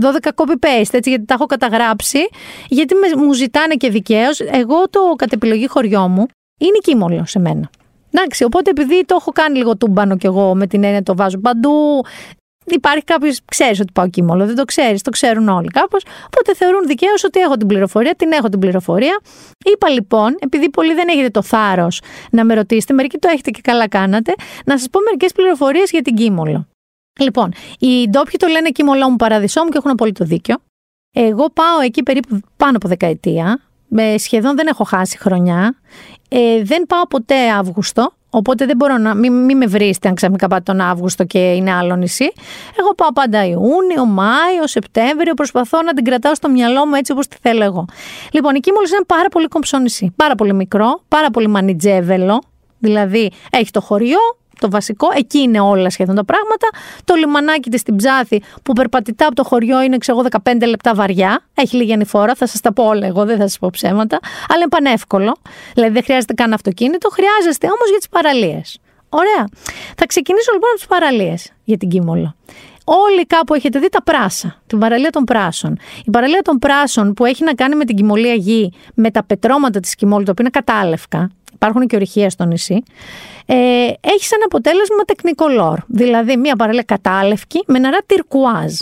12 0.00 0.28
copy-paste, 0.34 0.92
έτσι, 0.92 1.10
γιατί 1.10 1.24
τα 1.24 1.34
έχω 1.34 1.46
καταγράψει, 1.46 2.18
γιατί 2.68 2.94
με, 2.94 3.22
μου 3.22 3.32
ζητάνε 3.32 3.74
και 3.74 3.90
δικαίως. 3.90 4.40
Εγώ 4.40 4.88
το 4.90 5.00
κατ' 5.16 5.32
επιλογή 5.32 5.66
χωριό 5.66 6.08
μου 6.08 6.26
είναι 6.58 6.78
κίμολο 6.82 7.26
σε 7.26 7.38
μένα. 7.38 7.70
Εντάξει, 8.10 8.44
οπότε 8.44 8.70
επειδή 8.70 9.04
το 9.04 9.16
έχω 9.20 9.32
κάνει 9.32 9.56
λίγο 9.56 9.76
τούμπανο 9.76 10.16
κι 10.16 10.26
εγώ 10.26 10.54
με 10.54 10.66
την 10.66 10.84
έννοια 10.84 11.02
το 11.02 11.16
βάζω 11.16 11.38
παντού, 11.38 12.04
υπάρχει 12.74 13.04
κάποιος, 13.04 13.40
ξέρεις 13.44 13.80
ότι 13.80 13.92
πάω 13.92 14.08
κίμολο, 14.08 14.46
δεν 14.46 14.54
το 14.54 14.64
ξέρεις, 14.64 15.02
το 15.02 15.10
ξέρουν 15.10 15.48
όλοι 15.48 15.68
κάπως. 15.68 16.02
Οπότε 16.26 16.54
θεωρούν 16.54 16.86
δικαίως 16.86 17.24
ότι 17.24 17.40
έχω 17.40 17.56
την 17.56 17.66
πληροφορία, 17.66 18.14
την 18.14 18.32
έχω 18.32 18.48
την 18.48 18.58
πληροφορία. 18.58 19.20
Είπα 19.72 19.88
λοιπόν, 19.88 20.36
επειδή 20.38 20.70
πολλοί 20.70 20.94
δεν 20.94 21.08
έχετε 21.08 21.30
το 21.30 21.42
θάρρος 21.42 22.00
να 22.30 22.44
με 22.44 22.54
ρωτήσετε, 22.54 22.92
μερικοί 22.92 23.18
το 23.18 23.28
έχετε 23.32 23.50
και 23.50 23.60
καλά 23.62 23.88
κάνατε, 23.88 24.34
να 24.64 24.78
σας 24.78 24.88
πω 24.90 25.00
μερικές 25.00 25.32
πληροφορίες 25.32 25.90
για 25.90 26.02
την 26.02 26.14
κίμολο. 26.14 26.68
Λοιπόν, 27.20 27.52
οι 27.78 28.08
ντόπιοι 28.08 28.36
το 28.38 28.46
λένε 28.46 28.70
κίμολό 28.70 29.10
μου, 29.10 29.16
παράδεισό 29.16 29.62
μου 29.64 29.68
και 29.68 29.76
έχουν 29.76 29.90
απόλυτο 29.90 30.24
δίκιο. 30.24 30.56
Εγώ 31.12 31.50
πάω 31.50 31.80
εκεί 31.84 32.02
περίπου 32.02 32.40
πάνω 32.56 32.76
από 32.76 32.88
δεκαετία. 32.88 33.60
Με 33.88 34.18
σχεδόν 34.18 34.56
δεν 34.56 34.66
έχω 34.66 34.84
χάσει 34.84 35.18
χρονιά. 35.18 35.78
Ε, 36.28 36.62
δεν 36.62 36.86
πάω 36.86 37.06
ποτέ 37.06 37.50
Αύγουστο. 37.50 38.12
Οπότε 38.30 38.66
δεν 38.66 38.76
μπορώ 38.76 38.96
να. 38.98 39.14
Μην, 39.14 39.44
μη 39.44 39.54
με 39.54 39.66
βρείτε 39.66 40.08
αν 40.08 40.14
ξαφνικά 40.14 40.48
πάτε 40.48 40.62
τον 40.62 40.80
Αύγουστο 40.80 41.24
και 41.24 41.38
είναι 41.38 41.72
άλλο 41.72 41.96
νησί. 41.96 42.32
Εγώ 42.78 42.94
πάω 42.94 43.12
πάντα 43.12 43.44
Ιούνιο, 43.46 44.04
Μάιο, 44.06 44.66
Σεπτέμβριο. 44.66 45.34
Προσπαθώ 45.34 45.82
να 45.82 45.94
την 45.94 46.04
κρατάω 46.04 46.34
στο 46.34 46.48
μυαλό 46.48 46.86
μου 46.86 46.94
έτσι 46.94 47.12
όπως 47.12 47.26
τη 47.28 47.36
θέλω 47.42 47.64
εγώ. 47.64 47.84
Λοιπόν, 48.32 48.54
η 48.54 48.60
Κίμολο 48.60 48.86
είναι 48.92 49.04
πάρα 49.06 49.28
πολύ 49.28 49.48
κομψό 49.48 49.78
νησί. 49.78 50.12
Πάρα 50.16 50.34
πολύ 50.34 50.54
μικρό, 50.54 51.00
πάρα 51.08 51.30
πολύ 51.30 51.48
μανιτζέβελο. 51.48 52.42
Δηλαδή 52.78 53.30
έχει 53.50 53.70
το 53.70 53.80
χωριό 53.80 54.18
το 54.60 54.70
βασικό. 54.70 55.08
Εκεί 55.14 55.38
είναι 55.38 55.60
όλα 55.60 55.90
σχεδόν 55.90 56.14
τα 56.14 56.24
πράγματα. 56.24 56.68
Το 57.04 57.14
λιμανάκι 57.14 57.70
της 57.70 57.80
στην 57.80 57.96
Ψάθη 57.96 58.42
που 58.62 58.72
περπατητά 58.72 59.26
από 59.26 59.34
το 59.34 59.44
χωριό 59.44 59.82
είναι, 59.82 59.98
ξέρω 59.98 60.18
εγώ, 60.18 60.28
15 60.42 60.66
λεπτά 60.66 60.94
βαριά. 60.94 61.42
Έχει 61.54 61.76
λίγη 61.76 61.92
ανηφόρα, 61.92 62.34
θα 62.34 62.46
σας 62.46 62.60
τα 62.60 62.72
πω 62.72 62.84
όλα 62.84 63.06
εγώ, 63.06 63.24
δεν 63.24 63.36
θα 63.36 63.42
σας 63.42 63.58
πω 63.58 63.68
ψέματα. 63.72 64.18
Αλλά 64.48 64.58
είναι 64.58 64.68
πανεύκολο. 64.68 65.36
Δηλαδή 65.74 65.92
δεν 65.92 66.02
χρειάζεται 66.04 66.34
καν 66.34 66.52
αυτοκίνητο, 66.52 67.08
χρειάζεστε 67.08 67.66
όμως 67.66 67.88
για 67.88 67.98
τις 67.98 68.08
παραλίες. 68.08 68.78
Ωραία. 69.08 69.48
Θα 69.96 70.06
ξεκινήσω 70.06 70.52
λοιπόν 70.52 70.68
από 70.68 70.78
τις 70.78 70.88
παραλίες 70.88 71.52
για 71.64 71.76
την 71.76 71.88
Κίμολο. 71.88 72.34
Όλοι 72.84 73.26
κάπου 73.26 73.54
έχετε 73.54 73.78
δει 73.78 73.88
τα 73.88 74.02
πράσα, 74.02 74.62
την 74.66 74.78
παραλία 74.78 75.10
των 75.10 75.24
πράσων. 75.24 75.78
Η 76.04 76.10
παραλία 76.10 76.42
των 76.42 76.58
πράσων 76.58 77.14
που 77.14 77.24
έχει 77.24 77.44
να 77.44 77.54
κάνει 77.54 77.74
με 77.74 77.84
την 77.84 77.96
κοιμωλία 77.96 78.34
γη, 78.34 78.72
με 78.94 79.10
τα 79.10 79.24
πετρώματα 79.24 79.80
της 79.80 79.94
Κιμόλου, 79.94 80.24
τα 80.24 80.30
οποία 80.30 80.44
είναι 80.48 80.64
κατάλευκα, 80.64 81.30
υπάρχουν 81.54 81.86
και 81.86 81.96
ορυχεία 81.96 82.30
στο 82.30 82.44
νησί, 82.44 82.82
ε, 83.50 83.54
έχεις 84.00 84.26
σαν 84.26 84.40
αποτέλεσμα 84.44 85.02
τεχνικολόρ. 85.06 85.78
Δηλαδή 85.86 86.36
μια 86.36 86.56
παραλία 86.56 86.82
κατάλευκη 86.82 87.62
με 87.66 87.78
νερά 87.78 87.98
τυρκουάζ. 88.06 88.72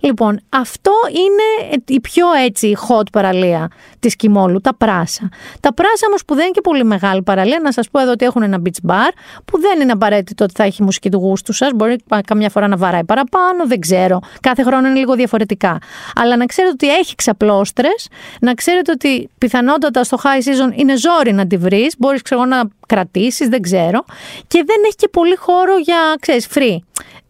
Λοιπόν, 0.00 0.40
αυτό 0.48 0.92
είναι 1.10 1.78
η 1.86 2.00
πιο 2.00 2.26
έτσι 2.44 2.76
hot 2.88 3.10
παραλία 3.12 3.70
της 3.98 4.16
Κιμόλου, 4.16 4.60
τα 4.60 4.74
πράσα. 4.74 5.28
Τα 5.60 5.74
πράσα 5.74 6.06
όμως 6.06 6.24
που 6.24 6.34
δεν 6.34 6.42
είναι 6.42 6.52
και 6.52 6.60
πολύ 6.60 6.84
μεγάλη 6.84 7.22
παραλία, 7.22 7.60
να 7.62 7.72
σας 7.72 7.90
πω 7.90 8.00
εδώ 8.00 8.10
ότι 8.10 8.24
έχουν 8.24 8.42
ένα 8.42 8.62
beach 8.64 8.90
bar 8.90 9.10
που 9.44 9.60
δεν 9.60 9.80
είναι 9.80 9.92
απαραίτητο 9.92 10.44
ότι 10.44 10.52
θα 10.56 10.64
έχει 10.64 10.82
μουσική 10.82 11.10
του 11.10 11.18
γούστου 11.18 11.52
σας, 11.52 11.70
μπορεί 11.74 11.96
καμιά 12.26 12.48
φορά 12.50 12.68
να 12.68 12.76
βαράει 12.76 13.04
παραπάνω, 13.04 13.66
δεν 13.66 13.80
ξέρω. 13.80 14.18
Κάθε 14.40 14.62
χρόνο 14.62 14.88
είναι 14.88 14.98
λίγο 14.98 15.14
διαφορετικά. 15.14 15.78
Αλλά 16.14 16.36
να 16.36 16.46
ξέρετε 16.46 16.72
ότι 16.72 16.98
έχει 16.98 17.14
ξαπλώστρες, 17.14 18.08
να 18.40 18.54
ξέρετε 18.54 18.92
ότι 18.92 19.28
πιθανότατα 19.38 20.04
στο 20.04 20.18
high 20.22 20.48
season 20.48 20.78
είναι 20.78 20.96
ζόρι 20.96 21.32
να 21.32 21.46
τη 21.46 21.56
βρεις, 21.56 21.94
μπορείς 21.98 22.22
ξέρω 22.22 22.44
να 22.44 22.60
κρατήσεις, 22.90 23.48
δεν 23.48 23.62
ξέρω. 23.62 24.04
Και 24.46 24.62
δεν 24.66 24.76
έχει 24.84 24.96
και 24.96 25.08
πολύ 25.08 25.36
χώρο 25.36 25.78
για, 25.78 26.14
ξέρεις, 26.20 26.48
free 26.54 26.78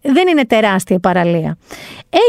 δεν 0.03 0.29
είναι 0.29 0.47
τεράστια 0.47 0.97
η 0.97 1.01
παραλία. 1.01 1.59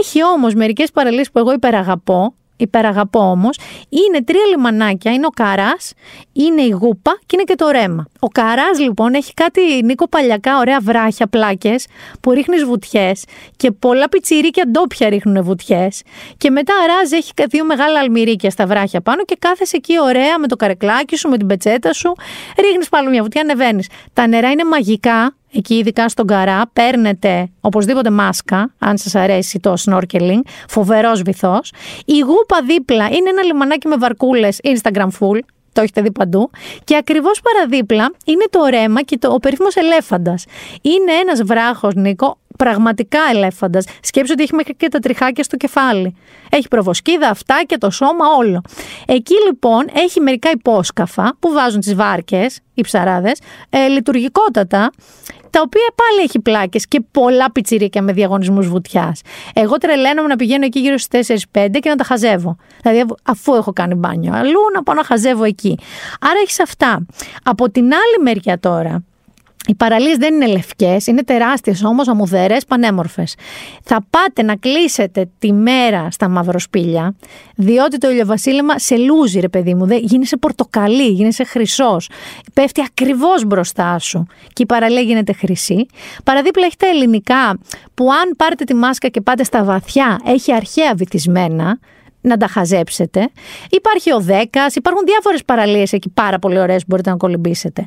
Έχει 0.02 0.24
όμως 0.24 0.54
μερικές 0.54 0.92
παραλίες 0.92 1.32
που 1.32 1.40
εγώ 1.40 1.54
υπεραγαπώ, 1.54 2.34
υπεραγαπώ 2.64 3.20
όμως, 3.20 3.58
είναι 3.90 4.24
τρία 4.24 4.46
λιμανάκια, 4.50 5.12
είναι 5.12 5.26
ο 5.26 5.30
Καράς, 5.30 5.94
είναι 6.34 6.62
η 6.62 6.70
Γούπα 6.70 7.20
και 7.26 7.36
είναι 7.36 7.44
και 7.44 7.56
το 7.56 7.70
Ρέμα. 7.70 8.06
Ο 8.20 8.28
Καράς 8.28 8.80
λοιπόν 8.80 9.14
έχει 9.14 9.34
κάτι 9.34 9.62
Νίκο 9.84 10.08
παλιακά 10.08 10.58
ωραία 10.58 10.80
βράχια, 10.82 11.28
πλάκες 11.28 11.86
που 12.22 12.32
ρίχνεις 12.32 12.64
βουτιές 12.64 13.24
και 13.58 13.72
πολλά 13.72 14.10
πιτσιρίκια 14.10 14.64
ντόπια 14.68 15.10
ρίχνουν 15.10 15.44
βουτιές 15.44 16.02
και 16.38 16.50
μετά 16.50 16.74
αράζει 16.84 17.16
έχει 17.16 17.32
δύο 17.50 17.66
μεγάλα 17.66 18.00
αλμυρίκια 18.00 18.50
στα 18.50 18.66
βράχια 18.66 19.02
πάνω 19.02 19.24
και 19.24 19.36
κάθεσαι 19.40 19.76
εκεί 19.76 20.00
ωραία 20.00 20.40
με 20.40 20.48
το 20.48 20.56
καρεκλάκι 20.56 21.16
σου, 21.16 21.30
με 21.30 21.38
την 21.38 21.48
πετσέτα 21.48 21.94
σου, 21.94 22.14
ρίχνεις 22.58 22.90
πάλι 22.90 23.10
μια 23.10 23.22
βουτιά, 23.22 23.42
ανεβαίνεις. 23.42 23.88
Τα 24.14 24.28
νερά 24.28 24.52
είναι 24.52 24.64
μαγικά, 24.64 25.36
εκεί 25.54 25.76
ειδικά 25.76 26.10
στον 26.10 26.28
Καρά, 26.28 26.62
παίρνετε 26.74 27.50
οπωσδήποτε 27.62 28.10
μάσκα, 28.10 28.74
αν 28.80 28.98
σας 28.98 29.16
αρέσει 29.16 29.60
το 29.60 29.74
snorkeling, 29.86 30.42
φοβερός 30.68 31.22
βυθός. 31.22 31.72
Η 32.06 32.20
Γούπα 32.20 32.62
δίπλα 32.66 33.06
είναι 33.06 33.30
ένα 33.30 33.44
λιμανάκι 33.44 33.88
με 33.88 33.98
βαρκούλες 33.98 34.60
Instagram 34.64 35.08
full, 35.20 35.40
το 35.74 35.82
έχετε 35.82 36.02
δει 36.02 36.12
παντού. 36.12 36.50
Και 36.84 36.96
ακριβώς 36.96 37.42
παραδίπλα 37.42 38.12
είναι 38.26 38.46
το 38.50 38.66
ρέμα 38.66 39.02
και 39.02 39.18
το, 39.18 39.34
ο 39.34 39.38
περίφημος 39.38 39.76
ελέφαντας. 39.76 40.46
Είναι 40.82 41.12
ένας 41.22 41.44
βράχος, 41.44 41.94
Νίκο, 41.96 42.38
πραγματικά 42.64 43.20
ελέφαντας. 43.34 43.86
Σκέψου 44.02 44.32
ότι 44.34 44.44
έχει 44.44 44.56
μέχρι 44.56 44.76
και 44.76 44.88
τα 44.88 45.00
τριχάκια 45.00 45.44
στο 45.44 45.58
κεφάλι. 45.58 46.16
Έχει 46.50 46.68
προβοσκίδα, 46.68 47.30
αυτά 47.30 47.64
και 47.66 47.78
το 47.78 47.90
σώμα 47.90 48.26
όλο. 48.38 48.62
Εκεί 49.08 49.34
λοιπόν 49.46 49.86
έχει 49.94 50.20
μερικά 50.20 50.50
υπόσκαφα 50.52 51.36
που 51.40 51.52
βάζουν 51.52 51.80
τις 51.80 51.96
βάρκες, 51.96 52.60
οι 52.74 52.82
ψαράδες, 52.82 53.40
ε, 53.70 53.88
λειτουργικότατα, 53.88 54.92
τα 55.50 55.62
οποία 55.62 55.94
πάλι 55.96 56.24
έχει 56.24 56.40
πλάκες 56.40 56.88
και 56.88 57.02
πολλά 57.12 57.52
πιτσιρίκια 57.52 58.02
με 58.02 58.14
διαγωνισμούς 58.14 58.68
βουτιάς. 58.68 59.22
Εγώ 59.54 59.78
τρελαίνομαι 59.78 60.28
να 60.28 60.36
πηγαίνω 60.36 60.66
εκεί 60.66 60.80
γύρω 60.80 60.98
στις 60.98 61.28
4-5 61.28 61.80
και 61.80 61.90
να 61.90 61.96
τα 61.96 62.04
χαζεύω. 62.04 62.58
Δηλαδή, 62.82 63.06
αφού 63.24 63.54
έχω 63.54 63.74
κάνει 63.74 63.94
μπάνιο 63.94 64.34
αλλού, 64.34 64.60
να 64.74 64.84
πάω 64.84 64.96
να 64.96 65.04
χαζεύω 65.04 65.44
εκεί. 65.44 65.78
Άρα 66.22 66.40
έχεις 66.44 66.60
αυτά. 66.60 67.06
Από 67.44 67.70
την 67.70 67.84
άλλη 67.84 68.24
μεριά 68.24 68.60
τώρα, 68.60 69.04
οι 69.68 69.76
παραλίες 69.76 70.18
δεν 70.18 70.34
είναι 70.34 70.48
λευκές, 70.48 71.08
είναι 71.08 71.24
τεράστιες 71.24 71.84
όμως, 71.84 72.08
αμμουδερές, 72.08 72.66
πανέμορφες. 72.66 73.36
Θα 73.84 74.06
πάτε 74.10 74.42
να 74.44 74.56
κλείσετε 74.56 75.30
τη 75.40 75.54
μέρα 75.54 76.12
στα 76.12 76.28
μαυροσπήλια, 76.30 77.16
διότι 77.56 77.98
το 77.98 78.10
ηλιοβασίλεμα 78.10 78.80
σε 78.80 78.98
λούζει 78.98 79.40
ρε 79.40 79.50
παιδί 79.50 79.74
μου, 79.74 79.86
δεν, 79.86 80.00
γίνεσαι 80.02 80.38
πορτοκαλί, 80.38 81.08
γίνεσαι 81.08 81.44
χρυσός, 81.44 82.10
πέφτει 82.54 82.82
ακριβώς 82.82 83.46
μπροστά 83.46 84.00
σου 84.00 84.28
και 84.54 84.64
η 84.64 84.66
παραλία 84.66 85.02
γίνεται 85.02 85.34
χρυσή. 85.34 85.86
Παραδίπλα 86.24 86.66
έχει 86.66 86.78
τα 86.78 86.88
ελληνικά 86.88 87.60
που 87.94 88.12
αν 88.12 88.34
πάρετε 88.38 88.64
τη 88.64 88.74
μάσκα 88.74 89.08
και 89.08 89.22
πάτε 89.22 89.44
στα 89.44 89.64
βαθιά, 89.64 90.20
έχει 90.26 90.54
αρχαία 90.54 90.94
βυθισμένα, 90.96 91.80
να 92.22 92.38
τα 92.38 92.48
χαζέψετε. 92.48 93.30
Υπάρχει 93.70 94.14
ο 94.14 94.20
Δέκας, 94.20 94.76
υπάρχουν 94.76 95.02
διάφορες 95.06 95.44
παραλίες 95.46 95.94
εκεί 95.94 96.10
πάρα 96.10 96.40
πολύ 96.40 96.60
ωραίες 96.60 96.80
που 96.80 96.86
μπορείτε 96.90 97.10
να 97.10 97.18
κολυμπήσετε. 97.18 97.86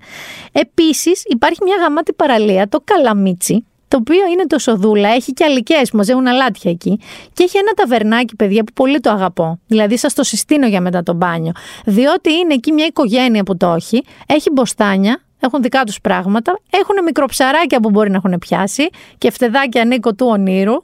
Επίσης, 0.52 1.22
υπάρχει 1.26 1.58
μια 1.62 1.76
γαμάτη 1.76 2.12
παραλία, 2.12 2.68
το 2.68 2.80
Καλαμίτσι, 2.84 3.64
το 3.88 3.96
οποίο 4.00 4.26
είναι 4.32 4.46
το 4.46 4.58
Σοδούλα, 4.58 5.08
έχει 5.08 5.32
και 5.32 5.44
αλικές 5.44 5.90
που 5.90 5.96
μαζεύουν 5.96 6.26
αλάτια 6.26 6.70
εκεί. 6.70 6.98
Και 7.32 7.42
έχει 7.42 7.58
ένα 7.58 7.72
ταβερνάκι, 7.76 8.36
παιδιά, 8.36 8.64
που 8.64 8.72
πολύ 8.72 9.00
το 9.00 9.10
αγαπώ. 9.10 9.58
Δηλαδή, 9.66 9.98
σας 9.98 10.14
το 10.14 10.22
συστήνω 10.22 10.66
για 10.66 10.80
μετά 10.80 11.02
το 11.02 11.12
μπάνιο. 11.14 11.52
Διότι 11.84 12.32
είναι 12.32 12.54
εκεί 12.54 12.72
μια 12.72 12.86
οικογένεια 12.86 13.42
που 13.42 13.56
το 13.56 13.72
έχει, 13.72 14.04
έχει 14.26 14.50
μποστάνια, 14.50 15.20
έχουν 15.40 15.62
δικά 15.62 15.84
τους 15.84 16.00
πράγματα, 16.00 16.58
έχουν 16.70 17.04
μικροψαράκια 17.04 17.80
που 17.80 17.90
μπορεί 17.90 18.10
να 18.10 18.16
έχουν 18.16 18.38
πιάσει 18.38 18.88
και 19.18 19.30
φτεδάκια 19.30 19.84
Νίκο 19.84 20.14
του 20.14 20.26
ονείρου, 20.26 20.74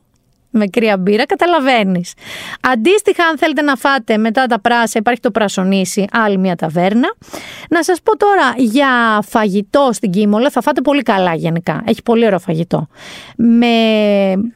με 0.50 0.66
κρύα 0.66 0.96
μπύρα, 0.96 1.26
καταλαβαίνεις. 1.26 2.12
Αντίστοιχα, 2.60 3.24
αν 3.24 3.38
θέλετε 3.38 3.62
να 3.62 3.76
φάτε 3.76 4.16
μετά 4.16 4.46
τα 4.46 4.60
πράσα, 4.60 4.98
υπάρχει 4.98 5.20
το 5.20 5.30
πρασονίσι, 5.30 6.04
άλλη 6.12 6.38
μια 6.38 6.56
ταβέρνα. 6.56 7.14
Να 7.70 7.82
σας 7.82 7.98
πω 8.02 8.16
τώρα 8.16 8.54
για 8.56 8.88
φαγητό 9.22 9.88
στην 9.92 10.10
Κίμολα, 10.10 10.50
θα 10.50 10.60
φάτε 10.60 10.80
πολύ 10.80 11.02
καλά 11.02 11.34
γενικά. 11.34 11.82
Έχει 11.86 12.02
πολύ 12.02 12.26
ωραίο 12.26 12.38
φαγητό. 12.38 12.86
Με 13.36 13.66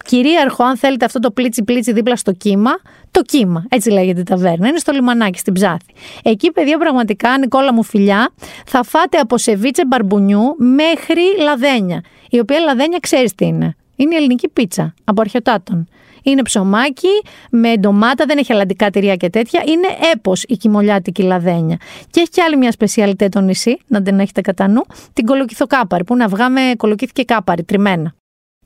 κυρίαρχο, 0.04 0.64
αν 0.64 0.76
θέλετε, 0.76 1.04
αυτό 1.04 1.18
το 1.18 1.30
πλίτσι 1.30 1.62
πλίτσι 1.62 1.92
δίπλα 1.92 2.16
στο 2.16 2.32
κύμα, 2.32 2.70
το 3.10 3.22
κύμα, 3.22 3.64
έτσι 3.68 3.90
λέγεται 3.90 4.20
η 4.20 4.24
ταβέρνα. 4.24 4.68
Είναι 4.68 4.78
στο 4.78 4.92
λιμανάκι, 4.92 5.38
στην 5.38 5.52
Ψάθη. 5.52 5.92
Εκεί, 6.22 6.50
παιδιά, 6.50 6.78
πραγματικά, 6.78 7.38
Νικόλα 7.38 7.72
μου 7.72 7.82
φιλιά, 7.82 8.32
θα 8.66 8.82
φάτε 8.82 9.18
από 9.18 9.38
σεβίτσε 9.38 9.86
μπαρμπουνιού 9.86 10.56
μέχρι 10.58 11.22
λαδένια. 11.42 12.00
Η 12.30 12.38
οποία 12.38 12.60
λαδένια 12.60 12.98
ξέρεις 13.00 13.34
τι 13.34 13.46
είναι. 13.46 13.76
Είναι 13.96 14.14
η 14.14 14.16
ελληνική 14.16 14.48
πίτσα 14.48 14.94
από 15.04 15.20
αρχαιοτάτων. 15.20 15.88
Είναι 16.22 16.42
ψωμάκι 16.42 17.08
με 17.50 17.76
ντομάτα, 17.76 18.24
δεν 18.26 18.38
έχει 18.38 18.52
αλλαντικά 18.52 18.90
τυριά 18.90 19.16
και 19.16 19.30
τέτοια. 19.30 19.62
Είναι 19.66 19.86
έπος 20.12 20.42
η 20.42 20.56
κοιμολιάτικη 20.56 21.22
λαδένια. 21.22 21.76
Και 22.10 22.20
έχει 22.20 22.28
και 22.28 22.42
άλλη 22.42 22.56
μια 22.56 22.72
σπεσιαλιτέ 22.72 23.28
το 23.28 23.40
νησί, 23.40 23.78
να 23.86 24.02
την 24.02 24.20
έχετε 24.20 24.40
κατά 24.40 24.68
νου, 24.68 24.82
την 25.12 25.26
κολοκυθοκάπαρη, 25.26 26.04
που 26.04 26.14
είναι 26.14 26.24
αυγά 26.24 26.48
με 26.48 26.60
κολοκύθι 26.76 27.24
κάπαρη, 27.24 27.62
τριμμένα. 27.62 28.14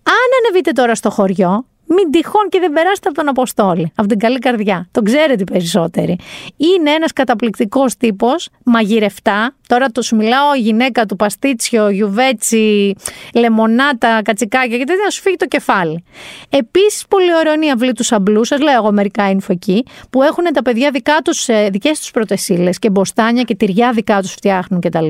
Αν 0.03 0.45
ανεβείτε 0.45 0.73
τώρα 0.73 0.95
στο 0.95 1.11
χωριό, 1.11 1.67
μην 1.89 2.11
τυχόν 2.11 2.49
και 2.49 2.59
δεν 2.59 2.73
περάσετε 2.73 3.09
από 3.09 3.19
τον 3.19 3.29
Αποστόλη, 3.29 3.93
από 3.95 4.09
την 4.09 4.19
καλή 4.19 4.39
καρδιά. 4.39 4.89
Τον 4.91 5.05
ξέρετε 5.05 5.43
οι 5.43 5.45
περισσότεροι. 5.53 6.19
Είναι 6.57 6.91
ένας 6.91 7.13
καταπληκτικός 7.13 7.97
τύπος, 7.97 8.49
μαγειρευτά. 8.65 9.55
Τώρα 9.67 9.89
το 9.89 10.03
σου 10.03 10.17
μιλάω 10.17 10.55
γυναίκα 10.55 11.07
του 11.07 11.17
παστίτσιο, 11.17 11.89
γιουβέτσι, 11.89 12.95
λεμονάτα, 13.35 14.23
κατσικάκια 14.23 14.79
και 14.79 14.85
τέτοια 14.85 15.05
να 15.05 15.11
σου 15.11 15.21
φύγει 15.21 15.37
το 15.37 15.47
κεφάλι. 15.47 16.05
Επίσης, 16.49 17.05
πολύ 17.09 17.35
ωραίο 17.35 17.53
είναι 17.53 17.67
η 17.67 17.71
αυλή 17.71 17.93
του 17.93 18.03
σαμπλού, 18.03 18.45
σας 18.45 18.61
λέω 18.61 18.75
εγώ 18.75 18.93
μερικά 18.93 19.33
info 19.33 19.49
εκεί, 19.49 19.85
που 20.11 20.23
έχουν 20.23 20.45
τα 20.53 20.63
παιδιά 20.63 20.91
δικά 20.91 21.17
τους, 21.25 21.47
δικές 21.71 21.99
τους 21.99 22.11
πρωτεσίλες 22.11 22.79
και 22.79 22.91
μποστάνια 22.91 23.43
και 23.43 23.55
τυριά 23.55 23.93
δικά 23.93 24.21
τους 24.21 24.33
φτιάχνουν 24.33 24.81
κτλ. 24.81 25.09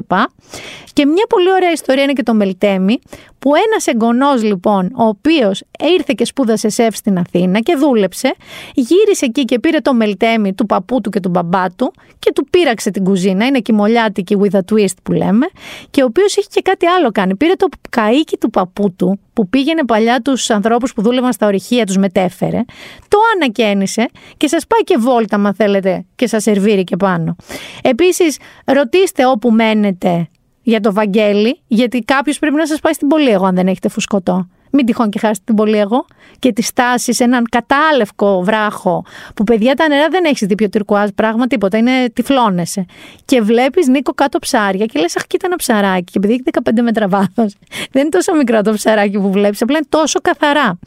Και 0.92 1.06
μια 1.06 1.24
πολύ 1.28 1.52
ωραία 1.52 1.70
ιστορία 1.72 2.02
είναι 2.02 2.12
και 2.12 2.22
το 2.22 2.34
Μελτέμι, 2.34 2.98
που 3.38 3.52
ένας 3.66 3.86
εγγονός 3.86 4.42
λοιπόν, 4.42 4.90
ο 4.94 5.04
οποίος 5.04 5.62
ήρθε 5.96 6.12
και 6.16 6.24
σπούδασε 6.24 6.68
σεφ 6.68 6.96
στην 6.96 7.18
Αθήνα 7.18 7.60
και 7.60 7.76
δούλεψε, 7.76 8.34
γύρισε 8.74 9.24
εκεί 9.24 9.44
και 9.44 9.58
πήρε 9.58 9.78
το 9.78 9.94
μελτέμι 9.94 10.54
του 10.54 10.66
παππού 10.66 11.00
του 11.00 11.10
και 11.10 11.20
του 11.20 11.28
μπαμπά 11.28 11.70
του 11.70 11.92
και 12.18 12.32
του 12.32 12.44
πήραξε 12.50 12.90
την 12.90 13.04
κουζίνα. 13.04 13.46
Είναι 13.46 13.58
κοιμολιάτικη 13.58 14.36
with 14.40 14.56
a 14.56 14.60
twist 14.72 14.96
που 15.02 15.12
λέμε. 15.12 15.46
Και 15.90 16.02
ο 16.02 16.04
οποίος 16.04 16.36
έχει 16.36 16.48
και 16.48 16.60
κάτι 16.60 16.86
άλλο 16.86 17.10
κάνει. 17.10 17.36
Πήρε 17.36 17.52
το 17.52 17.68
καίκι 17.90 18.36
του 18.36 18.50
παππού 18.50 18.92
του, 18.92 19.20
που 19.32 19.48
πήγαινε 19.48 19.84
παλιά 19.84 20.20
τους 20.20 20.50
ανθρώπους 20.50 20.92
που 20.92 21.02
δούλευαν 21.02 21.32
στα 21.32 21.46
ορυχεία, 21.46 21.86
τους 21.86 21.96
μετέφερε, 21.96 22.60
το 23.08 23.18
ανακαίνισε 23.34 24.06
και 24.36 24.48
σας 24.48 24.66
πάει 24.66 24.80
και 24.80 24.96
βόλτα, 24.98 25.36
αν 25.36 25.54
θέλετε, 25.54 26.04
και 26.14 26.26
σας 26.26 26.42
σερβίρει 26.42 26.84
και 26.84 26.96
πάνω. 26.96 27.36
Επίσης, 27.82 28.38
ρωτήστε 28.64 29.26
όπου 29.26 29.50
μένετε 29.50 30.28
για 30.68 30.80
το 30.80 30.92
Βαγγέλη, 30.92 31.60
γιατί 31.66 32.00
κάποιος 32.00 32.38
πρέπει 32.38 32.54
να 32.54 32.66
σας 32.66 32.80
πάει 32.80 32.92
στην 32.92 33.08
πόλη, 33.08 33.30
εγώ 33.30 33.44
αν 33.44 33.54
δεν 33.54 33.66
έχετε 33.66 33.88
φουσκωτό. 33.88 34.48
Μην 34.70 34.86
τυχόν 34.86 35.10
και 35.10 35.18
χάσετε 35.18 35.42
την 35.44 35.54
πολύ 35.54 35.78
εγώ. 35.78 36.04
Και 36.38 36.52
τη 36.52 36.62
στάση 36.62 37.12
σε 37.12 37.24
έναν 37.24 37.44
κατάλευκο 37.50 38.42
βράχο, 38.42 39.04
που 39.34 39.44
παιδιά 39.44 39.74
τα 39.74 39.88
νερά 39.88 40.08
δεν 40.08 40.24
έχεις 40.24 40.46
δει 40.46 40.54
πιο 40.54 40.68
τυρκουάζ 40.68 41.08
πράγμα, 41.14 41.46
τίποτα. 41.46 41.78
Είναι 41.78 42.08
τυφλώνεσαι. 42.12 42.84
Και 43.24 43.40
βλέπεις 43.40 43.86
Νίκο 43.86 44.12
κάτω 44.12 44.38
ψάρια 44.38 44.86
και 44.86 45.00
λες, 45.00 45.16
Αχ, 45.16 45.26
κοίτα 45.26 45.46
ένα 45.46 45.56
ψαράκι. 45.56 46.04
Και 46.04 46.18
επειδή 46.18 46.32
έχει 46.32 46.42
15 46.78 46.82
μέτρα 46.82 47.08
βάθος, 47.08 47.54
δεν 47.92 48.02
είναι 48.02 48.10
τόσο 48.10 48.34
μικρό 48.34 48.62
το 48.62 48.72
ψαράκι 48.72 49.18
που 49.18 49.30
βλέπεις, 49.32 49.62
απλά 49.62 49.76
είναι 49.76 49.86
τόσο 49.88 50.20
καθαρά. 50.20 50.78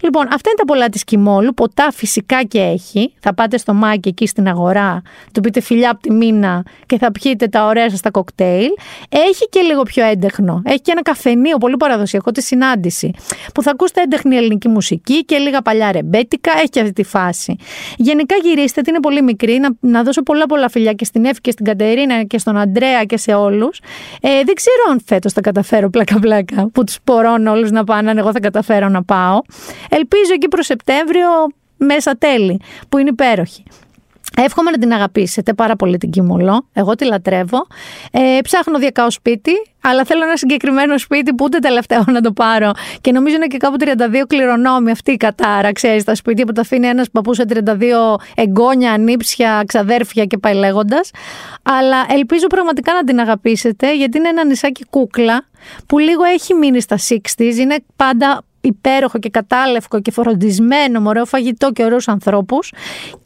Λοιπόν, 0.00 0.22
αυτά 0.22 0.50
είναι 0.50 0.58
τα 0.58 0.64
πολλά 0.64 0.88
της 0.88 1.04
Κιμόλου. 1.04 1.54
Ποτά 1.54 1.90
φυσικά 1.92 2.42
και 2.42 2.60
έχει. 2.60 3.12
Θα 3.20 3.34
πάτε 3.34 3.58
στο 3.58 3.74
Μάκη 3.74 4.08
εκεί 4.08 4.26
στην 4.26 4.48
αγορά, 4.48 5.02
του 5.32 5.40
πείτε 5.40 5.60
φιλιά 5.60 5.90
από 5.90 6.00
τη 6.00 6.12
μήνα 6.12 6.62
και 6.86 6.98
θα 6.98 7.12
πιείτε 7.12 7.46
τα 7.46 7.66
ωραία 7.66 7.90
σας 7.90 8.00
τα 8.00 8.10
κοκτέιλ. 8.10 8.68
Έχει 9.08 9.48
και 9.48 9.60
λίγο 9.60 9.82
πιο 9.82 10.04
έντεχνο. 10.04 10.62
Έχει 10.64 10.80
και 10.80 10.90
ένα 10.90 11.02
καφενείο 11.02 11.58
πολύ 11.58 11.76
παραδοσιακό, 11.76 12.30
τη 12.30 12.42
συνάντηση, 12.42 13.10
που 13.54 13.62
θα 13.62 13.70
ακούσετε 13.70 14.00
έντεχνη 14.00 14.36
ελληνική 14.36 14.68
μουσική 14.68 15.24
και 15.24 15.36
λίγα 15.36 15.62
παλιά 15.62 15.92
ρεμπέτικα. 15.92 16.52
Έχει 16.56 16.68
και 16.68 16.80
αυτή 16.80 16.92
τη 16.92 17.02
φάση. 17.02 17.56
Γενικά 17.96 18.34
γυρίστε, 18.42 18.80
ότι 18.80 18.90
είναι 18.90 19.00
πολύ 19.00 19.22
μικρή, 19.22 19.58
να, 19.58 19.68
να 19.80 20.02
δώσω 20.02 20.22
πολλά 20.22 20.46
πολλά 20.46 20.68
φιλιά 20.68 20.92
και 20.92 21.04
στην 21.04 21.24
Εύη 21.24 21.40
και 21.40 21.50
στην 21.50 21.64
Κατερίνα 21.64 22.24
και 22.24 22.38
στον 22.38 22.56
Αντρέα 22.56 23.04
και 23.04 23.16
σε 23.16 23.34
όλους. 23.34 23.80
Ε, 24.20 24.28
δεν 24.44 24.54
ξέρω 24.54 24.82
αν 24.90 25.00
φέτος 25.04 25.32
θα 25.32 25.40
καταφέρω 25.40 25.90
πλάκα-πλάκα, 25.90 26.70
που 26.72 26.84
τους 26.84 26.98
πορώνω 27.04 27.52
όλους 27.52 27.70
να 27.70 27.84
πάνε, 27.84 28.10
αν 28.10 28.18
εγώ 28.18 28.32
θα 28.32 28.40
καταφέρω 28.40 28.88
να 28.88 29.02
πάω. 29.02 29.40
Ελπίζω 29.88 30.32
εκεί 30.34 30.48
προς 30.48 30.66
Σεπτέμβριο 30.66 31.28
μέσα 31.76 32.14
τέλη, 32.14 32.60
που 32.88 32.98
είναι 32.98 33.08
υπέροχη. 33.08 33.62
Εύχομαι 34.44 34.70
να 34.70 34.78
την 34.78 34.92
αγαπήσετε 34.92 35.54
πάρα 35.54 35.76
πολύ 35.76 35.98
την 35.98 36.10
Κιμολό. 36.10 36.66
Εγώ 36.72 36.94
τη 36.94 37.04
λατρεύω. 37.04 37.66
Ε, 38.10 38.38
ψάχνω 38.42 38.78
διακάω 38.78 39.10
σπίτι, 39.10 39.52
αλλά 39.80 40.04
θέλω 40.04 40.24
ένα 40.24 40.36
συγκεκριμένο 40.36 40.98
σπίτι 40.98 41.34
που 41.34 41.44
ούτε 41.44 41.58
τελευταίο 41.58 42.04
να 42.06 42.20
το 42.20 42.32
πάρω. 42.32 42.70
Και 43.00 43.12
νομίζω 43.12 43.36
είναι 43.36 43.46
και 43.46 43.56
κάπου 43.56 43.76
32 43.80 44.24
κληρονόμοι 44.26 44.90
αυτή 44.90 45.12
η 45.12 45.16
κατάρα. 45.16 45.72
Ξέρεις, 45.72 46.04
τα 46.04 46.14
σπίτια 46.14 46.44
που 46.44 46.52
τα 46.52 46.60
αφήνει 46.60 46.86
ένας 46.86 47.10
παππούς 47.10 47.36
σε 47.36 47.44
32 47.48 48.16
εγγόνια, 48.34 48.92
ανήψια, 48.92 49.62
ξαδέρφια 49.66 50.24
και 50.24 50.38
πάει 50.38 50.54
λέγοντας. 50.54 51.10
Αλλά 51.62 52.06
ελπίζω 52.08 52.46
πραγματικά 52.46 52.92
να 52.92 53.04
την 53.04 53.20
αγαπήσετε, 53.20 53.96
γιατί 53.96 54.18
είναι 54.18 54.28
ένα 54.28 54.44
νησάκι 54.44 54.84
κούκλα 54.90 55.44
που 55.86 55.98
λίγο 55.98 56.24
έχει 56.24 56.54
μείνει 56.54 56.80
στα 56.80 56.98
60s. 57.08 57.56
Είναι 57.56 57.76
πάντα 57.96 58.42
υπέροχο 58.60 59.18
και 59.18 59.28
κατάλευκο 59.28 60.00
και 60.00 60.10
φροντισμένο 60.10 61.00
με 61.00 61.08
ωραίο 61.08 61.24
φαγητό 61.24 61.72
και 61.72 61.84
ωραίους 61.84 62.08
ανθρώπους 62.08 62.72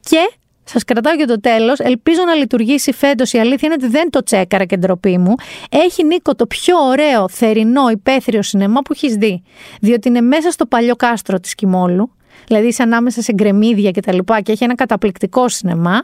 και 0.01 0.31
Σας 0.65 0.85
κρατάω 0.85 1.15
για 1.15 1.27
το 1.27 1.41
τέλος. 1.41 1.79
Ελπίζω 1.79 2.23
να 2.27 2.35
λειτουργήσει 2.35 2.93
φέτος. 2.93 3.33
Η 3.33 3.39
αλήθεια 3.39 3.61
είναι 3.63 3.77
ότι 3.83 3.89
δεν 3.93 4.11
το 4.11 4.23
τσέκαρα 4.23 4.65
και 4.65 4.77
ντροπή 4.77 5.19
μου. 5.19 5.35
Έχει 5.71 6.05
Νίκο 6.05 6.35
το 6.35 6.47
πιο 6.47 6.77
ωραίο, 6.79 7.29
θερινό, 7.29 7.89
υπαίθριο 7.89 8.43
σινεμά 8.43 8.81
που 8.81 8.93
έχεις 8.93 9.15
δει. 9.15 9.43
Διότι 9.81 10.09
είναι 10.09 10.21
μέσα 10.21 10.51
στο 10.51 10.67
παλιό 10.67 10.97
κάστρο 10.97 11.41
της 11.41 11.55
Κιμόλου. 11.55 12.11
Δηλαδή 12.47 12.67
είσαι 12.67 12.83
ανάμεσα 12.83 13.23
σε 13.23 13.33
γκρεμίδια 13.33 13.91
και 13.91 14.01
τα 14.01 14.13
λοιπά 14.13 14.41
και 14.41 14.53
έχει 14.53 14.65
ένα 14.65 14.75
καταπληκτικό 14.75 15.49
σινεμά 15.49 16.03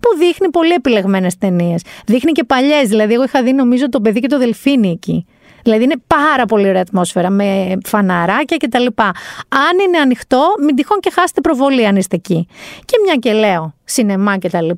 που 0.00 0.18
δείχνει 0.18 0.50
πολύ 0.50 0.72
επιλεγμένες 0.72 1.38
ταινίες. 1.38 1.82
Δείχνει 2.06 2.32
και 2.32 2.44
παλιές. 2.44 2.88
Δηλαδή, 2.88 3.14
εγώ 3.14 3.22
είχα 3.22 3.42
δει 3.42 3.52
νομίζω 3.52 3.88
το 3.88 4.00
παιδί 4.00 4.20
και 4.20 4.26
το 4.26 4.38
δελφίνι 4.38 4.90
εκεί. 4.90 5.26
Δηλαδή 5.62 5.84
είναι 5.84 6.02
πάρα 6.06 6.44
πολύ 6.46 6.68
ωραία 6.68 6.80
ατμόσφαιρα 6.80 7.30
με 7.30 7.78
φαναράκια 7.84 8.56
κτλ. 8.56 8.86
Αν 9.48 9.78
είναι 9.86 9.98
ανοιχτό, 9.98 10.46
μην 10.60 10.74
τυχόν 10.74 11.00
και 11.00 11.10
χάσετε 11.10 11.40
προβολή 11.40 11.86
αν 11.86 11.96
είστε 11.96 12.16
εκεί. 12.16 12.46
Και 12.84 12.96
μια 13.04 13.14
και 13.14 13.32
λέω 13.32 13.74
σινεμά 13.84 14.38
κτλ. 14.38 14.70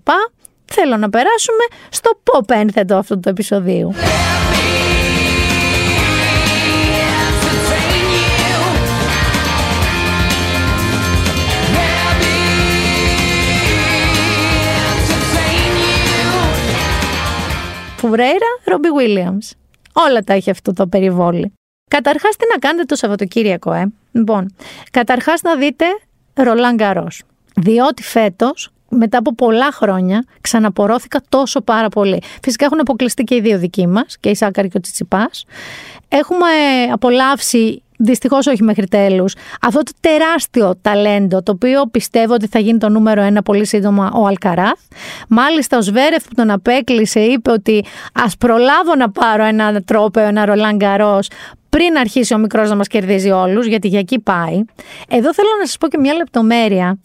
Θέλω 0.65 0.97
να 0.97 1.11
περάσουμε 1.11 1.65
στο 1.91 2.11
pop 2.25 2.51
ένθετο 2.51 2.97
αυτού 2.97 3.21
του 3.21 3.29
επεισοδίου. 3.29 3.95
Φουρέιρα, 17.97 18.47
Ρόμπι 18.65 18.89
Williams. 18.99 19.62
Όλα 19.93 20.21
τα 20.21 20.33
έχει 20.33 20.51
αυτό 20.51 20.73
το 20.73 20.87
περιβόλι. 20.87 21.53
Καταρχάς, 21.91 22.37
τι 22.37 22.45
να 22.53 22.59
κάνετε 22.59 22.85
το 22.85 22.95
Σαββατοκύριακο, 22.95 23.73
ε; 23.73 23.93
Λοιπόν, 24.13 24.55
καταρχάς 24.91 25.43
να 25.43 25.57
δείτε 25.57 25.85
Ρολάν 26.35 26.75
Γκαρός. 26.75 27.23
Διότι 27.57 28.03
φέτος, 28.03 28.71
μετά 28.97 29.19
από 29.19 29.35
πολλά 29.35 29.73
χρόνια, 29.73 30.25
ξαναπορώθηκα 30.41 31.21
τόσο 31.29 31.61
πάρα 31.61 31.89
πολύ. 31.89 32.23
Φυσικά 32.43 32.65
έχουν 32.65 32.81
αποκλειστεί 32.81 33.25
και 33.25 33.35
οι 33.35 33.41
δύο 33.41 33.59
δικοί 33.59 33.87
μας, 33.87 34.17
και 34.21 34.29
η 34.29 34.35
Σάκαρη 34.35 34.69
και 34.69 34.77
ο 34.77 34.81
Τσιτσιπάς. 34.81 35.45
Έχουμε 36.09 36.49
απολαύσει 36.93 37.83
Δυστυχώς 38.05 38.47
όχι 38.47 38.63
μέχρι 38.63 38.87
τέλους. 38.87 39.35
Αυτό 39.63 39.83
το 39.83 39.93
τεράστιο 40.01 40.75
ταλέντο, 40.83 41.43
το 41.43 41.53
οποίο 41.53 41.87
πιστεύω 41.91 42.35
ότι 42.35 42.47
θα 42.47 42.59
γίνει 42.59 42.79
το 42.79 42.89
νούμερο 42.89 43.23
ένα 43.23 43.43
πολύ 43.43 43.67
σύντομα 43.67 44.11
ο 44.15 44.27
Αλκαράθ. 44.27 44.81
Μάλιστα, 45.29 45.77
ο 45.77 45.81
Σβέρεφ 45.81 46.25
που 46.25 46.35
τον 46.35 46.51
απέκλεισε 46.51 47.21
είπε 47.21 47.51
ότι 47.51 47.85
ας 48.13 48.37
προλάβω 48.37 48.95
να 48.99 49.11
πάρω 49.11 49.45
ένα 49.45 49.83
τρόπεο, 49.83 50.27
ένα 50.27 50.45
Ρολάν 50.45 50.77
Γκαρός, 50.77 51.29
πριν 51.69 51.97
αρχίσει 51.97 52.35
ο 52.35 52.39
μικρός 52.39 52.69
να 52.69 52.77
μας 52.77 52.89
κερδίζει 52.89 53.31
όλους, 53.31 53.67
γιατί 53.67 53.89
για 53.89 53.99
εκεί 53.99 54.19
πάει. 54.19 54.65
Εδώ 55.09 55.35
θέλω 55.35 55.49
να 55.59 55.67
σας 55.67 55.77
πω 55.79 55.89
και 55.89 55.99
μια 55.99 56.15
λεπτομέρεια 56.15 56.99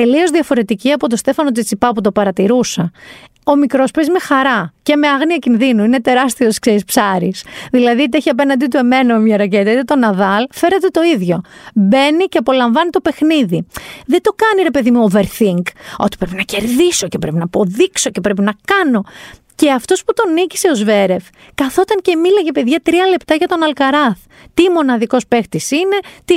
τελείως 0.00 0.30
διαφορετική 0.30 0.92
από 0.92 1.08
τον 1.08 1.18
Στέφανο 1.18 1.50
Τσιτσιπά 1.50 1.92
που 1.92 2.00
το 2.00 2.12
παρατηρούσα. 2.12 2.90
Ο 3.44 3.56
μικρός 3.56 3.90
παίζει 3.90 4.10
με 4.10 4.18
χαρά 4.18 4.72
και 4.82 4.96
με 4.96 5.08
αγνία 5.08 5.36
κινδύνου. 5.36 5.84
Είναι 5.84 6.00
τεράστιος, 6.00 6.58
ξέρεις, 6.58 6.84
ψάρις. 6.84 7.44
Δηλαδή, 7.72 8.02
είτε 8.02 8.16
έχει 8.16 8.28
απέναντί 8.28 8.66
του 8.66 8.76
εμένα 8.76 9.18
μια 9.18 9.36
ρακέτα, 9.36 9.72
είτε 9.72 9.82
τον 9.82 9.98
Ναδάλ, 9.98 10.46
φέρεται 10.50 10.88
το 10.88 11.02
ίδιο. 11.02 11.40
Μπαίνει 11.74 12.24
και 12.24 12.38
απολαμβάνει 12.38 12.90
το 12.90 13.00
παιχνίδι. 13.00 13.66
Δεν 14.06 14.22
το 14.22 14.32
κάνει, 14.36 14.62
ρε 14.62 14.70
παιδί 14.70 14.90
μου, 14.90 15.10
overthink. 15.10 15.66
Ότι 15.96 16.16
πρέπει 16.16 16.34
να 16.34 16.42
κερδίσω 16.42 17.08
και 17.08 17.18
πρέπει 17.18 17.36
να 17.36 17.44
αποδείξω 17.44 18.10
και 18.10 18.20
πρέπει 18.20 18.42
να 18.42 18.52
κάνω. 18.64 19.04
Και 19.54 19.70
αυτός 19.70 20.04
που 20.04 20.12
τον 20.12 20.32
νίκησε 20.32 20.68
ο 20.68 20.74
Σβέρεφ, 20.74 21.24
καθόταν 21.54 21.98
και 22.02 22.16
μίλαγε 22.16 22.52
παιδιά 22.52 22.80
τρία 22.82 23.06
λεπτά 23.06 23.34
για 23.34 23.46
τον 23.46 23.62
Αλκαράθ. 23.62 24.18
Τι 24.54 24.70
μοναδικός 24.70 25.26
παίχτης 25.26 25.70
είναι, 25.70 25.98
τι. 26.24 26.34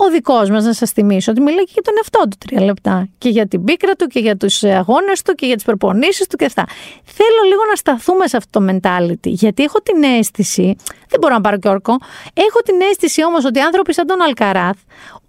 Ο 0.00 0.10
δικός 0.10 0.50
μας, 0.50 0.64
να 0.64 0.72
σας 0.72 0.90
θυμίσω, 0.90 1.30
ότι 1.30 1.40
μιλάει 1.40 1.64
και 1.64 1.70
για 1.72 1.82
τον 1.82 1.94
εαυτό 1.96 2.22
του 2.28 2.36
τρία 2.46 2.64
λεπτά. 2.64 3.08
Και 3.18 3.28
για 3.28 3.46
την 3.48 3.64
πίκρα 3.64 3.92
του 3.94 4.06
και 4.06 4.18
για 4.18 4.36
τους 4.36 4.64
αγώνες 4.64 5.22
του 5.22 5.34
και 5.34 5.46
για 5.46 5.54
τις 5.54 5.64
προπονήσεις 5.64 6.26
του 6.26 6.36
και 6.36 6.44
αυτά. 6.44 6.64
Θέλω 7.04 7.42
λίγο 7.48 7.60
να 7.70 7.74
σταθούμε 7.74 8.26
σε 8.26 8.36
αυτό 8.36 8.60
το 8.60 8.66
mentality. 8.70 9.16
Γιατί 9.22 9.62
έχω 9.62 9.80
την 9.80 10.02
αίσθηση, 10.02 10.76
δεν 11.08 11.20
μπορώ 11.20 11.34
να 11.34 11.40
πάρω 11.40 11.58
και 11.58 11.68
όρκο, 11.68 11.96
έχω 12.34 12.60
την 12.64 12.80
αίσθηση 12.90 13.24
όμως 13.24 13.44
ότι 13.44 13.60
άνθρωποι 13.60 13.94
σαν 13.94 14.06
τον 14.06 14.22
Αλκαράθ, 14.22 14.76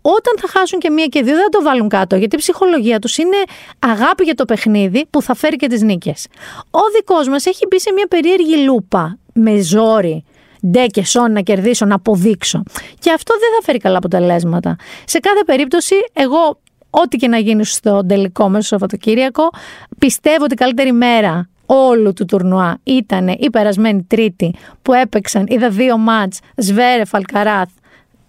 όταν 0.02 0.34
θα 0.40 0.48
χάσουν 0.48 0.80
και 0.80 0.90
μία 0.90 1.06
και 1.06 1.24
δύο, 1.24 1.34
δεν 1.34 1.44
θα 1.44 1.50
το 1.50 1.62
βάλουν 1.62 1.90
κάτω. 1.90 2.16
Γιατί 2.16 2.36
η 2.36 2.40
ψυχολογία 2.40 3.00
τους 3.00 3.18
είναι 3.18 3.38
αγάπη 3.80 4.24
για 4.24 4.36
το 4.36 4.46
παιχνίδι 4.46 5.06
που 5.10 5.22
θα 5.22 5.34
φέρει 5.34 5.56
και 5.56 5.68
τις 5.68 5.82
νίκες. 5.82 6.28
Ο 6.72 6.80
δικός 6.96 7.28
μας 7.28 7.46
έχει 7.46 7.66
μπει 7.70 7.80
σε 7.80 7.92
μία 7.94 8.08
περίεργη 8.08 8.64
λούπα 8.64 9.18
με 9.34 9.62
ζόρι 9.62 10.24
ντε 10.68 10.86
και 10.86 11.06
σόν 11.06 11.32
να 11.32 11.42
κερδίσω, 11.42 11.86
να 11.86 11.96
αποδείξω. 11.96 12.64
Και 13.00 13.12
αυτό 13.12 13.34
δεν 13.34 13.50
θα 13.56 13.64
φέρει 13.66 13.78
καλά 13.78 13.98
αποτελέσματα. 13.98 14.76
Σε 15.06 15.20
κάθε 15.20 15.44
περίπτωση, 15.46 15.96
εγώ 16.14 16.60
ό,τι 16.90 17.18
και 17.18 17.28
να 17.28 17.38
γίνει 17.38 17.66
στο 17.66 18.06
τελικό 18.06 18.50
μέσα 18.50 18.66
στο 18.66 18.78
Σαββατοκύριακο, 18.78 19.50
πιστεύω 19.98 20.44
ότι 20.44 20.54
η 20.54 20.58
καλύτερη 20.58 20.92
μέρα 20.92 21.50
όλου 21.66 22.14
του 22.14 22.26
τουρνουά 22.26 22.78
ήταν 22.84 23.28
η 23.28 23.50
περασμένη 23.52 24.04
Τρίτη 24.04 24.54
που 24.82 24.94
έπαιξαν, 24.94 25.46
είδα 25.48 25.70
δύο 25.70 25.98
μάτς, 25.98 26.40
Σβέρεφ, 26.56 27.16
Αλκαράθ, 27.16 27.70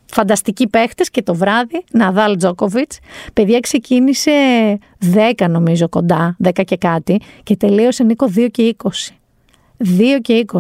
φανταστικοί 0.06 0.68
παίχτες 0.68 1.10
και 1.10 1.22
το 1.22 1.34
βράδυ 1.34 1.84
Ναδάλ 1.92 2.36
Τζόκοβιτς. 2.36 2.98
Παιδιά 3.32 3.60
ξεκίνησε 3.60 4.30
10 5.38 5.46
νομίζω 5.48 5.88
κοντά, 5.88 6.36
10 6.44 6.64
και 6.64 6.76
κάτι 6.76 7.20
και 7.42 7.56
τελείωσε 7.56 8.04
Νίκο 8.04 8.26
2 8.36 8.46
και 8.50 8.76
20. 8.82 8.88
2 9.78 10.20
και 10.20 10.44
20 10.52 10.58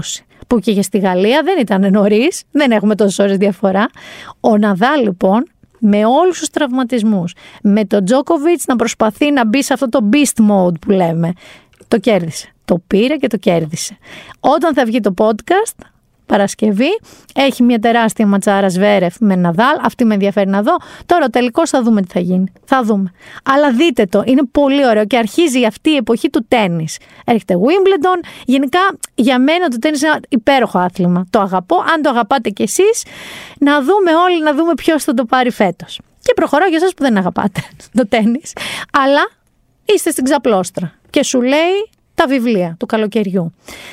που 0.50 0.58
και 0.58 0.82
στη 0.82 0.98
Γαλλία 0.98 1.42
δεν 1.42 1.58
ήταν 1.58 1.90
νωρίς, 1.92 2.42
δεν 2.50 2.70
έχουμε 2.70 2.94
τόσες 2.94 3.18
ώρες 3.18 3.36
διαφορά. 3.36 3.86
Ο 4.40 4.56
Ναδά 4.56 4.96
λοιπόν 4.96 5.46
με 5.78 6.04
όλους 6.04 6.38
τους 6.38 6.50
τραυματισμούς, 6.50 7.34
με 7.62 7.84
τον 7.84 8.04
Τζόκοβιτς 8.04 8.64
να 8.66 8.76
προσπαθεί 8.76 9.32
να 9.32 9.46
μπει 9.46 9.62
σε 9.62 9.72
αυτό 9.72 9.88
το 9.88 10.08
beast 10.12 10.50
mode 10.50 10.80
που 10.80 10.90
λέμε, 10.90 11.32
το 11.88 11.98
κέρδισε. 11.98 12.48
Το 12.64 12.82
πήρε 12.86 13.16
και 13.16 13.26
το 13.26 13.36
κέρδισε. 13.36 13.96
Όταν 14.40 14.74
θα 14.74 14.84
βγει 14.84 15.00
το 15.00 15.14
podcast, 15.16 15.84
Παρασκευή. 16.30 17.00
Έχει 17.34 17.62
μια 17.62 17.78
τεράστια 17.78 18.26
ματσάρα 18.26 18.68
Σβέρεφ 18.68 19.14
με 19.20 19.36
Ναδάλ. 19.36 19.76
Αυτή 19.82 20.04
με 20.04 20.14
ενδιαφέρει 20.14 20.48
να 20.48 20.62
δω. 20.62 20.76
Τώρα 21.06 21.28
τελικώς 21.28 21.70
θα 21.70 21.82
δούμε 21.82 22.02
τι 22.02 22.08
θα 22.12 22.20
γίνει. 22.20 22.52
Θα 22.64 22.82
δούμε. 22.82 23.10
Αλλά 23.44 23.72
δείτε 23.72 24.04
το. 24.04 24.22
Είναι 24.26 24.42
πολύ 24.50 24.86
ωραίο 24.86 25.06
και 25.06 25.16
αρχίζει 25.16 25.64
αυτή 25.64 25.90
η 25.90 25.96
εποχή 25.96 26.30
του 26.30 26.44
τέννη. 26.48 26.86
Έρχεται 27.24 27.54
Wimbledon. 27.54 28.28
Γενικά 28.44 28.78
για 29.14 29.38
μένα 29.38 29.68
το 29.68 29.78
τέννη 29.78 29.98
είναι 30.02 30.10
ένα 30.10 30.20
υπέροχο 30.28 30.78
άθλημα. 30.78 31.26
Το 31.30 31.40
αγαπώ. 31.40 31.76
Αν 31.94 32.02
το 32.02 32.08
αγαπάτε 32.08 32.50
κι 32.50 32.62
εσείς, 32.62 33.04
να 33.58 33.82
δούμε 33.82 34.14
όλοι, 34.24 34.42
να 34.42 34.54
δούμε 34.54 34.74
ποιος 34.74 35.04
θα 35.04 35.14
το 35.14 35.24
πάρει 35.24 35.50
φέτος. 35.50 36.00
Και 36.22 36.32
προχωράω 36.34 36.68
για 36.68 36.76
εσάς 36.76 36.94
που 36.94 37.02
δεν 37.02 37.16
αγαπάτε 37.16 37.60
το 37.98 38.08
τέννη. 38.08 38.40
Αλλά 38.92 39.30
είστε 39.84 40.10
στην 40.10 40.24
ξαπλώστρα. 40.24 40.92
Και 41.10 41.24
σου 41.24 41.42
λέει 41.42 41.90
τα 42.20 42.26
βιβλία 42.26 42.76
του 42.78 42.86
καλοκαιριού. 42.86 43.52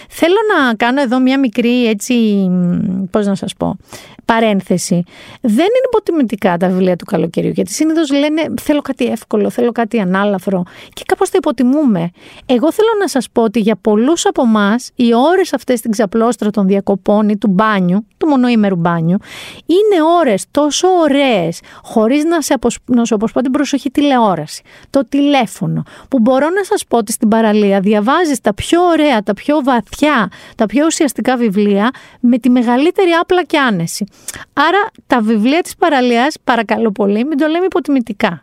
Θέλω 0.10 0.36
να 0.58 0.74
κάνω 0.74 1.02
εδώ 1.02 1.20
μια 1.20 1.40
μικρή 1.40 1.88
έτσι, 1.88 2.14
μ, 2.50 3.04
πώς 3.12 3.26
να 3.26 3.36
σας 3.36 3.54
πω, 3.54 3.78
παρένθεση. 4.26 5.04
Δεν 5.42 5.52
είναι 5.54 5.88
υποτιμητικά 5.88 6.58
τα 6.58 6.68
βιβλία 6.68 6.96
του 6.96 7.06
καλοκαιριού, 7.06 7.50
γιατί 7.50 7.72
συνήθως 7.72 8.12
λένε 8.12 8.42
θέλω 8.62 8.82
κάτι 8.82 9.06
εύκολο, 9.06 9.50
θέλω 9.50 9.72
κάτι 9.72 10.00
ανάλαφρο 10.00 10.64
και 10.94 11.04
κάπως 11.06 11.30
τα 11.30 11.38
υποτιμούμε. 11.38 12.10
Εγώ 12.46 12.72
θέλω 12.72 12.90
να 13.00 13.08
σας 13.08 13.30
πω 13.32 13.44
ότι 13.44 13.60
για 13.60 13.76
πολλούς 13.76 14.26
από 14.26 14.42
εμά 14.42 14.76
οι 14.96 15.14
ώρες 15.14 15.54
αυτές 15.54 15.80
στην 15.80 15.92
ξαπλώστρα 15.92 16.50
των 16.50 16.68
διακοπών 16.68 17.30
ή 17.30 17.38
του 17.38 17.48
μπάνιου, 17.48 18.06
του 18.18 18.28
μονοήμερου 18.28 18.76
μπάνιου, 18.76 19.18
είναι 19.66 20.04
ώρες 20.20 20.46
τόσο 20.52 20.88
ωραίες, 20.88 21.60
χωρίς 21.84 22.24
να, 22.24 22.42
σε 22.42 22.54
αποσ... 22.54 22.78
να 22.86 23.06
σου 23.06 23.16
αποσπά 23.16 23.42
την 23.42 23.52
προσοχή 23.52 23.92
τηλεόραση, 23.92 24.62
το 24.90 25.06
τηλέφωνο, 25.10 25.84
που 26.10 26.20
μπορώ 26.20 26.50
να 26.50 26.64
σας 26.64 26.84
πω 26.88 26.98
ότι 26.98 27.12
στην 27.12 27.28
παραλία 27.28 27.82
διαβάζεις 28.18 28.42
τα 28.42 28.54
πιο 28.54 28.82
ωραία, 28.82 29.24
τα 29.24 29.34
πιο 29.34 29.64
βαθιά, 29.64 30.30
τα 30.56 30.66
πιο 30.66 30.86
ουσιαστικά 30.86 31.38
βιβλία 31.38 31.92
με 32.20 32.38
τη 32.38 32.50
μεγαλύτερη 32.50 33.12
άπλα 33.12 33.44
και 33.44 33.58
άνεση. 33.58 34.06
Άρα 34.54 34.88
τα 35.08 35.22
βιβλία 35.22 35.62
της 35.62 35.76
παραλίας, 35.76 36.36
παρακαλώ 36.44 36.92
πολύ, 36.92 37.26
μην 37.26 37.38
το 37.38 37.48
λέμε 37.48 37.66
υποτιμητικά. 37.66 38.42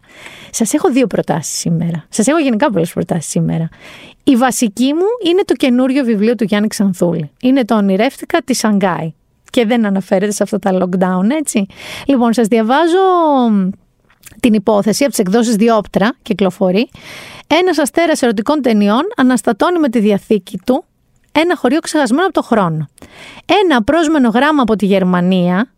Σας 0.50 0.74
έχω 0.74 0.90
δύο 0.90 1.06
προτάσεις 1.06 1.58
σήμερα. 1.58 2.04
Σας 2.08 2.26
έχω 2.26 2.38
γενικά 2.38 2.70
πολλές 2.70 2.92
προτάσεις 2.92 3.30
σήμερα. 3.30 3.68
Η 4.24 4.36
βασική 4.36 4.92
μου 4.92 5.28
είναι 5.30 5.42
το 5.44 5.54
καινούριο 5.54 6.04
βιβλίο 6.04 6.34
του 6.34 6.44
Γιάννη 6.44 6.68
Ξανθούλη. 6.68 7.30
Είναι 7.40 7.64
το 7.64 7.74
«Ονειρεύτηκα 7.74 8.38
της 8.44 8.58
Σανγκάη». 8.58 9.14
Και 9.50 9.66
δεν 9.66 9.86
αναφέρεται 9.86 10.32
σε 10.32 10.42
αυτά 10.42 10.58
τα 10.58 10.70
lockdown, 10.72 11.30
έτσι. 11.38 11.66
Λοιπόν, 12.06 12.32
σας 12.32 12.46
διαβάζω 12.46 12.98
την 14.40 14.54
υπόθεση 14.54 15.02
από 15.02 15.10
τις 15.10 15.20
εκδόσεις 15.20 15.56
Διόπτρα, 15.56 16.12
κυκλοφορεί. 16.22 16.88
Ένας 17.46 17.78
αστέρας 17.78 18.22
ερωτικών 18.22 18.62
ταινιών 18.62 19.02
αναστατώνει 19.16 19.78
με 19.78 19.88
τη 19.88 19.98
διαθήκη 19.98 20.58
του 20.66 20.84
ένα 21.32 21.56
χωριό 21.56 21.80
ξεχασμένο 21.80 22.24
από 22.24 22.32
το 22.32 22.42
χρόνο. 22.42 22.88
Ένα 23.62 23.82
πρόσμενο 23.82 24.28
γράμμα 24.28 24.62
από 24.62 24.76
τη 24.76 24.86
Γερμανία 24.86 25.70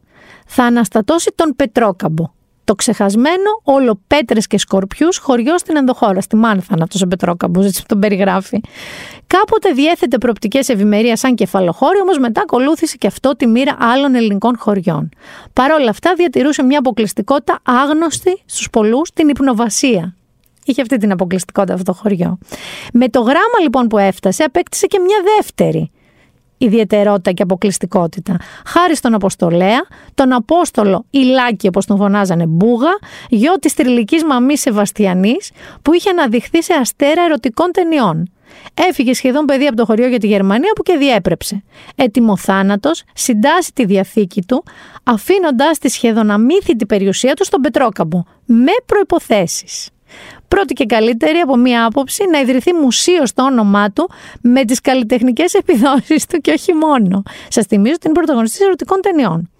θα 0.46 0.64
αναστατώσει 0.64 1.32
τον 1.34 1.56
Πετρόκαμπο. 1.56 2.30
Το 2.66 2.74
ξεχασμένο, 2.74 3.60
όλο 3.62 4.00
πέτρες 4.06 4.46
και 4.46 4.58
σκορπιούς, 4.58 5.18
χωριό 5.18 5.58
στην 5.58 5.76
ενδοχώρα. 5.76 6.20
Στη 6.20 6.36
Μάνθανα 6.36 6.82
αυτό 6.82 6.98
ο 7.04 7.08
Πετρόκαμπος, 7.08 7.64
έτσι 7.64 7.84
τον 7.86 8.00
περιγράφει. 8.00 8.60
Κάποτε 9.26 9.70
διέθετε 9.70 10.18
προοπτικές 10.18 10.68
ευημερίας 10.68 11.18
σαν 11.18 11.34
κεφαλοχώριο, 11.34 12.00
όμως 12.02 12.18
μετά 12.18 12.40
ακολούθησε 12.40 12.96
και 12.96 13.06
αυτό 13.06 13.36
τη 13.36 13.46
μοίρα 13.46 13.76
άλλων 13.80 14.14
ελληνικών 14.14 14.56
χωριών. 14.58 15.08
Παρ' 15.52 15.72
όλα 15.72 15.90
αυτά, 15.90 16.14
διατηρούσε 16.16 16.62
μια 16.62 16.78
αποκλειστικότητα 16.78 17.58
άγνωστη 17.62 18.42
στους 18.44 18.70
πολλούς, 18.70 19.10
την 19.12 19.28
υπνοβασία. 19.28 20.14
Είχε 20.64 20.80
αυτή 20.80 20.96
την 20.96 21.12
αποκλειστικότητα 21.12 21.74
αυτό 21.74 21.92
το 21.92 21.98
χωριό. 21.98 22.38
Με 22.92 23.08
το 23.08 23.20
γράμμα 23.20 23.58
λοιπόν 23.62 23.86
που 23.86 23.98
έφτασε, 23.98 24.42
απέκτησε 24.42 24.86
και 24.86 24.98
μια 24.98 25.16
δεύτερη 25.36 25.90
ιδιαιτερότητα 26.58 27.32
και 27.32 27.42
αποκλειστικότητα. 27.42 28.36
Χάρη 28.66 28.96
στον 28.96 29.14
Αποστολέα, 29.14 29.86
τον 30.14 30.32
Απόστολο 30.32 31.04
Ηλάκη, 31.10 31.66
όπως 31.66 31.86
τον 31.86 31.96
φωνάζανε 31.96 32.46
Μπούγα, 32.46 32.98
γιο 33.28 33.52
τη 33.52 33.74
τριλική 33.74 34.24
μαμής 34.24 34.60
Σεβαστιανής, 34.60 35.50
που 35.82 35.94
είχε 35.94 36.10
αναδειχθεί 36.10 36.62
σε 36.62 36.72
αστέρα 36.72 37.22
ερωτικών 37.22 37.70
ταινιών. 37.72 38.30
Έφυγε 38.74 39.14
σχεδόν 39.14 39.44
παιδί 39.44 39.66
από 39.66 39.76
το 39.76 39.84
χωριό 39.84 40.06
για 40.06 40.18
τη 40.18 40.26
Γερμανία 40.26 40.72
που 40.74 40.82
και 40.82 40.96
διέπρεψε. 40.96 41.62
Έτοιμο 41.94 42.36
θάνατος, 42.36 43.02
συντάσσει 43.14 43.72
τη 43.72 43.84
διαθήκη 43.84 44.42
του, 44.42 44.64
αφήνοντάς 45.02 45.78
τη 45.78 45.88
σχεδόν 45.88 46.30
αμύθιτη 46.30 46.86
περιουσία 46.86 47.34
του 47.34 47.44
στον 47.44 47.60
Πετρόκαμπο, 47.60 48.22
με 48.44 48.72
προποθέσει. 48.86 49.90
Πρώτη 50.48 50.74
και 50.74 50.84
καλύτερη 50.86 51.38
από 51.38 51.56
μία 51.56 51.84
άποψη 51.84 52.24
να 52.30 52.40
ιδρυθεί 52.40 52.72
μουσείο 52.72 53.26
στο 53.26 53.42
όνομά 53.42 53.90
του 53.90 54.10
με 54.40 54.64
τις 54.64 54.80
καλλιτεχνικές 54.80 55.54
επιδόσεις 55.54 56.26
του 56.26 56.38
και 56.40 56.50
όχι 56.50 56.72
μόνο. 56.72 57.22
Σας 57.48 57.66
θυμίζω 57.66 57.94
ότι 57.96 58.06
είναι 58.06 58.14
πρωταγωνιστής 58.14 58.60
ερωτικών 58.60 59.00
ταινιών. 59.00 59.50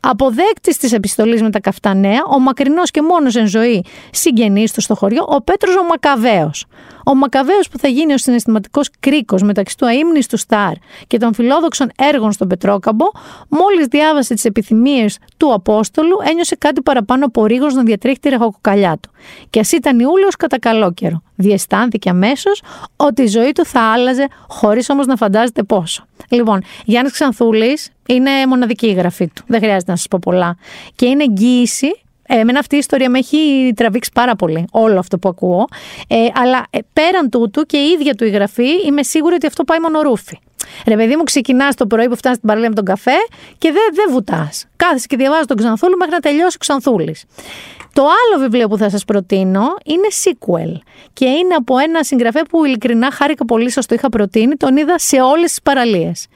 Αποδέκτης 0.00 0.76
της 0.76 0.92
επιστολής 0.92 1.42
με 1.42 1.50
τα 1.50 1.60
καυτά 1.60 1.94
νέα, 1.94 2.24
ο 2.34 2.38
μακρινός 2.38 2.90
και 2.90 3.02
μόνος 3.02 3.36
εν 3.36 3.46
ζωή 3.46 3.84
συγγενής 4.10 4.72
του 4.72 4.80
στο 4.80 4.94
χωριό, 4.94 5.24
ο 5.28 5.42
Πέτρος 5.42 5.76
ο 5.76 5.84
Μακαβαίος. 5.84 6.66
Ο 7.04 7.14
Μακαβαίος 7.14 7.68
που 7.68 7.78
θα 7.78 7.88
γίνει 7.88 8.12
ο 8.12 8.18
συναισθηματικός 8.18 8.90
κρίκος 9.00 9.42
μεταξύ 9.42 9.76
του 9.76 9.86
αείμνης 9.86 10.26
του 10.26 10.36
Σταρ 10.36 10.72
και 11.06 11.18
των 11.18 11.34
φιλόδοξων 11.34 11.90
έργων 11.96 12.32
στον 12.32 12.48
Πετρόκαμπο, 12.48 13.04
μόλις 13.48 13.86
διάβασε 13.86 14.34
τις 14.34 14.44
επιθυμίες 14.44 15.18
του 15.36 15.52
Απόστολου, 15.52 16.16
ένιωσε 16.30 16.56
κάτι 16.56 16.82
παραπάνω 16.82 17.24
από 17.24 17.46
ρίγος 17.46 17.74
να 17.74 17.82
διατρέχει 17.82 18.18
τη 18.18 18.28
ρεχοκοκαλιά 18.28 18.98
του. 19.00 19.10
Και 19.50 19.60
ας 19.60 19.72
ήταν 19.72 19.98
Ιούλιος 19.98 20.36
κατά 20.36 20.58
καλό 20.58 20.92
καιρό. 20.92 21.22
Διαισθάνθηκε 21.36 22.08
αμέσως 22.08 22.62
ότι 22.96 23.22
η 23.22 23.26
ζωή 23.26 23.52
του 23.52 23.64
θα 23.64 23.80
άλλαζε, 23.80 24.28
χωρίς 24.48 24.90
όμως 24.90 25.06
να 25.06 25.16
φαντάζεται 25.16 25.62
πόσο. 25.62 26.04
Λοιπόν, 26.30 26.62
Γιάννης 26.84 27.12
Ξανθούλης 27.12 27.90
είναι 28.06 28.30
μοναδική 28.48 28.86
η 28.86 28.92
γραφή 28.92 29.28
του. 29.28 29.44
Δεν 29.46 29.60
χρειάζεται 29.60 29.90
να 29.90 29.96
σας 29.96 30.08
πω 30.08 30.18
πολλά. 30.22 30.56
Και 30.94 31.06
είναι 31.06 31.22
εγγύηση 31.22 32.00
Εμένα 32.32 32.58
αυτή 32.58 32.74
η 32.74 32.78
ιστορία 32.78 33.10
με 33.10 33.18
έχει 33.18 33.72
τραβήξει 33.76 34.10
πάρα 34.14 34.36
πολύ, 34.36 34.64
όλο 34.70 34.98
αυτό 34.98 35.18
που 35.18 35.28
ακούω. 35.28 35.68
Ε, 36.08 36.16
αλλά 36.34 36.66
ε, 36.70 36.78
πέραν 36.92 37.30
τούτου 37.30 37.62
και 37.62 37.76
η 37.76 37.90
ίδια 37.90 38.14
του 38.14 38.24
η 38.24 38.30
γραφή, 38.30 38.68
είμαι 38.86 39.02
σίγουρη 39.02 39.34
ότι 39.34 39.46
αυτό 39.46 39.64
πάει 39.64 39.78
μονορούφι. 39.78 40.38
Ρε 40.86 40.96
παιδί 40.96 41.16
μου, 41.16 41.22
ξεκινάς 41.22 41.74
το 41.74 41.86
πρωί 41.86 42.08
που 42.08 42.16
φτάνεις 42.16 42.36
στην 42.36 42.48
παραλία 42.48 42.68
με 42.68 42.74
τον 42.74 42.84
καφέ 42.84 43.16
και 43.58 43.72
δεν 43.72 43.82
δε 43.94 44.12
βουτάς. 44.12 44.66
Κάθεσαι 44.76 45.06
και 45.06 45.16
διαβάζεις 45.16 45.46
τον 45.46 45.56
Ξανθούλη 45.56 45.96
μέχρι 45.96 46.12
να 46.12 46.20
τελειώσει 46.20 46.56
ο 46.56 46.58
Ξανθούλης. 46.58 47.24
Το 47.92 48.02
άλλο 48.02 48.42
βιβλίο 48.42 48.68
που 48.68 48.76
θα 48.76 48.90
σας 48.90 49.04
προτείνω 49.04 49.62
είναι 49.84 50.06
sequel 50.24 50.80
και 51.12 51.24
είναι 51.24 51.54
από 51.54 51.78
ένα 51.78 52.02
συγγραφέα 52.02 52.42
που 52.42 52.64
ειλικρινά 52.64 53.10
χάρηκα 53.10 53.44
πολύ 53.44 53.70
σας 53.70 53.86
το 53.86 53.94
είχα 53.94 54.08
προτείνει, 54.08 54.54
τον 54.54 54.76
είδα 54.76 54.98
σε 54.98 55.20
όλες 55.20 55.48
τις 55.48 55.62
παραλίες. 55.62 56.26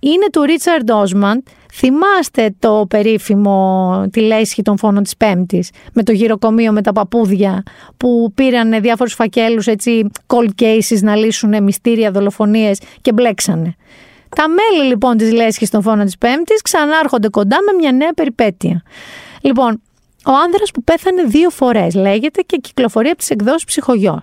Είναι 0.00 0.26
του 0.32 0.44
Richard 0.46 1.04
Osman, 1.04 1.36
θυμάστε 1.72 2.54
το 2.58 2.86
περίφημο 2.88 4.04
τη 4.12 4.20
λέσχη 4.20 4.62
των 4.62 4.78
φόνων 4.78 5.02
της 5.02 5.16
Πέμπτης 5.16 5.70
με 5.92 6.02
το 6.02 6.12
γυροκομείο 6.12 6.72
με 6.72 6.82
τα 6.82 6.92
παπούδια 6.92 7.62
που 7.96 8.32
πήραν 8.34 8.80
διάφορους 8.80 9.14
φακέλους 9.14 9.66
έτσι 9.66 10.10
cold 10.26 10.62
cases 10.62 10.98
να 11.00 11.16
λύσουν 11.16 11.62
μυστήρια 11.62 12.10
δολοφονίες 12.10 12.80
και 13.00 13.12
μπλέξανε. 13.12 13.74
Τα 14.36 14.44
μέλη 14.48 14.88
λοιπόν 14.88 15.16
της 15.16 15.32
λέσχης 15.32 15.70
των 15.70 15.82
φόνων 15.82 16.04
της 16.04 16.18
Πέμπτης 16.18 16.62
ξανάρχονται 16.62 17.28
κοντά 17.28 17.56
με 17.66 17.72
μια 17.78 17.92
νέα 17.92 18.12
περιπέτεια. 18.12 18.82
Λοιπόν, 19.40 19.80
ο 20.26 20.32
άνδρας 20.44 20.70
που 20.70 20.82
πέθανε 20.82 21.22
δύο 21.22 21.50
φορές, 21.50 21.94
λέγεται 21.94 22.42
και 22.42 22.56
κυκλοφορεί 22.56 23.08
από 23.08 23.18
τις 23.18 23.30
εκδόσεις 23.30 23.64
Ψυχογειό. 23.64 24.20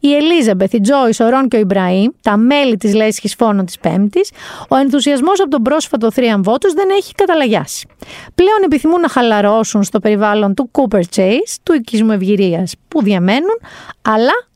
Η 0.00 0.14
Ελίζαμπεθ, 0.14 0.72
η 0.72 0.80
Τζόι, 0.80 1.14
ο 1.20 1.28
Ρον 1.28 1.48
και 1.48 1.56
ο 1.56 1.58
Ιμπραήμ, 1.58 2.10
τα 2.22 2.36
μέλη 2.36 2.76
της 2.76 2.94
λέσχης 2.94 3.34
φόνων 3.34 3.64
της 3.66 3.78
Πέμπτης, 3.78 4.30
ο 4.68 4.76
ενθουσιασμός 4.76 5.40
από 5.40 5.50
τον 5.50 5.62
πρόσφατο 5.62 6.10
θρίαμβό 6.10 6.58
του 6.58 6.74
δεν 6.74 6.88
έχει 6.90 7.14
καταλαγιάσει. 7.14 7.86
Πλέον 8.34 8.58
επιθυμούν 8.64 9.00
να 9.00 9.08
χαλαρώσουν 9.08 9.82
στο 9.82 10.00
περιβάλλον 10.00 10.54
του 10.54 10.70
Cooper 10.72 11.02
Chase, 11.16 11.56
του 11.62 11.74
οικισμού 11.74 12.12
ευγυρίας 12.12 12.74
που 12.88 13.02
διαμένουν, 13.02 13.60
αλλά 14.02 14.47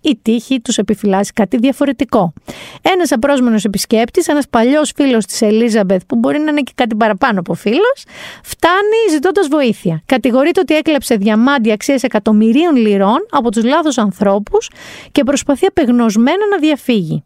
η 0.00 0.18
τύχη 0.22 0.60
τους 0.60 0.78
επιφυλάσσει 0.78 1.32
κάτι 1.32 1.56
διαφορετικό. 1.56 2.32
Ένας 2.82 3.12
απρόσμενος 3.12 3.64
επισκέπτης, 3.64 4.28
ένας 4.28 4.48
παλιός 4.48 4.92
φίλος 4.96 5.26
της 5.26 5.42
Ελίζαμπεθ, 5.42 6.02
που 6.06 6.16
μπορεί 6.16 6.38
να 6.38 6.50
είναι 6.50 6.60
και 6.60 6.72
κάτι 6.74 6.94
παραπάνω 6.94 7.40
από 7.40 7.54
φίλος, 7.54 8.04
φτάνει 8.42 9.10
ζητώντας 9.10 9.48
βοήθεια. 9.48 10.02
Κατηγορείται 10.06 10.60
ότι 10.60 10.74
έκλεψε 10.74 11.16
διαμάντια 11.16 11.74
αξίας 11.74 12.02
εκατομμυρίων 12.02 12.76
λιρών 12.76 13.26
από 13.30 13.50
τους 13.50 13.64
λάθος 13.64 13.98
ανθρώπους 13.98 14.70
και 15.12 15.24
προσπαθεί 15.24 15.66
απεγνωσμένα 15.66 16.46
να 16.50 16.58
διαφύγει. 16.58 17.22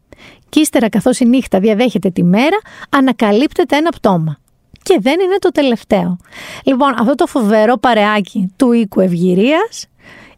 Και 0.48 0.60
ύστερα, 0.60 0.88
καθώς 0.88 1.20
η 1.20 1.24
νύχτα 1.24 1.58
διαδέχεται 1.58 2.10
τη 2.10 2.24
μέρα, 2.24 2.58
ανακαλύπτεται 2.90 3.76
ένα 3.76 3.90
πτώμα. 3.90 4.36
Και 4.82 4.98
δεν 5.00 5.20
είναι 5.20 5.36
το 5.38 5.48
τελευταίο. 5.48 6.16
Λοιπόν, 6.64 6.94
αυτό 6.98 7.14
το 7.14 7.26
φοβερό 7.26 7.76
παρεάκι 7.76 8.52
του 8.56 8.72
οίκου 8.72 9.00
ευγυρίας 9.00 9.86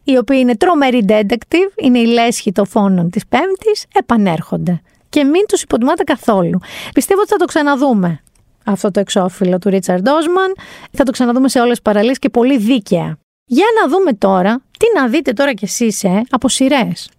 οι 0.05 0.17
οποίοι 0.17 0.37
είναι 0.41 0.55
τρομεροί 0.55 1.05
detective, 1.07 1.71
είναι 1.75 1.99
η 1.99 2.05
λέσχη 2.05 2.51
των 2.51 2.65
φόνων 2.67 3.09
της 3.09 3.27
Πέμπτης, 3.27 3.85
επανέρχονται. 3.93 4.81
Και 5.09 5.23
μην 5.23 5.45
τους 5.47 5.61
υποτιμάτε 5.61 6.03
καθόλου. 6.03 6.59
Πιστεύω 6.93 7.21
ότι 7.21 7.29
θα 7.29 7.37
το 7.37 7.45
ξαναδούμε 7.45 8.19
αυτό 8.65 8.91
το 8.91 8.99
εξώφυλλο 8.99 9.59
του 9.59 9.69
Ρίτσαρντ 9.69 10.07
Όσμαν. 10.07 10.55
Θα 10.91 11.03
το 11.03 11.11
ξαναδούμε 11.11 11.49
σε 11.49 11.59
όλες 11.59 11.71
τις 11.71 11.81
παραλίες 11.81 12.19
και 12.19 12.29
πολύ 12.29 12.57
δίκαια. 12.57 13.17
Για 13.45 13.65
να 13.81 13.89
δούμε 13.89 14.13
τώρα, 14.13 14.61
τι 14.79 14.99
να 14.99 15.07
δείτε 15.07 15.33
τώρα 15.33 15.53
κι 15.53 15.63
εσείς, 15.63 16.03
ε, 16.03 16.21
από 16.29 16.49
σειρές. 16.49 17.09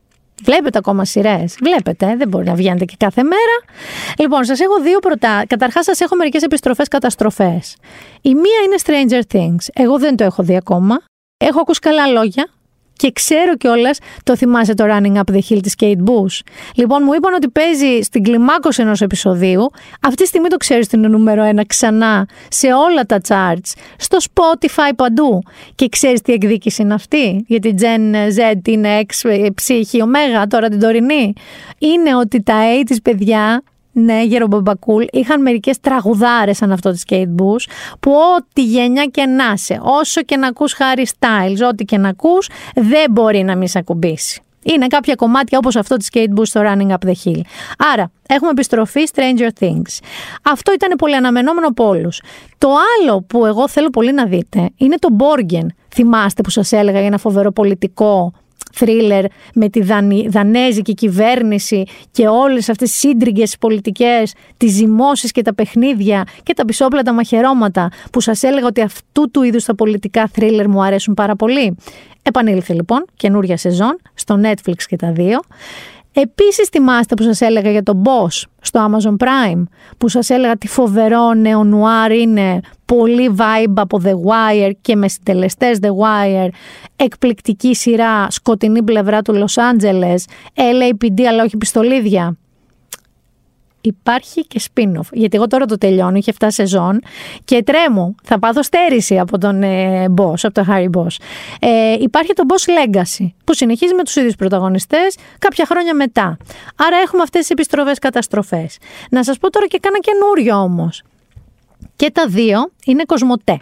Βλέπετε 0.42 0.78
ακόμα 0.78 1.04
σειρές. 1.04 1.56
Βλέπετε, 1.60 2.14
δεν 2.16 2.28
μπορεί 2.28 2.44
να 2.44 2.54
βγαίνετε 2.54 2.84
και 2.84 2.94
κάθε 2.98 3.22
μέρα. 3.22 3.56
Λοιπόν, 4.18 4.44
σας 4.44 4.60
έχω 4.60 4.80
δύο 4.80 4.98
πρωτά. 4.98 5.44
Καταρχάς, 5.46 5.84
σας 5.84 6.00
έχω 6.00 6.16
μερικές 6.16 6.42
επιστροφές 6.42 6.88
καταστροφές. 6.88 7.76
Η 8.20 8.34
μία 8.34 8.60
είναι 8.64 8.76
Stranger 8.84 9.36
Things. 9.36 9.68
Εγώ 9.72 9.98
δεν 9.98 10.16
το 10.16 10.24
έχω 10.24 10.42
δει 10.42 10.56
ακόμα. 10.56 11.00
Έχω 11.36 11.60
ακούσει 11.60 11.80
καλά 11.80 12.06
λόγια. 12.06 12.48
Και 12.96 13.12
ξέρω 13.12 13.56
κιόλας, 13.56 13.98
το 14.22 14.36
θυμάσαι 14.36 14.74
το 14.74 14.84
Running 14.88 15.16
Up 15.16 15.34
the 15.34 15.40
Hill 15.48 15.58
της 15.62 15.74
Kate 15.78 16.04
Bush. 16.04 16.40
Λοιπόν, 16.74 17.02
μου 17.04 17.12
είπαν 17.14 17.34
ότι 17.34 17.48
παίζει 17.48 18.00
στην 18.02 18.22
κλιμάκωση 18.22 18.82
ενός 18.82 19.00
επεισοδίου. 19.00 19.70
Αυτή 20.00 20.22
τη 20.22 20.28
στιγμή 20.28 20.48
το 20.48 20.56
ξέρεις 20.56 20.86
ότι 20.86 20.96
είναι 20.96 21.08
νούμερο 21.08 21.42
ένα 21.42 21.66
ξανά 21.66 22.28
σε 22.48 22.66
όλα 22.66 23.04
τα 23.06 23.20
charts. 23.28 23.72
Στο 23.96 24.18
Spotify 24.20 24.90
παντού. 24.96 25.42
Και 25.74 25.88
ξέρεις 25.88 26.20
τι 26.20 26.32
εκδίκηση 26.32 26.82
είναι 26.82 26.94
αυτή; 26.94 27.44
Γιατί 27.46 27.74
Gen 27.78 28.14
Z 28.14 28.68
είναι 28.68 28.96
εξ 28.98 29.22
ψύχη 29.54 30.02
ωμέγα 30.02 30.46
τώρα 30.46 30.68
την 30.68 30.80
τωρινή. 30.80 31.32
Είναι 31.78 32.16
ότι 32.16 32.42
τα 32.42 32.54
80's 32.84 32.96
παιδιά 33.02 33.62
ναι, 33.98 34.22
γερομπαμπακούλ. 34.22 35.04
Είχαν 35.10 35.42
μερικές 35.42 35.80
τραγουδάρες 35.80 36.56
σαν 36.56 36.72
αυτό 36.72 36.90
τη 36.90 37.00
Kate 37.08 37.42
Bush, 37.42 37.70
που 38.00 38.12
ό,τι 38.36 38.64
γενιά 38.64 39.04
και 39.04 39.26
να 39.26 39.52
είσαι, 39.54 39.80
όσο 39.82 40.22
και 40.22 40.36
να 40.36 40.46
ακούς 40.46 40.76
Harry 40.78 41.04
Styles, 41.04 41.68
ό,τι 41.70 41.84
και 41.84 41.98
να 41.98 42.08
ακούς, 42.08 42.48
δεν 42.74 43.10
μπορεί 43.10 43.42
να 43.42 43.56
μην 43.56 43.68
σε 43.68 43.78
ακουμπήσει. 43.78 44.40
Είναι 44.62 44.86
κάποια 44.86 45.14
κομμάτια 45.14 45.58
όπως 45.58 45.76
αυτό 45.76 45.96
της 45.96 46.08
Kate 46.12 46.38
Bush 46.38 46.46
στο 46.46 46.60
Running 46.64 46.90
Up 46.90 47.08
the 47.08 47.12
Hill. 47.24 47.40
Άρα, 47.92 48.10
έχουμε 48.26 48.50
επιστροφή 48.50 49.02
Stranger 49.14 49.48
Things. 49.60 49.98
Αυτό 50.42 50.72
ήταν 50.72 50.96
πολύ 50.98 51.14
αναμενόμενο 51.16 51.66
από 51.66 51.88
όλους. 51.88 52.22
Το 52.58 52.68
άλλο 52.68 53.22
που 53.22 53.46
εγώ 53.46 53.68
θέλω 53.68 53.90
πολύ 53.90 54.12
να 54.12 54.26
δείτε 54.26 54.70
είναι 54.76 54.96
το 54.98 55.08
Borgen. 55.18 55.66
Θυμάστε 55.94 56.42
που 56.42 56.50
σας 56.50 56.72
έλεγα 56.72 56.98
για 56.98 57.06
ένα 57.06 57.18
φοβερό 57.18 57.52
πολιτικό 57.52 58.32
θρίλερ 58.78 59.24
με 59.54 59.68
τη 59.68 59.82
Δανη- 59.82 60.28
δανέζικη 60.30 60.94
κυβέρνηση 60.94 61.84
και 62.10 62.26
όλες 62.26 62.68
αυτές 62.68 62.90
τις 62.90 62.98
σύντριγγες 62.98 63.56
πολιτικές, 63.60 64.34
τις 64.56 64.72
ζυμώσεις 64.72 65.32
και 65.32 65.42
τα 65.42 65.54
παιχνίδια 65.54 66.24
και 66.42 66.54
τα 66.54 66.64
πισόπλατα 66.64 67.12
μαχαιρώματα 67.12 67.88
που 68.12 68.20
σας 68.20 68.42
έλεγα 68.42 68.66
ότι 68.66 68.80
αυτού 68.80 69.30
του 69.30 69.42
είδους 69.42 69.64
τα 69.64 69.74
πολιτικά 69.74 70.28
θρίλερ 70.32 70.68
μου 70.68 70.82
αρέσουν 70.82 71.14
πάρα 71.14 71.36
πολύ. 71.36 71.76
Επανήλθε 72.22 72.72
λοιπόν, 72.72 73.04
καινούρια 73.16 73.56
σεζόν, 73.56 73.98
στο 74.14 74.40
Netflix 74.42 74.82
και 74.86 74.96
τα 74.96 75.12
δύο. 75.12 75.40
Επίσης 76.12 76.68
θυμάστε 76.68 77.14
που 77.14 77.22
σας 77.22 77.40
έλεγα 77.40 77.70
για 77.70 77.82
τον 77.82 78.02
Boss 78.04 78.42
στο 78.60 78.90
Amazon 78.90 79.16
Prime, 79.26 79.62
που 79.98 80.08
σας 80.08 80.30
έλεγα 80.30 80.56
τι 80.56 80.68
φοβερό 80.68 81.34
νεονουάρ 81.34 82.12
είναι, 82.12 82.60
πολύ 82.86 83.36
vibe 83.36 83.72
από 83.74 84.00
The 84.04 84.12
Wire 84.12 84.72
και 84.80 84.96
με 84.96 85.08
συντελεστές 85.08 85.78
The 85.82 85.88
Wire, 85.88 86.48
εκπληκτική 86.96 87.74
σειρά, 87.74 88.30
σκοτεινή 88.30 88.82
πλευρά 88.82 89.22
του 89.22 89.34
Los 89.34 89.62
Angeles, 89.62 90.18
LAPD 90.54 91.22
αλλά 91.22 91.42
όχι 91.42 91.56
πιστολίδια. 91.56 92.36
Υπάρχει 93.80 94.46
και 94.46 94.60
spin-off. 94.62 95.08
Γιατί 95.12 95.36
εγώ 95.36 95.46
τώρα 95.46 95.64
το 95.64 95.78
τελειώνω, 95.78 96.16
είχε 96.16 96.32
7 96.38 96.46
σεζόν 96.50 97.00
και 97.44 97.62
τρέμω. 97.62 98.14
Θα 98.22 98.38
πάθω 98.38 98.62
στέρηση 98.62 99.18
από 99.18 99.38
τον 99.38 99.62
ε, 99.62 100.04
Boss, 100.16 100.38
από 100.42 100.52
τον 100.52 100.66
Harry 100.68 100.90
Boss. 101.00 101.16
Ε, 101.60 101.92
υπάρχει 102.00 102.32
το 102.32 102.42
Boss 102.48 102.70
Legacy, 102.70 103.26
που 103.44 103.54
συνεχίζει 103.54 103.94
με 103.94 104.02
τους 104.02 104.16
ίδιους 104.16 104.34
πρωταγωνιστές 104.34 105.16
κάποια 105.38 105.66
χρόνια 105.66 105.94
μετά. 105.94 106.36
Άρα 106.76 106.96
έχουμε 106.96 107.22
αυτές 107.22 107.40
τις 107.40 107.50
επιστροφές 107.50 107.98
καταστροφές. 107.98 108.78
Να 109.10 109.24
σας 109.24 109.38
πω 109.38 109.50
τώρα 109.50 109.66
και 109.66 109.78
κάνα 109.78 109.98
καινούριο 109.98 110.56
όμως. 110.56 111.02
Και 111.96 112.10
τα 112.10 112.26
δύο 112.26 112.70
είναι 112.84 113.04
κοσμοτέ. 113.04 113.60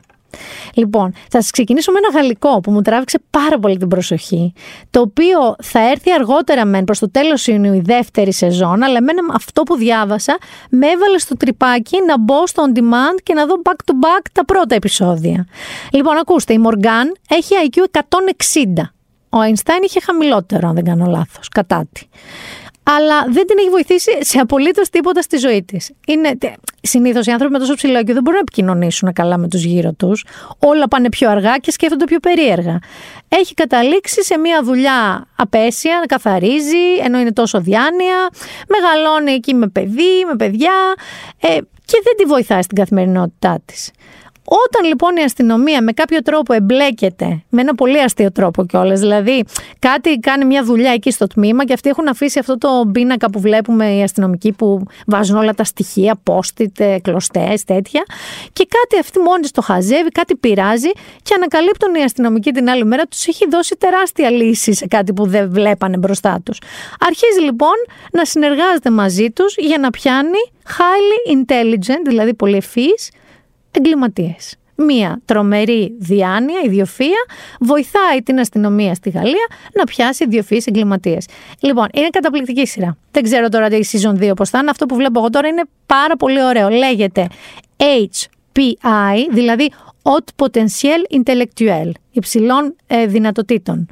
Λοιπόν, 0.75 1.13
θα 1.13 1.41
σας 1.41 1.51
ξεκινήσω 1.51 1.93
με 1.93 1.99
ένα 1.99 2.19
γαλλικό 2.19 2.61
που 2.61 2.71
μου 2.71 2.83
τράβηξε 2.83 3.23
πάρα 3.31 3.59
πολύ 3.59 3.77
την 3.77 3.89
προσοχή, 3.89 4.53
το 4.91 5.01
οποίο 5.01 5.57
θα 5.63 5.91
έρθει 5.91 6.13
αργότερα 6.13 6.65
μεν 6.65 6.85
προς 6.85 6.99
το 6.99 7.11
τέλος 7.11 7.47
Ιουνίου 7.47 7.75
η 7.75 7.81
δεύτερη 7.81 8.33
σεζόν, 8.33 8.83
αλλά 8.83 8.97
εμένα 8.97 9.21
αυτό 9.33 9.63
που 9.63 9.77
διάβασα 9.77 10.39
με 10.71 10.87
έβαλε 10.87 11.19
στο 11.19 11.37
τρυπάκι 11.37 11.97
να 12.07 12.19
μπω 12.19 12.47
στο 12.47 12.65
on 12.67 12.79
demand 12.79 13.19
και 13.23 13.35
να 13.35 13.47
δω 13.47 13.55
back 13.65 13.91
to 13.91 13.93
back 13.93 14.23
τα 14.33 14.45
πρώτα 14.45 14.75
επεισόδια. 14.75 15.47
Λοιπόν, 15.93 16.17
ακούστε, 16.17 16.53
η 16.53 16.59
Μοργάν 16.59 17.17
έχει 17.29 17.55
IQ 17.71 17.79
160. 17.79 18.83
Ο 19.29 19.39
Einstein 19.41 19.85
είχε 19.85 20.01
χαμηλότερο, 20.01 20.69
αν 20.69 20.75
δεν 20.75 20.85
κάνω 20.85 21.07
λάθος, 21.07 21.49
κατά 21.49 21.87
τη 21.93 22.03
αλλά 22.85 23.25
δεν 23.29 23.47
την 23.47 23.59
έχει 23.59 23.71
βοηθήσει 23.71 24.11
σε 24.21 24.39
απολύτως 24.39 24.89
τίποτα 24.91 25.23
στη 25.23 25.37
ζωή 25.37 25.63
της. 25.63 25.91
Συνήθως 26.81 27.27
οι 27.27 27.31
άνθρωποι 27.31 27.53
με 27.53 27.59
τόσο 27.59 27.75
ψηλό 27.75 27.99
IQ 27.99 28.05
δεν 28.05 28.23
μπορούν 28.23 28.33
να 28.33 28.39
επικοινωνήσουν 28.39 29.13
καλά 29.13 29.39
με 29.39 29.49
τους 29.49 29.65
γύρω 29.65 29.93
τους. 29.93 30.25
Όλα 30.59 30.89
πάνε 30.89 31.09
πιο 31.09 31.31
αργά 31.31 31.57
και 31.57 31.71
σκέφτονται 31.71 32.05
πιο 32.05 32.19
περίεργα. 32.19 32.79
Έχει 33.29 33.55
καταλήξει 33.55 34.25
σε 34.25 34.39
μια 34.39 34.63
δουλειά 34.63 35.29
απέσια, 35.37 36.05
καθαρίζει, 36.09 36.97
ενώ 37.05 37.19
είναι 37.19 37.33
τόσο 37.33 37.61
διάνοια, 37.61 38.29
μεγαλώνει 38.69 39.33
εκεί 39.33 39.55
με 39.55 39.69
παιδί, 39.69 40.25
με 40.29 40.37
παιδιά 40.37 40.73
ε, 41.41 41.49
και 41.85 42.01
δεν 42.05 42.17
τη 42.17 42.25
βοηθάει 42.25 42.63
στην 42.63 42.77
καθημερινότητά 42.77 43.61
της. 43.65 43.91
Όταν 44.47 44.89
λοιπόν 44.89 45.17
η 45.17 45.23
αστυνομία 45.23 45.83
με 45.83 45.93
κάποιο 45.93 46.23
τρόπο 46.23 46.53
εμπλέκεται, 46.53 47.43
με 47.49 47.61
ένα 47.61 47.75
πολύ 47.75 48.01
αστείο 48.01 48.33
τρόπο 48.33 48.67
κιόλας, 48.67 49.01
δηλαδή 49.01 49.45
κάτι 49.79 50.19
κάνει 50.19 50.45
μια 50.45 50.65
δουλειά 50.65 50.93
εκεί 50.93 51.11
στο 51.11 51.27
τμήμα 51.27 51.65
και 51.65 51.73
αυτοί 51.73 51.89
έχουν 51.89 52.09
αφήσει 52.09 52.39
αυτό 52.39 52.59
το 52.59 52.91
πίνακα 52.93 53.31
που 53.31 53.41
βλέπουμε 53.41 53.95
οι 53.95 54.03
αστυνομικοί 54.03 54.53
που 54.53 54.83
βάζουν 55.07 55.37
όλα 55.37 55.55
τα 55.55 55.65
στοιχεία, 55.65 56.21
post-it, 56.25 56.97
κλωστές, 57.03 57.65
τέτοια. 57.65 58.05
Και 58.53 58.67
κάτι 58.69 59.01
αυτή 59.01 59.19
μόνη 59.19 59.41
της 59.41 59.51
το 59.51 59.63
χαζεύει, 59.63 60.09
κάτι 60.09 60.37
πειράζει 60.37 60.91
και 61.23 61.35
ανακαλύπτουν 61.35 61.95
οι 61.95 62.03
αστυνομικοί 62.03 62.51
την 62.51 62.69
άλλη 62.71 62.85
μέρα 62.85 63.03
τους 63.03 63.27
έχει 63.27 63.49
δώσει 63.51 63.77
τεράστια 63.77 64.31
λύση 64.31 64.75
σε 64.75 64.87
κάτι 64.87 65.13
που 65.13 65.27
δεν 65.27 65.51
βλέπανε 65.51 65.97
μπροστά 65.97 66.41
τους. 66.45 66.59
Αρχίζει 67.01 67.41
λοιπόν 67.41 67.75
να 68.13 68.25
συνεργάζεται 68.25 68.91
μαζί 68.91 69.31
τους 69.31 69.55
για 69.57 69.79
να 69.79 69.91
πιάνει 69.91 70.39
highly 70.65 71.37
intelligent, 71.37 72.03
δηλαδή 72.07 72.35
πολύ 72.35 72.57
ευφύης, 72.57 73.11
εγκληματίες. 73.75 74.57
Μία 74.77 75.21
τρομερή 75.25 75.95
διάνοια, 75.99 76.61
ιδιοφία, 76.65 77.25
βοηθάει 77.61 78.23
την 78.23 78.41
αστυνομία 78.41 78.95
στη 78.95 79.11
Γαλλία 79.11 79.47
να 79.75 79.85
πιάσει 79.85 80.25
ιδιοφυείς 80.25 80.67
εγκληματίες. 80.67 81.27
Λοιπόν, 81.61 81.87
είναι 81.93 82.09
καταπληκτική 82.09 82.67
σειρά. 82.67 82.97
Δεν 83.11 83.23
ξέρω 83.23 83.49
τώρα 83.49 83.69
τι 83.69 83.79
season 83.93 84.31
2 84.31 84.33
πώς 84.37 84.51
θα 84.51 84.59
είναι. 84.59 84.71
Αυτό 84.71 84.87
που 84.87 84.95
βλέπω 84.95 85.19
εγώ 85.19 85.31
τώρα 85.31 85.49
είναι 85.49 85.63
πάρα 85.87 86.17
πολύ 86.17 86.43
ωραίο. 86.43 86.69
Λέγεται 86.69 87.27
HPI, 87.77 89.17
δηλαδή 89.31 89.71
Haute 90.03 90.45
Potentiel 90.45 91.21
Intellectuel, 91.23 91.91
υψηλών 92.11 92.77
ε, 92.87 93.07
δυνατοτήτων. 93.07 93.87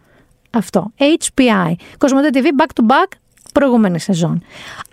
Αυτό. 0.51 0.93
HPI. 0.99 1.73
Κοσμοτέ 1.99 2.31
TV 2.33 2.45
back 2.45 2.83
to 2.83 2.91
back 2.91 3.07
προηγούμενη 3.53 4.01
σεζόν. 4.01 4.43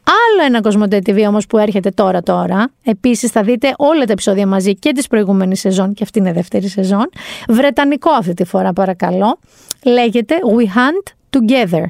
Άλλο 0.10 0.46
ένα 0.46 0.62
Κοσμοτέ 0.62 1.02
TV 1.06 1.26
όμως 1.28 1.46
που 1.48 1.58
έρχεται 1.58 1.90
τώρα 1.90 2.22
τώρα, 2.22 2.72
επίσης 2.84 3.32
θα 3.32 3.44
δείτε 3.44 3.74
όλα 3.78 4.06
τα 4.06 4.12
επεισόδια 4.12 4.48
μαζί 4.48 4.76
και 4.76 4.92
της 4.92 5.08
προηγούμενης 5.08 5.60
σεζόν 5.60 5.94
και 5.94 6.04
αυτή 6.04 6.20
είναι 6.20 6.34
δεύτερη 6.34 6.68
σεζόν, 6.68 7.10
βρετανικό 7.48 8.12
αυτή 8.12 8.34
τη 8.34 8.44
φορά 8.44 8.74
παρακαλώ, 8.74 9.40
λέγεται 9.84 10.36
We 10.58 10.64
Hunt 10.64 11.38
Together. 11.38 11.84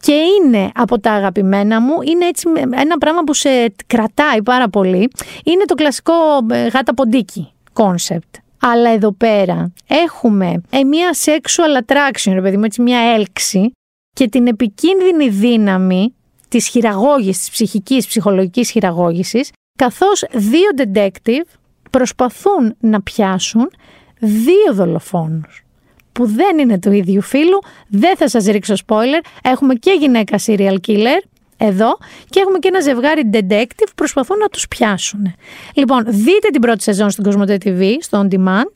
Και 0.00 0.12
είναι 0.12 0.70
από 0.74 1.00
τα 1.00 1.12
αγαπημένα 1.12 1.80
μου, 1.80 2.02
είναι 2.02 2.26
έτσι 2.26 2.48
ένα 2.70 2.98
πράγμα 2.98 3.22
που 3.22 3.34
σε 3.34 3.48
κρατάει 3.86 4.42
πάρα 4.42 4.68
πολύ. 4.68 5.10
Είναι 5.44 5.64
το 5.64 5.74
κλασικό 5.74 6.12
ε, 6.50 6.66
γάτα 6.66 6.94
ποντίκι 6.94 7.52
concept. 7.72 8.40
Αλλά 8.60 8.90
εδώ 8.90 9.12
πέρα 9.12 9.72
έχουμε 9.86 10.62
ε, 10.70 10.84
μια 10.84 11.14
sexual 11.24 11.82
attraction, 11.82 12.32
ρε 12.32 12.40
παιδί 12.40 12.56
μου, 12.56 12.64
έτσι 12.64 12.82
μια 12.82 12.98
έλξη 12.98 13.72
και 14.14 14.28
την 14.28 14.46
επικίνδυνη 14.46 15.28
δύναμη 15.28 16.14
της 16.52 16.66
χειραγώγησης, 16.68 17.38
της 17.38 17.50
ψυχικής, 17.50 18.06
ψυχολογικής 18.06 18.70
χειραγώγησης, 18.70 19.50
καθώς 19.78 20.24
δύο 20.32 20.68
detective 20.76 21.44
προσπαθούν 21.90 22.76
να 22.80 23.02
πιάσουν 23.02 23.70
δύο 24.18 24.72
δολοφόνους 24.72 25.64
που 26.12 26.26
δεν 26.26 26.58
είναι 26.58 26.78
του 26.78 26.92
ίδιου 26.92 27.22
φίλου, 27.22 27.58
δεν 27.88 28.16
θα 28.16 28.28
σας 28.28 28.44
ρίξω 28.44 28.74
spoiler, 28.86 29.24
έχουμε 29.42 29.74
και 29.74 29.96
γυναίκα 29.98 30.38
serial 30.46 30.76
killer 30.86 31.22
εδώ 31.56 31.98
και 32.28 32.40
έχουμε 32.40 32.58
και 32.58 32.68
ένα 32.68 32.80
ζευγάρι 32.80 33.30
detective 33.32 33.86
που 33.86 33.94
προσπαθούν 33.94 34.38
να 34.38 34.48
τους 34.48 34.68
πιάσουν. 34.68 35.34
Λοιπόν, 35.74 36.04
δείτε 36.06 36.48
την 36.52 36.60
πρώτη 36.60 36.82
σεζόν 36.82 37.10
στην 37.10 37.24
Cosmote 37.26 37.56
TV, 37.64 37.96
στο 38.00 38.26
On 38.26 38.34
Demand 38.34 38.72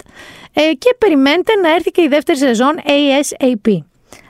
ε, 0.53 0.73
και 0.78 0.94
περιμένετε 0.98 1.55
να 1.55 1.74
έρθει 1.74 1.90
και 1.90 2.03
η 2.03 2.09
δεύτερη 2.09 2.39
σεζόν 2.39 2.74
ASAP. 2.85 3.78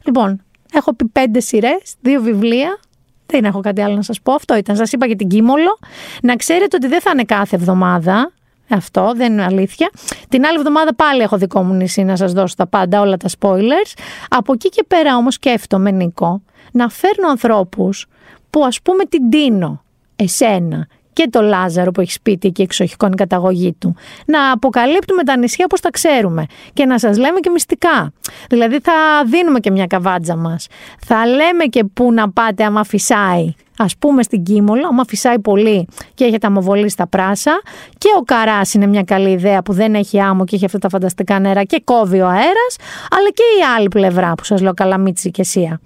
Λοιπόν, 0.05 0.41
Έχω 0.77 0.95
πει 0.95 1.05
πέντε 1.05 1.41
σειρές, 1.41 1.95
δύο 2.01 2.21
βιβλία. 2.21 2.79
Δεν 3.27 3.45
έχω 3.45 3.61
κάτι 3.61 3.81
άλλο 3.81 3.95
να 3.95 4.03
σας 4.03 4.21
πω. 4.21 4.33
Αυτό 4.33 4.57
ήταν. 4.57 4.77
Σας 4.77 4.93
είπα 4.93 5.07
για 5.07 5.17
την 5.17 5.29
Κίμολο. 5.29 5.79
Να 6.23 6.37
ξέρετε 6.37 6.77
ότι 6.77 6.87
δεν 6.87 7.01
θα 7.01 7.11
είναι 7.11 7.25
κάθε 7.25 7.57
εβδομάδα. 7.57 8.33
Αυτό 8.69 9.13
δεν 9.17 9.33
είναι 9.33 9.45
αλήθεια. 9.45 9.91
Την 10.29 10.45
άλλη 10.45 10.57
εβδομάδα 10.59 10.95
πάλι 10.95 11.23
έχω 11.23 11.37
δικό 11.37 11.63
μου 11.63 11.75
νησί 11.75 12.03
να 12.03 12.17
σας 12.17 12.33
δώσω 12.33 12.55
τα 12.57 12.67
πάντα, 12.67 13.01
όλα 13.01 13.17
τα 13.17 13.29
spoilers. 13.39 13.93
Από 14.29 14.53
εκεί 14.53 14.69
και 14.69 14.85
πέρα 14.89 15.17
όμως 15.17 15.35
σκέφτομαι, 15.35 15.91
Νίκο, 15.91 16.43
να 16.73 16.89
φέρνω 16.89 17.29
ανθρώπους 17.29 18.07
που 18.51 18.65
ας 18.65 18.83
πούμε 18.83 19.05
την 19.05 19.31
τίνω, 19.31 19.83
εσένα 20.17 20.87
και 21.17 21.29
το 21.31 21.41
Λάζαρο 21.41 21.91
που 21.91 22.01
έχει 22.01 22.13
σπίτι 22.13 22.51
και 22.51 22.63
εξοχικών 22.63 23.15
καταγωγή 23.15 23.73
του. 23.79 23.95
Να 24.27 24.51
αποκαλύπτουμε 24.51 25.23
τα 25.23 25.37
νησιά 25.37 25.65
όπως 25.65 25.81
τα 25.81 25.91
ξέρουμε 25.91 26.47
και 26.73 26.85
να 26.85 26.99
σας 26.99 27.19
λέμε 27.19 27.41
και 27.41 27.51
μυστικά. 27.51 28.13
Δηλαδή 28.49 28.79
θα 28.83 28.93
δίνουμε 29.27 29.61
και 29.61 29.71
μια 29.71 29.87
καβάτζα 29.87 30.37
μας. 30.37 30.67
Θα 31.07 31.27
λέμε 31.27 31.65
και 31.65 31.85
πού 31.85 32.13
να 32.13 32.31
πάτε 32.31 32.65
άμα 32.65 32.85
φυσάει. 32.85 33.55
Ας 33.79 33.97
πούμε 33.97 34.23
στην 34.23 34.43
Κίμολο, 34.43 34.87
άμα 34.87 35.05
φυσάει 35.05 35.39
πολύ 35.39 35.89
και 36.15 36.25
έχετε 36.25 36.47
αμοβολή 36.47 36.91
στα 36.91 37.07
πράσα 37.07 37.61
και 37.99 38.09
ο 38.19 38.23
Καράς 38.23 38.75
είναι 38.75 38.87
μια 38.87 39.03
καλή 39.03 39.31
ιδέα 39.31 39.63
που 39.63 39.73
δεν 39.73 39.95
έχει 39.95 40.21
άμμο 40.21 40.45
και 40.45 40.57
έχει 40.57 40.65
αυτά 40.65 40.79
τα 40.79 40.89
φανταστικά 40.89 41.39
νερά 41.39 41.63
και 41.63 41.81
κόβει 41.85 42.21
ο 42.21 42.27
αέρας, 42.27 42.77
αλλά 43.11 43.31
και 43.35 43.43
η 43.61 43.63
άλλη 43.77 43.89
πλευρά 43.89 44.33
που 44.35 44.45
σας 44.45 44.61
λέω 44.61 44.75
Καλαμίτσι 44.75 45.31
και 45.31 45.45
Σία. 45.45 45.81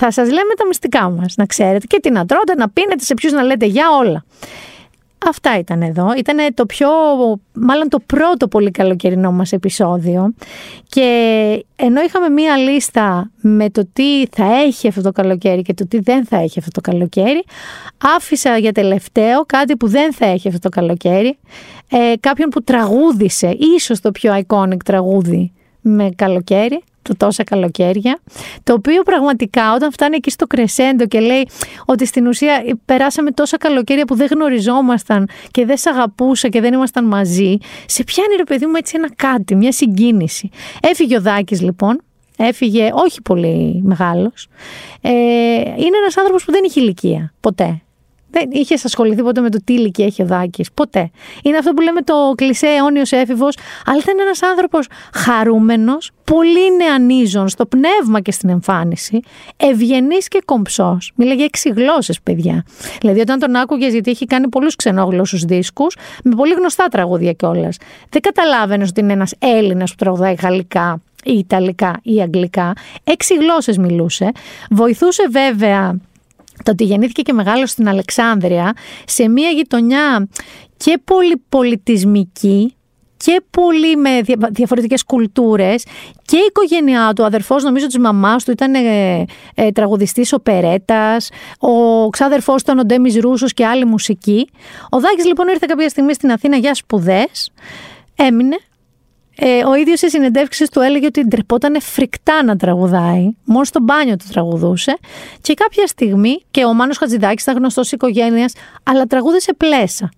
Θα 0.00 0.10
σας 0.10 0.26
λέμε 0.28 0.54
τα 0.56 0.66
μυστικά 0.66 1.10
μας, 1.10 1.34
να 1.36 1.46
ξέρετε 1.46 1.86
και 1.86 2.00
τι 2.00 2.10
να 2.10 2.26
τρώτε, 2.26 2.54
να 2.54 2.68
πίνετε, 2.68 3.04
σε 3.04 3.14
ποιους 3.14 3.32
να 3.32 3.42
λέτε 3.42 3.66
για 3.66 3.84
όλα. 4.00 4.24
Αυτά 5.26 5.58
ήταν 5.58 5.82
εδώ. 5.82 6.14
Ήταν 6.16 6.54
το 6.54 6.66
πιο, 6.66 6.88
μάλλον 7.52 7.88
το 7.88 7.98
πρώτο 8.06 8.48
πολύ 8.48 8.70
καλοκαιρινό 8.70 9.32
μας 9.32 9.52
επεισόδιο 9.52 10.34
και 10.88 11.04
ενώ 11.76 12.00
είχαμε 12.00 12.28
μία 12.28 12.56
λίστα 12.56 13.30
με 13.40 13.70
το 13.70 13.88
τι 13.92 14.26
θα 14.26 14.44
έχει 14.54 14.88
αυτό 14.88 15.02
το 15.02 15.12
καλοκαίρι 15.12 15.62
και 15.62 15.74
το 15.74 15.86
τι 15.88 15.98
δεν 15.98 16.24
θα 16.24 16.36
έχει 16.36 16.58
αυτό 16.58 16.70
το 16.70 16.90
καλοκαίρι, 16.90 17.44
άφησα 18.16 18.58
για 18.58 18.72
τελευταίο 18.72 19.44
κάτι 19.46 19.76
που 19.76 19.88
δεν 19.88 20.12
θα 20.12 20.26
έχει 20.26 20.48
αυτό 20.48 20.60
το 20.60 20.68
καλοκαίρι, 20.68 21.38
ε, 21.90 22.12
κάποιον 22.20 22.48
που 22.48 22.62
τραγούδισε, 22.62 23.56
ίσως 23.76 24.00
το 24.00 24.10
πιο 24.10 24.42
iconic 24.46 24.82
τραγούδι 24.84 25.52
με 25.80 26.10
καλοκαίρι, 26.16 26.82
το 27.08 27.16
τόσα 27.16 27.44
καλοκαίρια, 27.44 28.18
το 28.62 28.72
οποίο 28.72 29.02
πραγματικά 29.02 29.74
όταν 29.74 29.92
φτάνει 29.92 30.16
εκεί 30.16 30.30
στο 30.30 30.46
κρεσέντο 30.46 31.06
και 31.06 31.20
λέει 31.20 31.48
ότι 31.84 32.06
στην 32.06 32.26
ουσία 32.26 32.62
περάσαμε 32.84 33.30
τόσα 33.30 33.56
καλοκαίρια 33.56 34.04
που 34.04 34.14
δεν 34.14 34.28
γνωριζόμασταν 34.30 35.28
και 35.50 35.64
δεν 35.64 35.76
σε 35.76 35.90
αγαπούσα 35.90 36.48
και 36.48 36.60
δεν 36.60 36.72
ήμασταν 36.72 37.04
μαζί, 37.04 37.56
σε 37.86 38.04
πιάνει 38.04 38.34
ρε 38.36 38.44
παιδί 38.44 38.66
μου 38.66 38.72
έτσι 38.76 38.92
ένα 38.96 39.08
κάτι, 39.16 39.54
μια 39.54 39.72
συγκίνηση. 39.72 40.50
Έφυγε 40.82 41.16
ο 41.16 41.20
Δάκης 41.20 41.60
λοιπόν, 41.60 42.00
έφυγε 42.36 42.90
όχι 42.92 43.22
πολύ 43.22 43.80
μεγάλος, 43.84 44.48
ε, 45.00 45.10
είναι 45.60 45.96
ένας 46.02 46.16
άνθρωπος 46.16 46.44
που 46.44 46.52
δεν 46.52 46.64
είχε 46.64 46.80
ηλικία, 46.80 47.32
ποτέ. 47.40 47.82
Δεν 48.30 48.48
είχες 48.50 48.84
ασχοληθεί 48.84 49.22
ποτέ 49.22 49.40
με 49.40 49.50
το 49.50 49.58
τι 49.64 49.72
ηλικία 49.72 50.04
έχει 50.06 50.22
ο 50.22 50.26
Δάκης. 50.26 50.72
Ποτέ. 50.74 51.10
Είναι 51.42 51.56
αυτό 51.56 51.72
που 51.72 51.82
λέμε 51.82 52.02
το 52.02 52.14
κλισέ 52.36 52.66
αιώνιος 52.66 53.12
έφηβος, 53.12 53.56
αλλά 53.86 53.98
ήταν 54.02 54.18
ένας 54.20 54.42
άνθρωπος 54.42 54.86
χαρούμενος, 55.14 56.10
πολύ 56.24 56.76
νεανίζων 56.76 57.48
στο 57.48 57.66
πνεύμα 57.66 58.20
και 58.20 58.32
στην 58.32 58.48
εμφάνιση, 58.48 59.20
ευγενής 59.56 60.28
και 60.28 60.42
κομψός. 60.44 61.12
Μίλαγε 61.14 61.44
έξι 61.44 61.68
γλώσσες, 61.68 62.20
παιδιά. 62.20 62.64
Δηλαδή, 63.00 63.20
όταν 63.20 63.38
τον 63.38 63.56
άκουγες, 63.56 63.92
γιατί 63.92 64.10
έχει 64.10 64.26
κάνει 64.26 64.48
πολλούς 64.48 64.76
ξενόγλωσσους 64.76 65.44
δίσκους, 65.44 65.96
με 66.24 66.34
πολύ 66.34 66.54
γνωστά 66.54 66.86
τραγούδια 66.88 67.32
κιόλας. 67.32 67.76
Δεν 68.08 68.20
καταλάβαινες 68.20 68.88
ότι 68.88 69.00
είναι 69.00 69.12
ένας 69.12 69.34
Έλληνας 69.38 69.90
που 69.90 69.96
τραγουδάει 69.96 70.34
γαλλικά 70.34 71.00
ή 71.24 71.32
Ιταλικά 71.32 72.00
ή 72.02 72.20
Αγγλικά. 72.20 72.72
Έξι 73.04 73.34
γλώσσες 73.34 73.78
μιλούσε. 73.78 74.30
Βοηθούσε 74.70 75.28
βέβαια 75.30 75.96
το 76.62 76.70
ότι 76.70 76.84
γεννήθηκε 76.84 77.22
και 77.22 77.32
μεγάλος 77.32 77.70
στην 77.70 77.88
Αλεξάνδρεια 77.88 78.72
σε 79.06 79.28
μια 79.28 79.48
γειτονιά 79.48 80.28
και 80.76 80.98
πολύ 81.04 81.42
πολιτισμική 81.48 82.72
και 83.16 83.42
πολύ 83.50 83.96
με 83.96 84.20
δια- 84.22 84.48
διαφορετικές 84.50 85.04
κουλτούρες 85.04 85.84
και 86.24 86.36
η 86.36 86.44
οικογένειά 86.48 87.12
του, 87.14 87.22
ο 87.22 87.24
αδερφός 87.26 87.62
νομίζω 87.62 87.86
της 87.86 87.98
μαμάς 87.98 88.44
του 88.44 88.50
ήταν 88.50 88.74
ε, 88.74 89.24
ε, 89.54 89.70
τραγουδιστής 89.70 90.32
οπερέτας, 90.32 91.30
ο 91.58 92.08
ξάδερφός 92.08 92.54
του 92.62 92.72
ήταν 92.72 92.78
ο 92.78 92.84
Ντέμις 92.84 93.16
Ρούσος 93.16 93.54
και 93.54 93.66
άλλη 93.66 93.84
μουσική. 93.84 94.48
Ο 94.90 95.00
Δάκης 95.00 95.24
λοιπόν 95.24 95.48
ήρθε 95.48 95.66
κάποια 95.68 95.88
στιγμή 95.88 96.14
στην 96.14 96.30
Αθήνα 96.30 96.56
για 96.56 96.74
σπουδές, 96.74 97.50
έμεινε, 98.16 98.56
ε, 99.40 99.64
ο 99.64 99.74
ίδιος 99.74 99.98
σε 99.98 100.08
συνεντεύξεις 100.08 100.70
του 100.70 100.80
έλεγε 100.80 101.06
ότι 101.06 101.26
ντρεπόταν 101.26 101.80
φρικτά 101.80 102.44
να 102.44 102.56
τραγουδάει. 102.56 103.30
Μόνο 103.44 103.64
στο 103.64 103.80
μπάνιο 103.80 104.16
του 104.16 104.24
τραγουδούσε. 104.30 104.98
Και 105.40 105.54
κάποια 105.54 105.86
στιγμή, 105.86 106.40
και 106.50 106.64
ο 106.64 106.74
Μάνος 106.74 106.98
Χατζηδάκης 106.98 107.42
ήταν 107.42 107.56
γνωστός 107.56 107.92
οικογένειας, 107.92 108.52
αλλά 108.82 109.04
τραγούδισε 109.04 109.52
πλέσα. 109.54 110.10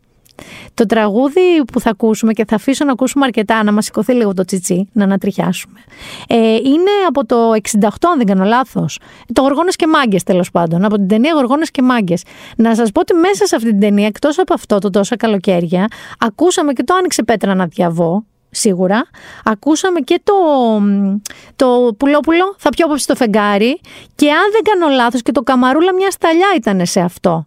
Το 0.74 0.86
τραγούδι 0.86 1.64
που 1.72 1.80
θα 1.80 1.90
ακούσουμε 1.90 2.32
και 2.32 2.44
θα 2.48 2.54
αφήσω 2.54 2.84
να 2.84 2.92
ακούσουμε 2.92 3.24
αρκετά, 3.24 3.62
να 3.62 3.72
μας 3.72 3.84
σηκωθεί 3.84 4.12
λίγο 4.12 4.34
το 4.34 4.44
τσιτσί, 4.44 4.88
να 4.92 5.04
ανατριχιάσουμε. 5.04 5.80
Ε, 6.28 6.54
είναι 6.54 6.90
από 7.08 7.26
το 7.26 7.36
68, 7.54 7.88
αν 8.12 8.16
δεν 8.16 8.26
κάνω 8.26 8.44
λάθος. 8.44 8.98
Το 9.32 9.42
Γοργόνες 9.42 9.76
και 9.76 9.86
Μάγκες, 9.86 10.22
τέλος 10.22 10.50
πάντων. 10.50 10.84
Από 10.84 10.94
την 10.96 11.08
ταινία 11.08 11.32
Γοργόνες 11.32 11.70
και 11.70 11.82
Μάγκες. 11.82 12.22
Να 12.56 12.74
σας 12.74 12.92
πω 12.92 13.00
ότι 13.00 13.14
μέσα 13.14 13.46
σε 13.46 13.56
αυτή 13.56 13.68
την 13.68 13.80
ταινία, 13.80 14.06
εκτός 14.06 14.38
από 14.38 14.54
αυτό 14.54 14.78
το 14.78 14.90
τόσα 14.90 15.16
καλοκαίρια, 15.16 15.86
ακούσαμε 16.18 16.72
και 16.72 16.82
το 16.82 16.94
Άνοιξε 16.94 17.22
Πέτρα 17.22 17.54
να 17.54 17.66
διαβώ, 17.66 18.24
σίγουρα. 18.50 19.02
Ακούσαμε 19.44 20.00
και 20.00 20.20
το, 20.22 20.34
το 21.56 21.94
πουλόπουλο, 21.98 22.54
θα 22.58 22.70
πιω 22.70 22.86
απόψε 22.86 23.06
το 23.06 23.14
φεγγάρι. 23.14 23.80
Και 24.14 24.30
αν 24.30 24.50
δεν 24.52 24.62
κάνω 24.62 24.94
λάθος 24.94 25.22
και 25.22 25.32
το 25.32 25.42
καμαρούλα 25.42 25.94
μια 25.94 26.10
σταλιά 26.10 26.48
ήταν 26.56 26.86
σε 26.86 27.00
αυτό. 27.00 27.46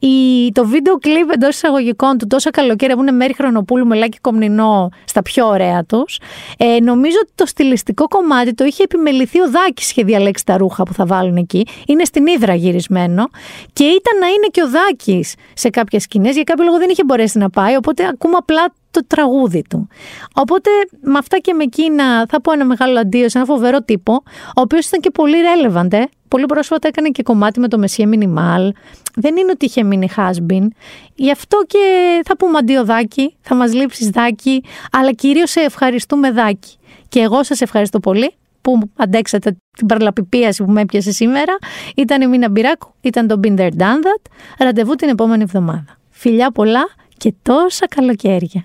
Η, 0.00 0.52
το 0.52 0.66
βίντεο 0.66 0.98
κλιπ 0.98 1.30
εντός 1.30 1.54
εισαγωγικών 1.54 2.18
του 2.18 2.26
τόσα 2.26 2.50
καλοκαίρια 2.50 2.94
που 2.94 3.02
είναι 3.02 3.10
μέρη 3.10 3.34
χρονοπούλου 3.34 3.86
με 3.86 3.96
λάκι 3.96 4.18
κομνηνό 4.20 4.88
στα 5.04 5.22
πιο 5.22 5.46
ωραία 5.46 5.84
τους. 5.84 6.18
Ε, 6.58 6.76
νομίζω 6.80 7.16
ότι 7.22 7.32
το 7.34 7.46
στιλιστικό 7.46 8.08
κομμάτι 8.08 8.54
το 8.54 8.64
είχε 8.64 8.82
επιμεληθεί 8.82 9.40
ο 9.40 9.50
Δάκης 9.50 9.90
είχε 9.90 10.02
διαλέξει 10.02 10.44
τα 10.44 10.56
ρούχα 10.56 10.82
που 10.82 10.92
θα 10.92 11.06
βάλουν 11.06 11.36
εκεί. 11.36 11.66
Είναι 11.86 12.04
στην 12.04 12.26
Ήδρα 12.26 12.54
γυρισμένο. 12.54 13.28
Και 13.72 13.84
ήταν 13.84 14.18
να 14.20 14.26
είναι 14.26 14.46
και 14.50 14.62
ο 14.62 14.68
Δάκης 14.68 15.34
σε 15.54 15.70
κάποιες 15.70 16.02
σκηνές. 16.02 16.34
Για 16.34 16.44
κάποιο 16.44 16.64
λόγο 16.64 16.78
δεν 16.78 16.88
είχε 16.90 17.04
μπορέσει 17.04 17.38
να 17.38 17.50
πάει. 17.50 17.76
Οπότε 17.76 18.06
ακούμε 18.06 18.36
απλά 18.36 18.72
το 18.90 19.00
τραγούδι 19.06 19.62
του. 19.70 19.88
Οπότε 20.34 20.70
με 21.00 21.18
αυτά 21.18 21.38
και 21.38 21.54
με 21.54 21.62
εκείνα 21.62 22.26
θα 22.28 22.40
πω 22.40 22.52
ένα 22.52 22.64
μεγάλο 22.64 22.98
αντίο 22.98 23.28
σε 23.28 23.38
ένα 23.38 23.46
φοβερό 23.46 23.82
τύπο, 23.82 24.12
ο 24.56 24.60
οποίος 24.60 24.86
ήταν 24.86 25.00
και 25.00 25.10
πολύ 25.10 25.36
relevant. 25.36 25.92
Ε. 25.92 26.02
Πολύ 26.28 26.46
πρόσφατα 26.46 26.88
έκανε 26.88 27.08
και 27.08 27.22
κομμάτι 27.22 27.60
με 27.60 27.68
το 27.68 27.78
Μεσία 27.78 28.08
Μινιμάλ. 28.08 28.72
Δεν 29.14 29.36
είναι 29.36 29.50
ότι 29.50 29.64
είχε 29.64 29.82
μείνει 29.82 30.08
has-been. 30.16 30.66
Γι' 31.14 31.30
αυτό 31.30 31.62
και 31.66 31.78
θα 32.24 32.36
πούμε 32.36 32.58
αντίο 32.58 32.84
Δάκη, 32.84 33.36
θα 33.40 33.54
μας 33.54 33.74
λείψεις 33.74 34.08
Δάκη, 34.08 34.64
αλλά 34.92 35.12
κυρίως 35.12 35.50
σε 35.50 35.60
ευχαριστούμε 35.60 36.30
Δάκη. 36.30 36.76
Και 37.08 37.20
εγώ 37.20 37.42
σας 37.42 37.60
ευχαριστώ 37.60 38.00
πολύ 38.00 38.32
που 38.60 38.80
αντέξατε 38.96 39.56
την 39.76 39.86
παραλαπιπίαση 39.86 40.64
που 40.64 40.70
με 40.70 40.80
έπιασε 40.80 41.12
σήμερα. 41.12 41.58
Ήταν 41.96 42.22
η 42.22 42.26
Μίνα 42.26 42.50
Μπυράκου, 42.50 42.94
ήταν 43.00 43.26
το 43.26 43.40
Been 43.42 43.58
There 43.58 43.70
Done 43.78 44.02
That. 44.02 44.30
Ραντεβού 44.58 44.94
την 44.94 45.08
επόμενη 45.08 45.42
εβδομάδα. 45.42 45.98
Φιλιά 46.10 46.50
πολλά 46.50 46.88
και 47.18 47.34
τόσα 47.42 47.88
καλοκαίρια. 47.88 48.64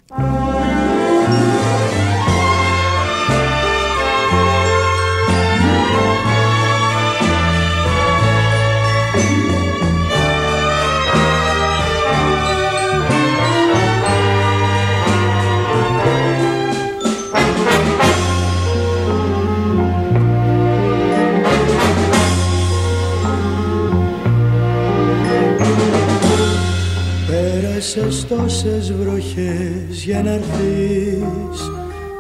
Πέρασες 27.84 28.26
τόσες 28.28 28.94
βροχές 28.94 30.04
για 30.04 30.24
να 30.24 30.32
έρθεις 30.32 31.72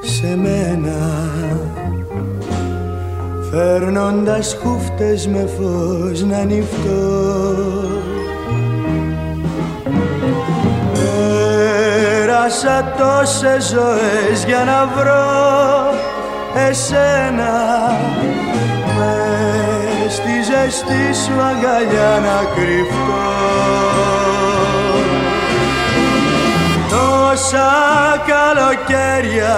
σε 0.01 0.35
μένα. 0.35 1.29
Φέρνοντας 3.51 4.57
χούφτες 4.61 5.27
με 5.27 5.49
φως 5.57 6.23
να 6.23 6.37
ανοιχτώ 6.37 7.23
Πέρασα 12.13 12.93
τόσες 12.97 13.67
ζωές 13.67 14.43
για 14.45 14.63
να 14.63 14.85
βρω 14.95 15.23
εσένα. 16.69 17.53
Μες 18.97 20.13
στη 20.13 20.41
ζεστή 20.43 21.19
σου 21.23 21.41
αγκαλιά 21.41 22.19
να 22.19 22.43
κρυφτώ 22.55 24.02
Τόσα 27.33 27.73
καλοκαίρια 28.31 29.57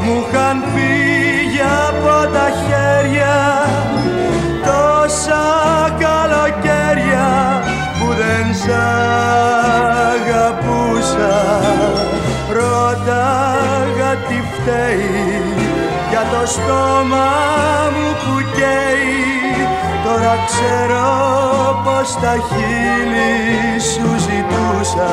μου 0.00 0.24
είχαν 0.28 0.62
φύγει 0.74 1.60
από 1.88 2.32
τα 2.32 2.46
χέρια 2.62 3.36
Τόσα 4.64 5.44
καλοκαίρια 6.04 7.28
που 7.98 8.06
δεν 8.20 8.54
σ' 8.54 8.70
αγαπούσα. 10.14 11.36
Ρώταγα 12.52 14.12
τι 14.28 14.38
φταίει 14.52 15.42
για 16.10 16.24
το 16.32 16.46
στόμα 16.46 17.30
μου 17.94 18.08
που 18.22 18.34
καίει. 18.56 19.66
Τώρα 20.04 20.34
Τώρα 20.34 20.34
ξέρω 20.46 21.10
πως 21.84 22.14
τα 22.20 22.34
χείλη 22.48 23.80
σου 23.80 24.08
ζητούσα 24.18 25.12